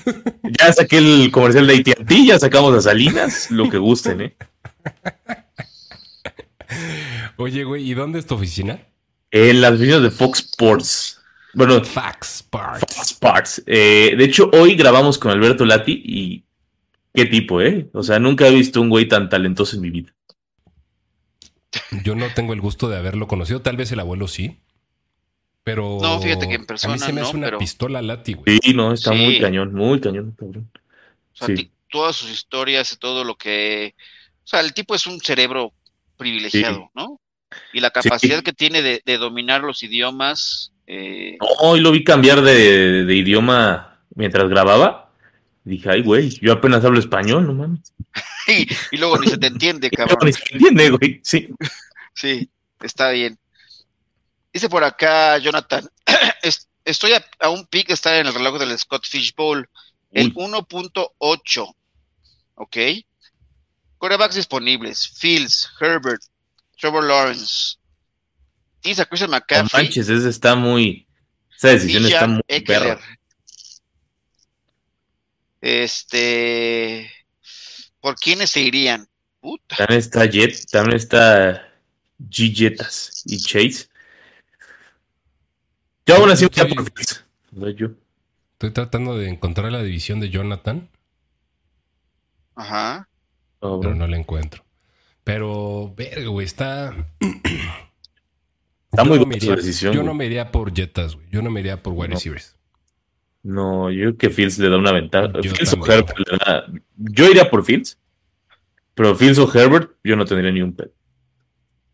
Ya 0.60 0.74
saqué 0.74 0.98
el 0.98 1.30
comercial 1.32 1.68
de 1.68 1.76
AT&T, 1.76 2.26
ya 2.26 2.40
sacamos 2.40 2.74
a 2.74 2.82
Salinas, 2.82 3.52
lo 3.52 3.70
que 3.70 3.78
gusten, 3.78 4.22
¿eh? 4.22 4.36
Oye, 7.38 7.64
güey, 7.64 7.88
¿y 7.88 7.94
dónde 7.94 8.18
es 8.18 8.26
tu 8.26 8.34
oficina? 8.34 8.80
En 9.30 9.62
las 9.62 9.74
oficinas 9.74 10.02
de 10.02 10.10
Fox 10.10 10.40
Sports. 10.40 11.22
Bueno, 11.54 11.84
Fax 11.84 12.44
Park. 12.50 12.80
Fox 12.80 13.12
Sports. 13.12 13.64
Eh, 13.68 14.16
de 14.18 14.24
hecho, 14.24 14.50
hoy 14.52 14.76
grabamos 14.76 15.20
con 15.20 15.32
Alberto 15.32 15.64
Lati 15.64 16.02
y 16.04 16.45
qué 17.16 17.26
tipo, 17.26 17.62
¿eh? 17.62 17.90
O 17.94 18.04
sea, 18.04 18.20
nunca 18.20 18.48
he 18.48 18.54
visto 18.54 18.82
un 18.82 18.90
güey 18.90 19.08
tan 19.08 19.30
talentoso 19.30 19.76
en 19.76 19.82
mi 19.82 19.90
vida. 19.90 20.14
Yo 22.04 22.16
no 22.16 22.28
tengo 22.34 22.54
el 22.54 22.62
gusto 22.62 22.88
de 22.90 22.98
haberlo 22.98 23.28
conocido, 23.28 23.62
tal 23.62 23.76
vez 23.78 23.92
el 23.92 24.00
abuelo 24.00 24.28
sí. 24.28 24.60
Pero. 25.64 25.98
No, 26.02 26.22
fíjate 26.22 26.48
que 26.48 26.56
en 26.56 26.62
A 26.64 26.66
persona 26.68 26.94
mí 26.94 27.00
se 27.00 27.12
me 27.12 27.22
no, 27.22 27.28
hace 27.28 27.38
una 27.38 27.48
pero- 27.48 27.58
pistola 27.58 28.02
lati, 28.02 28.34
güey. 28.34 28.60
Sí, 28.62 28.74
no, 28.74 28.94
está 28.94 29.12
Sí. 29.14 29.18
muy 29.18 29.40
cañón, 29.40 29.74
muy 29.74 30.00
cañón, 30.00 30.36
cabrón. 30.38 30.70
O 31.34 31.36
sea, 31.46 31.56
Sí. 31.56 31.72
todas 31.90 32.16
sus 32.16 32.30
historias 32.32 32.92
y 32.94 32.98
todo 32.98 33.24
lo 33.24 33.36
que... 33.36 33.96
O 34.44 34.48
sea, 34.48 34.60
el 34.62 34.74
tipo 34.74 34.94
es 34.96 35.08
un 35.08 35.20
cerebro 35.20 35.74
privilegiado, 36.18 36.78
Sí. 36.78 36.90
¿no? 36.96 37.20
Y 37.74 37.80
la 37.80 37.90
capacidad 37.92 38.42
que 38.44 38.54
tiene 38.54 38.82
de, 38.82 39.02
de 39.06 39.18
dominar 39.18 39.62
los 39.62 39.82
idiomas... 39.84 40.72
eh, 40.88 41.38
Hoy 41.60 41.80
lo 41.80 41.92
vi 41.92 42.04
cambiar 42.04 42.42
de, 42.42 43.04
de 43.06 43.16
idioma 43.16 44.00
mientras 44.14 44.48
grababa. 44.50 45.05
Dije, 45.66 45.90
ay, 45.90 46.02
güey, 46.04 46.30
yo 46.42 46.54
apenas 46.54 46.86
hablo 46.86 47.00
español, 47.00 47.46
no 47.48 47.54
mames. 47.54 47.92
y, 48.48 48.68
y 48.92 48.98
luego 48.98 49.18
ni 49.18 49.28
se 49.28 49.38
te 49.38 49.48
entiende, 49.48 49.90
No, 49.98 49.98
cabrón. 50.06 50.20
ni 50.28 50.34
se 50.34 50.44
entiende, 50.52 50.90
güey, 50.92 51.20
sí. 51.24 51.50
Sí, 52.14 52.50
está 52.82 53.10
bien. 53.10 53.38
Dice 54.54 54.70
por 54.70 54.86
acá 54.86 55.38
Jonathan, 55.40 55.90
es- 56.44 56.70
estoy 56.86 57.12
a, 57.12 57.26
a 57.40 57.50
un 57.50 57.66
pick 57.66 57.88
de 57.88 57.94
estar 57.96 58.16
en 58.16 58.28
el 58.28 58.34
reloj 58.34 58.58
del 58.58 58.78
Scott 58.80 59.06
Fish 59.06 59.36
Bowl, 59.36 59.68
el 60.12 60.28
Uy. 60.34 60.46
1.8, 60.46 61.76
¿ok? 62.56 62.78
Corebacks 63.98 64.36
disponibles, 64.36 65.10
Fields, 65.10 65.68
Herbert, 65.82 66.22
Trevor 66.80 67.04
Lawrence, 67.04 67.76
tienes 68.82 69.00
a 69.00 69.06
Christian 69.06 69.32
No 69.32 69.38
McCaffrey, 69.38 69.86
manches, 69.86 70.08
ese 70.08 70.30
está 70.30 70.56
muy. 70.56 71.06
Esa 71.58 71.70
decisión 71.70 72.06
está 72.06 72.28
muy 72.28 72.42
perra. 72.66 73.00
Este, 75.66 77.10
¿por 78.00 78.14
quiénes 78.18 78.52
se 78.52 78.62
irían? 78.62 79.08
Puta. 79.40 79.78
También 79.78 80.00
está 80.00 80.24
Jet, 80.28 80.64
también 80.70 80.98
está 80.98 81.74
G 82.20 82.54
Jetas 82.56 83.24
y 83.26 83.40
Chase. 83.40 83.88
Yo 86.06 86.18
aún 86.18 86.30
así 86.30 86.46
voy 86.46 86.54
a 86.60 86.68
Estoy- 86.68 86.76
por 87.56 87.76
yo. 87.76 87.88
Estoy 88.54 88.72
tratando 88.72 89.18
de 89.18 89.28
encontrar 89.28 89.72
la 89.72 89.82
división 89.82 90.20
de 90.20 90.30
Jonathan, 90.30 90.88
Ajá. 92.56 93.10
Oh, 93.60 93.80
pero 93.82 93.96
no 93.96 94.06
la 94.06 94.18
encuentro. 94.18 94.64
Pero, 95.24 95.96
verga, 95.98 96.28
güey, 96.28 96.46
está. 96.46 96.96
Está 97.20 99.04
Yo 99.04 99.06
muy 99.06 99.18
no 99.20 99.26
buena 99.26 99.56
decisión, 99.56 99.94
Yo 99.94 100.02
güey. 100.02 100.06
no 100.08 100.14
me 100.14 100.28
iría 100.28 100.52
por 100.52 100.72
Jetas, 100.76 101.16
güey. 101.16 101.28
Yo 101.32 101.42
no 101.42 101.50
me 101.50 101.60
iría 101.62 101.82
por 101.82 101.94
wide 101.94 102.10
No. 102.10 102.16
receivers. 102.16 102.56
No, 103.48 103.92
yo 103.92 104.00
creo 104.00 104.18
que 104.18 104.30
Fields 104.32 104.58
le 104.58 104.70
da 104.70 104.78
una 104.78 104.92
ventaja. 104.92 105.28
Yo 105.42 105.52
Fields 105.54 105.74
o. 105.74 105.86
Herbert 105.86 106.18
le 106.18 106.38
da- 106.38 106.66
Yo 106.98 107.30
iría 107.30 107.48
por 107.50 107.64
Fields. 107.64 108.00
Pero 108.96 109.16
Fields 109.16 109.38
o 109.38 109.52
Herbert, 109.54 109.92
yo 110.04 110.16
no 110.16 110.26
tendría 110.26 110.52
ni 110.52 110.62
un 110.64 110.76
pet. 110.76 110.92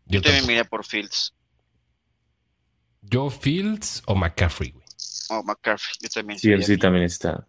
Yo, 0.06 0.20
Yo 0.20 0.22
también 0.22 0.44
iría 0.46 0.64
por 0.64 0.84
Fields 0.86 1.34
Yo 3.02 3.28
Fields 3.28 4.02
o 4.06 4.14
McCaffrey, 4.14 4.70
güey. 4.70 4.84
o 5.30 5.42
McCaffrey. 5.42 5.94
Yo 6.00 6.08
también. 6.08 6.38
Sí, 6.38 6.48
sería 6.48 6.64
sí 6.66 6.78
también 6.78 7.04
está. 7.04 7.46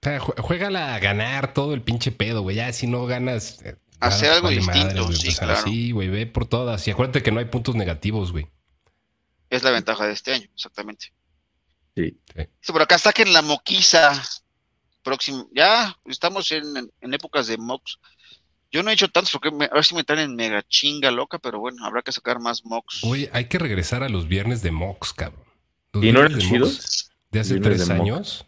O 0.00 0.04
sea, 0.04 0.18
juégala 0.20 0.94
a 0.94 0.98
ganar 0.98 1.54
todo 1.54 1.74
el 1.74 1.80
pinche 1.82 2.10
pedo, 2.12 2.42
güey. 2.42 2.56
Ya 2.56 2.72
si 2.72 2.86
no 2.86 3.06
ganas. 3.06 3.62
eh, 3.62 3.76
Hacer 4.00 4.24
nada, 4.30 4.34
algo 4.36 4.48
vale 4.48 4.56
distinto, 4.56 5.12
sí, 5.12 5.28
O 5.28 5.30
sea, 5.30 5.46
claro. 5.46 5.62
Sí, 5.62 5.92
güey, 5.92 6.08
ve 6.08 6.26
por 6.26 6.44
todas. 6.46 6.86
Y 6.88 6.90
acuérdate 6.90 7.22
que 7.22 7.30
no 7.30 7.38
hay 7.38 7.44
puntos 7.46 7.74
negativos, 7.76 8.32
güey. 8.32 8.48
Es 9.48 9.62
la 9.62 9.70
ventaja 9.70 10.06
de 10.06 10.12
este 10.12 10.32
año, 10.32 10.46
exactamente. 10.52 11.12
Sí. 11.96 12.16
Dice, 12.34 12.72
por 12.72 12.82
acá 12.82 12.98
saquen 12.98 13.32
la 13.32 13.42
moquiza. 13.42 14.22
Próximo. 15.02 15.48
Ya 15.52 15.96
estamos 16.06 16.50
en, 16.52 16.64
en 17.00 17.14
épocas 17.14 17.46
de 17.48 17.56
mocks. 17.58 17.98
Yo 18.70 18.82
no 18.82 18.90
he 18.90 18.94
hecho 18.94 19.08
tantos 19.10 19.32
porque 19.32 19.50
me- 19.50 19.66
a 19.66 19.74
ver 19.74 19.84
si 19.84 19.94
me 19.94 20.00
están 20.00 20.18
en 20.18 20.34
mega 20.36 20.62
chinga 20.68 21.10
loca, 21.10 21.38
pero 21.38 21.58
bueno, 21.60 21.84
habrá 21.84 22.02
que 22.02 22.12
sacar 22.12 22.38
más 22.38 22.64
mocks. 22.64 23.00
Güey, 23.02 23.28
hay 23.32 23.46
que 23.46 23.58
regresar 23.58 24.02
a 24.02 24.08
los 24.08 24.28
viernes 24.28 24.62
de 24.62 24.70
Mox, 24.70 25.12
cabrón. 25.12 25.44
Los 25.92 26.04
¿Y 26.04 26.12
no 26.12 26.20
eran 26.20 26.32
de 26.32 26.38
Mox 26.38 26.48
chidos? 26.50 27.10
De 27.30 27.40
hace 27.40 27.60
tres 27.60 27.80
de 27.86 27.94
Mox. 27.94 28.00
años. 28.00 28.46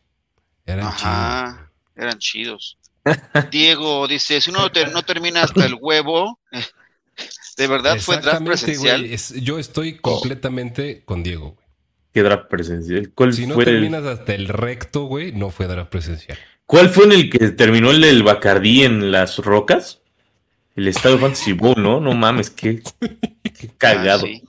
Eran 0.64 0.86
Ajá, 0.86 1.70
chidos. 1.74 1.96
eran 1.96 2.18
chidos. 2.18 2.78
Diego 3.50 4.08
dice, 4.08 4.40
si 4.40 4.50
uno 4.50 4.70
te- 4.72 4.86
no 4.86 5.02
termina 5.02 5.42
hasta 5.42 5.66
el 5.66 5.74
huevo, 5.78 6.40
¿De 7.56 7.66
verdad 7.68 7.98
fue 8.00 8.16
draft 8.18 8.44
presencial? 8.44 9.00
güey. 9.02 9.12
Es- 9.14 9.34
yo 9.42 9.58
estoy 9.58 9.98
completamente 9.98 11.04
con 11.04 11.22
Diego, 11.22 11.50
güey. 11.50 11.63
¿Qué 12.14 12.22
draft 12.22 12.46
presencial? 12.48 13.10
¿Cuál, 13.14 13.32
Si 13.34 13.46
no 13.46 13.54
fue 13.54 13.64
el, 13.64 13.70
terminas 13.72 14.04
hasta 14.04 14.34
el 14.34 14.46
recto, 14.48 15.04
güey, 15.06 15.32
no 15.32 15.50
fue 15.50 15.66
draft 15.66 15.90
presencial. 15.90 16.38
¿Cuál 16.64 16.88
fue 16.88 17.04
en 17.06 17.12
el 17.12 17.28
que 17.30 17.50
terminó 17.50 17.90
el 17.90 18.00
del 18.00 18.22
Bacardí 18.22 18.84
en 18.84 19.10
las 19.12 19.36
rocas? 19.38 20.00
El 20.76 20.88
Estadio 20.88 21.18
Fantasy 21.20 21.52
Bowl, 21.52 21.74
¿no? 21.76 22.00
No 22.00 22.14
mames, 22.14 22.50
qué, 22.50 22.82
qué 23.42 23.68
cagado. 23.76 24.24
Ah, 24.24 24.28
sí. 24.28 24.42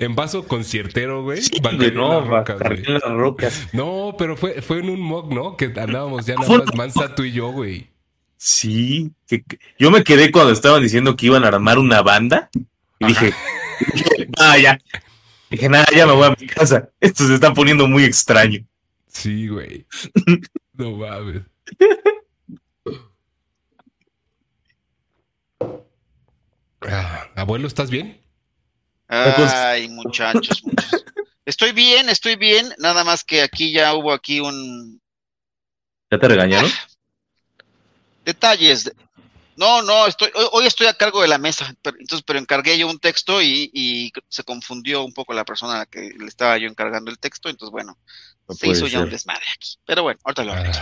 En 0.00 0.14
vaso 0.14 0.46
conciertero, 0.46 1.22
güey. 1.22 1.42
Sí, 1.42 1.60
Bacardí 1.60 1.76
güey, 1.76 1.88
en 1.90 1.94
no, 1.96 2.20
las 2.20 2.26
rocas, 2.28 2.58
Bacardí 2.58 2.82
güey. 2.82 2.86
en 2.86 2.94
las 2.94 3.12
rocas. 3.12 3.68
No, 3.72 4.14
pero 4.18 4.36
fue, 4.36 4.62
fue 4.62 4.78
en 4.80 4.90
un 4.90 5.00
mock, 5.00 5.32
¿no? 5.32 5.56
Que 5.56 5.66
andábamos 5.76 6.26
ya 6.26 6.34
nada 6.34 6.48
más 6.58 6.74
mansa 6.74 7.14
tú 7.14 7.22
y 7.24 7.32
yo, 7.32 7.50
güey. 7.52 7.88
Sí, 8.36 9.12
que- 9.26 9.42
que- 9.42 9.58
yo 9.78 9.90
me 9.90 10.02
quedé 10.04 10.30
cuando 10.30 10.52
estaban 10.52 10.82
diciendo 10.82 11.16
que 11.16 11.26
iban 11.26 11.44
a 11.44 11.48
armar 11.48 11.78
una 11.78 12.02
banda 12.02 12.50
y 12.98 13.06
dije, 13.06 13.32
ah, 14.38 14.58
ya. 14.58 14.78
Dije, 15.54 15.68
nada, 15.68 15.86
ya 15.94 16.04
me 16.04 16.14
voy 16.14 16.26
a 16.26 16.36
mi 16.36 16.48
casa. 16.48 16.90
Esto 16.98 17.28
se 17.28 17.34
está 17.34 17.54
poniendo 17.54 17.86
muy 17.86 18.02
extraño. 18.02 18.66
Sí, 19.06 19.46
güey. 19.46 19.86
No 20.76 20.90
mames. 20.90 21.42
Ah, 26.80 27.28
abuelo, 27.36 27.68
¿estás 27.68 27.88
bien? 27.88 28.20
Ay, 29.06 29.88
muchachos, 29.90 30.64
muchachos. 30.64 31.04
Estoy 31.46 31.70
bien, 31.70 32.08
estoy 32.08 32.34
bien. 32.34 32.74
Nada 32.78 33.04
más 33.04 33.22
que 33.22 33.42
aquí 33.42 33.70
ya 33.72 33.94
hubo 33.94 34.12
aquí 34.12 34.40
un 34.40 35.00
¿Ya 36.10 36.18
te 36.18 36.26
regañaron? 36.26 36.68
detalles. 38.24 38.92
No, 39.56 39.82
no, 39.82 40.06
estoy 40.06 40.30
hoy, 40.34 40.46
hoy 40.52 40.66
estoy 40.66 40.86
a 40.86 40.94
cargo 40.94 41.22
de 41.22 41.28
la 41.28 41.38
mesa, 41.38 41.74
pero, 41.82 41.96
entonces, 41.98 42.24
pero 42.26 42.38
encargué 42.38 42.76
yo 42.76 42.88
un 42.88 42.98
texto 42.98 43.40
y, 43.40 43.70
y 43.72 44.12
se 44.28 44.42
confundió 44.44 45.04
un 45.04 45.12
poco 45.12 45.32
la 45.32 45.44
persona 45.44 45.74
a 45.74 45.78
la 45.78 45.86
que 45.86 46.10
le 46.18 46.26
estaba 46.26 46.58
yo 46.58 46.68
encargando 46.68 47.10
el 47.10 47.18
texto. 47.18 47.48
Entonces, 47.48 47.70
bueno, 47.70 47.96
No 48.48 48.54
se 48.54 48.68
hizo 48.68 48.86
ya 48.86 49.00
un 49.00 49.10
desmadre 49.10 49.44
aquí. 49.54 49.76
Pero 49.86 50.02
bueno, 50.02 50.20
ahorita 50.24 50.44
lo 50.44 50.52
arreglo. 50.52 50.72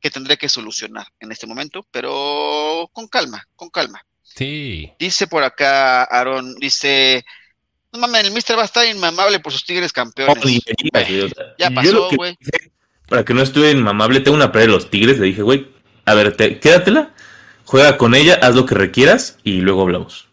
Que 0.00 0.10
tendré 0.10 0.36
que 0.36 0.48
solucionar 0.48 1.06
en 1.18 1.32
este 1.32 1.46
momento, 1.46 1.86
pero 1.90 2.90
con 2.92 3.08
calma, 3.08 3.48
con 3.56 3.70
calma. 3.70 4.04
Sí. 4.22 4.92
Dice 4.98 5.26
por 5.26 5.42
acá 5.44 6.04
Aaron, 6.04 6.54
dice, 6.56 7.24
no 7.92 8.00
mames, 8.00 8.24
el 8.24 8.32
Mister 8.32 8.56
va 8.56 8.62
a 8.62 8.66
estar 8.66 8.86
inmamable 8.86 9.40
por 9.40 9.52
sus 9.52 9.64
Tigres 9.64 9.92
campeones. 9.92 10.60
Ya 11.58 11.70
yo 11.70 11.74
pasó, 11.74 12.08
güey. 12.16 12.36
Para 13.08 13.24
que 13.24 13.34
no 13.34 13.42
estuve 13.42 13.70
inmamable, 13.70 14.20
tengo 14.20 14.36
una 14.36 14.52
pelea 14.52 14.66
de 14.66 14.72
los 14.72 14.90
tigres. 14.90 15.18
Le 15.18 15.26
dije, 15.26 15.42
güey, 15.42 15.73
a 16.04 16.14
ver, 16.14 16.36
te- 16.36 16.58
quédatela, 16.60 17.12
juega 17.64 17.96
con 17.98 18.14
ella, 18.14 18.38
haz 18.42 18.54
lo 18.54 18.66
que 18.66 18.74
requieras 18.74 19.38
y 19.44 19.60
luego 19.60 19.82
hablamos. 19.82 20.28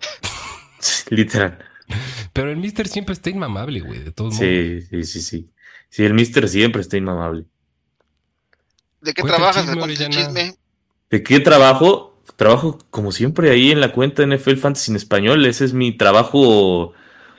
Literal. 1.10 1.58
Pero 2.32 2.50
el 2.50 2.56
Mister 2.56 2.88
siempre 2.88 3.12
está 3.12 3.30
inmamable, 3.30 3.80
güey, 3.80 3.98
de 4.00 4.12
todos 4.12 4.34
modos. 4.34 4.46
Sí, 4.48 4.80
sí, 4.88 5.04
sí, 5.04 5.20
sí. 5.20 5.48
Sí, 5.90 6.04
el 6.06 6.14
mister 6.14 6.48
siempre 6.48 6.80
está 6.80 6.96
inmamable. 6.96 7.44
¿De 9.02 9.12
qué 9.12 9.20
el 9.20 9.28
trabajas? 9.28 9.66
chisme, 9.66 9.94
chisme. 10.08 10.54
¿De 11.10 11.22
qué 11.22 11.38
trabajo? 11.40 12.18
Trabajo 12.36 12.78
como 12.88 13.12
siempre 13.12 13.50
ahí 13.50 13.70
en 13.72 13.80
la 13.82 13.92
cuenta 13.92 14.24
NFL 14.26 14.56
Fantasy 14.56 14.90
en 14.92 14.96
español. 14.96 15.44
Ese 15.44 15.66
es 15.66 15.74
mi 15.74 15.92
trabajo 15.92 16.94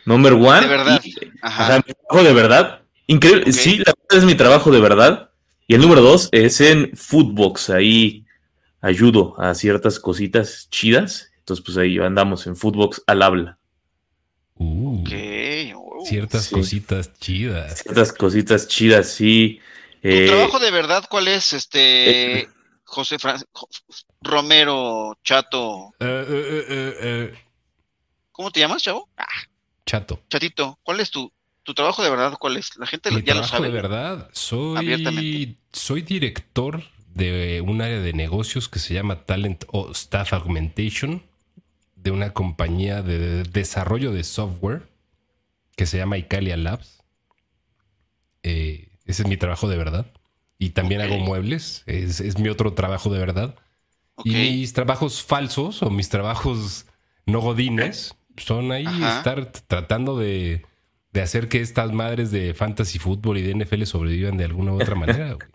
number 0.05 0.33
one. 0.33 0.61
De 0.61 0.67
verdad. 0.67 1.01
Y- 1.03 1.15
Ajá. 1.41 1.63
Ajá, 1.63 1.83
mi 1.87 1.93
trabajo 1.95 2.27
de 2.27 2.33
verdad. 2.33 2.81
Increíble. 3.07 3.51
Sí, 3.51 3.77
la 3.79 3.85
verdad 3.97 4.19
es 4.19 4.23
mi 4.25 4.35
trabajo 4.35 4.69
de 4.71 4.79
verdad. 4.81 5.31
Y 5.68 5.76
el 5.76 5.82
número 5.82 6.01
dos 6.01 6.30
es 6.32 6.59
en 6.61 6.95
Footbox. 6.95 7.70
Ahí 7.70 8.26
ayudo 8.82 9.39
a 9.39 9.53
ciertas 9.55 9.99
cositas 9.99 10.68
chidas. 10.70 11.32
Entonces, 11.39 11.64
pues 11.66 11.78
ahí 11.78 11.97
andamos 11.99 12.47
en 12.47 12.55
Footbox 12.55 13.03
al 13.07 13.22
habla. 13.22 13.57
Uh, 14.55 15.03
oh. 15.76 16.05
Ciertas 16.05 16.45
Sí. 16.45 16.55
cositas 16.55 17.14
chidas. 17.20 17.80
Ciertas 17.80 18.14
cositas 18.14 18.68
chidas, 18.68 19.09
sí. 19.09 19.59
¿Tu 20.01 20.09
Eh, 20.09 20.28
trabajo 20.28 20.59
de 20.59 20.72
verdad 20.72 21.05
cuál 21.09 21.28
es, 21.30 21.53
este, 21.53 22.49
José 22.84 23.18
Fran- 23.18 23.43
Romero 24.22 25.18
Chato? 25.24 25.93
Eh, 25.99 26.26
eh, 26.30 26.45
eh, 26.49 26.66
eh, 26.70 26.95
eh, 27.01 27.34
¿Cómo 28.32 28.51
te 28.51 28.59
llamas, 28.59 28.84
chavo? 28.84 29.09
Ah, 29.18 29.26
chato. 29.86 30.22
Chatito, 30.30 30.78
¿cuál 30.84 30.99
es 30.99 31.09
tu, 31.11 31.32
tu 31.64 31.74
trabajo 31.74 32.03
de 32.03 32.09
verdad? 32.09 32.34
¿Cuál 32.39 32.57
es? 32.57 32.78
La 32.78 32.86
gente 32.86 33.11
Mi 33.11 33.24
ya 33.24 33.36
lo 33.36 33.43
sabe. 33.43 33.68
de 33.68 33.74
verdad, 33.74 34.30
soy, 34.34 35.57
soy 35.72 36.01
director 36.01 36.84
de 37.14 37.61
un 37.66 37.82
área 37.82 37.99
de 37.99 38.14
negocios 38.14 38.68
que 38.70 38.80
se 38.80 38.93
llama 38.93 39.26
Talent 39.26 39.66
o 39.72 39.91
Staff 39.91 40.34
Augmentation 40.34 41.24
de 41.95 42.11
una 42.11 42.34
compañía 42.34 43.01
de 43.01 43.43
desarrollo 43.43 44.11
de 44.11 44.24
software 44.24 44.89
que 45.76 45.86
se 45.86 45.97
llama 45.97 46.18
Icalia 46.18 46.57
Labs. 46.57 47.03
Eh, 48.43 48.89
ese 49.05 49.24
es 49.24 49.28
mi 49.28 49.38
trabajo 49.38 49.68
de 49.70 49.78
verdad. 49.78 50.11
Y 50.59 50.72
también 50.72 51.01
hago 51.01 51.18
muebles. 51.18 51.84
Es, 51.86 52.20
es 52.20 52.38
mi 52.38 52.49
otro 52.49 52.74
trabajo 52.74 53.09
de 53.09 53.20
verdad. 53.20 53.55
Y 54.24 54.32
mis 54.32 54.74
trabajos 54.74 55.24
falsos 55.24 55.82
o 55.82 55.89
mis 55.89 56.09
trabajos 56.09 56.86
no 57.26 57.39
godines 57.39 58.16
son 58.38 58.72
ahí 58.72 58.86
Ajá. 58.86 59.18
estar 59.18 59.51
tratando 59.68 60.18
de, 60.18 60.66
de 61.14 61.22
hacer 61.22 61.47
que 61.47 61.61
estas 61.61 61.91
madres 61.93 62.32
de 62.32 62.53
fantasy 62.53 62.99
fútbol 62.99 63.38
y 63.38 63.41
de 63.43 63.53
NFL 63.55 63.84
sobrevivan 63.84 64.36
de 64.38 64.45
alguna 64.45 64.74
u 64.74 64.82
otra 64.82 64.95
manera. 64.95 65.34
güey. 65.34 65.47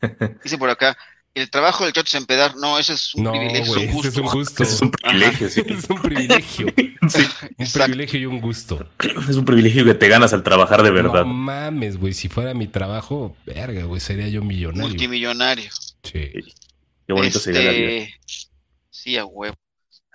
Dice 0.44 0.58
por 0.58 0.68
acá, 0.70 0.96
el 1.34 1.50
trabajo 1.50 1.84
del 1.84 1.92
chato 1.92 2.06
es 2.08 2.14
empedar. 2.14 2.54
No, 2.56 2.78
ese 2.78 2.92
es 2.94 3.14
un 3.14 3.24
No, 3.24 3.32
privilegio, 3.32 3.66
güey, 3.74 3.84
es 3.86 3.94
un 3.94 3.98
ese 3.98 4.08
es 4.08 4.14
gusto. 4.14 4.20
un 4.20 4.26
gusto. 4.28 4.62
ese 4.62 4.74
es 4.74 4.82
un 4.82 4.90
privilegio, 4.90 5.48
sí. 5.50 5.62
es 5.66 5.90
un 5.90 6.02
privilegio. 6.02 6.66
Sí, 7.08 7.24
Un 7.58 7.66
privilegio 7.72 8.18
y 8.20 8.26
un 8.26 8.40
gusto. 8.40 8.88
Es 9.30 9.36
un 9.36 9.44
privilegio 9.44 9.84
que 9.84 9.94
te 9.94 10.08
ganas 10.08 10.32
al 10.32 10.42
trabajar 10.42 10.82
de 10.82 10.90
verdad. 10.90 11.24
No 11.24 11.32
mames, 11.32 11.98
güey. 11.98 12.14
Si 12.14 12.28
fuera 12.28 12.52
mi 12.52 12.66
trabajo, 12.66 13.36
verga, 13.46 13.84
güey, 13.84 14.00
sería 14.00 14.26
yo 14.28 14.42
millonario. 14.42 14.88
Multimillonario. 14.88 15.70
Sí. 16.02 16.32
Qué 17.06 17.12
bonito 17.12 17.38
sería 17.38 17.62
la 17.62 17.70
vida. 17.70 17.88
Este, 17.90 18.14
Sí, 18.90 19.16
a 19.16 19.24
huevo. 19.24 19.54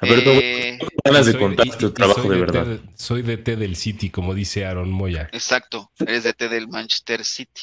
A 0.01 0.05
ver, 0.07 0.23
¿cómo 0.23 0.39
Eh, 0.41 0.79
ganas 1.05 1.25
de 1.27 1.31
Soy- 1.33 1.41
contar 1.41 1.77
tu 1.77 1.91
trabajo 1.91 2.21
soy 2.23 2.29
de 2.29 2.35
T 2.35 2.51
verdad? 2.51 2.79
soy 2.95 3.21
de 3.21 3.37
T 3.37 3.55
del 3.55 3.75
City, 3.75 4.09
como 4.09 4.33
dice 4.33 4.65
Aaron 4.65 4.91
Moya. 4.91 5.29
exacto, 5.31 5.91
eres 5.99 6.23
de 6.23 6.33
T 6.33 6.49
del 6.49 6.67
Manchester 6.67 7.23
City. 7.23 7.61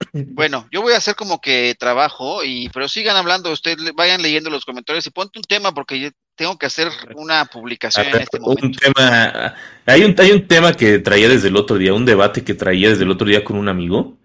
Bueno, 0.34 0.68
yo 0.72 0.82
voy 0.82 0.92
a 0.94 0.96
hacer 0.98 1.14
como 1.14 1.40
que 1.40 1.74
trabajo, 1.78 2.44
y 2.44 2.68
pero 2.70 2.88
sigan 2.88 3.16
hablando, 3.16 3.50
ustedes 3.52 3.92
vayan 3.94 4.20
leyendo 4.20 4.50
los 4.50 4.64
comentarios 4.64 5.06
y 5.06 5.10
ponte 5.10 5.38
un 5.38 5.44
tema 5.44 5.72
porque 5.72 5.98
yo 5.98 6.08
tengo 6.34 6.58
que 6.58 6.66
hacer 6.66 6.88
una 7.14 7.44
publicación 7.46 8.06
en 8.08 8.20
este 8.22 8.38
un 8.38 8.42
momento. 8.42 8.78
tema, 8.80 9.54
hay 9.86 10.02
un, 10.04 10.14
hay 10.18 10.32
un 10.32 10.46
tema 10.48 10.74
que 10.74 10.98
traía 10.98 11.28
desde 11.28 11.48
el 11.48 11.56
otro 11.56 11.78
día, 11.78 11.94
un 11.94 12.04
debate 12.04 12.42
que 12.44 12.52
traía 12.54 12.90
desde 12.90 13.04
el 13.04 13.10
otro 13.10 13.26
día 13.28 13.44
con 13.44 13.56
un 13.56 13.68
amigo. 13.68 14.18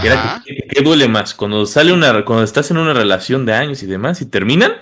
que 0.00 0.06
Era 0.06 0.40
que, 0.46 0.66
¿qué 0.70 0.82
duele 0.82 1.08
más? 1.08 1.34
Cuando 1.34 1.66
sale 1.66 1.92
una, 1.92 2.24
cuando 2.24 2.44
estás 2.44 2.70
en 2.70 2.76
una 2.78 2.94
relación 2.94 3.44
de 3.44 3.54
años 3.54 3.82
y 3.82 3.86
demás 3.86 4.20
y 4.22 4.26
terminan, 4.26 4.72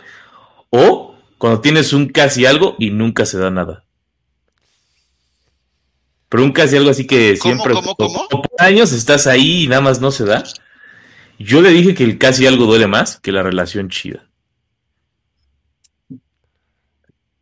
o 0.70 1.11
cuando 1.42 1.60
tienes 1.60 1.92
un 1.92 2.06
casi 2.08 2.46
algo 2.46 2.76
y 2.78 2.90
nunca 2.90 3.26
se 3.26 3.36
da 3.36 3.50
nada. 3.50 3.84
Pero 6.28 6.44
un 6.44 6.52
casi 6.52 6.76
algo 6.76 6.88
así 6.90 7.04
que 7.04 7.36
¿Cómo, 7.36 7.54
siempre 7.56 7.74
cómo, 7.74 7.96
por- 7.96 8.06
cómo? 8.12 8.28
por 8.28 8.48
años 8.58 8.92
estás 8.92 9.26
ahí 9.26 9.64
y 9.64 9.66
nada 9.66 9.80
más 9.80 10.00
no 10.00 10.12
se 10.12 10.24
da. 10.24 10.44
Yo 11.40 11.60
le 11.60 11.70
dije 11.70 11.96
que 11.96 12.04
el 12.04 12.16
casi 12.16 12.46
algo 12.46 12.66
duele 12.66 12.86
más 12.86 13.18
que 13.18 13.32
la 13.32 13.42
relación 13.42 13.88
chida. 13.88 14.30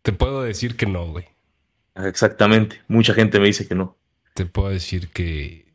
Te 0.00 0.14
puedo 0.14 0.44
decir 0.44 0.78
que 0.78 0.86
no, 0.86 1.06
güey. 1.12 1.26
Exactamente. 1.94 2.80
Mucha 2.88 3.12
gente 3.12 3.38
me 3.38 3.48
dice 3.48 3.68
que 3.68 3.74
no. 3.74 3.98
Te 4.32 4.46
puedo 4.46 4.70
decir 4.70 5.10
que. 5.10 5.74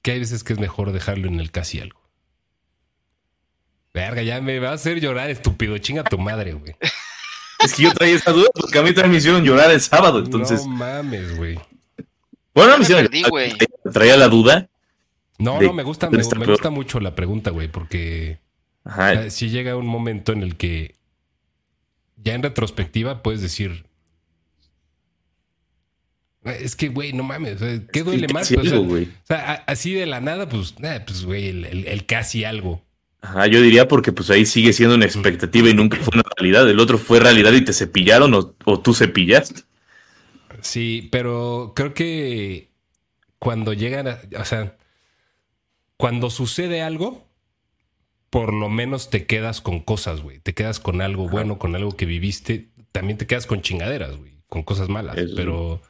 Que 0.00 0.12
hay 0.12 0.20
veces 0.20 0.42
que 0.42 0.54
es 0.54 0.58
mejor 0.58 0.92
dejarlo 0.92 1.28
en 1.28 1.38
el 1.38 1.50
casi 1.50 1.80
algo. 1.80 2.07
Verga, 3.94 4.22
ya 4.22 4.40
me 4.40 4.58
va 4.58 4.70
a 4.70 4.74
hacer 4.74 5.00
llorar, 5.00 5.30
estúpido. 5.30 5.76
Chinga 5.78 6.04
tu 6.04 6.18
madre, 6.18 6.52
güey. 6.52 6.74
Es 7.64 7.74
que 7.74 7.82
yo 7.82 7.92
traía 7.92 8.14
esa 8.14 8.30
duda 8.30 8.48
porque 8.54 8.78
a 8.78 8.82
mí 8.84 8.92
también 8.92 9.10
me 9.10 9.18
hicieron 9.18 9.42
llorar 9.42 9.68
el 9.72 9.80
sábado. 9.80 10.20
Entonces, 10.20 10.60
No 10.64 10.68
mames, 10.68 11.36
güey. 11.36 11.54
bueno, 12.54 12.70
me 12.70 12.70
no 12.70 12.76
me 12.78 12.82
hicieron 12.84 13.04
perdí, 13.06 13.22
güey. 13.28 13.52
Traía 13.92 14.16
la 14.16 14.28
duda. 14.28 14.68
No, 15.38 15.58
De- 15.58 15.66
no, 15.66 15.72
me 15.72 15.82
gusta, 15.82 16.08
me, 16.08 16.18
gusta 16.46 16.70
mucho 16.70 17.00
la 17.00 17.16
pregunta, 17.16 17.50
güey, 17.50 17.66
porque 17.66 18.38
Ajá. 18.84 19.28
si 19.30 19.50
llega 19.50 19.74
un 19.76 19.86
momento 19.88 20.30
en 20.32 20.44
el 20.44 20.56
que 20.56 20.94
ya 22.16 22.34
en 22.34 22.44
retrospectiva 22.44 23.24
puedes 23.24 23.42
decir. 23.42 23.86
"Eh, 26.44 26.58
Es 26.62 26.76
que, 26.76 26.88
güey, 26.88 27.12
no 27.12 27.22
mames. 27.24 27.58
¿Qué 27.92 28.02
duele 28.02 28.28
más? 28.32 28.52
Pues, 28.52 28.72
o 28.72 28.88
sea, 29.24 29.36
o 29.36 29.36
a- 29.36 29.64
así 29.66 29.92
de 29.94 30.06
la 30.06 30.20
nada, 30.20 30.48
pues, 30.48 30.74
eh, 30.82 31.00
pues, 31.04 31.24
güey, 31.24 31.48
el, 31.48 31.64
el- 31.64 31.86
el 31.88 32.06
casi 32.06 32.44
algo. 32.44 32.84
Ajá, 33.20 33.46
yo 33.46 33.60
diría 33.60 33.88
porque 33.88 34.12
pues 34.12 34.30
ahí 34.30 34.46
sigue 34.46 34.72
siendo 34.72 34.94
una 34.94 35.04
expectativa 35.04 35.68
y 35.68 35.74
nunca 35.74 35.96
fue 35.98 36.12
una 36.14 36.24
realidad. 36.36 36.68
El 36.70 36.80
otro 36.80 36.98
fue 36.98 37.20
realidad 37.20 37.52
y 37.52 37.64
te 37.64 37.72
cepillaron 37.72 38.34
o, 38.34 38.54
o 38.64 38.80
tú 38.80 38.94
cepillaste. 38.94 39.62
Sí, 40.60 41.08
pero 41.10 41.72
creo 41.74 41.94
que 41.94 42.70
cuando 43.38 43.72
llegan 43.72 44.08
a, 44.08 44.20
o 44.38 44.44
sea, 44.44 44.76
cuando 45.96 46.30
sucede 46.30 46.82
algo, 46.82 47.28
por 48.30 48.52
lo 48.52 48.68
menos 48.68 49.10
te 49.10 49.26
quedas 49.26 49.60
con 49.60 49.80
cosas, 49.80 50.20
güey. 50.20 50.38
Te 50.40 50.54
quedas 50.54 50.80
con 50.80 51.00
algo 51.00 51.28
bueno, 51.28 51.58
con 51.58 51.74
algo 51.74 51.96
que 51.96 52.06
viviste. 52.06 52.68
También 52.92 53.18
te 53.18 53.26
quedas 53.26 53.46
con 53.46 53.62
chingaderas, 53.62 54.16
güey. 54.16 54.38
Con 54.48 54.62
cosas 54.62 54.88
malas. 54.88 55.16
Eso. 55.16 55.34
Pero. 55.36 55.82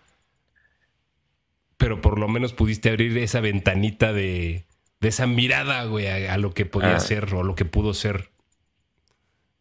Pero 1.76 2.00
por 2.00 2.18
lo 2.18 2.26
menos 2.26 2.52
pudiste 2.54 2.88
abrir 2.90 3.16
esa 3.18 3.40
ventanita 3.40 4.12
de. 4.12 4.66
De 5.00 5.08
esa 5.08 5.26
mirada, 5.26 5.84
güey, 5.84 6.06
a, 6.26 6.34
a 6.34 6.38
lo 6.38 6.52
que 6.54 6.66
podía 6.66 6.96
Ah. 6.96 7.00
ser 7.00 7.32
o 7.34 7.42
lo 7.44 7.54
que 7.54 7.64
pudo 7.64 7.94
ser. 7.94 8.30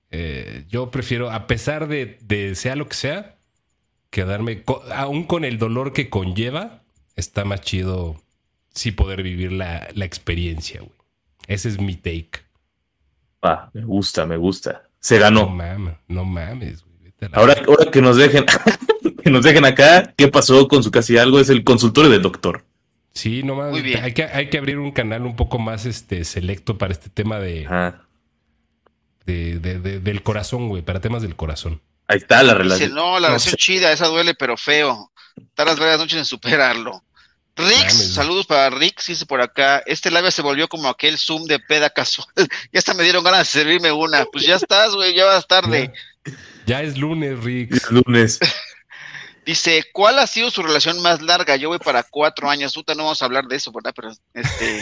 Eh, 0.10 0.66
yo 0.70 0.90
prefiero, 0.90 1.30
a 1.32 1.48
pesar 1.48 1.88
de, 1.88 2.18
de 2.22 2.56
sea 2.56 2.76
lo 2.76 2.88
que 2.88 2.96
sea, 2.96 3.36
quedarme, 4.10 4.64
aún 4.96 5.26
con 5.26 5.44
el 5.46 5.58
dolor 5.58 5.94
que 5.94 6.10
conlleva, 6.10 6.82
está 7.16 7.44
más 7.46 7.62
chido 7.62 8.22
sí 8.74 8.92
poder 8.92 9.22
vivir 9.24 9.52
la, 9.52 9.88
la 9.94 10.06
experiencia, 10.06 10.80
güey. 10.80 10.92
Ese 11.48 11.70
es 11.70 11.80
mi 11.80 11.96
take. 11.96 12.42
Ah, 13.42 13.70
me 13.74 13.84
gusta, 13.84 14.26
me 14.26 14.38
gusta. 14.38 14.84
Se 15.00 15.16
No 15.18 15.22
ganó. 15.24 15.50
mames, 15.50 15.96
no 16.08 16.26
mames, 16.26 16.84
güey. 16.84 17.14
Ahora, 17.34 17.56
ahora 17.68 17.90
que 17.92 18.02
nos 18.02 18.16
dejen, 18.18 18.46
que 19.24 19.30
nos 19.30 19.44
dejen 19.44 19.66
acá, 19.66 20.14
¿qué 20.18 20.28
pasó 20.28 20.68
con 20.68 20.84
su 20.84 20.92
casi 20.92 21.18
algo? 21.18 21.40
Es 21.40 21.50
el 21.50 21.64
consultorio 21.64 22.10
del 22.12 22.22
doctor. 22.22 22.64
Sí, 23.18 23.42
no 23.44 23.56
mames. 23.56 23.72
Muy 23.72 23.82
bien. 23.82 24.04
Hay 24.04 24.14
que, 24.14 24.24
hay 24.24 24.50
que 24.50 24.58
abrir 24.58 24.78
un 24.78 24.92
canal 24.92 25.24
un 25.24 25.36
poco 25.36 25.58
más 25.60 25.86
este 25.86 26.24
selecto 26.24 26.78
para 26.78 26.94
este 26.94 27.10
tema 27.10 27.40
de, 27.40 27.66
Ajá. 27.66 28.06
de- 29.26 29.60
de- 29.60 29.80
de- 29.80 30.00
del 30.00 30.24
corazón, 30.24 30.70
güey, 30.70 30.82
para 30.84 31.02
temas 31.02 31.22
del 31.22 31.36
corazón. 31.36 31.82
Ahí 32.08 32.18
está 32.18 32.38
la 32.44 32.54
Dice, 32.54 32.64
relación. 32.64 32.94
no, 32.94 33.20
la 33.20 33.28
relación 33.30 33.56
chida, 33.56 33.92
esa 33.92 34.08
duele, 34.08 34.34
pero 34.36 34.56
feo. 34.56 35.12
Tardas 35.56 35.78
varias 35.80 36.00
noches 36.00 36.18
en 36.18 36.26
superarlo. 36.26 37.04
Rix, 37.56 38.14
saludos 38.14 38.46
para 38.46 38.70
Rix, 38.70 39.08
dice 39.08 39.26
por 39.26 39.42
acá. 39.42 39.82
Este 39.88 40.12
live 40.12 40.30
se 40.32 40.44
volvió 40.44 40.68
como 40.68 40.88
aquel 40.90 41.18
Zoom 41.18 41.46
de 41.46 41.58
peda 41.60 41.90
casual. 41.90 42.28
ya 42.72 42.78
hasta 42.80 42.94
me 42.94 43.02
dieron 43.04 43.24
ganas 43.24 43.40
de 43.40 43.46
servirme 43.62 43.92
una. 43.92 44.26
Pues 44.26 44.46
ya 44.46 44.56
estás, 44.56 44.94
güey, 44.94 45.16
ya 45.16 45.26
vas 45.26 45.48
tarde. 45.48 45.92
Ya 46.68 46.84
es 46.84 46.98
lunes, 47.00 47.40
Rick. 47.44 47.74
Es 47.74 47.90
lunes. 47.92 48.40
Dice, 49.48 49.82
¿cuál 49.94 50.20
ha 50.20 50.28
sido 50.28 50.52
su 50.52 50.62
relación 50.62 51.02
más 51.02 51.22
larga? 51.22 51.56
Yo 51.56 51.70
voy 51.70 51.80
para 51.80 52.04
cuatro 52.04 52.50
años. 52.50 52.74
Puta, 52.74 52.94
no 52.96 53.04
vamos 53.04 53.22
a 53.22 53.26
hablar 53.26 53.46
de 53.46 53.56
eso, 53.56 53.72
¿verdad? 53.72 53.94
Pero, 53.96 54.12
este, 54.34 54.82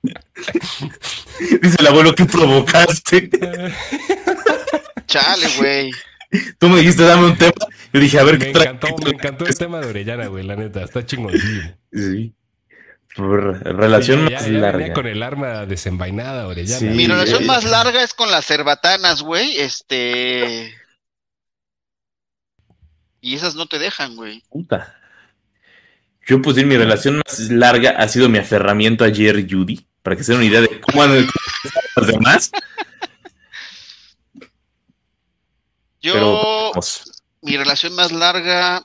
Dice 1.60 1.76
el 1.78 1.86
abuelo 1.86 2.14
que 2.14 2.24
provocaste. 2.24 3.28
chale, 5.06 5.46
güey. 5.58 5.90
Tú 6.58 6.70
me 6.70 6.78
dijiste, 6.78 7.02
dame 7.02 7.26
un 7.26 7.36
tema. 7.36 7.52
Yo 7.92 8.00
dije, 8.00 8.18
a 8.18 8.22
ver 8.24 8.38
Me 8.38 8.46
qué 8.46 8.52
trae. 8.52 8.68
encantó, 8.70 8.96
me 9.04 9.10
encantó 9.10 9.44
el 9.46 9.58
tema 9.58 9.80
de 9.80 9.88
Orellana, 9.88 10.28
güey, 10.28 10.44
la 10.46 10.56
neta. 10.56 10.84
Está 10.84 11.04
chingoncísimo. 11.04 11.76
Sí. 11.92 12.32
Por 13.14 13.62
relación 13.76 14.20
ya, 14.30 14.36
más 14.36 14.44
ya 14.46 14.46
venía 14.48 14.60
larga. 14.72 14.94
con 14.94 15.06
el 15.06 15.22
arma 15.22 15.66
desenvainada, 15.66 16.48
Orellana. 16.48 16.78
Sí. 16.78 16.86
Mi 16.86 17.06
relación 17.06 17.42
eh. 17.42 17.46
más 17.46 17.64
larga 17.64 18.02
es 18.02 18.14
con 18.14 18.30
las 18.30 18.46
cerbatanas, 18.46 19.20
güey. 19.20 19.58
Este. 19.60 20.74
Y 23.22 23.34
esas 23.36 23.54
no 23.54 23.64
te 23.66 23.78
dejan, 23.78 24.16
güey. 24.16 24.42
Puta. 24.50 24.98
Yo, 26.26 26.42
pues, 26.42 26.56
mi 26.56 26.76
relación 26.76 27.16
más 27.26 27.38
larga 27.50 27.90
ha 27.92 28.06
sido 28.08 28.28
mi 28.28 28.38
aferramiento 28.38 29.04
a 29.04 29.10
Jerry 29.10 29.46
Judy. 29.50 29.86
Para 30.02 30.16
que 30.16 30.24
se 30.24 30.32
den 30.32 30.40
una 30.40 30.50
idea 30.50 30.60
de 30.60 30.80
cómo 30.80 31.02
han 31.02 31.26
los 31.96 32.06
demás. 32.06 32.50
Yo, 36.00 36.12
Pero, 36.14 36.72
mi 37.42 37.56
relación 37.56 37.94
más 37.94 38.10
larga. 38.12 38.84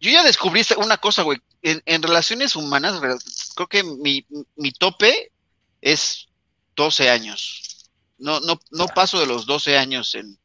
Yo 0.00 0.10
ya 0.10 0.22
descubrí 0.22 0.62
una 0.76 0.98
cosa, 0.98 1.22
güey. 1.22 1.38
En, 1.62 1.82
en 1.86 2.02
relaciones 2.02 2.54
humanas, 2.54 3.00
re- 3.00 3.16
creo 3.54 3.66
que 3.66 3.82
mi, 3.82 4.24
mi 4.56 4.70
tope 4.72 5.32
es 5.80 6.28
12 6.76 7.08
años. 7.08 7.88
No, 8.18 8.40
no, 8.40 8.60
no 8.70 8.86
paso 8.88 9.18
de 9.18 9.26
los 9.26 9.46
12 9.46 9.78
años 9.78 10.14
en, 10.14 10.38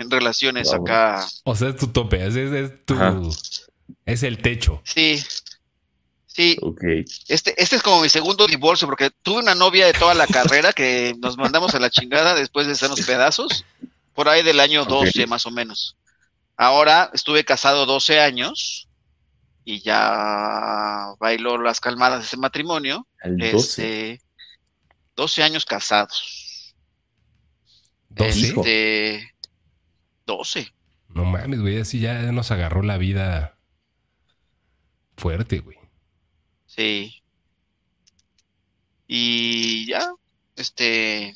en 0.00 0.10
relaciones 0.10 0.68
Wow. 0.68 0.82
acá. 0.82 1.26
O 1.44 1.54
sea, 1.54 1.68
es 1.68 1.76
tu 1.76 1.88
tope, 1.88 2.24
es, 2.26 2.34
es- 2.36 2.52
es 2.52 2.84
tu. 2.86 2.94
Ajá. 2.94 3.20
Es 4.06 4.22
el 4.22 4.38
techo. 4.42 4.80
Sí. 4.84 5.22
Sí, 6.26 6.56
Ok. 6.62 6.80
Este, 7.28 7.60
este 7.60 7.76
es 7.76 7.82
como 7.82 8.00
mi 8.02 8.08
segundo 8.08 8.46
divorcio, 8.46 8.86
porque 8.86 9.10
tuve 9.22 9.40
una 9.42 9.54
novia 9.56 9.86
de 9.86 9.92
toda 9.92 10.14
la 10.14 10.26
carrera 10.28 10.72
que 10.72 11.14
nos 11.18 11.36
mandamos 11.36 11.74
a 11.74 11.80
la 11.80 11.90
chingada 11.90 12.34
después 12.36 12.66
de 12.68 12.74
hacernos 12.74 13.00
pedazos, 13.02 13.64
por 14.14 14.28
ahí 14.28 14.42
del 14.44 14.60
año 14.60 14.82
Ok. 14.82 14.88
12 14.90 15.26
más 15.26 15.44
o 15.46 15.50
menos. 15.50 15.96
Ahora 16.56 17.10
estuve 17.14 17.44
casado 17.44 17.84
12 17.84 18.20
años 18.20 18.88
y 19.64 19.80
ya 19.82 21.08
bailó 21.18 21.58
las 21.58 21.80
calmadas 21.80 22.20
de 22.20 22.26
ese 22.26 22.36
matrimonio. 22.36 23.06
Al 23.22 23.36
12. 23.36 23.56
Este, 24.12 24.20
12 25.16 25.42
años 25.42 25.64
casados. 25.66 26.74
Este, 28.16 29.34
12. 30.36 30.72
No 31.08 31.24
mames, 31.24 31.60
güey. 31.60 31.80
Así 31.80 31.98
ya 32.00 32.30
nos 32.32 32.50
agarró 32.50 32.82
la 32.82 32.96
vida 32.98 33.56
fuerte, 35.16 35.58
güey. 35.58 35.76
Sí. 36.66 37.22
Y 39.06 39.86
ya, 39.86 40.08
este, 40.56 41.34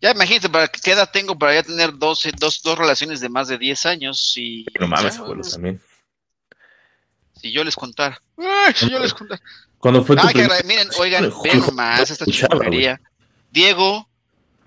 ya 0.00 0.12
imagínate, 0.12 0.48
¿para 0.48 0.68
qué 0.68 0.92
edad 0.92 1.10
tengo 1.12 1.38
para 1.38 1.54
ya 1.54 1.62
tener 1.62 1.96
12, 1.98 2.32
dos, 2.38 2.62
dos 2.62 2.78
relaciones 2.78 3.20
de 3.20 3.28
más 3.28 3.48
de 3.48 3.58
10 3.58 3.84
años? 3.86 4.32
Y 4.36 4.64
No 4.78 4.88
mames, 4.88 5.16
ya, 5.16 5.20
abuelo, 5.20 5.42
también. 5.42 5.80
si 7.36 7.52
yo 7.52 7.64
les 7.64 7.76
contara. 7.76 8.20
Ay, 8.38 8.72
si 8.74 8.88
yo 8.90 8.98
les 8.98 9.12
contara. 9.12 9.42
¿Cuándo 9.78 10.02
fue 10.04 10.16
tu 10.16 10.26
que 10.28 10.32
primer- 10.34 10.64
miren, 10.64 10.88
oigan, 10.98 11.26
hijo, 11.26 11.42
nomás 11.66 12.10
esta 12.10 12.24
chingonería. 12.24 13.00
Diego, 13.50 14.08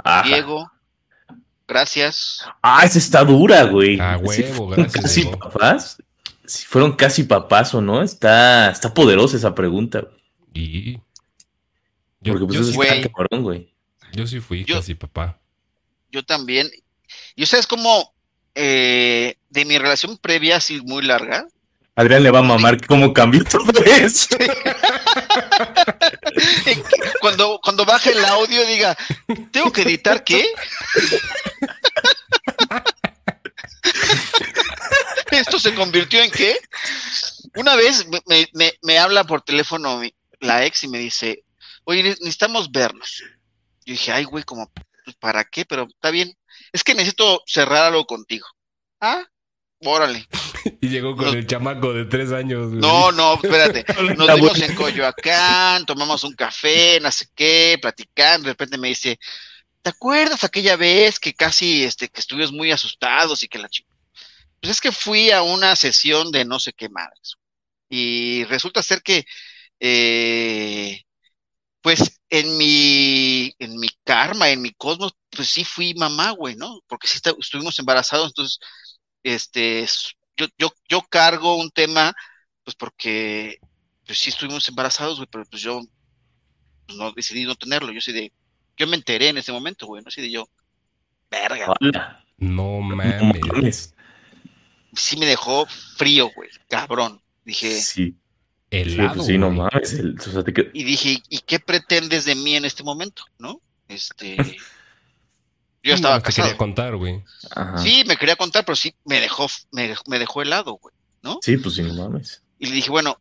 Ajá. 0.03 0.27
Diego, 0.27 0.71
gracias. 1.68 2.45
Ah, 2.61 2.84
esa 2.86 2.97
está 2.99 3.24
dura, 3.24 3.64
güey. 3.66 3.99
Ah, 3.99 4.18
huevo, 4.22 4.53
fueron 4.68 4.86
gracias, 4.86 5.03
Casi 5.03 5.22
Diego. 5.22 5.39
papás. 5.39 5.97
Si 6.45 6.66
fueron 6.66 6.93
casi 6.95 7.24
papás 7.24 7.74
o 7.74 7.82
no, 7.82 8.01
está, 8.03 8.70
está 8.72 8.93
poderosa 8.93 9.38
esa 9.38 9.55
pregunta. 9.55 10.01
güey. 10.01 10.14
Y. 10.53 10.93
Yo, 12.22 12.34
Porque 12.34 12.45
pues 12.45 12.55
yo 12.55 12.61
eso 12.61 12.72
sí, 12.72 12.76
Güey. 12.78 12.89
está 12.99 13.09
cabrón, 13.11 13.43
güey. 13.43 13.74
yo 14.14 14.26
sí 14.28 14.39
fui 14.39 14.64
Yo- 14.66 14.76
casi 14.78 14.95
papá. 14.95 15.39
Yo 16.11 16.24
también. 16.24 16.70
Y 17.36 17.43
ustedes 17.43 17.66
como 17.68 18.14
eh, 18.55 19.36
de 19.49 19.66
mi 19.66 19.78
relación 19.78 20.18
previa, 20.18 20.57
así 20.57 20.80
muy 20.82 21.01
larga, 21.03 21.47
Adrián 21.95 22.24
le 22.24 22.32
va 22.32 22.39
a 22.39 22.43
mamar 22.43 22.86
cómo 22.88 23.14
cambió 23.14 23.43
todo 23.43 23.72
eso. 23.84 24.28
cuando, 27.21 27.59
cuando 27.63 27.86
baje 27.86 28.11
el 28.11 28.23
audio 28.25 28.65
diga, 28.65 28.97
¿tengo 29.51 29.71
que 29.71 29.84
editar 29.84 30.23
qué? 30.23 30.43
¿Esto 35.31 35.59
se 35.59 35.73
convirtió 35.73 36.21
en 36.21 36.31
qué? 36.31 36.57
Una 37.55 37.75
vez 37.75 38.05
me, 38.53 38.73
me- 38.81 38.99
habla 38.99 39.23
por 39.23 39.41
teléfono 39.41 40.01
la 40.39 40.65
ex 40.65 40.84
y 40.84 40.88
me 40.88 40.99
dice, 40.99 41.43
oye, 41.84 42.03
necesitamos 42.03 42.71
vernos. 42.71 43.23
Yo 43.86 43.93
dije, 43.93 44.11
ay, 44.11 44.23
güey, 44.25 44.43
como, 44.43 44.71
pues, 45.03 45.15
¿para 45.17 45.43
qué? 45.43 45.65
Pero 45.65 45.88
está 45.89 46.11
bien. 46.11 46.38
Es 46.71 46.84
que 46.84 46.95
necesito 46.95 47.41
cerrar 47.45 47.86
algo 47.86 48.05
contigo. 48.05 48.47
Ah, 49.01 49.23
órale. 49.86 50.27
Y 50.81 50.89
llegó 50.89 51.15
con 51.15 51.29
el 51.29 51.45
chamaco 51.47 51.93
de 51.93 52.05
tres 52.05 52.31
años. 52.31 52.69
güey. 52.69 52.79
No, 52.81 53.11
no, 53.11 53.36
espérate. 53.36 53.86
Nos 54.17 54.36
vimos 54.36 54.61
en 54.61 54.75
Coyoacán, 54.75 55.86
tomamos 55.86 56.23
un 56.23 56.34
café, 56.34 56.99
no 57.01 57.11
sé 57.11 57.27
qué, 57.36 57.77
platicando. 57.81 58.45
De 58.45 58.51
repente 58.53 58.77
me 58.77 58.89
dice, 58.89 59.19
¿te 59.81 59.89
acuerdas 59.89 60.43
aquella 60.43 60.75
vez 60.75 61.19
que 61.19 61.34
casi, 61.34 61.84
este, 61.84 62.09
que 62.09 62.19
estuvimos 62.19 62.51
muy 62.51 62.71
asustados 62.71 63.43
y 63.43 63.47
que 63.47 63.59
la 63.59 63.69
chica? 63.69 63.93
Pues 64.61 64.71
es 64.71 64.81
que 64.81 64.91
fui 64.91 65.31
a 65.31 65.41
una 65.41 65.75
sesión 65.75 66.31
de 66.31 66.45
no 66.45 66.59
sé 66.59 66.71
qué 66.73 66.88
madres. 66.89 67.36
Y 67.89 68.43
resulta 68.45 68.81
ser 68.81 69.01
que, 69.01 69.25
eh, 69.79 71.03
pues 71.81 72.19
en 72.29 72.57
mi, 72.57 73.53
en 73.59 73.77
mi 73.77 73.89
karma, 74.05 74.49
en 74.49 74.61
mi 74.61 74.71
cosmos, 74.71 75.13
pues 75.29 75.49
sí 75.49 75.65
fui 75.65 75.93
mamá, 75.95 76.31
güey, 76.31 76.55
¿no? 76.55 76.79
Porque 76.88 77.07
sí 77.07 77.17
está- 77.17 77.34
estuvimos 77.38 77.77
embarazados, 77.79 78.27
entonces, 78.29 78.57
este, 79.24 79.86
yo, 80.38 80.47
yo, 80.57 80.69
yo 80.89 81.01
cargo 81.09 81.55
un 81.57 81.71
tema 81.71 82.13
pues 82.63 82.76
porque 82.76 83.59
pues 84.05 84.19
sí 84.19 84.30
estuvimos 84.30 84.67
embarazados, 84.69 85.17
güey, 85.17 85.28
pero 85.32 85.45
pues 85.45 85.61
yo 85.61 85.82
pues, 86.86 86.97
no 86.97 87.11
decidí 87.11 87.45
no 87.45 87.55
tenerlo. 87.55 87.91
Yo 87.91 88.01
sí 88.01 88.11
de, 88.11 88.32
yo 88.78 88.88
me 88.88 88.95
enteré 88.95 89.30
en 89.30 89.38
ese 89.38 89.51
momento, 89.51 89.86
güey, 89.88 90.01
no 90.03 90.09
así 90.09 90.21
de 90.21 90.32
yo, 90.32 90.47
verga, 91.32 91.74
Hola. 91.80 92.24
No 92.38 92.82
mames. 92.82 93.93
sí 94.93 95.17
me 95.17 95.26
dejó 95.26 95.65
frío, 95.97 96.30
güey, 96.36 96.49
cabrón. 96.69 97.21
Dije, 97.45 97.71
Sí, 97.82 97.82
sí, 97.82 98.15
Helado. 98.71 99.15
pues 99.15 99.28
sí, 99.28 99.38
no 99.38 99.49
mames. 99.51 99.93
El- 99.93 100.15
o 100.19 100.21
sea, 100.21 100.43
te 100.43 100.53
qued- 100.53 100.71
y 100.74 100.84
dije, 100.84 101.21
¿y 101.30 101.39
qué 101.39 101.59
pretendes 101.59 102.26
de 102.26 102.36
mí 102.36 102.55
en 102.55 102.65
este 102.65 102.84
momento? 102.84 103.24
¿No? 103.38 103.61
Este, 103.88 104.36
yo 105.84 105.91
No, 105.91 105.95
estaba 105.95 106.19
te 106.19 106.29
quería 106.29 106.43
casado. 106.43 106.57
contar, 106.57 106.95
güey. 106.95 107.23
Sí, 107.77 108.03
me 108.07 108.17
quería 108.17 108.36
contar, 108.36 108.65
pero 108.65 108.75
sí 108.75 108.95
me 109.05 109.19
dejó, 109.19 109.47
me, 109.71 109.89
dejó- 109.89 110.03
me 110.07 110.19
dejó 110.19 110.41
helado, 110.41 110.73
güey. 110.81 110.93
Sí, 111.41 111.57
pues 111.57 111.75
sí, 111.75 111.81
no 111.84 111.93
mames. 111.93 112.41
Y 112.59 112.67
le 112.67 112.75
dije, 112.75 112.89
bueno, 112.89 113.17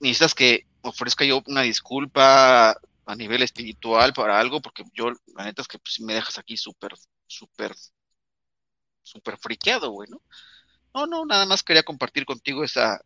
necesitas 0.00 0.34
que 0.34 0.66
ofrezca 0.82 1.24
yo 1.24 1.42
una 1.46 1.62
disculpa 1.62 2.70
a, 2.70 2.76
a 3.06 3.14
nivel 3.16 3.42
espiritual 3.42 4.12
para 4.12 4.38
algo, 4.38 4.60
porque 4.60 4.84
yo, 4.94 5.10
la 5.36 5.44
neta 5.44 5.62
es 5.62 5.68
que 5.68 5.78
pues, 5.78 6.00
me 6.00 6.14
dejas 6.14 6.38
aquí 6.38 6.56
súper, 6.56 6.92
súper, 7.26 7.74
súper 9.02 9.36
friqueado, 9.38 9.90
güey, 9.90 10.08
¿no? 10.10 10.22
No, 10.94 11.06
no, 11.06 11.24
nada 11.26 11.46
más 11.46 11.62
quería 11.62 11.82
compartir 11.82 12.24
contigo 12.26 12.64
esa, 12.64 13.00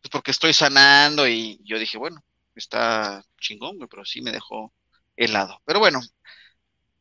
pues 0.00 0.10
porque 0.10 0.30
estoy 0.30 0.52
sanando 0.52 1.26
y 1.28 1.60
yo 1.64 1.78
dije, 1.78 1.98
bueno, 1.98 2.24
está 2.54 3.24
chingón, 3.40 3.76
güey, 3.78 3.88
pero 3.88 4.04
sí 4.04 4.22
me 4.22 4.32
dejó 4.32 4.72
helado. 5.16 5.60
Pero 5.64 5.80
bueno, 5.80 6.00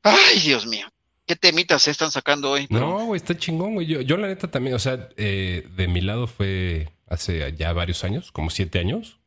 ay, 0.03 0.39
Dios 0.39 0.65
mío, 0.65 0.87
¿qué 1.25 1.35
temitas 1.35 1.83
se 1.83 1.91
están 1.91 2.11
sacando 2.11 2.51
hoy? 2.51 2.67
No, 2.69 3.05
güey, 3.05 3.17
está 3.17 3.37
chingón, 3.37 3.75
güey. 3.75 3.87
Yo, 3.87 4.01
yo 4.01 4.17
la 4.17 4.27
neta 4.27 4.49
también, 4.49 4.75
o 4.75 4.79
sea, 4.79 5.09
eh, 5.17 5.67
de 5.75 5.87
mi 5.87 6.01
lado 6.01 6.27
fue 6.27 6.89
hace 7.07 7.53
ya 7.55 7.73
varios 7.73 8.03
años, 8.03 8.31
como 8.31 8.49
siete 8.49 8.79
años, 8.79 9.19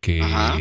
que, 0.00 0.22
Ajá. 0.22 0.56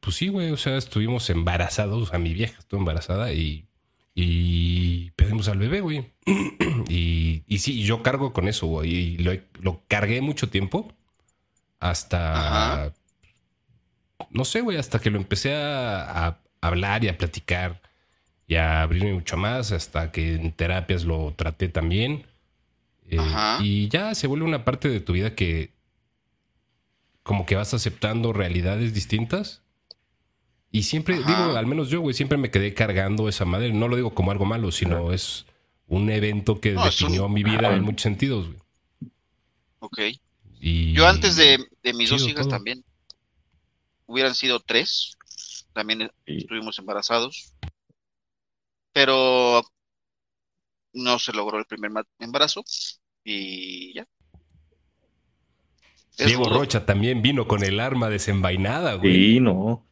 pues 0.00 0.16
sí, 0.16 0.28
güey, 0.28 0.50
o 0.50 0.56
sea, 0.56 0.76
estuvimos 0.76 1.28
embarazados, 1.30 2.02
o 2.02 2.06
sea, 2.10 2.18
mi 2.18 2.34
vieja 2.34 2.58
estuvo 2.58 2.80
embarazada 2.80 3.32
y, 3.32 3.68
y 4.14 5.10
pedimos 5.12 5.48
al 5.48 5.58
bebé, 5.58 5.80
güey. 5.80 6.12
y, 6.88 7.44
y 7.46 7.58
sí, 7.58 7.82
yo 7.84 8.02
cargo 8.02 8.32
con 8.32 8.48
eso, 8.48 8.66
güey, 8.66 8.90
y 8.94 9.18
lo, 9.18 9.32
lo 9.60 9.82
cargué 9.88 10.20
mucho 10.20 10.48
tiempo 10.48 10.92
hasta, 11.80 12.84
Ajá. 12.86 12.94
no 14.30 14.44
sé, 14.44 14.60
güey, 14.60 14.76
hasta 14.76 14.98
que 14.98 15.10
lo 15.10 15.18
empecé 15.18 15.54
a, 15.54 16.26
a 16.26 16.40
hablar 16.60 17.04
y 17.04 17.08
a 17.08 17.18
platicar 17.18 17.80
y 18.46 18.56
a 18.56 18.82
abrirme 18.82 19.12
mucho 19.14 19.36
más, 19.36 19.72
hasta 19.72 20.12
que 20.12 20.34
en 20.34 20.52
terapias 20.52 21.04
lo 21.04 21.32
traté 21.36 21.68
también. 21.68 22.26
Eh, 23.08 23.18
Ajá. 23.18 23.58
y 23.62 23.88
ya 23.88 24.14
se 24.14 24.26
vuelve 24.26 24.46
una 24.46 24.64
parte 24.64 24.88
de 24.88 25.00
tu 25.00 25.12
vida 25.12 25.34
que 25.34 25.70
como 27.22 27.46
que 27.46 27.54
vas 27.54 27.72
aceptando 27.74 28.32
realidades 28.32 28.92
distintas. 28.94 29.62
Y 30.70 30.82
siempre, 30.82 31.16
Ajá. 31.16 31.26
digo, 31.46 31.56
al 31.56 31.66
menos 31.66 31.88
yo, 31.88 32.00
güey, 32.00 32.14
siempre 32.14 32.36
me 32.36 32.50
quedé 32.50 32.74
cargando 32.74 33.28
esa 33.28 33.44
madre. 33.44 33.72
No 33.72 33.88
lo 33.88 33.96
digo 33.96 34.14
como 34.14 34.30
algo 34.30 34.44
malo, 34.44 34.72
sino 34.72 35.12
es 35.12 35.46
un 35.86 36.10
evento 36.10 36.60
que 36.60 36.72
No, 36.72 36.86
es 36.86 37.00
un- 37.00 37.08
definió 37.08 37.28
mi 37.28 37.44
vida 37.44 37.74
en 37.74 37.82
muchos 37.82 38.02
sentidos, 38.02 38.46
güey. 38.48 38.58
Ok. 39.78 39.98
Y 40.60 40.92
Yo 40.94 41.06
antes 41.06 41.36
de, 41.36 41.58
de 41.82 41.92
mis 41.94 42.10
dos 42.10 42.22
hijas 42.26 42.42
todo. 42.46 42.48
también, 42.48 42.82
hubieran 44.06 44.34
sido 44.34 44.60
tres, 44.60 45.16
también 45.72 46.10
Sí. 46.26 46.38
estuvimos 46.38 46.78
embarazados, 46.78 47.52
pero 48.94 49.62
no 50.94 51.18
se 51.18 51.32
logró 51.32 51.58
el 51.58 51.66
primer 51.66 51.90
embarazo 52.20 52.64
y 53.24 53.92
ya. 53.94 54.06
Es 56.16 56.26
Diego 56.28 56.44
rudo. 56.44 56.60
Rocha 56.60 56.86
también 56.86 57.20
vino 57.22 57.48
con 57.48 57.64
el 57.64 57.80
arma 57.80 58.08
desenvainada, 58.08 58.94
güey. 58.94 59.12
Sí, 59.34 59.40
no. 59.40 59.84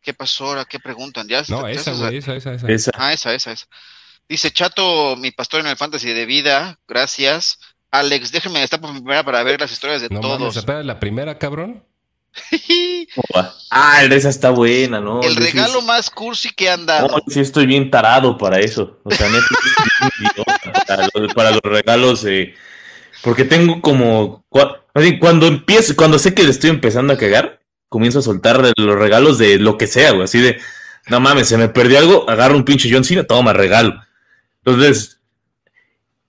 ¿Qué 0.00 0.14
pasó 0.14 0.46
ahora? 0.46 0.64
¿Qué 0.64 0.78
preguntan? 0.78 1.26
¿Ya 1.26 1.42
No, 1.48 1.66
esa, 1.66 1.92
güey, 1.92 2.18
esa, 2.18 2.36
esa, 2.36 2.54
esa. 2.54 2.68
Esa. 2.68 2.90
Ah, 2.94 3.12
esa, 3.12 3.34
esa, 3.34 3.50
esa. 3.52 3.66
Dice 4.28 4.52
Chato, 4.52 5.16
mi 5.16 5.32
pastor 5.32 5.60
en 5.60 5.66
el 5.66 5.76
fantasy 5.76 6.12
de 6.12 6.24
vida, 6.26 6.78
gracias. 6.86 7.58
Alex, 7.90 8.30
déjeme 8.30 8.62
estar 8.62 8.80
por 8.80 8.92
primera 8.92 9.24
para 9.24 9.42
ver 9.42 9.60
las 9.60 9.72
historias 9.72 10.02
de 10.02 10.08
No 10.08 10.20
mames, 10.22 10.38
todos. 10.38 10.56
apenas 10.58 10.84
la 10.86 11.00
primera, 11.00 11.36
cabrón. 11.38 11.84
Ah, 13.70 14.04
esa 14.04 14.28
está 14.30 14.50
buena, 14.50 15.00
¿no? 15.00 15.20
el 15.22 15.34
Yo 15.34 15.42
sí- 15.42 15.52
regalo 15.52 15.82
más 15.82 16.08
cursi 16.10 16.50
que 16.54 16.70
han 16.70 16.86
dado. 16.86 17.08
No, 17.08 17.18
sí 17.28 17.40
estoy 17.40 17.66
bien 17.66 17.90
tarado 17.90 18.38
para 18.38 18.60
eso. 18.60 19.00
O 19.04 19.10
sea, 19.10 19.28
neta, 19.28 19.44
estoy 19.44 19.86
bien 20.00 20.32
idiota 20.36 20.84
para, 20.86 21.08
los, 21.14 21.34
para 21.34 21.50
los 21.50 21.60
regalos. 21.62 22.24
eh, 22.24 22.54
porque 23.22 23.44
tengo 23.44 23.80
como. 23.82 24.44
Cuando 25.20 25.46
empiezo, 25.46 25.94
cuando 25.96 26.18
sé 26.18 26.32
que 26.34 26.42
le 26.44 26.50
estoy 26.50 26.70
empezando 26.70 27.12
a 27.12 27.18
cagar, 27.18 27.60
comienzo 27.88 28.20
a 28.20 28.22
soltar 28.22 28.60
los 28.76 28.98
regalos 28.98 29.36
de 29.38 29.58
lo 29.58 29.76
que 29.76 29.86
sea, 29.86 30.12
güey. 30.12 30.24
Así 30.24 30.38
de, 30.40 30.58
no 31.08 31.20
mames, 31.20 31.48
se 31.48 31.58
me 31.58 31.68
perdió 31.68 31.98
algo, 31.98 32.28
agarro 32.30 32.56
un 32.56 32.64
pinche 32.64 32.88
John 32.90 33.04
Cena, 33.04 33.24
toma, 33.24 33.52
regalo. 33.52 34.00
Entonces, 34.64 35.20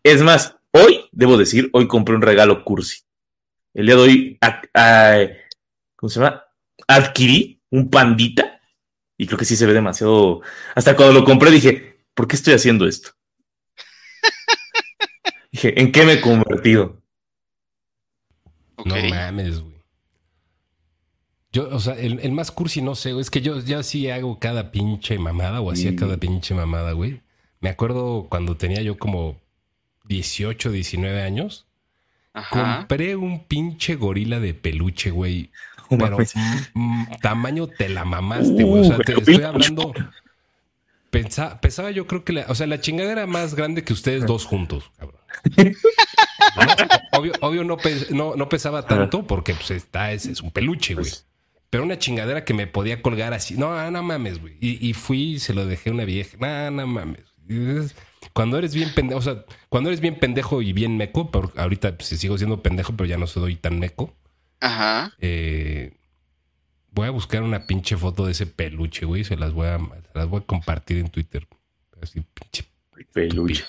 es 0.04 0.22
más, 0.22 0.56
hoy, 0.72 1.06
debo 1.12 1.38
decir, 1.38 1.70
hoy 1.74 1.88
compré 1.88 2.16
un 2.16 2.22
regalo 2.22 2.64
cursi. 2.66 3.02
El 3.74 3.86
día 3.86 3.96
de 3.96 4.02
hoy, 4.02 4.38
a- 4.42 4.62
a- 4.74 5.18
¿cómo 5.98 6.10
se 6.10 6.20
llama? 6.22 6.44
Adquirí 6.88 7.62
un 7.72 7.90
pandita 7.90 8.62
y 9.18 9.28
creo 9.28 9.38
que 9.38 9.44
sí 9.46 9.58
se 9.58 9.66
ve 9.66 9.74
demasiado. 9.74 10.42
Hasta 10.76 10.96
cuando 10.96 11.20
lo 11.20 11.26
compré 11.26 11.52
dije, 11.52 12.00
¿por 12.14 12.28
qué 12.30 12.38
estoy 12.38 12.54
haciendo 12.54 12.88
esto? 12.88 13.10
dije, 15.52 15.80
¿en 15.82 15.92
qué 15.92 16.06
me 16.06 16.14
he 16.14 16.22
convertido? 16.22 17.02
No 18.86 18.96
mames, 19.10 19.60
güey. 19.62 19.76
Yo, 21.52 21.70
o 21.70 21.80
sea, 21.80 21.96
el, 21.96 22.20
el 22.20 22.32
más 22.32 22.52
cursi 22.52 22.82
no 22.82 22.94
sé, 22.94 23.14
güey. 23.14 23.22
Es 23.22 23.32
que 23.32 23.42
yo 23.42 23.60
ya 23.60 23.82
sí 23.82 24.10
hago 24.10 24.38
cada 24.40 24.72
pinche 24.72 25.18
mamada 25.18 25.62
o 25.62 25.72
hacía 25.72 25.92
Mm. 25.92 25.96
cada 25.96 26.18
pinche 26.18 26.54
mamada, 26.54 26.92
güey. 26.92 27.22
Me 27.60 27.70
acuerdo 27.70 28.28
cuando 28.30 28.56
tenía 28.58 28.82
yo 28.82 28.98
como 29.00 29.42
18, 30.06 30.72
19 30.72 31.22
años. 31.24 31.66
Ajá. 32.34 32.80
Compré 32.80 33.16
un 33.16 33.46
pinche 33.48 33.96
gorila 33.96 34.40
de 34.40 34.54
peluche, 34.54 35.10
güey. 35.10 35.52
Pero 35.98 36.18
mm, 36.74 37.06
tamaño 37.22 37.68
te 37.68 37.90
la 37.90 38.06
mamaste, 38.06 38.64
güey. 38.64 38.82
O 38.82 38.86
sea, 38.86 38.98
te 39.00 39.14
estoy 39.14 39.42
hablando. 39.44 39.94
Pensa- 41.10 41.60
pensaba 41.62 41.92
yo 41.92 42.06
creo 42.06 42.24
que 42.26 42.34
la, 42.34 42.46
o 42.50 42.56
sea, 42.56 42.68
la 42.68 42.82
chingadera 42.82 43.26
más 43.28 43.56
grande 43.56 43.84
que 43.84 43.94
ustedes 43.94 44.26
dos 44.26 44.46
juntos, 44.46 44.92
cabrón. 44.98 45.22
Obvio, 47.14 47.32
obvio 47.42 47.64
no, 47.64 47.78
pe- 47.78 48.08
no, 48.12 48.36
no 48.36 48.50
pesaba 48.50 48.86
tanto 48.86 49.26
porque 49.26 49.54
pues 49.54 49.72
está, 49.72 50.12
es, 50.12 50.26
es 50.26 50.42
un 50.42 50.52
peluche, 50.52 50.94
güey. 50.96 51.06
Pues- 51.06 51.26
Pero 51.70 51.84
una 51.84 51.98
chingadera 52.00 52.44
que 52.46 52.54
me 52.54 52.68
podía 52.68 53.02
colgar 53.02 53.34
así. 53.34 53.56
No, 53.58 53.90
no 53.92 54.04
mames, 54.04 54.40
güey. 54.42 54.58
Y, 54.60 54.88
y 54.88 54.94
fui 54.94 55.34
y 55.34 55.40
se 55.40 55.54
lo 55.54 55.66
dejé 55.66 55.90
a 55.90 55.94
una 55.94 56.06
vieja. 56.06 56.38
No, 56.40 56.72
no 56.72 56.88
mames. 56.88 57.24
Cuando 58.34 58.58
eres 58.58 58.74
bien 58.74 58.94
pendejo, 58.94 59.20
o 59.20 59.22
sea, 59.22 59.46
cuando 59.70 59.90
eres 59.90 60.00
bien 60.02 60.20
pendejo 60.20 60.62
y 60.62 60.74
bien 60.74 60.98
meco, 60.98 61.30
ahorita 61.56 61.96
pues, 61.98 62.10
sigo 62.10 62.38
siendo 62.38 62.62
pendejo, 62.62 62.94
pero 62.96 63.08
ya 63.08 63.18
no 63.18 63.28
soy 63.28 63.56
tan 63.56 63.80
meco. 63.80 64.16
Ajá. 64.60 65.14
Eh, 65.20 65.98
voy 66.92 67.08
a 67.08 67.12
buscar 67.12 67.44
una 67.44 67.66
pinche 67.68 67.98
foto 67.98 68.26
de 68.26 68.32
ese 68.32 68.48
peluche, 68.48 69.06
güey. 69.06 69.24
Se 69.24 69.36
las 69.36 69.54
voy 69.54 69.68
a, 69.68 69.78
se 69.78 70.18
las 70.18 70.28
voy 70.28 70.42
a 70.42 70.46
compartir 70.46 70.98
en 70.98 71.10
Twitter. 71.10 71.48
Así, 72.02 72.22
pinche. 72.22 72.66
Peluche. 73.14 73.66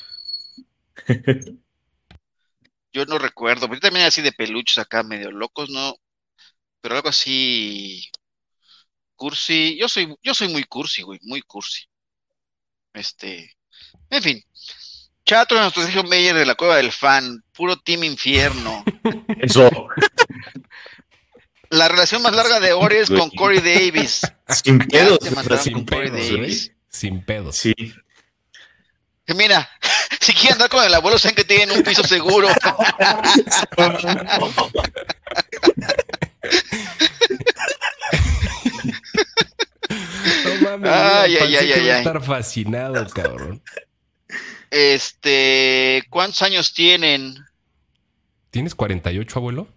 Yo 2.92 3.04
no 3.04 3.18
recuerdo, 3.18 3.66
pero 3.68 3.74
yo 3.74 3.80
también 3.80 4.06
así 4.06 4.22
de 4.22 4.32
peluches 4.32 4.78
acá 4.78 5.02
medio 5.02 5.30
locos, 5.30 5.70
¿no? 5.70 5.94
Pero 6.80 6.96
algo 6.96 7.10
así 7.10 8.10
cursi. 9.14 9.76
Yo 9.78 9.88
soy, 9.88 10.16
yo 10.22 10.32
soy 10.32 10.48
muy 10.48 10.64
cursi, 10.64 11.02
güey, 11.02 11.18
muy 11.22 11.42
cursi. 11.42 11.84
Este, 12.94 13.56
en 14.08 14.22
fin. 14.22 14.44
Chato, 15.26 15.60
nuestro 15.60 15.82
Sergio 15.82 16.04
Meyer 16.04 16.34
de 16.34 16.46
la 16.46 16.54
Cueva 16.54 16.76
del 16.76 16.90
Fan, 16.90 17.44
puro 17.52 17.76
team 17.76 18.04
infierno. 18.04 18.82
Eso. 19.40 19.68
La 21.70 21.88
relación 21.88 22.22
más 22.22 22.32
larga 22.34 22.60
de 22.60 22.72
Ori 22.72 22.96
es 22.96 23.10
con. 23.10 23.30
Corey 23.30 23.60
Davis. 23.60 24.20
Sin 24.48 24.78
pedos. 24.78 25.18
Sin 25.62 25.72
con 25.74 25.86
pedos. 25.86 26.12
Davis. 26.12 26.72
Sin 26.88 27.24
pedos. 27.24 27.56
Sí. 27.56 27.74
Mira, 29.34 29.68
si 30.20 30.32
quieren 30.32 30.54
andar 30.54 30.70
con 30.70 30.84
el 30.84 30.94
abuelo, 30.94 31.18
saben 31.18 31.36
que 31.36 31.44
tienen 31.44 31.76
un 31.76 31.82
piso 31.82 32.02
seguro. 32.04 32.48
No 40.44 40.54
mames, 40.62 40.90
Ay, 40.90 41.36
ay, 41.36 41.56
ay, 41.56 41.72
ay, 41.72 41.88
ay. 41.90 41.98
estar 41.98 42.22
fascinado, 42.22 43.06
cabrón. 43.10 43.62
Este, 44.70 46.04
¿cuántos 46.10 46.42
años 46.42 46.74
tienen? 46.74 47.34
¿Tienes 48.50 48.74
48, 48.74 49.38
abuelo? 49.38 49.68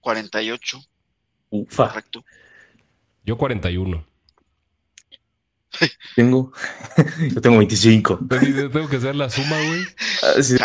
48, 0.00 0.80
Ufa. 1.62 1.88
correcto. 1.88 2.24
Yo 3.24 3.36
41. 3.36 4.06
Tengo. 6.16 6.52
Yo 7.34 7.40
tengo 7.40 7.58
25. 7.58 8.20
Pues 8.28 8.40
sí, 8.40 8.52
tengo 8.52 8.88
que 8.88 8.96
hacer 8.96 9.14
la 9.14 9.30
suma, 9.30 9.56
güey. 9.56 9.84
Ah, 10.22 10.42
sí, 10.42 10.56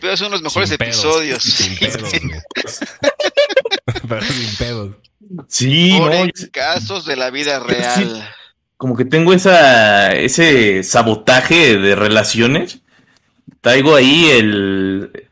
pero 0.00 0.16
son 0.16 0.32
los 0.32 0.42
mejores 0.42 0.68
Sin 0.68 0.78
pedos, 0.78 0.96
episodios. 0.96 1.42
Sin 1.42 1.78
pedos. 1.78 2.10
Pero 4.08 4.22
sin 4.22 4.56
pedos. 4.56 4.96
Sí, 5.48 5.94
Por 5.98 6.12
no. 6.12 6.26
casos 6.52 7.06
de 7.06 7.16
la 7.16 7.30
vida 7.30 7.60
real. 7.60 8.28
Como 8.76 8.96
que 8.96 9.04
tengo 9.04 9.32
esa, 9.32 10.12
ese 10.12 10.82
sabotaje 10.82 11.78
de 11.78 11.94
relaciones. 11.94 12.80
Traigo 13.60 13.94
ahí 13.94 14.28
el. 14.30 15.25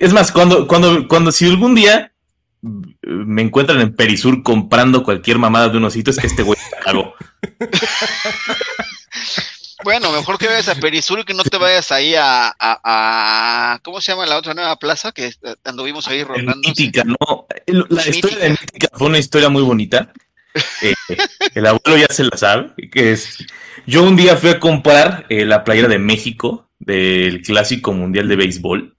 Es 0.00 0.12
más, 0.12 0.32
cuando, 0.32 0.66
cuando, 0.66 1.06
cuando 1.08 1.32
si 1.32 1.46
algún 1.46 1.74
día 1.74 2.12
me 3.02 3.42
encuentran 3.42 3.80
en 3.80 3.94
Perisur 3.94 4.42
comprando 4.42 5.02
cualquier 5.04 5.38
mamada 5.38 5.68
de 5.68 5.76
unos 5.78 5.92
sitios, 5.92 6.18
este 6.18 6.42
güey 6.42 6.58
algo. 6.86 7.14
Bueno, 9.84 10.12
mejor 10.12 10.38
que 10.38 10.46
vayas 10.46 10.68
a 10.68 10.76
Perisur 10.76 11.20
y 11.20 11.24
que 11.24 11.34
no 11.34 11.42
te 11.42 11.58
vayas 11.58 11.92
ahí 11.92 12.14
a, 12.14 12.48
a, 12.48 12.54
a- 12.58 13.78
¿cómo 13.82 14.00
se 14.00 14.12
llama 14.12 14.24
la 14.24 14.38
otra 14.38 14.54
nueva 14.54 14.76
plaza 14.76 15.12
que 15.12 15.32
anduvimos 15.64 16.08
ahí 16.08 16.24
rondando? 16.24 16.66
Mítica, 16.66 17.04
¿no? 17.04 17.46
La 17.90 18.08
historia 18.08 18.38
de 18.38 18.50
Mítica 18.50 18.88
fue 18.94 19.08
una 19.08 19.18
historia 19.18 19.50
muy 19.50 19.62
bonita. 19.62 20.10
Eh, 20.80 20.94
el 21.54 21.66
abuelo 21.66 21.98
ya 21.98 22.06
se 22.08 22.24
la 22.24 22.36
sabe. 22.36 22.72
Que 22.90 23.12
es, 23.12 23.36
yo 23.86 24.04
un 24.04 24.16
día 24.16 24.36
fui 24.36 24.50
a 24.50 24.60
comprar 24.60 25.26
eh, 25.28 25.44
la 25.44 25.64
playera 25.64 25.88
de 25.88 25.98
México 25.98 26.70
del 26.78 27.42
Clásico 27.42 27.92
Mundial 27.92 28.26
de 28.28 28.36
Béisbol. 28.36 28.93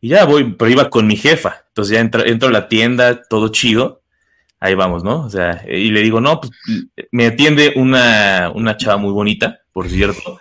Y 0.00 0.08
ya 0.08 0.24
voy, 0.24 0.54
pero 0.54 0.70
iba 0.70 0.88
con 0.90 1.06
mi 1.06 1.16
jefa. 1.16 1.64
Entonces 1.68 1.94
ya 1.94 2.00
entro, 2.00 2.24
entro 2.24 2.48
a 2.48 2.52
la 2.52 2.68
tienda, 2.68 3.22
todo 3.22 3.48
chido. 3.48 4.02
Ahí 4.58 4.74
vamos, 4.74 5.02
¿no? 5.02 5.24
O 5.24 5.30
sea, 5.30 5.64
y 5.68 5.90
le 5.90 6.02
digo, 6.02 6.20
no, 6.20 6.40
pues 6.40 6.52
me 7.12 7.26
atiende 7.26 7.72
una, 7.76 8.52
una 8.54 8.76
chava 8.76 8.98
muy 8.98 9.12
bonita, 9.12 9.60
por 9.72 9.88
cierto. 9.88 10.38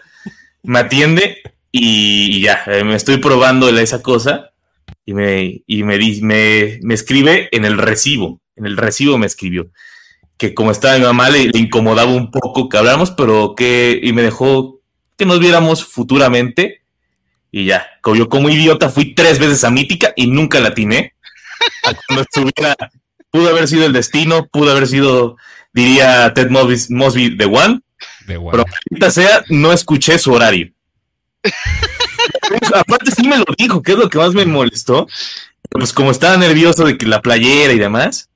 Me 0.64 0.80
atiende 0.80 1.38
y, 1.72 2.42
ya, 2.42 2.64
eh, 2.68 2.84
me 2.84 2.96
estoy 2.96 3.18
probando 3.18 3.70
esa 3.70 4.02
cosa 4.02 4.52
y 5.06 5.14
me, 5.14 5.62
y 5.66 5.84
me, 5.84 5.98
di- 5.98 6.22
me, 6.22 6.80
me 6.84 6.94
escribe 6.94 7.48
en 7.54 7.64
el 7.64 7.78
recibo, 7.78 8.42
en 8.58 8.66
el 8.66 8.76
recibo 8.76 9.18
me 9.18 9.26
escribió, 9.26 9.70
que 10.38 10.54
como 10.54 10.72
estaba 10.72 10.98
mi 10.98 11.06
mamá 11.06 11.30
le, 11.30 11.48
le 11.48 11.60
incomodaba 11.60 12.12
un 12.12 12.30
poco 12.30 12.68
que 12.68 12.78
habláramos, 12.78 13.12
pero 13.12 13.56
que, 13.56 14.00
y 14.04 14.12
me 14.12 14.22
dejó 14.22 14.82
que 15.18 15.26
nos 15.26 15.40
viéramos 15.40 15.86
futuramente, 15.86 16.79
y 17.52 17.66
ya, 17.66 17.88
como 18.02 18.16
yo 18.16 18.30
como 18.30 18.50
idiota 18.50 18.90
fui 18.90 19.14
tres 19.14 19.40
veces 19.40 19.64
a 19.64 19.72
Mítica 19.72 20.14
y 20.16 20.28
nunca 20.28 20.60
la 20.60 20.70
atiné, 20.70 21.14
cuando 22.08 22.24
estuviera, 22.24 22.76
pudo 23.32 23.50
haber 23.50 23.68
sido 23.68 23.86
el 23.86 23.94
destino, 23.94 24.48
pudo 24.48 24.72
haber 24.72 24.88
sido, 24.88 25.38
diría 25.74 26.34
Ted 26.34 26.50
Mosby, 26.50 26.94
Mosby 26.94 27.38
The 27.38 27.46
One, 27.46 27.82
De 28.28 28.38
guay. 28.38 28.52
pero 28.52 28.66
maldita 28.66 29.12
sea, 29.12 29.44
no 29.50 29.74
escuché 29.74 30.18
su 30.20 30.32
horario. 30.32 30.72
Aparte 32.74 33.12
sí 33.12 33.28
me 33.28 33.38
lo 33.38 33.46
dijo, 33.58 33.82
que 33.82 33.94
es 33.94 33.98
lo 33.98 34.10
que 34.10 34.18
más 34.18 34.34
me 34.34 34.46
molestó. 34.46 35.08
Pues 35.70 35.94
como 35.94 36.12
estaba 36.12 36.36
nervioso 36.38 36.84
de 36.86 36.98
que 36.98 37.06
la 37.06 37.22
playera 37.22 37.74
y 37.74 37.80
demás, 37.80 38.29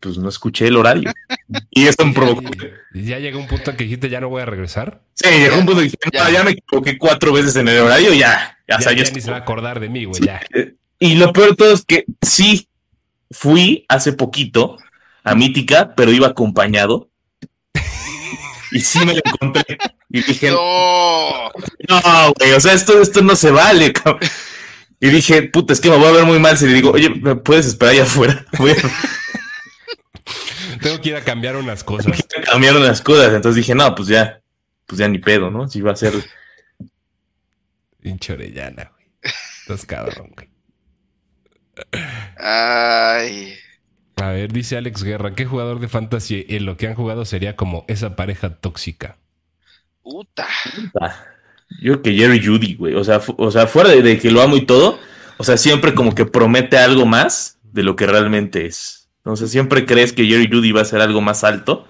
pues 0.00 0.18
no 0.18 0.28
escuché 0.28 0.66
el 0.66 0.76
horario. 0.76 1.12
Y 1.70 1.86
eso 1.86 2.04
me 2.04 2.12
provocó. 2.12 2.50
Y 2.94 3.04
ya 3.04 3.18
llegó 3.18 3.38
un 3.38 3.46
punto 3.46 3.70
en 3.70 3.76
que 3.76 3.84
dijiste, 3.84 4.08
ya 4.08 4.20
no 4.20 4.28
voy 4.28 4.42
a 4.42 4.46
regresar. 4.46 5.02
Sí, 5.14 5.28
llegó 5.30 5.56
un 5.58 5.66
punto 5.66 5.78
que 5.80 5.84
dije, 5.84 5.96
Ya. 6.12 6.24
"No, 6.24 6.30
ya 6.30 6.42
me 6.44 6.50
equivoqué 6.52 6.98
cuatro 6.98 7.32
veces 7.32 7.54
en 7.56 7.68
el 7.68 7.78
horario, 7.80 8.12
ya. 8.12 8.18
Ya, 8.18 8.56
Ya, 8.68 8.76
o 8.76 8.80
sea, 8.82 8.92
ya 8.92 9.04
ya 9.04 9.12
ni 9.12 9.20
se 9.20 9.30
va 9.30 9.36
a 9.38 9.40
acordar 9.40 9.78
de 9.80 9.88
mí, 9.88 10.04
güey, 10.04 10.20
Sí. 10.20 10.26
ya. 10.26 10.40
Y 10.98 11.14
lo 11.16 11.32
peor 11.32 11.50
de 11.50 11.56
todo 11.56 11.72
es 11.72 11.84
que 11.84 12.04
sí 12.22 12.68
fui 13.30 13.84
hace 13.88 14.12
poquito 14.12 14.76
a 15.24 15.34
Mítica, 15.34 15.94
pero 15.96 16.12
iba 16.12 16.26
acompañado. 16.28 17.08
Y 18.72 18.80
sí 18.80 19.00
me 19.04 19.14
lo 19.14 19.20
encontré. 19.24 19.78
Y 20.10 20.22
dije, 20.22 20.50
No, 20.50 21.50
No, 21.88 22.32
güey, 22.38 22.52
o 22.52 22.60
sea, 22.60 22.72
esto, 22.74 23.00
esto 23.02 23.22
no 23.22 23.34
se 23.36 23.50
vale, 23.50 23.92
cabrón. 23.92 24.20
Y 25.00 25.08
dije, 25.08 25.42
puta, 25.44 25.72
es 25.72 25.80
que 25.80 25.88
me 25.90 25.96
voy 25.96 26.06
a 26.08 26.12
ver 26.12 26.24
muy 26.24 26.38
mal 26.38 26.56
si 26.58 26.66
le 26.66 26.74
digo, 26.74 26.90
oye, 26.90 27.08
¿me 27.10 27.34
puedes 27.34 27.66
esperar 27.66 27.94
allá 27.94 28.02
afuera? 28.04 28.44
Voy 28.58 28.72
a 28.72 28.74
Tengo 30.82 31.00
que 31.00 31.10
ir 31.10 31.16
a 31.16 31.24
cambiar 31.24 31.56
unas 31.56 31.84
cosas. 31.84 32.24
cambiar 32.44 32.76
unas 32.76 33.00
cosas. 33.02 33.32
Entonces 33.34 33.56
dije, 33.56 33.74
no, 33.74 33.94
pues 33.94 34.08
ya, 34.08 34.40
pues 34.86 34.98
ya 34.98 35.08
ni 35.08 35.18
pedo, 35.18 35.50
¿no? 35.50 35.68
Si 35.68 35.80
va 35.80 35.92
a 35.92 35.96
ser. 35.96 36.14
Pinche 38.00 38.32
Orellana, 38.32 38.90
güey. 38.94 39.06
Estás 39.62 39.84
cabrón, 39.86 40.32
güey. 40.34 40.48
ay, 42.38 43.54
A 44.16 44.28
ver, 44.30 44.52
dice 44.52 44.76
Alex 44.76 45.02
Guerra, 45.02 45.34
¿qué 45.34 45.46
jugador 45.46 45.80
de 45.80 45.88
fantasy 45.88 46.46
en 46.48 46.66
lo 46.66 46.76
que 46.76 46.88
han 46.88 46.94
jugado 46.94 47.24
sería 47.24 47.56
como 47.56 47.84
esa 47.88 48.16
pareja 48.16 48.56
tóxica? 48.56 49.18
puta. 50.02 50.46
Yo 51.80 51.92
creo 51.92 52.02
que 52.02 52.14
Jerry 52.14 52.44
Judy, 52.44 52.74
güey. 52.74 52.94
O 52.94 53.04
sea, 53.04 53.20
o 53.36 53.50
sea, 53.50 53.66
fuera 53.66 53.90
de, 53.90 54.02
de 54.02 54.18
que 54.18 54.30
lo 54.30 54.42
amo 54.42 54.56
y 54.56 54.66
todo, 54.66 54.98
o 55.36 55.44
sea, 55.44 55.56
siempre 55.56 55.94
como 55.94 56.14
que 56.14 56.26
promete 56.26 56.78
algo 56.78 57.06
más 57.06 57.58
de 57.62 57.82
lo 57.84 57.94
que 57.96 58.06
realmente 58.06 58.66
es. 58.66 58.99
Entonces 59.20 59.50
siempre 59.50 59.86
crees 59.86 60.12
que 60.12 60.24
Jerry 60.24 60.48
Judy 60.50 60.72
va 60.72 60.80
a 60.80 60.86
ser 60.86 61.00
algo 61.00 61.20
más 61.20 61.44
alto 61.44 61.86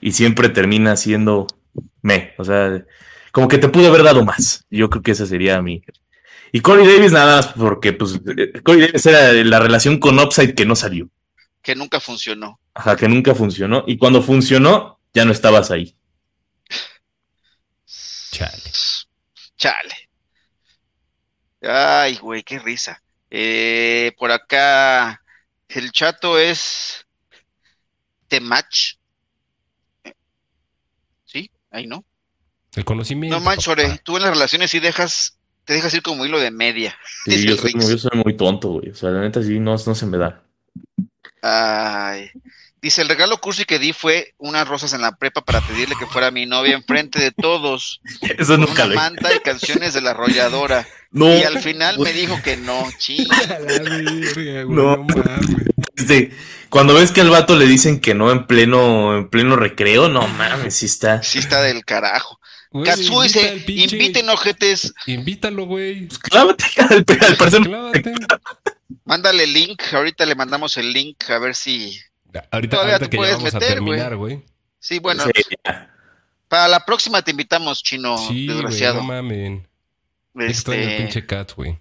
y 0.00 0.12
siempre 0.12 0.48
termina 0.48 0.96
siendo 0.96 1.46
me. 2.02 2.34
O 2.38 2.44
sea, 2.44 2.84
como 3.32 3.48
que 3.48 3.58
te 3.58 3.68
pude 3.68 3.86
haber 3.86 4.02
dado 4.02 4.24
más. 4.24 4.66
Yo 4.70 4.88
creo 4.88 5.02
que 5.02 5.10
esa 5.12 5.26
sería 5.26 5.60
mi. 5.60 5.82
Y 6.52 6.60
Corey 6.60 6.86
Davis 6.86 7.12
nada 7.12 7.36
más 7.36 7.48
porque 7.48 7.92
pues 7.92 8.20
eh, 8.36 8.60
Corey 8.62 8.80
Davis 8.80 9.06
era 9.06 9.32
la 9.32 9.60
relación 9.60 9.98
con 9.98 10.18
Upside 10.18 10.54
que 10.54 10.64
no 10.64 10.74
salió. 10.74 11.08
Que 11.62 11.74
nunca 11.74 12.00
funcionó. 12.00 12.58
Ajá, 12.74 12.96
que 12.96 13.08
nunca 13.08 13.34
funcionó. 13.34 13.84
Y 13.86 13.98
cuando 13.98 14.22
funcionó, 14.22 14.98
ya 15.12 15.24
no 15.24 15.32
estabas 15.32 15.70
ahí. 15.70 15.94
Chale. 18.30 18.70
Chale. 19.56 20.08
Ay, 21.62 22.16
güey, 22.16 22.42
qué 22.42 22.58
risa. 22.58 23.02
Eh, 23.30 24.12
por 24.18 24.32
acá, 24.32 25.22
el 25.74 25.92
chato 25.92 26.38
es 26.38 27.06
Temach. 28.28 28.96
Sí, 31.24 31.50
ahí 31.70 31.86
no. 31.86 32.04
El 32.74 32.84
conocimiento. 32.84 33.38
No 33.38 33.44
manches, 33.44 33.66
papá. 33.66 33.82
Ore, 33.82 34.00
tú 34.02 34.16
en 34.16 34.22
las 34.22 34.32
relaciones 34.32 34.70
sí 34.70 34.80
dejas, 34.80 35.38
te 35.64 35.74
dejas 35.74 35.92
ir 35.94 36.02
como 36.02 36.24
hilo 36.24 36.38
de 36.38 36.50
media. 36.50 36.96
Sí, 37.24 37.46
yo 37.46 37.56
soy, 37.56 37.72
yo 37.74 37.98
soy 37.98 38.18
muy 38.24 38.36
tonto, 38.36 38.68
güey. 38.68 38.90
O 38.90 38.94
sea, 38.94 39.10
la 39.10 39.20
neta 39.20 39.42
sí, 39.42 39.58
no, 39.60 39.72
no 39.72 39.94
se 39.94 40.06
me 40.06 40.18
da. 40.18 40.42
Ay. 41.42 42.30
Dice, 42.82 43.02
el 43.02 43.08
regalo 43.08 43.38
cursi 43.38 43.66
que 43.66 43.78
di 43.78 43.92
fue 43.92 44.34
unas 44.38 44.66
rosas 44.66 44.94
en 44.94 45.02
la 45.02 45.14
prepa 45.16 45.42
para 45.42 45.60
pedirle 45.60 45.94
que 45.98 46.06
fuera 46.06 46.30
mi 46.30 46.46
novia 46.46 46.74
enfrente 46.74 47.20
de 47.20 47.30
todos. 47.30 48.00
Eso 48.38 48.56
Con 48.56 48.60
nunca 48.62 48.84
una 48.84 48.86
lo 48.86 48.94
manta 48.94 49.34
y 49.34 49.40
canciones 49.40 49.92
de 49.92 50.00
la 50.00 50.12
arrolladora. 50.12 50.86
No, 51.12 51.26
Y 51.36 51.42
al 51.42 51.58
final 51.60 51.98
me 51.98 52.12
dijo 52.12 52.40
que 52.42 52.56
no, 52.56 52.86
ching. 52.98 53.26
No. 54.68 55.06
este, 55.96 56.30
cuando 56.68 56.94
ves 56.94 57.10
que 57.10 57.20
al 57.20 57.30
vato 57.30 57.56
le 57.56 57.66
dicen 57.66 58.00
que 58.00 58.14
no 58.14 58.30
en 58.30 58.46
pleno, 58.46 59.16
en 59.16 59.28
pleno 59.28 59.56
recreo, 59.56 60.08
no 60.08 60.26
mames, 60.28 60.74
sí 60.76 60.86
está. 60.86 61.22
Sí 61.22 61.38
está 61.40 61.62
del 61.62 61.84
carajo. 61.84 62.38
Güey, 62.72 62.88
invita 62.88 63.22
dice, 63.22 63.64
inviten 63.66 64.28
ojetes, 64.28 64.94
Invítalo, 65.06 65.66
güey. 65.66 66.06
Pues 66.06 66.18
clávate, 66.20 66.64
al, 66.78 67.04
al. 67.36 67.64
Clávate. 67.64 68.12
mándale 69.04 69.46
link, 69.48 69.82
ahorita 69.92 70.24
le 70.24 70.36
mandamos 70.36 70.76
el 70.76 70.92
link 70.92 71.28
a 71.30 71.38
ver 71.40 71.56
si... 71.56 71.98
Ahorita, 72.52 72.76
Todavía 72.76 72.94
ahorita 72.94 72.98
te 72.98 73.10
que 73.10 73.16
ya 73.16 73.20
puedes 73.20 73.36
vamos 73.38 73.54
meter, 73.54 73.68
a 73.68 73.74
terminar, 73.74 74.14
güey. 74.16 74.44
Sí, 74.78 75.00
bueno, 75.00 75.24
Sí, 75.24 75.42
ya. 75.66 75.92
para 76.46 76.68
la 76.68 76.84
próxima 76.84 77.20
te 77.22 77.32
invitamos, 77.32 77.82
chino, 77.82 78.16
Sí, 78.18 78.46
güey, 78.46 78.46
desgraciado. 78.46 78.98
no 78.98 79.02
mamen. 79.02 79.66
Extraño 80.34 80.80
el 80.82 80.88
Este, 80.88 81.02
pinche 81.02 81.26
cat, 81.26 81.52
güey. 81.54 81.78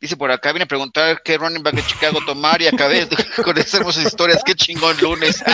dice 0.00 0.16
por 0.16 0.30
acá, 0.32 0.52
viene 0.52 0.64
a 0.64 0.68
preguntar 0.68 1.20
qué 1.24 1.36
running 1.38 1.62
back 1.62 1.74
de 1.74 1.86
Chicago 1.86 2.18
tomar 2.26 2.60
y 2.62 2.66
acabé 2.66 3.06
con 3.44 3.56
esas 3.58 3.74
hermosas 3.74 4.04
historias, 4.06 4.42
qué 4.44 4.54
chingón 4.54 4.96
lunes. 5.00 5.42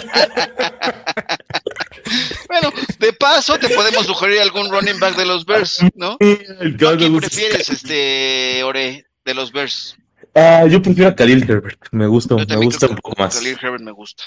bueno, 2.49 2.73
de 2.99 3.13
paso 3.13 3.59
te 3.59 3.69
podemos 3.69 4.07
sugerir 4.07 4.41
algún 4.41 4.71
running 4.71 4.99
back 4.99 5.17
de 5.17 5.27
los 5.27 5.45
Bears, 5.45 5.79
¿no? 5.95 6.17
El 6.21 6.77
que 6.77 6.87
¿A 6.89 6.97
quién 6.97 7.17
prefieres, 7.19 7.69
este, 7.69 8.63
Ore, 8.65 9.07
de 9.25 9.35
los 9.35 9.53
Bears? 9.53 9.97
Ah, 10.35 10.67
yo 10.69 10.81
prefiero 10.83 11.11
a 11.11 11.15
Khalil 11.17 11.43
Herbert. 11.49 11.81
Me 11.91 12.07
gusta, 12.07 12.37
Yo 12.37 12.47
me 12.47 12.65
gusta 12.65 12.87
un 12.87 12.97
poco 12.97 13.15
más. 13.21 13.37
Khalil 13.37 13.59
Herbert 13.61 13.83
me 13.83 13.93
gusta. 13.93 14.25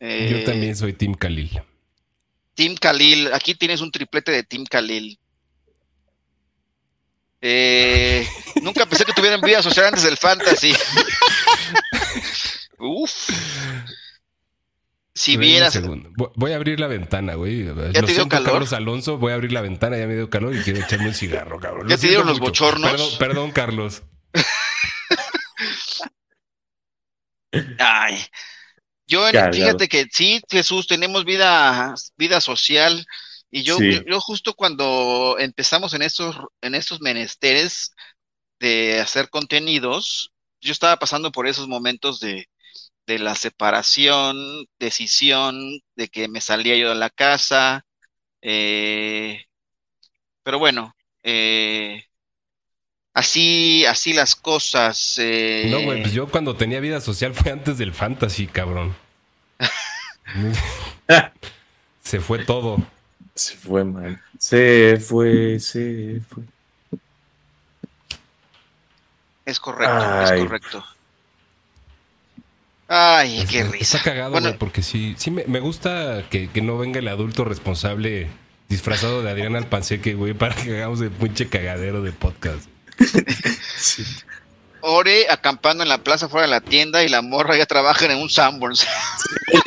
Yo 0.00 0.08
Eh, 0.08 0.42
también 0.44 0.76
soy 0.76 0.92
Team 0.92 1.14
Khalil. 1.14 1.60
Team 2.54 2.74
Khalil, 2.76 3.32
aquí 3.32 3.54
tienes 3.54 3.80
un 3.80 3.90
triplete 3.90 4.32
de 4.32 4.42
Team 4.42 4.64
Khalil. 4.68 5.18
Eh, 7.44 8.26
nunca 8.62 8.86
pensé 8.86 9.04
que 9.04 9.12
tuvieran 9.12 9.40
vida 9.40 9.62
social 9.62 9.86
antes 9.86 10.04
del 10.04 10.16
fantasy. 10.16 10.72
Uf. 12.78 13.28
Si 15.14 15.36
vieras. 15.36 15.78
Voy- 16.36 16.52
a 16.52 16.56
abrir 16.56 16.80
la 16.80 16.86
ventana, 16.86 17.34
güey. 17.34 17.64
Lo 17.64 17.74
te 17.92 18.12
dio 18.12 18.28
calor? 18.28 18.52
Carlos 18.52 18.72
Alonso, 18.72 19.18
voy 19.18 19.32
a 19.32 19.34
abrir 19.34 19.52
la 19.52 19.60
ventana, 19.60 19.98
ya 19.98 20.06
me 20.06 20.14
dio 20.14 20.30
calor 20.30 20.54
y 20.56 20.62
quiero 20.62 20.80
echarme 20.80 21.08
un 21.08 21.14
cigarro, 21.14 21.58
cabrón. 21.60 21.88
¿Ya 21.88 21.96
Lo 21.96 22.00
te 22.00 22.06
dieron 22.08 22.26
los 22.26 22.38
bochornos? 22.38 22.90
Perdón, 22.90 23.10
perdón, 23.18 23.50
Carlos. 23.50 24.02
ay. 27.78 28.24
Yo, 29.06 29.28
en- 29.28 29.52
fíjate 29.52 29.88
que 29.88 30.06
sí, 30.10 30.40
Jesús, 30.48 30.86
tenemos 30.86 31.24
vida, 31.24 31.94
vida 32.16 32.40
social. 32.40 33.04
Y 33.52 33.64
yo, 33.64 33.78
Sí. 33.78 34.02
yo 34.06 34.20
justo 34.20 34.54
cuando 34.54 35.36
empezamos 35.38 35.94
en 35.94 36.02
estos, 36.02 36.36
en 36.62 36.74
estos 36.74 37.02
menesteres 37.02 37.94
de 38.60 39.00
hacer 39.00 39.30
contenidos, 39.30 40.32
yo 40.60 40.72
estaba 40.72 40.98
pasando 40.98 41.32
por 41.32 41.46
esos 41.48 41.68
momentos 41.68 42.20
de, 42.20 42.48
de 43.06 43.18
la 43.20 43.34
separación, 43.36 44.66
decisión, 44.78 45.80
de 45.96 46.08
que 46.08 46.28
me 46.28 46.40
salía 46.42 46.76
yo 46.76 46.90
de 46.90 46.96
la 46.96 47.10
casa. 47.10 47.86
eh, 48.42 49.44
pero 50.42 50.58
bueno, 50.58 50.94
eh, 51.22 52.04
así, 53.14 53.84
así 53.86 54.12
las 54.12 54.34
cosas. 54.36 55.16
eh, 55.18 55.68
No, 55.70 55.80
güey, 55.82 56.00
pues 56.02 56.12
yo 56.12 56.26
cuando 56.28 56.56
tenía 56.56 56.80
vida 56.80 57.00
social 57.00 57.34
fue 57.34 57.52
antes 57.52 57.78
del 57.78 57.92
fantasy, 57.92 58.46
cabrón. 58.46 58.94
Se 62.02 62.20
fue 62.20 62.44
todo. 62.44 62.78
Se 63.34 63.56
fue, 63.56 63.84
man. 63.84 64.20
Se 64.38 64.98
fue, 64.98 65.58
se 65.60 66.20
fue. 66.28 66.42
Es 69.44 69.58
correcto, 69.58 69.94
Ay. 69.94 70.38
es 70.40 70.44
correcto. 70.46 70.84
Ay, 72.88 73.46
qué 73.48 73.60
Está 73.60 73.72
risa. 73.72 74.02
cagado, 74.02 74.30
Bueno, 74.32 74.48
güey, 74.48 74.58
porque 74.58 74.82
sí, 74.82 75.14
sí 75.16 75.30
me, 75.30 75.44
me 75.46 75.60
gusta 75.60 76.24
que, 76.30 76.50
que 76.50 76.60
no 76.60 76.76
venga 76.76 76.98
el 76.98 77.08
adulto 77.08 77.44
responsable 77.44 78.28
disfrazado 78.68 79.22
de 79.22 79.30
Adrián 79.30 79.56
Alpanseque, 79.56 80.14
güey, 80.14 80.34
para 80.34 80.54
que 80.54 80.76
hagamos 80.76 81.00
el 81.00 81.10
pinche 81.10 81.48
cagadero 81.48 82.02
de 82.02 82.12
podcast. 82.12 82.68
Ore 84.82 85.30
acampando 85.30 85.82
en 85.82 85.88
la 85.88 85.98
plaza 85.98 86.28
fuera 86.28 86.46
de 86.46 86.50
la 86.50 86.60
tienda 86.60 87.04
y 87.04 87.08
la 87.08 87.22
morra 87.22 87.56
ya 87.56 87.66
trabaja 87.66 88.06
en 88.06 88.18
un 88.18 88.28
Sanborns. 88.28 88.86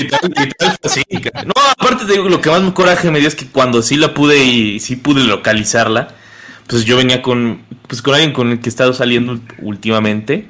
Cara. 1.23 1.43
No, 1.43 1.53
aparte 1.77 2.05
te 2.05 2.13
digo, 2.13 2.27
lo 2.27 2.41
que 2.41 2.49
más 2.49 2.73
coraje 2.73 3.09
me 3.09 3.19
dio 3.19 3.27
es 3.27 3.35
que 3.35 3.47
cuando 3.47 3.81
sí 3.81 3.95
la 3.95 4.13
pude 4.13 4.43
y 4.43 4.79
sí 4.79 4.97
pude 4.97 5.23
localizarla, 5.23 6.09
pues 6.67 6.85
yo 6.85 6.97
venía 6.97 7.21
con, 7.21 7.65
pues 7.87 8.01
con 8.01 8.13
alguien 8.13 8.33
con 8.33 8.51
el 8.51 8.59
que 8.59 8.67
he 8.67 8.69
estado 8.69 8.93
saliendo 8.93 9.39
últimamente. 9.59 10.49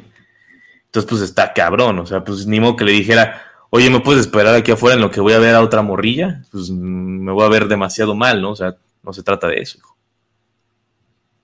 Entonces, 0.86 1.10
pues 1.10 1.22
está 1.22 1.54
cabrón, 1.54 2.00
o 2.00 2.06
sea, 2.06 2.24
pues 2.24 2.48
ni 2.48 2.60
modo 2.60 2.76
que 2.76 2.86
le 2.86 2.94
dijera, 2.94 3.44
oye, 3.70 3.90
¿me 3.90 4.00
puedes 4.00 4.22
esperar 4.22 4.56
aquí 4.56 4.72
afuera 4.72 4.96
en 4.96 5.02
lo 5.02 5.12
que 5.12 5.22
voy 5.22 5.34
a 5.34 5.40
ver 5.40 5.54
a 5.56 5.62
otra 5.62 5.82
morrilla? 5.82 6.42
Pues 6.52 6.70
me 6.70 7.32
voy 7.32 7.46
a 7.46 7.50
ver 7.50 7.68
demasiado 7.68 8.16
mal, 8.16 8.42
¿no? 8.42 8.52
O 8.52 8.56
sea, 8.56 8.76
no 9.04 9.14
se 9.14 9.22
trata 9.22 9.48
de 9.48 9.58
eso, 9.58 9.78
hijo. 9.78 9.98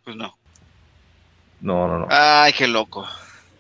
Pues 0.04 0.16
no. 0.16 0.41
No, 1.62 1.88
no, 1.88 2.00
no. 2.00 2.08
Ay, 2.10 2.54
qué 2.54 2.68
loco. 2.68 3.08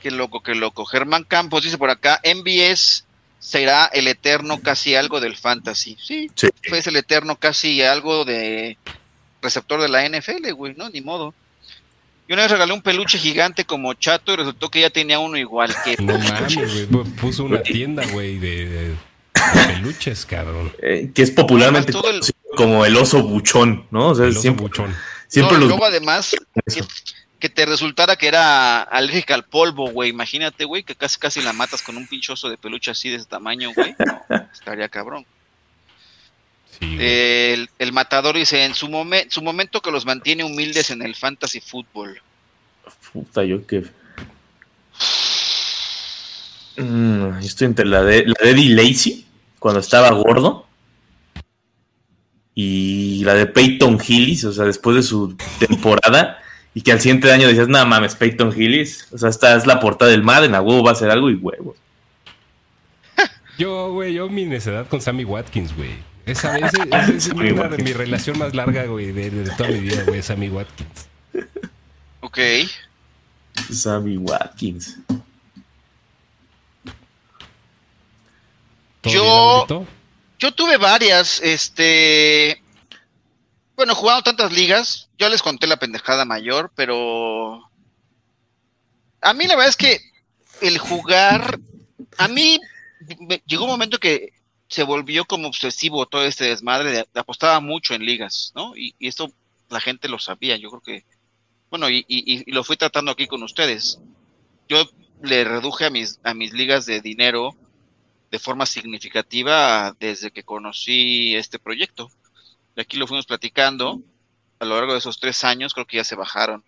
Qué 0.01 0.09
loco, 0.11 0.41
qué 0.41 0.55
loco. 0.55 0.85
Germán 0.85 1.23
Campos 1.23 1.63
dice 1.63 1.77
por 1.77 1.89
acá, 1.91 2.19
MBS 2.23 3.05
será 3.39 3.85
el 3.93 4.07
eterno 4.07 4.59
casi 4.61 4.95
algo 4.95 5.19
del 5.19 5.35
fantasy. 5.37 5.97
Sí, 6.01 6.29
Sí. 6.35 6.47
es 6.63 6.87
el 6.87 6.95
eterno 6.95 7.35
casi 7.35 7.81
algo 7.83 8.25
de 8.25 8.77
receptor 9.41 9.81
de 9.81 9.89
la 9.89 10.03
NFL, 10.07 10.51
güey, 10.53 10.73
¿no? 10.75 10.89
Ni 10.89 11.01
modo. 11.01 11.33
Yo 12.27 12.33
una 12.35 12.43
vez 12.43 12.51
regalé 12.51 12.71
un 12.73 12.81
peluche 12.81 13.17
gigante 13.17 13.65
como 13.65 13.93
chato 13.93 14.33
y 14.33 14.37
resultó 14.37 14.69
que 14.69 14.81
ya 14.81 14.89
tenía 14.89 15.19
uno 15.19 15.37
igual 15.37 15.75
que 15.83 15.97
No 16.01 16.17
mames, 16.17 16.55
güey. 16.55 16.87
pu- 16.89 17.15
Puso 17.15 17.43
una 17.43 17.61
tienda, 17.61 18.03
güey, 18.11 18.37
de, 18.39 18.65
de- 18.69 18.87
de 18.89 18.95
peluches, 19.67 20.25
cabrón. 20.25 20.71
Eh, 20.81 21.11
que 21.13 21.21
es 21.23 21.31
popularmente 21.31 21.91
el- 21.91 22.21
como 22.55 22.85
el 22.85 22.95
oso 22.97 23.21
buchón, 23.23 23.85
¿no? 23.91 24.09
O 24.09 24.15
sea, 24.15 24.25
El 24.25 24.31
oso 24.31 24.41
siempre, 24.41 24.61
buchón. 24.63 24.95
siempre 25.27 25.53
No, 25.55 25.59
los... 25.61 25.69
luego 25.69 25.85
además 25.85 26.35
Eso. 26.65 26.85
Que 27.41 27.49
te 27.49 27.65
resultara 27.65 28.15
que 28.15 28.27
era 28.27 28.81
alérgica 28.83 29.33
al 29.35 29.43
polvo, 29.43 29.89
güey. 29.91 30.09
Imagínate, 30.11 30.63
güey, 30.63 30.83
que 30.83 30.95
casi 30.95 31.19
casi 31.19 31.41
la 31.41 31.51
matas 31.51 31.81
con 31.81 31.97
un 31.97 32.07
pinchoso 32.07 32.49
de 32.49 32.57
peluche 32.57 32.91
así 32.91 33.09
de 33.09 33.17
ese 33.17 33.25
tamaño, 33.25 33.71
güey. 33.75 33.93
No, 33.99 34.21
estaría 34.53 34.87
cabrón. 34.87 35.25
Sí. 36.79 36.95
El, 36.99 37.69
el 37.79 37.91
matador 37.91 38.37
dice, 38.37 38.63
en 38.63 38.73
su, 38.73 38.87
momen- 38.87 39.29
su 39.29 39.41
momento 39.41 39.81
que 39.81 39.91
los 39.91 40.05
mantiene 40.05 40.45
humildes 40.45 40.89
en 40.89 41.01
el 41.01 41.15
fantasy 41.15 41.59
fútbol. 41.59 42.21
Puta, 43.11 43.43
yo 43.43 43.67
que. 43.67 43.83
Mm, 46.77 47.39
yo 47.41 47.45
estoy 47.47 47.67
entre 47.67 47.85
la 47.85 48.01
de, 48.03 48.25
la 48.25 48.33
de 48.41 48.51
Eddie 48.51 48.75
Lacy, 48.75 49.25
cuando 49.59 49.79
estaba 49.79 50.09
gordo. 50.11 50.67
Y 52.53 53.23
la 53.23 53.33
de 53.33 53.45
Peyton 53.45 53.97
Hillis, 54.05 54.43
o 54.45 54.51
sea, 54.53 54.65
después 54.65 54.95
de 54.95 55.03
su 55.03 55.35
temporada. 55.59 56.37
Y 56.73 56.81
que 56.81 56.91
al 56.91 57.01
siguiente 57.01 57.31
año 57.31 57.47
decías, 57.47 57.67
nada 57.67 57.85
mames, 57.85 58.15
Peyton 58.15 58.53
Hillis. 58.55 59.07
O 59.11 59.17
sea, 59.17 59.29
esta 59.29 59.55
es 59.55 59.65
la 59.65 59.79
portada 59.79 60.11
del 60.11 60.23
Madden, 60.23 60.55
a 60.55 60.61
huevo 60.61 60.83
va 60.83 60.91
a 60.91 60.93
hacer 60.93 61.09
algo 61.09 61.29
y 61.29 61.35
huevos. 61.35 61.77
Yo, 63.57 63.91
güey, 63.91 64.13
yo 64.13 64.29
mi 64.29 64.45
necedad 64.45 64.87
con 64.87 65.01
Sammy 65.01 65.25
Watkins, 65.25 65.75
güey. 65.75 65.91
Esa, 66.25 66.57
es 67.09 67.27
una 67.27 67.67
de 67.67 67.83
mi 67.83 67.93
relación 67.93 68.37
más 68.37 68.55
larga, 68.55 68.85
güey, 68.85 69.11
de, 69.11 69.29
de 69.29 69.49
toda 69.51 69.69
mi 69.69 69.79
vida, 69.79 70.03
güey, 70.05 70.21
Sammy 70.21 70.49
Watkins. 70.49 71.07
Ok. 72.21 72.37
Sammy 73.71 74.17
Watkins. 74.17 74.97
¿Todo 79.01 79.13
Yo-? 79.13 79.85
Yo 80.39 80.51
tuve 80.53 80.77
varias, 80.77 81.39
este... 81.43 82.61
Bueno, 83.81 83.95
jugando 83.95 84.21
tantas 84.21 84.51
ligas, 84.53 85.09
yo 85.17 85.27
les 85.27 85.41
conté 85.41 85.65
la 85.65 85.77
pendejada 85.77 86.23
mayor, 86.23 86.71
pero... 86.75 87.67
A 89.21 89.33
mí 89.33 89.47
la 89.47 89.55
verdad 89.55 89.69
es 89.69 89.75
que 89.75 89.99
el 90.61 90.77
jugar... 90.77 91.59
A 92.19 92.27
mí 92.27 92.59
llegó 93.47 93.63
un 93.63 93.71
momento 93.71 93.97
que 93.97 94.33
se 94.67 94.83
volvió 94.83 95.25
como 95.25 95.47
obsesivo 95.47 96.05
todo 96.05 96.23
este 96.25 96.45
desmadre, 96.45 96.91
de, 96.91 97.07
apostaba 97.15 97.59
mucho 97.59 97.95
en 97.95 98.05
ligas, 98.05 98.51
¿no? 98.53 98.77
Y, 98.77 98.93
esto 98.99 99.31
la 99.69 99.79
gente 99.81 100.09
lo 100.09 100.19
sabía, 100.19 100.57
yo 100.57 100.69
creo 100.69 100.81
que... 100.81 101.05
Bueno, 101.71 101.89
y, 101.89 102.05
y- 102.07 102.43
y 102.45 102.51
lo 102.51 102.63
fui 102.63 102.77
tratando 102.77 103.09
aquí 103.09 103.25
con 103.25 103.41
ustedes. 103.41 103.97
Yo 104.69 104.85
le 105.23 105.43
reduje 105.43 105.85
a 105.85 105.89
mis, 105.89 106.19
a 106.23 106.35
mis 106.35 106.53
ligas 106.53 106.85
de 106.85 107.01
dinero 107.01 107.55
de 108.29 108.37
forma 108.37 108.67
significativa 108.67 109.95
desde 109.99 110.29
que 110.29 110.43
conocí 110.43 111.35
este 111.35 111.57
proyecto. 111.57 112.11
Y 112.75 112.81
aquí 112.81 112.97
lo 112.97 113.07
fuimos 113.07 113.25
platicando 113.25 114.01
a 114.59 114.65
lo 114.65 114.75
largo 114.75 114.93
de 114.93 114.99
esos 114.99 115.19
tres 115.19 115.43
años, 115.43 115.73
creo 115.73 115.85
que 115.87 115.97
ya 115.97 116.03
se 116.03 116.15
bajaron. 116.15 116.63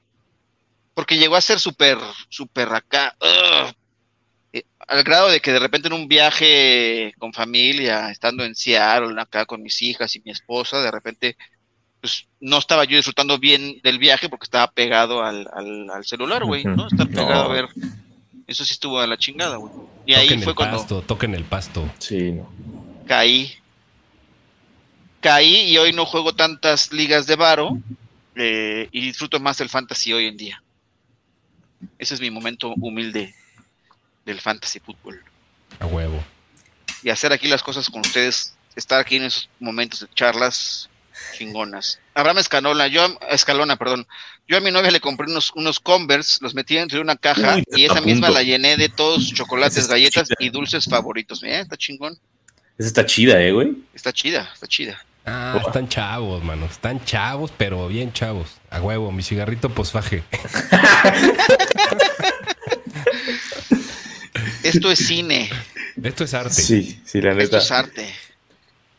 Porque 0.93 1.17
llegó 1.17 1.35
a 1.35 1.41
ser 1.41 1.59
súper, 1.59 1.97
súper 2.29 2.69
acá, 2.73 3.15
ugh, 3.21 3.73
eh, 4.53 4.63
al 4.87 5.03
grado 5.03 5.29
de 5.29 5.39
que 5.39 5.51
de 5.51 5.59
repente 5.59 5.87
en 5.87 5.93
un 5.93 6.07
viaje 6.07 7.13
con 7.17 7.33
familia, 7.33 8.11
estando 8.11 8.43
en 8.43 8.55
Seattle, 8.55 9.19
acá 9.19 9.45
con 9.45 9.61
mis 9.63 9.81
hijas 9.81 10.15
y 10.15 10.21
mi 10.21 10.31
esposa, 10.31 10.81
de 10.81 10.91
repente 10.91 11.37
pues 12.01 12.27
no 12.41 12.57
estaba 12.57 12.83
yo 12.83 12.97
disfrutando 12.97 13.39
bien 13.39 13.79
del 13.81 13.97
viaje 13.97 14.27
porque 14.27 14.43
estaba 14.43 14.69
pegado 14.69 15.23
al, 15.23 15.47
al, 15.53 15.89
al 15.89 16.03
celular, 16.05 16.43
güey, 16.43 16.65
¿no? 16.65 16.87
Estar 16.87 17.07
pegado 17.07 17.45
No. 17.45 17.49
a 17.49 17.53
ver. 17.53 17.69
Eso 18.45 18.65
sí 18.65 18.73
estuvo 18.73 18.99
a 18.99 19.07
la 19.07 19.17
chingada, 19.17 19.55
güey. 19.55 19.71
Y 20.05 20.13
ahí 20.13 20.27
fue 20.41 20.51
el 20.51 20.55
cuando 20.55 20.77
pasto, 20.79 21.01
toquen 21.01 21.33
el 21.33 21.45
pasto. 21.45 21.89
Sí, 21.99 22.33
no. 22.33 22.51
caí. 23.07 23.53
Caí 25.23 25.71
y 25.71 25.77
hoy 25.77 25.93
no 25.93 26.05
juego 26.05 26.35
tantas 26.35 26.91
ligas 26.91 27.25
de 27.27 27.37
varo 27.37 27.77
eh, 28.35 28.89
y 28.91 28.99
disfruto 29.01 29.39
más 29.39 29.57
del 29.57 29.69
fantasy 29.69 30.11
hoy 30.11 30.27
en 30.27 30.35
día. 30.35 30.61
Ese 31.97 32.13
es 32.15 32.19
mi 32.19 32.29
momento 32.29 32.73
humilde 32.75 33.33
del 34.25 34.41
fantasy 34.41 34.79
fútbol. 34.81 35.23
A 35.79 35.85
huevo. 35.85 36.21
Y 37.03 37.09
hacer 37.09 37.31
aquí 37.31 37.47
las 37.47 37.63
cosas 37.63 37.89
con 37.89 38.01
ustedes, 38.01 38.53
estar 38.75 38.99
aquí 38.99 39.15
en 39.15 39.23
esos 39.23 39.49
momentos 39.61 40.01
de 40.01 40.07
charlas 40.13 40.89
chingonas. 41.37 41.99
Abraham 42.13 42.39
Escalona, 42.39 42.87
yo 42.87 43.03
a- 43.05 43.17
Escalona, 43.33 43.77
perdón. 43.77 44.05
Yo 44.45 44.57
a 44.57 44.59
mi 44.61 44.71
novia 44.71 44.91
le 44.91 44.99
compré 44.99 45.27
unos, 45.31 45.51
unos 45.55 45.79
Converse, 45.79 46.39
los 46.41 46.53
metí 46.53 46.75
dentro 46.75 46.97
de 46.97 47.01
una 47.01 47.15
caja 47.15 47.55
Uy, 47.55 47.63
y 47.75 47.85
esa 47.85 48.01
misma 48.01 48.29
la 48.29 48.43
llené 48.43 48.75
de 48.75 48.89
todos 48.89 49.23
sus 49.29 49.37
chocolates, 49.37 49.87
galletas 49.87 50.27
chida. 50.27 50.35
y 50.39 50.49
dulces 50.49 50.83
favoritos. 50.85 51.41
Mira, 51.41 51.61
está 51.61 51.77
chingón. 51.77 52.17
Esa 52.77 52.87
está 52.87 53.05
chida, 53.05 53.41
eh, 53.41 53.51
güey. 53.53 53.73
Está 53.93 54.11
chida, 54.11 54.49
está 54.53 54.67
chida. 54.67 55.05
Ah, 55.25 55.61
están 55.65 55.87
chavos, 55.87 56.43
mano. 56.43 56.65
Están 56.65 57.03
chavos, 57.05 57.51
pero 57.55 57.87
bien 57.87 58.11
chavos. 58.11 58.57
A 58.69 58.81
huevo, 58.81 59.11
mi 59.11 59.23
cigarrito 59.23 59.69
posfaje. 59.69 60.23
Esto 64.63 64.91
es 64.91 64.99
cine. 64.99 65.49
Esto 66.01 66.23
es 66.23 66.33
arte. 66.33 66.53
Sí, 66.53 67.01
sí, 67.05 67.21
la 67.21 67.31
Esto 67.31 67.43
neta. 67.43 67.57
es 67.59 67.71
arte. 67.71 68.13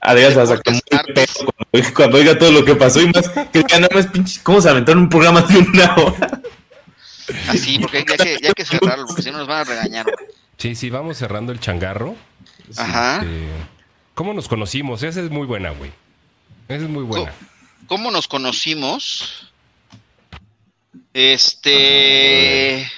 Adrián 0.00 0.32
se 0.34 0.40
artes. 0.40 0.82
cuando, 0.90 1.64
oiga- 1.72 1.92
cuando 1.94 2.16
oiga 2.18 2.38
todo 2.38 2.52
lo 2.52 2.64
que 2.64 2.74
pasó 2.76 3.00
y 3.00 3.06
más 3.10 3.28
que 3.52 3.64
ya 3.68 3.80
nada 3.80 3.94
más 3.94 4.06
pinche. 4.08 4.40
¿Cómo 4.42 4.60
se 4.60 4.68
aventaron 4.68 5.04
un 5.04 5.08
programa 5.08 5.40
de 5.42 5.58
una 5.58 5.94
hora? 5.96 6.40
Así, 7.48 7.78
porque 7.78 8.04
ya 8.06 8.16
que, 8.22 8.38
ya 8.42 8.52
que 8.52 8.64
cerrarlo, 8.66 9.06
porque 9.06 9.22
si 9.22 9.30
no 9.30 9.38
nos 9.38 9.46
van 9.48 9.60
a 9.62 9.64
regañar. 9.64 10.04
Sí, 10.58 10.74
sí, 10.74 10.90
vamos 10.90 11.16
cerrando 11.16 11.52
el 11.52 11.60
changarro. 11.60 12.14
Ajá. 12.76 13.22
Eh, 13.24 13.48
¿Cómo 14.14 14.34
nos 14.34 14.46
conocimos? 14.46 15.02
Esa 15.02 15.20
es 15.22 15.30
muy 15.30 15.46
buena, 15.46 15.70
güey. 15.70 15.90
Esa 16.68 16.84
es 16.84 16.90
muy 16.90 17.04
buena. 17.04 17.32
¿Cómo 17.86 18.10
nos 18.10 18.26
conocimos? 18.28 19.50
Este. 21.12 22.90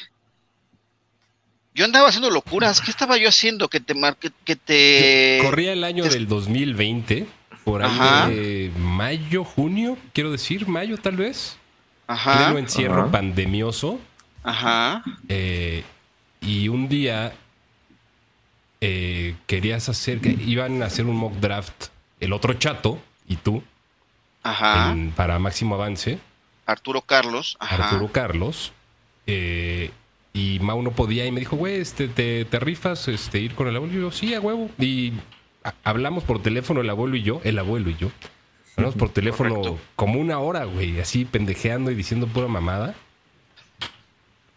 Yo 1.75 1.85
andaba 1.85 2.09
haciendo 2.09 2.31
locuras. 2.31 2.81
¿Qué 2.81 2.91
estaba 2.91 3.19
yo 3.19 3.29
haciendo? 3.29 3.69
Que 3.69 3.81
te 3.81 3.95
marque, 3.95 4.31
que 4.45 4.57
te. 4.57 5.39
Corría 5.43 5.73
el 5.73 5.85
año 5.85 6.05
es- 6.05 6.13
del 6.15 6.27
2020, 6.27 7.27
por 7.65 7.83
ahí 7.83 7.91
Ajá. 7.91 8.29
de 8.29 8.71
mayo, 8.79 9.45
junio, 9.45 9.99
quiero 10.13 10.31
decir, 10.33 10.67
mayo 10.69 10.97
tal 10.99 11.17
vez. 11.17 11.57
Ajá. 12.07 12.37
Pleno 12.47 12.59
encierro 12.59 13.03
Ajá. 13.03 13.11
pandemioso. 13.11 13.99
Ajá. 14.43 15.03
eh, 15.29 15.83
y 16.41 16.69
un 16.69 16.89
día 16.89 17.35
eh, 18.81 19.35
querías 19.49 19.89
hacer, 19.89 20.21
que 20.21 20.37
iban 20.47 20.83
a 20.83 20.87
hacer 20.87 21.05
un 21.07 21.17
mock 21.17 21.35
draft, 21.35 21.87
el 22.21 22.33
otro 22.33 22.55
chato 22.55 23.01
y 23.29 23.37
tú, 23.37 23.63
Ajá. 24.43 24.93
en- 24.93 25.11
para 25.13 25.39
máximo 25.39 25.75
avance, 25.75 26.19
Arturo 26.67 27.01
Carlos. 27.03 27.57
Ajá. 27.61 27.85
Arturo 27.91 28.11
Carlos. 28.13 28.73
eh, 29.29 29.91
y 30.33 30.59
Mau 30.61 30.83
no 30.83 30.91
podía 30.93 31.25
y 31.27 31.33
me 31.33 31.41
dijo, 31.41 31.57
güey, 31.57 31.81
este, 31.81 32.09
te, 32.09 32.45
te 32.45 32.61
rifas 32.61 33.09
este, 33.09 33.39
ir 33.41 33.55
con 33.55 33.69
el 33.69 33.77
abuelo. 33.77 33.95
Y 33.95 34.01
yo, 34.03 34.11
sí, 34.13 34.35
a 34.35 34.41
huevo. 34.41 34.71
Y 34.79 35.15
a- 35.65 35.73
hablamos 35.83 36.25
por 36.25 36.43
teléfono 36.43 36.81
el 36.83 36.91
abuelo 36.91 37.17
y 37.17 37.23
yo, 37.23 37.41
el 37.45 37.59
abuelo 37.59 37.89
y 37.91 37.97
yo. 37.97 38.11
Hablamos 38.77 38.95
por 38.97 39.09
teléfono 39.09 39.55
Correcto. 39.55 39.79
como 39.97 40.21
una 40.21 40.39
hora, 40.39 40.65
güey, 40.65 41.01
así 41.01 41.25
pendejeando 41.25 41.91
y 41.91 41.95
diciendo 41.95 42.27
pura 42.27 42.47
mamada. 42.49 42.95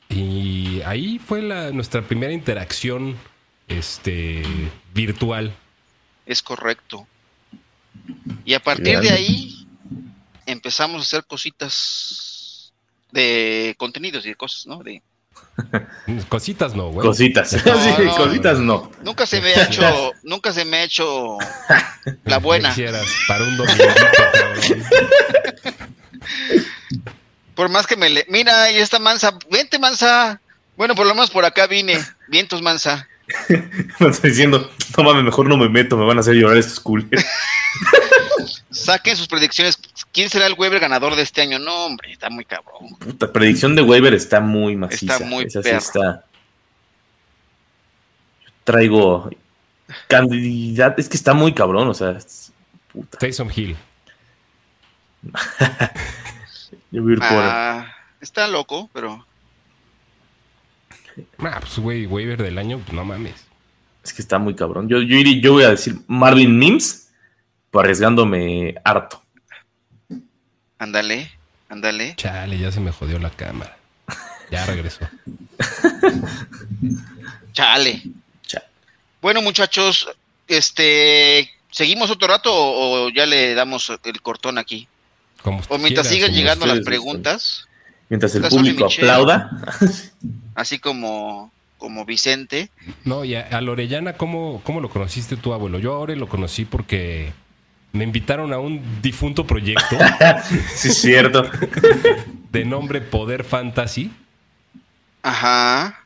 Y 0.10 0.82
ahí 0.86 1.20
fue 1.20 1.42
la, 1.42 1.72
nuestra 1.72 2.02
primera 2.02 2.34
interacción 2.34 3.16
este, 3.68 4.44
virtual. 4.94 5.54
Es 6.26 6.42
correcto. 6.42 7.08
Y 8.46 8.54
a 8.54 8.60
partir 8.60 9.00
de 9.00 9.10
ahí 9.10 9.68
empezamos 10.46 11.02
a 11.02 11.04
hacer 11.04 11.26
cositas 11.26 12.74
de 13.12 13.76
contenidos 13.78 14.26
y 14.26 14.30
de 14.30 14.36
cosas, 14.36 14.68
¿no? 14.68 14.84
De, 14.84 15.02
Cositas 16.30 16.76
no, 16.76 16.90
güey. 16.90 17.08
Cositas. 17.08 17.54
No, 17.66 17.84
Sí, 17.84 17.92
no. 18.04 18.16
cositas 18.16 18.60
no. 18.60 18.92
nunca 19.04 19.26
se 19.26 19.42
me 19.42 19.54
ha 19.54 19.64
hecho, 19.64 20.12
nunca 20.24 20.54
se 20.54 20.66
me 20.66 20.78
ha 20.78 20.84
hecho 20.84 21.38
la 22.26 22.40
buena. 22.40 22.74
Para 23.28 23.44
un. 23.44 23.58
Por 27.56 27.70
más 27.70 27.88
que 27.88 27.96
me 27.96 28.10
le. 28.10 28.26
Mira, 28.30 28.72
y 28.72 28.78
esta 28.78 29.00
mansa. 29.00 29.38
Vente, 29.52 29.80
mansa. 29.80 30.40
Bueno, 30.78 30.96
por 30.96 31.06
lo 31.06 31.14
menos 31.14 31.30
por 31.30 31.44
acá 31.44 31.68
vine. 31.68 32.00
Vientos, 32.30 32.62
mansa. 32.62 33.08
Me 34.00 34.08
está 34.10 34.28
diciendo, 34.28 34.72
no 34.98 35.04
mames, 35.04 35.24
mejor 35.24 35.48
no 35.48 35.58
me 35.58 35.70
meto, 35.70 35.96
me 35.98 36.06
van 36.06 36.18
a 36.18 36.22
hacer 36.22 36.36
llorar 36.36 36.58
estos 36.58 36.80
culeros. 36.80 37.24
Saquen 38.72 39.16
sus 39.18 39.28
predicciones. 39.28 39.78
¿Quién 40.12 40.30
será 40.30 40.46
el 40.46 40.54
Weber 40.54 40.80
ganador 40.80 41.16
de 41.16 41.24
este 41.24 41.42
año? 41.42 41.58
No, 41.60 41.86
hombre, 41.86 42.12
está 42.12 42.30
muy 42.30 42.46
cabrón. 42.46 42.90
Puta, 43.00 43.32
predicción 43.34 43.76
de 43.76 43.82
waiver 43.82 44.14
está 44.14 44.40
muy 44.42 44.76
maciza. 44.76 45.14
Está 45.14 45.26
muy 45.26 45.46
Esa 45.46 45.62
sí 45.64 45.70
perro. 45.70 45.78
está. 45.80 46.26
Traigo 48.64 49.30
candidad, 50.08 51.00
es 51.00 51.10
que 51.10 51.18
está 51.18 51.34
muy 51.34 51.54
cabrón, 51.54 51.88
o 51.88 51.94
sea, 51.96 52.12
es- 52.12 52.52
puta. 52.94 53.18
Taysom 53.18 53.50
Hill. 53.56 53.76
Yo 56.92 57.02
voy 57.04 57.12
a 57.12 57.14
ir 57.14 57.20
por 57.20 57.28
Ah, 57.32 57.96
está 58.22 58.48
loco, 58.48 58.90
pero. 58.94 59.26
Ah, 61.40 61.58
pues, 61.60 61.78
güey, 61.80 62.06
waiver 62.06 62.42
del 62.42 62.58
año, 62.58 62.80
pues, 62.80 62.94
no 62.94 63.04
mames. 63.04 63.46
Es 64.04 64.14
que 64.14 64.22
está 64.22 64.38
muy 64.40 64.56
cabrón. 64.56 64.88
Yo, 64.88 65.02
yo, 65.02 65.18
yo 65.20 65.54
voy 65.54 65.64
a 65.64 65.70
decir 65.72 65.96
Marvin 66.08 66.58
Mims, 66.58 67.09
pues 67.72 67.84
arriesgándome 67.84 68.76
harto. 68.84 69.22
Ándale, 70.78 71.32
ándale. 71.70 72.16
Chale, 72.16 72.58
ya 72.58 72.72
se 72.72 72.80
me 72.80 72.92
jodió 72.92 73.20
la 73.20 73.30
cámara. 73.30 73.78
Ya 74.52 74.66
regresó. 74.66 75.08
Chale. 77.54 78.02
Cha- 78.46 78.64
Bueno, 79.22 79.42
muchachos, 79.42 80.10
este. 80.48 81.50
¿Seguimos 81.72 82.10
otro 82.10 82.28
rato 82.28 82.52
o, 82.52 83.06
o 83.06 83.10
ya 83.10 83.28
le 83.28 83.54
damos 83.54 83.92
el 84.04 84.22
cortón 84.24 84.58
aquí? 84.58 84.88
Como 85.44 85.62
O 85.70 85.78
mientras 85.78 86.08
quieras, 86.08 86.28
sigan 86.30 86.34
llegando 86.34 86.66
las 86.66 86.80
preguntas, 86.80 87.68
Mientras 88.10 88.34
el 88.36 88.42
público 88.44 88.86
aplauda. 88.88 89.52
así 90.56 90.80
como, 90.80 91.52
como 91.78 92.06
Vicente. 92.06 92.72
No, 93.06 93.24
y 93.24 93.36
a, 93.36 93.42
a 93.52 93.62
Lorellana, 93.62 94.14
¿cómo, 94.14 94.62
¿cómo 94.64 94.82
lo 94.82 94.90
conociste 94.90 95.38
tú, 95.38 95.54
abuelo? 95.54 95.78
Yo 95.78 95.94
ahora 95.94 96.16
lo 96.16 96.28
conocí 96.28 96.66
porque 96.66 97.32
me 97.92 98.04
invitaron 98.04 98.54
a 98.54 98.60
un 98.60 99.02
difunto 99.02 99.46
proyecto 99.48 99.98
sí, 100.76 100.90
es 100.90 100.98
cierto. 101.02 101.50
de 102.52 102.66
nombre 102.66 103.02
Poder 103.02 103.44
Fantasy. 103.44 104.12
Ajá. 105.22 106.06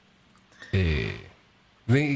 Eh, 0.72 1.20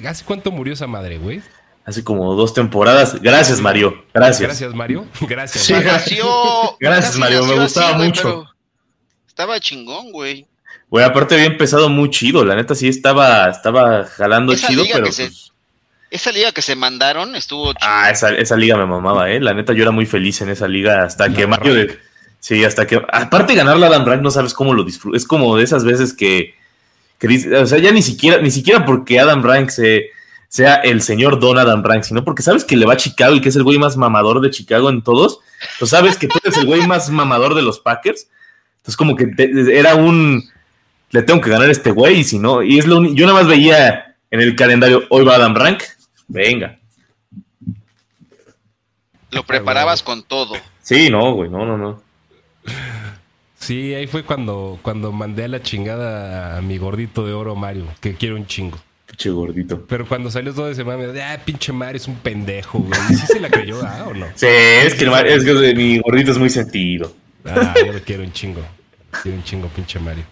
¿Hace 0.07 0.23
cuánto 0.25 0.51
murió 0.51 0.73
esa 0.73 0.87
madre, 0.87 1.17
güey? 1.17 1.41
Hace 1.85 2.03
como 2.03 2.33
dos 2.35 2.53
temporadas. 2.53 3.21
Gracias, 3.21 3.61
Mario. 3.61 4.05
Gracias. 4.13 4.47
Gracias, 4.47 4.73
Mario. 4.73 5.05
Gracias. 5.21 5.63
Sí. 5.63 5.73
Mario. 5.73 5.91
Nació. 5.91 6.27
Gracias, 6.79 7.17
Mario, 7.17 7.45
me 7.45 7.59
gustaba 7.59 7.97
mucho. 7.97 8.45
Estaba 9.27 9.59
chingón, 9.59 10.11
güey. 10.11 10.47
Güey, 10.89 11.05
aparte 11.05 11.35
había 11.35 11.47
empezado 11.47 11.89
muy 11.89 12.09
chido. 12.09 12.43
La 12.45 12.55
neta 12.55 12.73
sí 12.73 12.87
estaba, 12.87 13.49
estaba 13.49 14.05
jalando 14.05 14.53
Esa 14.53 14.67
chido, 14.67 14.83
liga 14.83 14.95
pero 14.95 15.05
que 15.07 15.11
se- 15.11 15.25
pues, 15.27 15.51
Esa 16.09 16.31
liga 16.31 16.51
que 16.51 16.61
se 16.61 16.75
mandaron 16.75 17.35
estuvo 17.35 17.73
chingón. 17.73 17.89
Ah, 17.89 18.09
esa, 18.09 18.29
esa 18.31 18.55
liga 18.55 18.77
me 18.77 18.85
mamaba, 18.85 19.29
eh. 19.29 19.39
La 19.39 19.53
neta, 19.53 19.73
yo 19.73 19.81
era 19.83 19.91
muy 19.91 20.05
feliz 20.05 20.39
en 20.41 20.49
esa 20.49 20.67
liga 20.67 21.03
hasta 21.03 21.31
que 21.33 21.45
Mario 21.47 21.73
de- 21.73 21.99
Sí, 22.39 22.63
hasta 22.63 22.85
que. 22.87 23.01
Aparte 23.11 23.55
ganar 23.55 23.77
la 23.77 23.87
Adam 23.87 24.05
Rank, 24.05 24.21
no 24.21 24.31
sabes 24.31 24.53
cómo 24.53 24.73
lo 24.73 24.83
disfruto. 24.83 25.17
Es 25.17 25.25
como 25.25 25.57
de 25.57 25.63
esas 25.63 25.83
veces 25.83 26.13
que. 26.13 26.53
que 27.19 27.27
dice- 27.27 27.55
o 27.57 27.65
sea, 27.65 27.79
ya 27.79 27.91
ni 27.91 28.01
siquiera, 28.01 28.37
ni 28.41 28.51
siquiera 28.51 28.85
porque 28.85 29.19
Adam 29.19 29.43
Rank 29.43 29.69
se, 29.69 30.11
sea 30.47 30.75
el 30.75 31.01
señor 31.01 31.39
Don 31.39 31.57
Adam 31.57 31.83
Rank, 31.83 32.03
sino 32.03 32.23
porque 32.23 32.43
sabes 32.43 32.63
que 32.63 32.77
le 32.77 32.85
va 32.85 32.93
a 32.93 32.97
Chicago 32.97 33.35
y 33.35 33.41
que 33.41 33.49
es 33.49 33.55
el 33.55 33.63
güey 33.63 33.77
más 33.79 33.97
mamador 33.97 34.39
de 34.39 34.51
Chicago 34.51 34.89
en 34.89 35.01
todos. 35.01 35.39
Pues 35.79 35.89
sabes 35.91 36.15
que 36.17 36.27
tú 36.27 36.37
eres 36.43 36.57
el 36.57 36.67
güey 36.67 36.85
más 36.87 37.09
mamador 37.09 37.53
de 37.55 37.63
los 37.63 37.79
Packers. 37.79 38.27
Entonces, 38.77 38.95
como 38.95 39.15
que 39.17 39.25
te- 39.27 39.77
era 39.77 39.95
un. 39.95 40.47
Le 41.09 41.23
tengo 41.23 41.41
que 41.41 41.49
ganar 41.49 41.67
a 41.67 41.71
este 41.71 41.91
güey, 41.91 42.19
y 42.19 42.23
si 42.23 42.37
no. 42.39 42.61
Y 42.61 42.77
es 42.79 42.85
lo 42.85 43.03
Yo 43.13 43.25
nada 43.25 43.39
más 43.39 43.47
veía 43.49 44.15
en 44.29 44.39
el 44.41 44.55
calendario, 44.55 45.03
hoy 45.09 45.25
va 45.25 45.35
Adam 45.35 45.55
Rank. 45.55 45.81
Venga. 46.27 46.79
Lo 49.31 49.43
preparabas 49.43 50.03
con 50.03 50.23
todo. 50.23 50.55
Sí, 50.81 51.09
no, 51.09 51.33
güey, 51.33 51.49
no, 51.49 51.65
no, 51.65 51.77
no. 51.77 52.01
Sí, 53.59 53.93
ahí 53.93 54.07
fue 54.07 54.23
cuando, 54.23 54.79
cuando 54.81 55.11
mandé 55.11 55.45
a 55.45 55.47
la 55.47 55.61
chingada 55.61 56.57
a 56.57 56.61
mi 56.61 56.77
gordito 56.77 57.25
de 57.25 57.33
oro 57.33 57.55
Mario, 57.55 57.85
que 57.99 58.15
quiero 58.15 58.35
un 58.35 58.45
chingo. 58.45 58.77
Pinche 59.05 59.29
gordito. 59.29 59.85
Pero 59.87 60.07
cuando 60.07 60.29
salió 60.29 60.53
todo 60.53 60.69
ese 60.69 60.83
mame, 60.83 61.07
de, 61.07 61.23
ah, 61.23 61.41
pinche 61.43 61.73
Mario 61.73 61.97
es 61.97 62.07
un 62.07 62.15
pendejo, 62.17 62.79
güey. 62.79 62.99
¿Y 63.09 63.15
¿Sí 63.15 63.25
se 63.27 63.39
la 63.39 63.49
creyó, 63.49 63.81
ah, 63.83 64.05
o 64.07 64.13
no? 64.13 64.27
Sí, 64.35 64.45
es 64.47 64.95
que, 64.95 65.05
el 65.05 65.27
es 65.27 65.43
que 65.43 65.75
mi 65.75 65.99
gordito 65.99 66.31
es 66.31 66.37
muy 66.37 66.49
sentido. 66.49 67.13
Ah, 67.45 67.73
yo 67.85 67.93
lo 67.93 68.01
quiero 68.01 68.23
un 68.23 68.31
chingo. 68.31 68.61
Quiero 69.21 69.37
un 69.37 69.43
chingo, 69.43 69.67
pinche 69.69 69.99
Mario. 69.99 70.25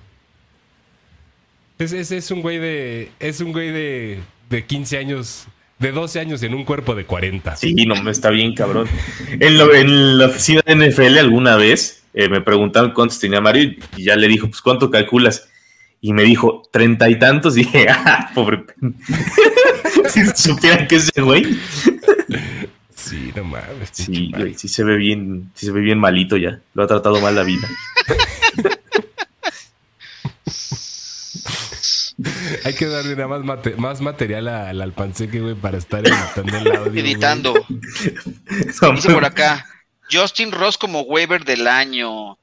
Es, 1.80 1.92
es, 1.94 2.12
es 2.12 2.32
un 2.32 2.42
güey 2.42 2.58
de. 2.60 3.12
Es 3.20 3.42
un 3.42 3.52
güey 3.52 3.72
de, 3.72 4.20
de 4.50 4.66
15 4.66 4.98
años. 4.98 5.48
De 5.80 5.92
12 5.92 6.20
años 6.22 6.42
en 6.44 6.54
un 6.54 6.64
cuerpo 6.64 6.96
de 6.96 7.06
40. 7.06 7.56
Sí, 7.58 7.74
no, 7.86 7.96
me 8.02 8.12
está 8.12 8.30
bien, 8.30 8.54
cabrón. 8.56 8.88
En, 9.40 9.58
lo- 9.58 9.74
en 9.74 10.18
la 10.18 10.28
oficina 10.28 10.62
de 10.66 10.76
NFL 10.76 11.18
alguna 11.18 11.58
vez 11.58 12.04
eh, 12.14 12.30
me 12.30 12.40
preguntaron 12.42 12.92
cuántos 12.92 13.20
tenía 13.20 13.42
Mario 13.42 13.74
y 13.98 14.04
ya 14.04 14.16
le 14.16 14.28
dijo, 14.30 14.48
pues, 14.48 14.62
¿cuánto 14.62 14.90
calculas? 14.90 15.50
Y 16.00 16.14
me 16.14 16.24
dijo, 16.24 16.64
treinta 16.72 17.10
y 17.10 17.20
tantos. 17.20 17.58
Y 17.58 17.62
dije, 17.64 17.88
ah, 17.90 18.32
pobre 18.34 18.60
pen-". 18.60 18.96
Si 20.08 20.26
supieran 20.36 20.88
que 20.88 20.96
ese 20.98 21.20
güey. 21.22 21.58
Sí, 22.96 23.32
no 23.36 23.44
mames. 23.44 23.90
Sí, 23.92 24.32
güey, 24.36 24.54
sí 24.54 24.68
se 24.70 24.84
ve 24.86 24.96
bien, 24.96 25.52
sí 25.56 25.66
se 25.66 25.72
ve 25.74 25.82
bien 25.82 25.98
malito 26.00 26.38
ya. 26.38 26.62
Lo 26.74 26.84
ha 26.84 26.88
tratado 26.88 27.20
mal 27.20 27.36
la 27.36 27.44
vida. 27.44 27.68
Hay 32.64 32.74
que 32.74 32.86
darle 32.86 33.16
nada 33.16 33.28
más, 33.28 33.42
mate- 33.44 33.76
más 33.78 34.02
material 34.02 34.48
a- 34.48 34.70
al 34.70 34.82
alpanceque, 34.82 35.40
güey, 35.42 35.56
para 35.56 35.78
estar 35.78 36.06
editando 36.06 36.58
el 36.58 36.76
audio. 36.76 37.02
Editando. 37.02 37.54
Dice 37.68 39.14
por 39.14 39.26
acá. 39.26 39.66
Justin 40.12 40.52
Ross 40.52 40.78
como 40.78 41.02
waiver 41.02 41.44
del 41.46 41.68
año. 41.68 42.38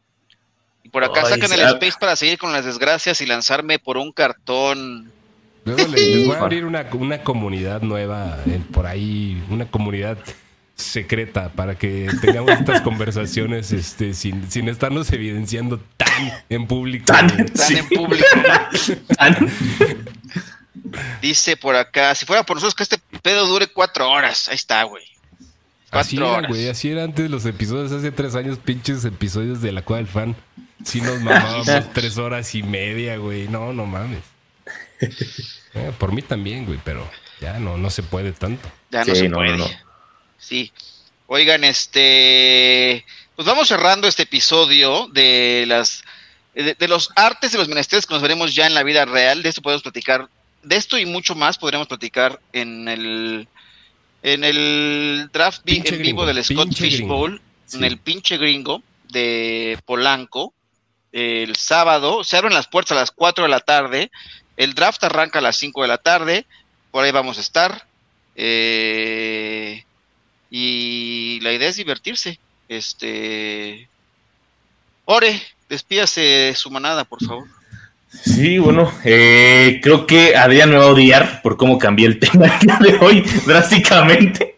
Y 0.83 0.89
por 0.89 1.05
acá 1.05 1.23
Ay, 1.25 1.35
sacan 1.35 1.53
el 1.53 1.61
space 1.61 1.97
para 2.01 2.17
seguir 2.17 2.39
con 2.39 2.53
las 2.53 2.65
desgracias 2.65 3.21
y 3.21 3.27
lanzarme 3.27 3.79
por 3.79 3.97
un 3.99 4.11
cartón. 4.13 5.11
Luego 5.65 5.87
le- 5.89 6.17
les 6.17 6.27
voy 6.27 6.37
a 6.37 6.41
abrir 6.41 6.65
una, 6.65 6.87
una 6.93 7.23
comunidad 7.23 7.83
nueva 7.83 8.39
eh, 8.47 8.61
por 8.73 8.87
ahí, 8.87 9.41
una 9.49 9.67
comunidad 9.67 10.19
secreta 10.75 11.51
para 11.53 11.77
que 11.77 12.09
tengamos 12.21 12.51
estas 12.59 12.81
conversaciones 12.81 13.71
este, 13.71 14.15
sin, 14.15 14.51
sin 14.51 14.69
estarnos 14.69 15.13
evidenciando 15.13 15.81
en 16.49 16.67
público. 16.67 17.05
Tan- 17.07 17.29
güey. 17.29 17.47
Tan 17.47 17.67
Sí. 17.69 17.77
en 17.79 17.89
público. 17.89 18.27
Tan- 19.17 19.51
Dice 21.21 21.57
por 21.57 21.77
acá. 21.77 22.15
Si 22.15 22.27
fuera 22.27 22.43
por 22.45 22.57
nosotros 22.57 22.75
que 22.75 22.83
este 22.83 22.99
pedo 23.23 23.47
dure 23.47 23.67
cuatro 23.69 24.11
horas. 24.11 24.49
Ahí 24.49 24.57
está, 24.57 24.83
güey. 24.85 25.05
Así 25.91 26.17
Cuatro 26.17 26.27
era, 26.27 26.39
horas. 26.39 26.49
güey, 26.51 26.69
así 26.69 26.91
eran 26.91 27.05
antes 27.05 27.31
los 27.31 27.45
episodios, 27.45 27.93
hace 27.93 28.11
tres 28.11 28.35
años, 28.35 28.59
pinches 28.59 29.05
episodios 29.05 29.61
de 29.61 29.73
la 29.73 29.83
cual 29.83 30.01
el 30.01 30.07
fan. 30.07 30.35
Sí 30.85 31.01
nos 31.03 31.21
mamábamos 31.21 31.67
tres 31.93 32.17
horas 32.19 32.55
y 32.55 32.63
media, 32.63 33.17
güey. 33.19 33.47
No, 33.49 33.73
no 33.75 33.85
mames. 33.87 34.23
Eh, 35.01 35.93
por 35.99 36.13
mí 36.13 36.23
también, 36.23 36.65
güey, 36.65 36.79
pero 36.83 37.09
ya 37.41 37.59
no, 37.59 37.77
no 37.77 37.91
se 37.91 38.03
puede 38.03 38.33
tanto. 38.33 38.69
Ya 38.91 39.05
no 39.05 39.15
Sí, 39.15 39.21
se 39.21 39.29
no, 39.29 39.37
puede. 39.37 39.51
no, 39.57 39.59
no. 39.59 39.71
Sí. 40.39 40.73
Oigan, 41.27 41.65
este. 41.65 43.05
Pues 43.37 43.47
vamos 43.47 43.69
cerrando 43.69 44.07
este 44.09 44.25
episodio 44.25 45.09
de 45.13 45.65
las. 45.67 46.03
De, 46.55 46.75
de 46.75 46.89
los 46.89 47.11
artes 47.17 47.53
de 47.53 47.59
los 47.59 47.69
menesteres 47.69 48.07
que 48.07 48.13
nos 48.13 48.23
veremos 48.23 48.55
ya 48.55 48.67
en 48.67 48.75
la 48.75 48.83
vida 48.83 49.05
real. 49.07 49.43
De 49.43 49.49
esto 49.49 49.63
podemos 49.63 49.83
platicar. 49.83 50.29
De 50.63 50.77
esto 50.77 50.99
y 50.99 51.07
mucho 51.07 51.35
más 51.35 51.59
podremos 51.59 51.87
platicar 51.89 52.39
en 52.53 52.89
el. 52.89 53.49
En 54.23 54.45
el 54.45 55.31
draft 55.33 55.63
vi- 55.65 55.77
en 55.79 55.83
vivo 56.03 56.23
gringo, 56.23 56.27
del 56.27 56.45
Scott 56.45 56.69
Fish. 56.75 57.01
Bowl. 57.09 57.41
Sí. 57.67 57.79
En 57.79 57.85
el 57.85 57.99
pinche 57.99 58.37
gringo 58.37 58.83
de 59.09 59.79
Polanco. 59.87 60.53
El 61.11 61.57
sábado. 61.57 62.23
Se 62.25 62.37
abren 62.37 62.55
las 62.55 62.69
puertas 62.69 62.97
a 62.97 63.01
las 63.01 63.11
4 63.11 63.45
de 63.45 63.51
la 63.51 63.61
tarde. 63.61 64.11
El 64.57 64.75
draft 64.75 65.03
arranca 65.05 65.39
a 65.39 65.43
las 65.43 65.57
5 65.57 65.83
de 65.83 65.89
la 65.89 65.99
tarde. 65.99 66.45
Por 66.91 67.03
ahí 67.05 67.11
vamos 67.11 67.39
a 67.39 67.41
estar. 67.41 67.87
Eh, 68.37 69.85
y 70.51 71.41
la 71.41 71.53
idea 71.53 71.69
es 71.71 71.77
divertirse. 71.77 72.39
Este. 72.77 73.89
Ore, 75.05 75.41
despídase 75.69 76.55
su 76.55 76.71
manada, 76.71 77.05
por 77.05 77.23
favor. 77.23 77.47
Sí, 78.09 78.59
bueno, 78.59 78.93
eh, 79.05 79.81
creo 79.83 80.07
que 80.07 80.37
Adrián 80.37 80.71
me 80.71 80.77
va 80.77 80.85
a 80.85 80.89
odiar 80.89 81.41
por 81.43 81.57
cómo 81.57 81.79
cambié 81.79 82.07
el 82.07 82.19
tema 82.21 82.47
de 82.81 82.99
hoy 83.01 83.25
drásticamente. 83.47 84.57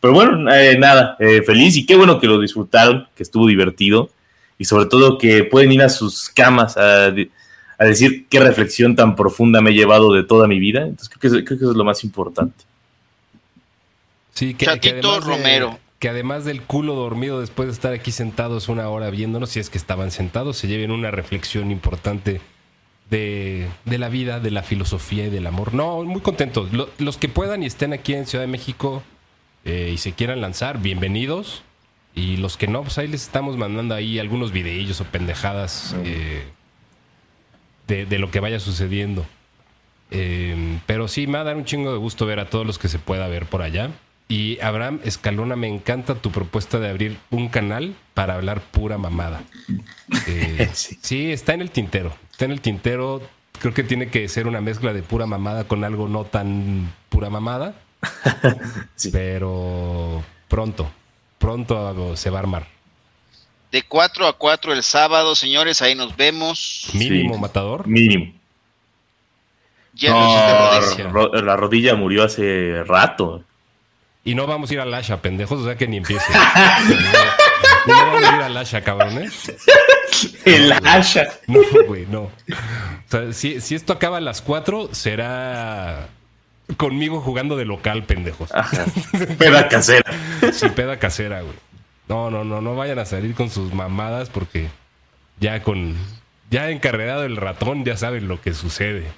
Pero 0.00 0.14
bueno, 0.14 0.52
eh, 0.54 0.78
nada, 0.78 1.16
eh, 1.18 1.42
feliz 1.42 1.76
y 1.76 1.86
qué 1.86 1.96
bueno 1.96 2.20
que 2.20 2.26
lo 2.26 2.40
disfrutaron, 2.40 3.08
que 3.16 3.22
estuvo 3.22 3.46
divertido 3.46 4.10
y 4.58 4.64
sobre 4.64 4.86
todo 4.86 5.18
que 5.18 5.44
pueden 5.44 5.72
ir 5.72 5.82
a 5.82 5.88
sus 5.88 6.28
camas 6.28 6.76
a, 6.76 7.06
a 7.06 7.84
decir 7.84 8.26
qué 8.28 8.40
reflexión 8.40 8.94
tan 8.94 9.16
profunda 9.16 9.60
me 9.60 9.70
he 9.70 9.74
llevado 9.74 10.12
de 10.12 10.24
toda 10.24 10.46
mi 10.46 10.58
vida. 10.58 10.82
Entonces 10.82 11.08
creo 11.08 11.32
que, 11.32 11.44
creo 11.44 11.58
que 11.58 11.64
eso 11.64 11.72
es 11.72 11.76
lo 11.76 11.84
más 11.84 12.04
importante. 12.04 12.64
Sí, 14.34 14.54
que, 14.54 14.66
Chatito 14.66 15.20
Romero. 15.20 15.78
Que 15.98 16.08
además 16.08 16.44
del 16.44 16.62
culo 16.62 16.94
dormido 16.94 17.40
después 17.40 17.68
de 17.68 17.72
estar 17.72 17.92
aquí 17.92 18.12
sentados 18.12 18.68
una 18.68 18.88
hora 18.88 19.10
viéndonos, 19.10 19.50
si 19.50 19.60
es 19.60 19.68
que 19.68 19.78
estaban 19.78 20.10
sentados, 20.10 20.56
se 20.56 20.68
lleven 20.68 20.92
una 20.92 21.10
reflexión 21.10 21.70
importante 21.70 22.40
de, 23.10 23.66
de 23.84 23.98
la 23.98 24.08
vida, 24.08 24.40
de 24.40 24.50
la 24.50 24.62
filosofía 24.62 25.26
y 25.26 25.30
del 25.30 25.46
amor. 25.46 25.74
No, 25.74 26.02
muy 26.04 26.20
contentos. 26.20 26.72
Lo, 26.72 26.88
los 26.98 27.16
que 27.16 27.28
puedan 27.28 27.62
y 27.62 27.66
estén 27.66 27.92
aquí 27.92 28.14
en 28.14 28.26
Ciudad 28.26 28.44
de 28.44 28.50
México 28.50 29.02
eh, 29.64 29.90
y 29.92 29.98
se 29.98 30.12
quieran 30.12 30.40
lanzar, 30.40 30.80
bienvenidos. 30.80 31.62
Y 32.14 32.36
los 32.36 32.56
que 32.56 32.66
no, 32.66 32.82
pues 32.82 32.98
ahí 32.98 33.06
les 33.06 33.22
estamos 33.22 33.56
mandando 33.56 33.94
ahí 33.94 34.18
algunos 34.18 34.50
videillos 34.50 35.00
o 35.00 35.04
pendejadas 35.04 35.94
eh, 36.04 36.42
de, 37.86 38.06
de, 38.06 38.18
lo 38.18 38.30
que 38.30 38.40
vaya 38.40 38.60
sucediendo. 38.60 39.24
Eh, 40.10 40.78
pero 40.86 41.06
sí, 41.06 41.26
me 41.26 41.34
va 41.34 41.40
a 41.40 41.44
dar 41.44 41.56
un 41.56 41.64
chingo 41.64 41.92
de 41.92 41.98
gusto 41.98 42.26
ver 42.26 42.40
a 42.40 42.48
todos 42.50 42.66
los 42.66 42.78
que 42.78 42.88
se 42.88 42.98
pueda 42.98 43.28
ver 43.28 43.46
por 43.46 43.62
allá. 43.62 43.90
Y 44.28 44.60
Abraham 44.60 45.00
Escalona, 45.04 45.56
me 45.56 45.68
encanta 45.68 46.14
tu 46.14 46.30
propuesta 46.30 46.78
de 46.78 46.90
abrir 46.90 47.18
un 47.30 47.48
canal 47.48 47.96
para 48.12 48.34
hablar 48.34 48.60
pura 48.60 48.98
mamada. 48.98 49.42
Eh, 50.26 50.70
sí. 50.72 50.98
sí. 51.00 51.32
está 51.32 51.54
en 51.54 51.62
el 51.62 51.70
tintero. 51.70 52.14
Está 52.30 52.44
en 52.44 52.52
el 52.52 52.60
tintero. 52.60 53.22
Creo 53.60 53.72
que 53.72 53.82
tiene 53.82 54.08
que 54.08 54.28
ser 54.28 54.46
una 54.46 54.60
mezcla 54.60 54.92
de 54.92 55.02
pura 55.02 55.26
mamada 55.26 55.64
con 55.64 55.84
algo 55.84 56.08
no 56.08 56.24
tan 56.24 56.92
pura 57.08 57.30
mamada. 57.30 57.74
sí. 58.94 59.10
Pero 59.10 60.22
pronto, 60.48 60.90
pronto 61.38 62.16
se 62.16 62.30
va 62.30 62.38
a 62.38 62.42
armar. 62.42 62.66
De 63.70 63.82
4 63.82 64.26
a 64.26 64.32
4 64.34 64.72
el 64.72 64.82
sábado, 64.82 65.34
señores, 65.34 65.82
ahí 65.82 65.94
nos 65.94 66.16
vemos. 66.16 66.90
Mínimo 66.94 67.34
sí. 67.34 67.40
matador. 67.40 67.86
Mínimo. 67.86 68.32
Ya 69.94 70.10
no, 70.10 71.10
ro 71.10 71.32
la 71.32 71.56
rodilla 71.56 71.94
murió 71.96 72.24
hace 72.24 72.82
rato. 72.84 73.44
Y 74.28 74.34
no 74.34 74.46
vamos 74.46 74.70
a 74.70 74.74
ir 74.74 74.80
al 74.80 74.92
Asha, 74.92 75.22
pendejos, 75.22 75.62
o 75.62 75.64
sea 75.64 75.76
que 75.76 75.88
ni 75.88 75.96
empiece. 75.96 76.30
no, 77.86 77.86
no, 77.86 78.12
vamos 78.12 78.22
a 78.22 78.36
ir 78.36 78.42
al 78.42 78.56
Asha, 78.58 78.82
cabrones. 78.82 79.50
El 80.44 80.70
Asha. 80.70 81.28
No, 81.46 81.60
güey, 81.86 82.04
no. 82.04 82.24
O 82.24 82.30
sea, 83.06 83.32
si, 83.32 83.62
si, 83.62 83.74
esto 83.74 83.94
acaba 83.94 84.18
a 84.18 84.20
las 84.20 84.42
4, 84.42 84.90
será 84.92 86.08
conmigo 86.76 87.22
jugando 87.22 87.56
de 87.56 87.64
local, 87.64 88.04
pendejos. 88.04 88.54
Ajá. 88.54 88.84
Peda 89.38 89.66
casera. 89.68 90.12
Sí, 90.52 90.68
peda 90.68 90.98
casera, 90.98 91.40
güey. 91.40 91.54
No, 92.06 92.30
no, 92.30 92.44
no, 92.44 92.60
no 92.60 92.76
vayan 92.76 92.98
a 92.98 93.06
salir 93.06 93.34
con 93.34 93.48
sus 93.48 93.72
mamadas 93.72 94.28
porque 94.28 94.68
ya 95.40 95.62
con. 95.62 95.96
Ya 96.50 96.68
encarregado 96.68 97.24
el 97.24 97.38
ratón, 97.38 97.82
ya 97.82 97.96
saben 97.96 98.28
lo 98.28 98.42
que 98.42 98.52
sucede. 98.52 99.06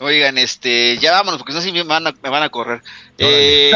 Oigan, 0.00 0.38
este, 0.38 0.96
ya 0.98 1.10
vámonos, 1.10 1.38
porque 1.38 1.60
si 1.60 1.72
me 1.72 1.82
van 1.82 2.06
a, 2.06 2.14
me 2.22 2.30
van 2.30 2.44
a 2.44 2.50
correr. 2.50 2.82
Eh, 3.18 3.72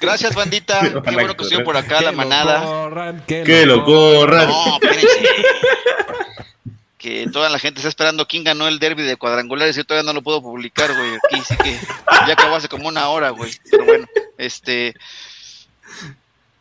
gracias, 0.00 0.34
bandita. 0.34 0.80
Qué 1.04 1.10
bueno 1.12 1.34
que 1.34 1.42
estuvieron 1.42 1.64
por 1.64 1.78
acá, 1.78 2.02
la 2.02 2.12
manada. 2.12 2.60
Lo 2.60 2.66
corran, 2.66 3.24
que, 3.26 3.42
que 3.42 3.64
lo 3.64 3.82
corran. 3.84 4.48
No, 4.48 4.74
espérense. 4.74 5.08
que 6.98 7.26
toda 7.32 7.48
la 7.48 7.58
gente 7.58 7.78
está 7.78 7.88
esperando 7.88 8.28
quién 8.28 8.44
ganó 8.44 8.68
el 8.68 8.78
derby 8.78 9.02
de 9.02 9.16
cuadrangulares. 9.16 9.76
Yo 9.76 9.84
todavía 9.84 10.06
no 10.06 10.12
lo 10.12 10.22
puedo 10.22 10.42
publicar, 10.42 10.94
güey. 10.94 11.14
Aquí 11.14 11.42
sí 11.46 11.56
que 11.56 11.78
ya 12.26 12.34
acabó 12.34 12.56
hace 12.56 12.68
como 12.68 12.88
una 12.88 13.08
hora, 13.08 13.30
güey. 13.30 13.50
Pero 13.70 13.84
bueno, 13.86 14.06
este. 14.36 14.94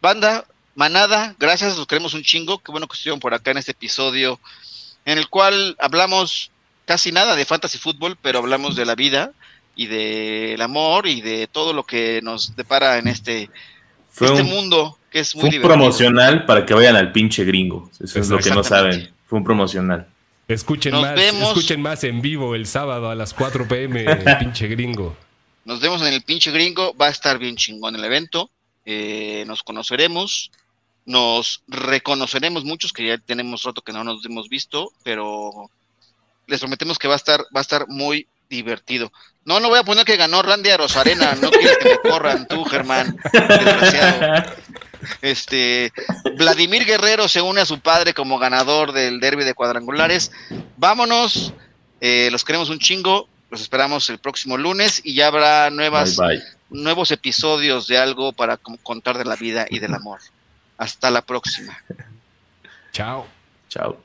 Banda, 0.02 0.46
manada, 0.74 1.36
gracias, 1.38 1.76
los 1.76 1.88
queremos 1.88 2.14
un 2.14 2.24
chingo. 2.24 2.60
Qué 2.60 2.72
bueno 2.72 2.88
que 2.88 2.94
estuvieron 2.94 3.20
por 3.20 3.34
acá 3.34 3.52
en 3.52 3.58
este 3.58 3.72
episodio 3.72 4.40
en 5.06 5.18
el 5.18 5.30
cual 5.30 5.76
hablamos 5.80 6.52
casi 6.86 7.12
nada 7.12 7.36
de 7.36 7.46
fantasy 7.46 7.78
fútbol, 7.78 8.18
pero 8.22 8.40
hablamos 8.40 8.76
de 8.76 8.86
la 8.86 8.96
vida 8.96 9.32
y 9.76 9.88
del 9.88 10.62
amor 10.62 11.08
y 11.08 11.22
de 11.22 11.48
todo 11.48 11.74
lo 11.74 11.84
que 11.84 12.22
nos 12.24 12.56
depara 12.56 12.98
en 12.98 13.08
este, 13.08 13.50
fue 14.10 14.28
este 14.28 14.42
un, 14.42 14.50
mundo 14.50 14.98
que 15.12 15.20
es 15.20 15.36
muy 15.36 15.42
fue 15.42 15.48
un 15.48 15.52
divertido. 15.52 15.76
promocional 15.76 16.46
para 16.46 16.66
que 16.66 16.74
vayan 16.74 16.96
al 16.96 17.12
pinche 17.12 17.44
gringo. 17.44 17.90
Eso 18.00 18.20
es 18.20 18.30
lo 18.30 18.38
que 18.38 18.52
no 18.52 18.64
saben. 18.64 19.12
Fue 19.28 19.40
un 19.40 19.44
promocional. 19.44 20.08
Escuchen 20.48 20.92
Nos 20.92 21.02
más, 21.02 21.16
vemos. 21.16 21.48
escuchen 21.50 21.82
más 21.82 22.04
en 22.04 22.22
vivo 22.22 22.54
el 22.54 22.68
sábado 22.68 23.10
a 23.10 23.16
las 23.16 23.34
4 23.34 23.68
pm, 23.68 24.06
pinche 24.40 24.68
gringo. 24.68 25.18
Nos 25.66 25.80
vemos 25.80 26.02
en 26.04 26.14
el 26.14 26.22
pinche 26.22 26.52
gringo, 26.52 26.96
va 26.96 27.08
a 27.08 27.10
estar 27.10 27.40
bien 27.40 27.56
chingón 27.56 27.96
el 27.96 28.04
evento. 28.06 28.52
Eh, 28.86 29.44
nos 29.48 29.64
conoceremos, 29.64 30.52
nos 31.06 31.64
reconoceremos 31.68 32.64
muchos 32.64 32.94
que 32.94 33.08
ya 33.08 33.18
tenemos 33.18 33.64
rato 33.64 33.82
que 33.82 33.92
no 33.92 34.04
nos 34.04 34.24
hemos 34.26 34.48
visto, 34.48 34.92
pero 35.04 35.72
les 36.48 36.60
prometemos 36.60 36.98
que 37.00 37.08
va 37.08 37.14
a 37.14 37.18
estar, 37.18 37.42
va 37.56 37.60
a 37.60 37.62
estar 37.62 37.88
muy 37.88 38.28
divertido. 38.50 39.12
No, 39.44 39.60
no 39.60 39.70
voy 39.70 39.80
a 39.80 39.84
poner 39.84 40.06
que 40.06 40.18
ganó 40.18 40.42
Randy 40.42 40.70
a 40.72 40.78
Rosarena, 40.78 41.36
no 41.36 41.52
quieres 41.52 41.78
que 41.78 41.90
me 41.90 42.10
corran 42.10 42.48
tú, 42.48 42.64
Germán, 42.66 43.16
desgraciado. 43.32 44.52
Este, 45.22 45.94
Vladimir 46.38 46.86
Guerrero 46.86 47.28
se 47.28 47.42
une 47.42 47.62
a 47.62 47.66
su 47.66 47.80
padre 47.80 48.14
como 48.14 48.40
ganador 48.40 48.92
del 48.92 49.20
derby 49.20 49.44
de 49.44 49.54
cuadrangulares. 49.54 50.32
Vámonos, 50.78 51.54
eh, 52.02 52.30
los 52.32 52.44
queremos 52.44 52.70
un 52.70 52.80
chingo, 52.80 53.30
los 53.52 53.62
esperamos 53.62 54.10
el 54.10 54.18
próximo 54.18 54.58
lunes 54.58 55.02
y 55.04 55.14
ya 55.14 55.28
habrá 55.28 55.70
nuevas, 55.70 56.16
Bye, 56.18 56.38
bye. 56.38 56.44
nuevos 56.72 57.12
episodios 57.12 57.88
de 57.88 58.00
algo 58.00 58.34
para 58.34 58.58
contar 58.58 59.18
de 59.18 59.26
la 59.26 59.36
vida 59.36 59.68
y 59.70 59.80
del 59.80 59.94
amor. 59.94 60.22
Hasta 60.78 61.12
la 61.12 61.22
próxima. 61.22 61.78
Chao. 62.92 63.28
Chao. 63.70 64.05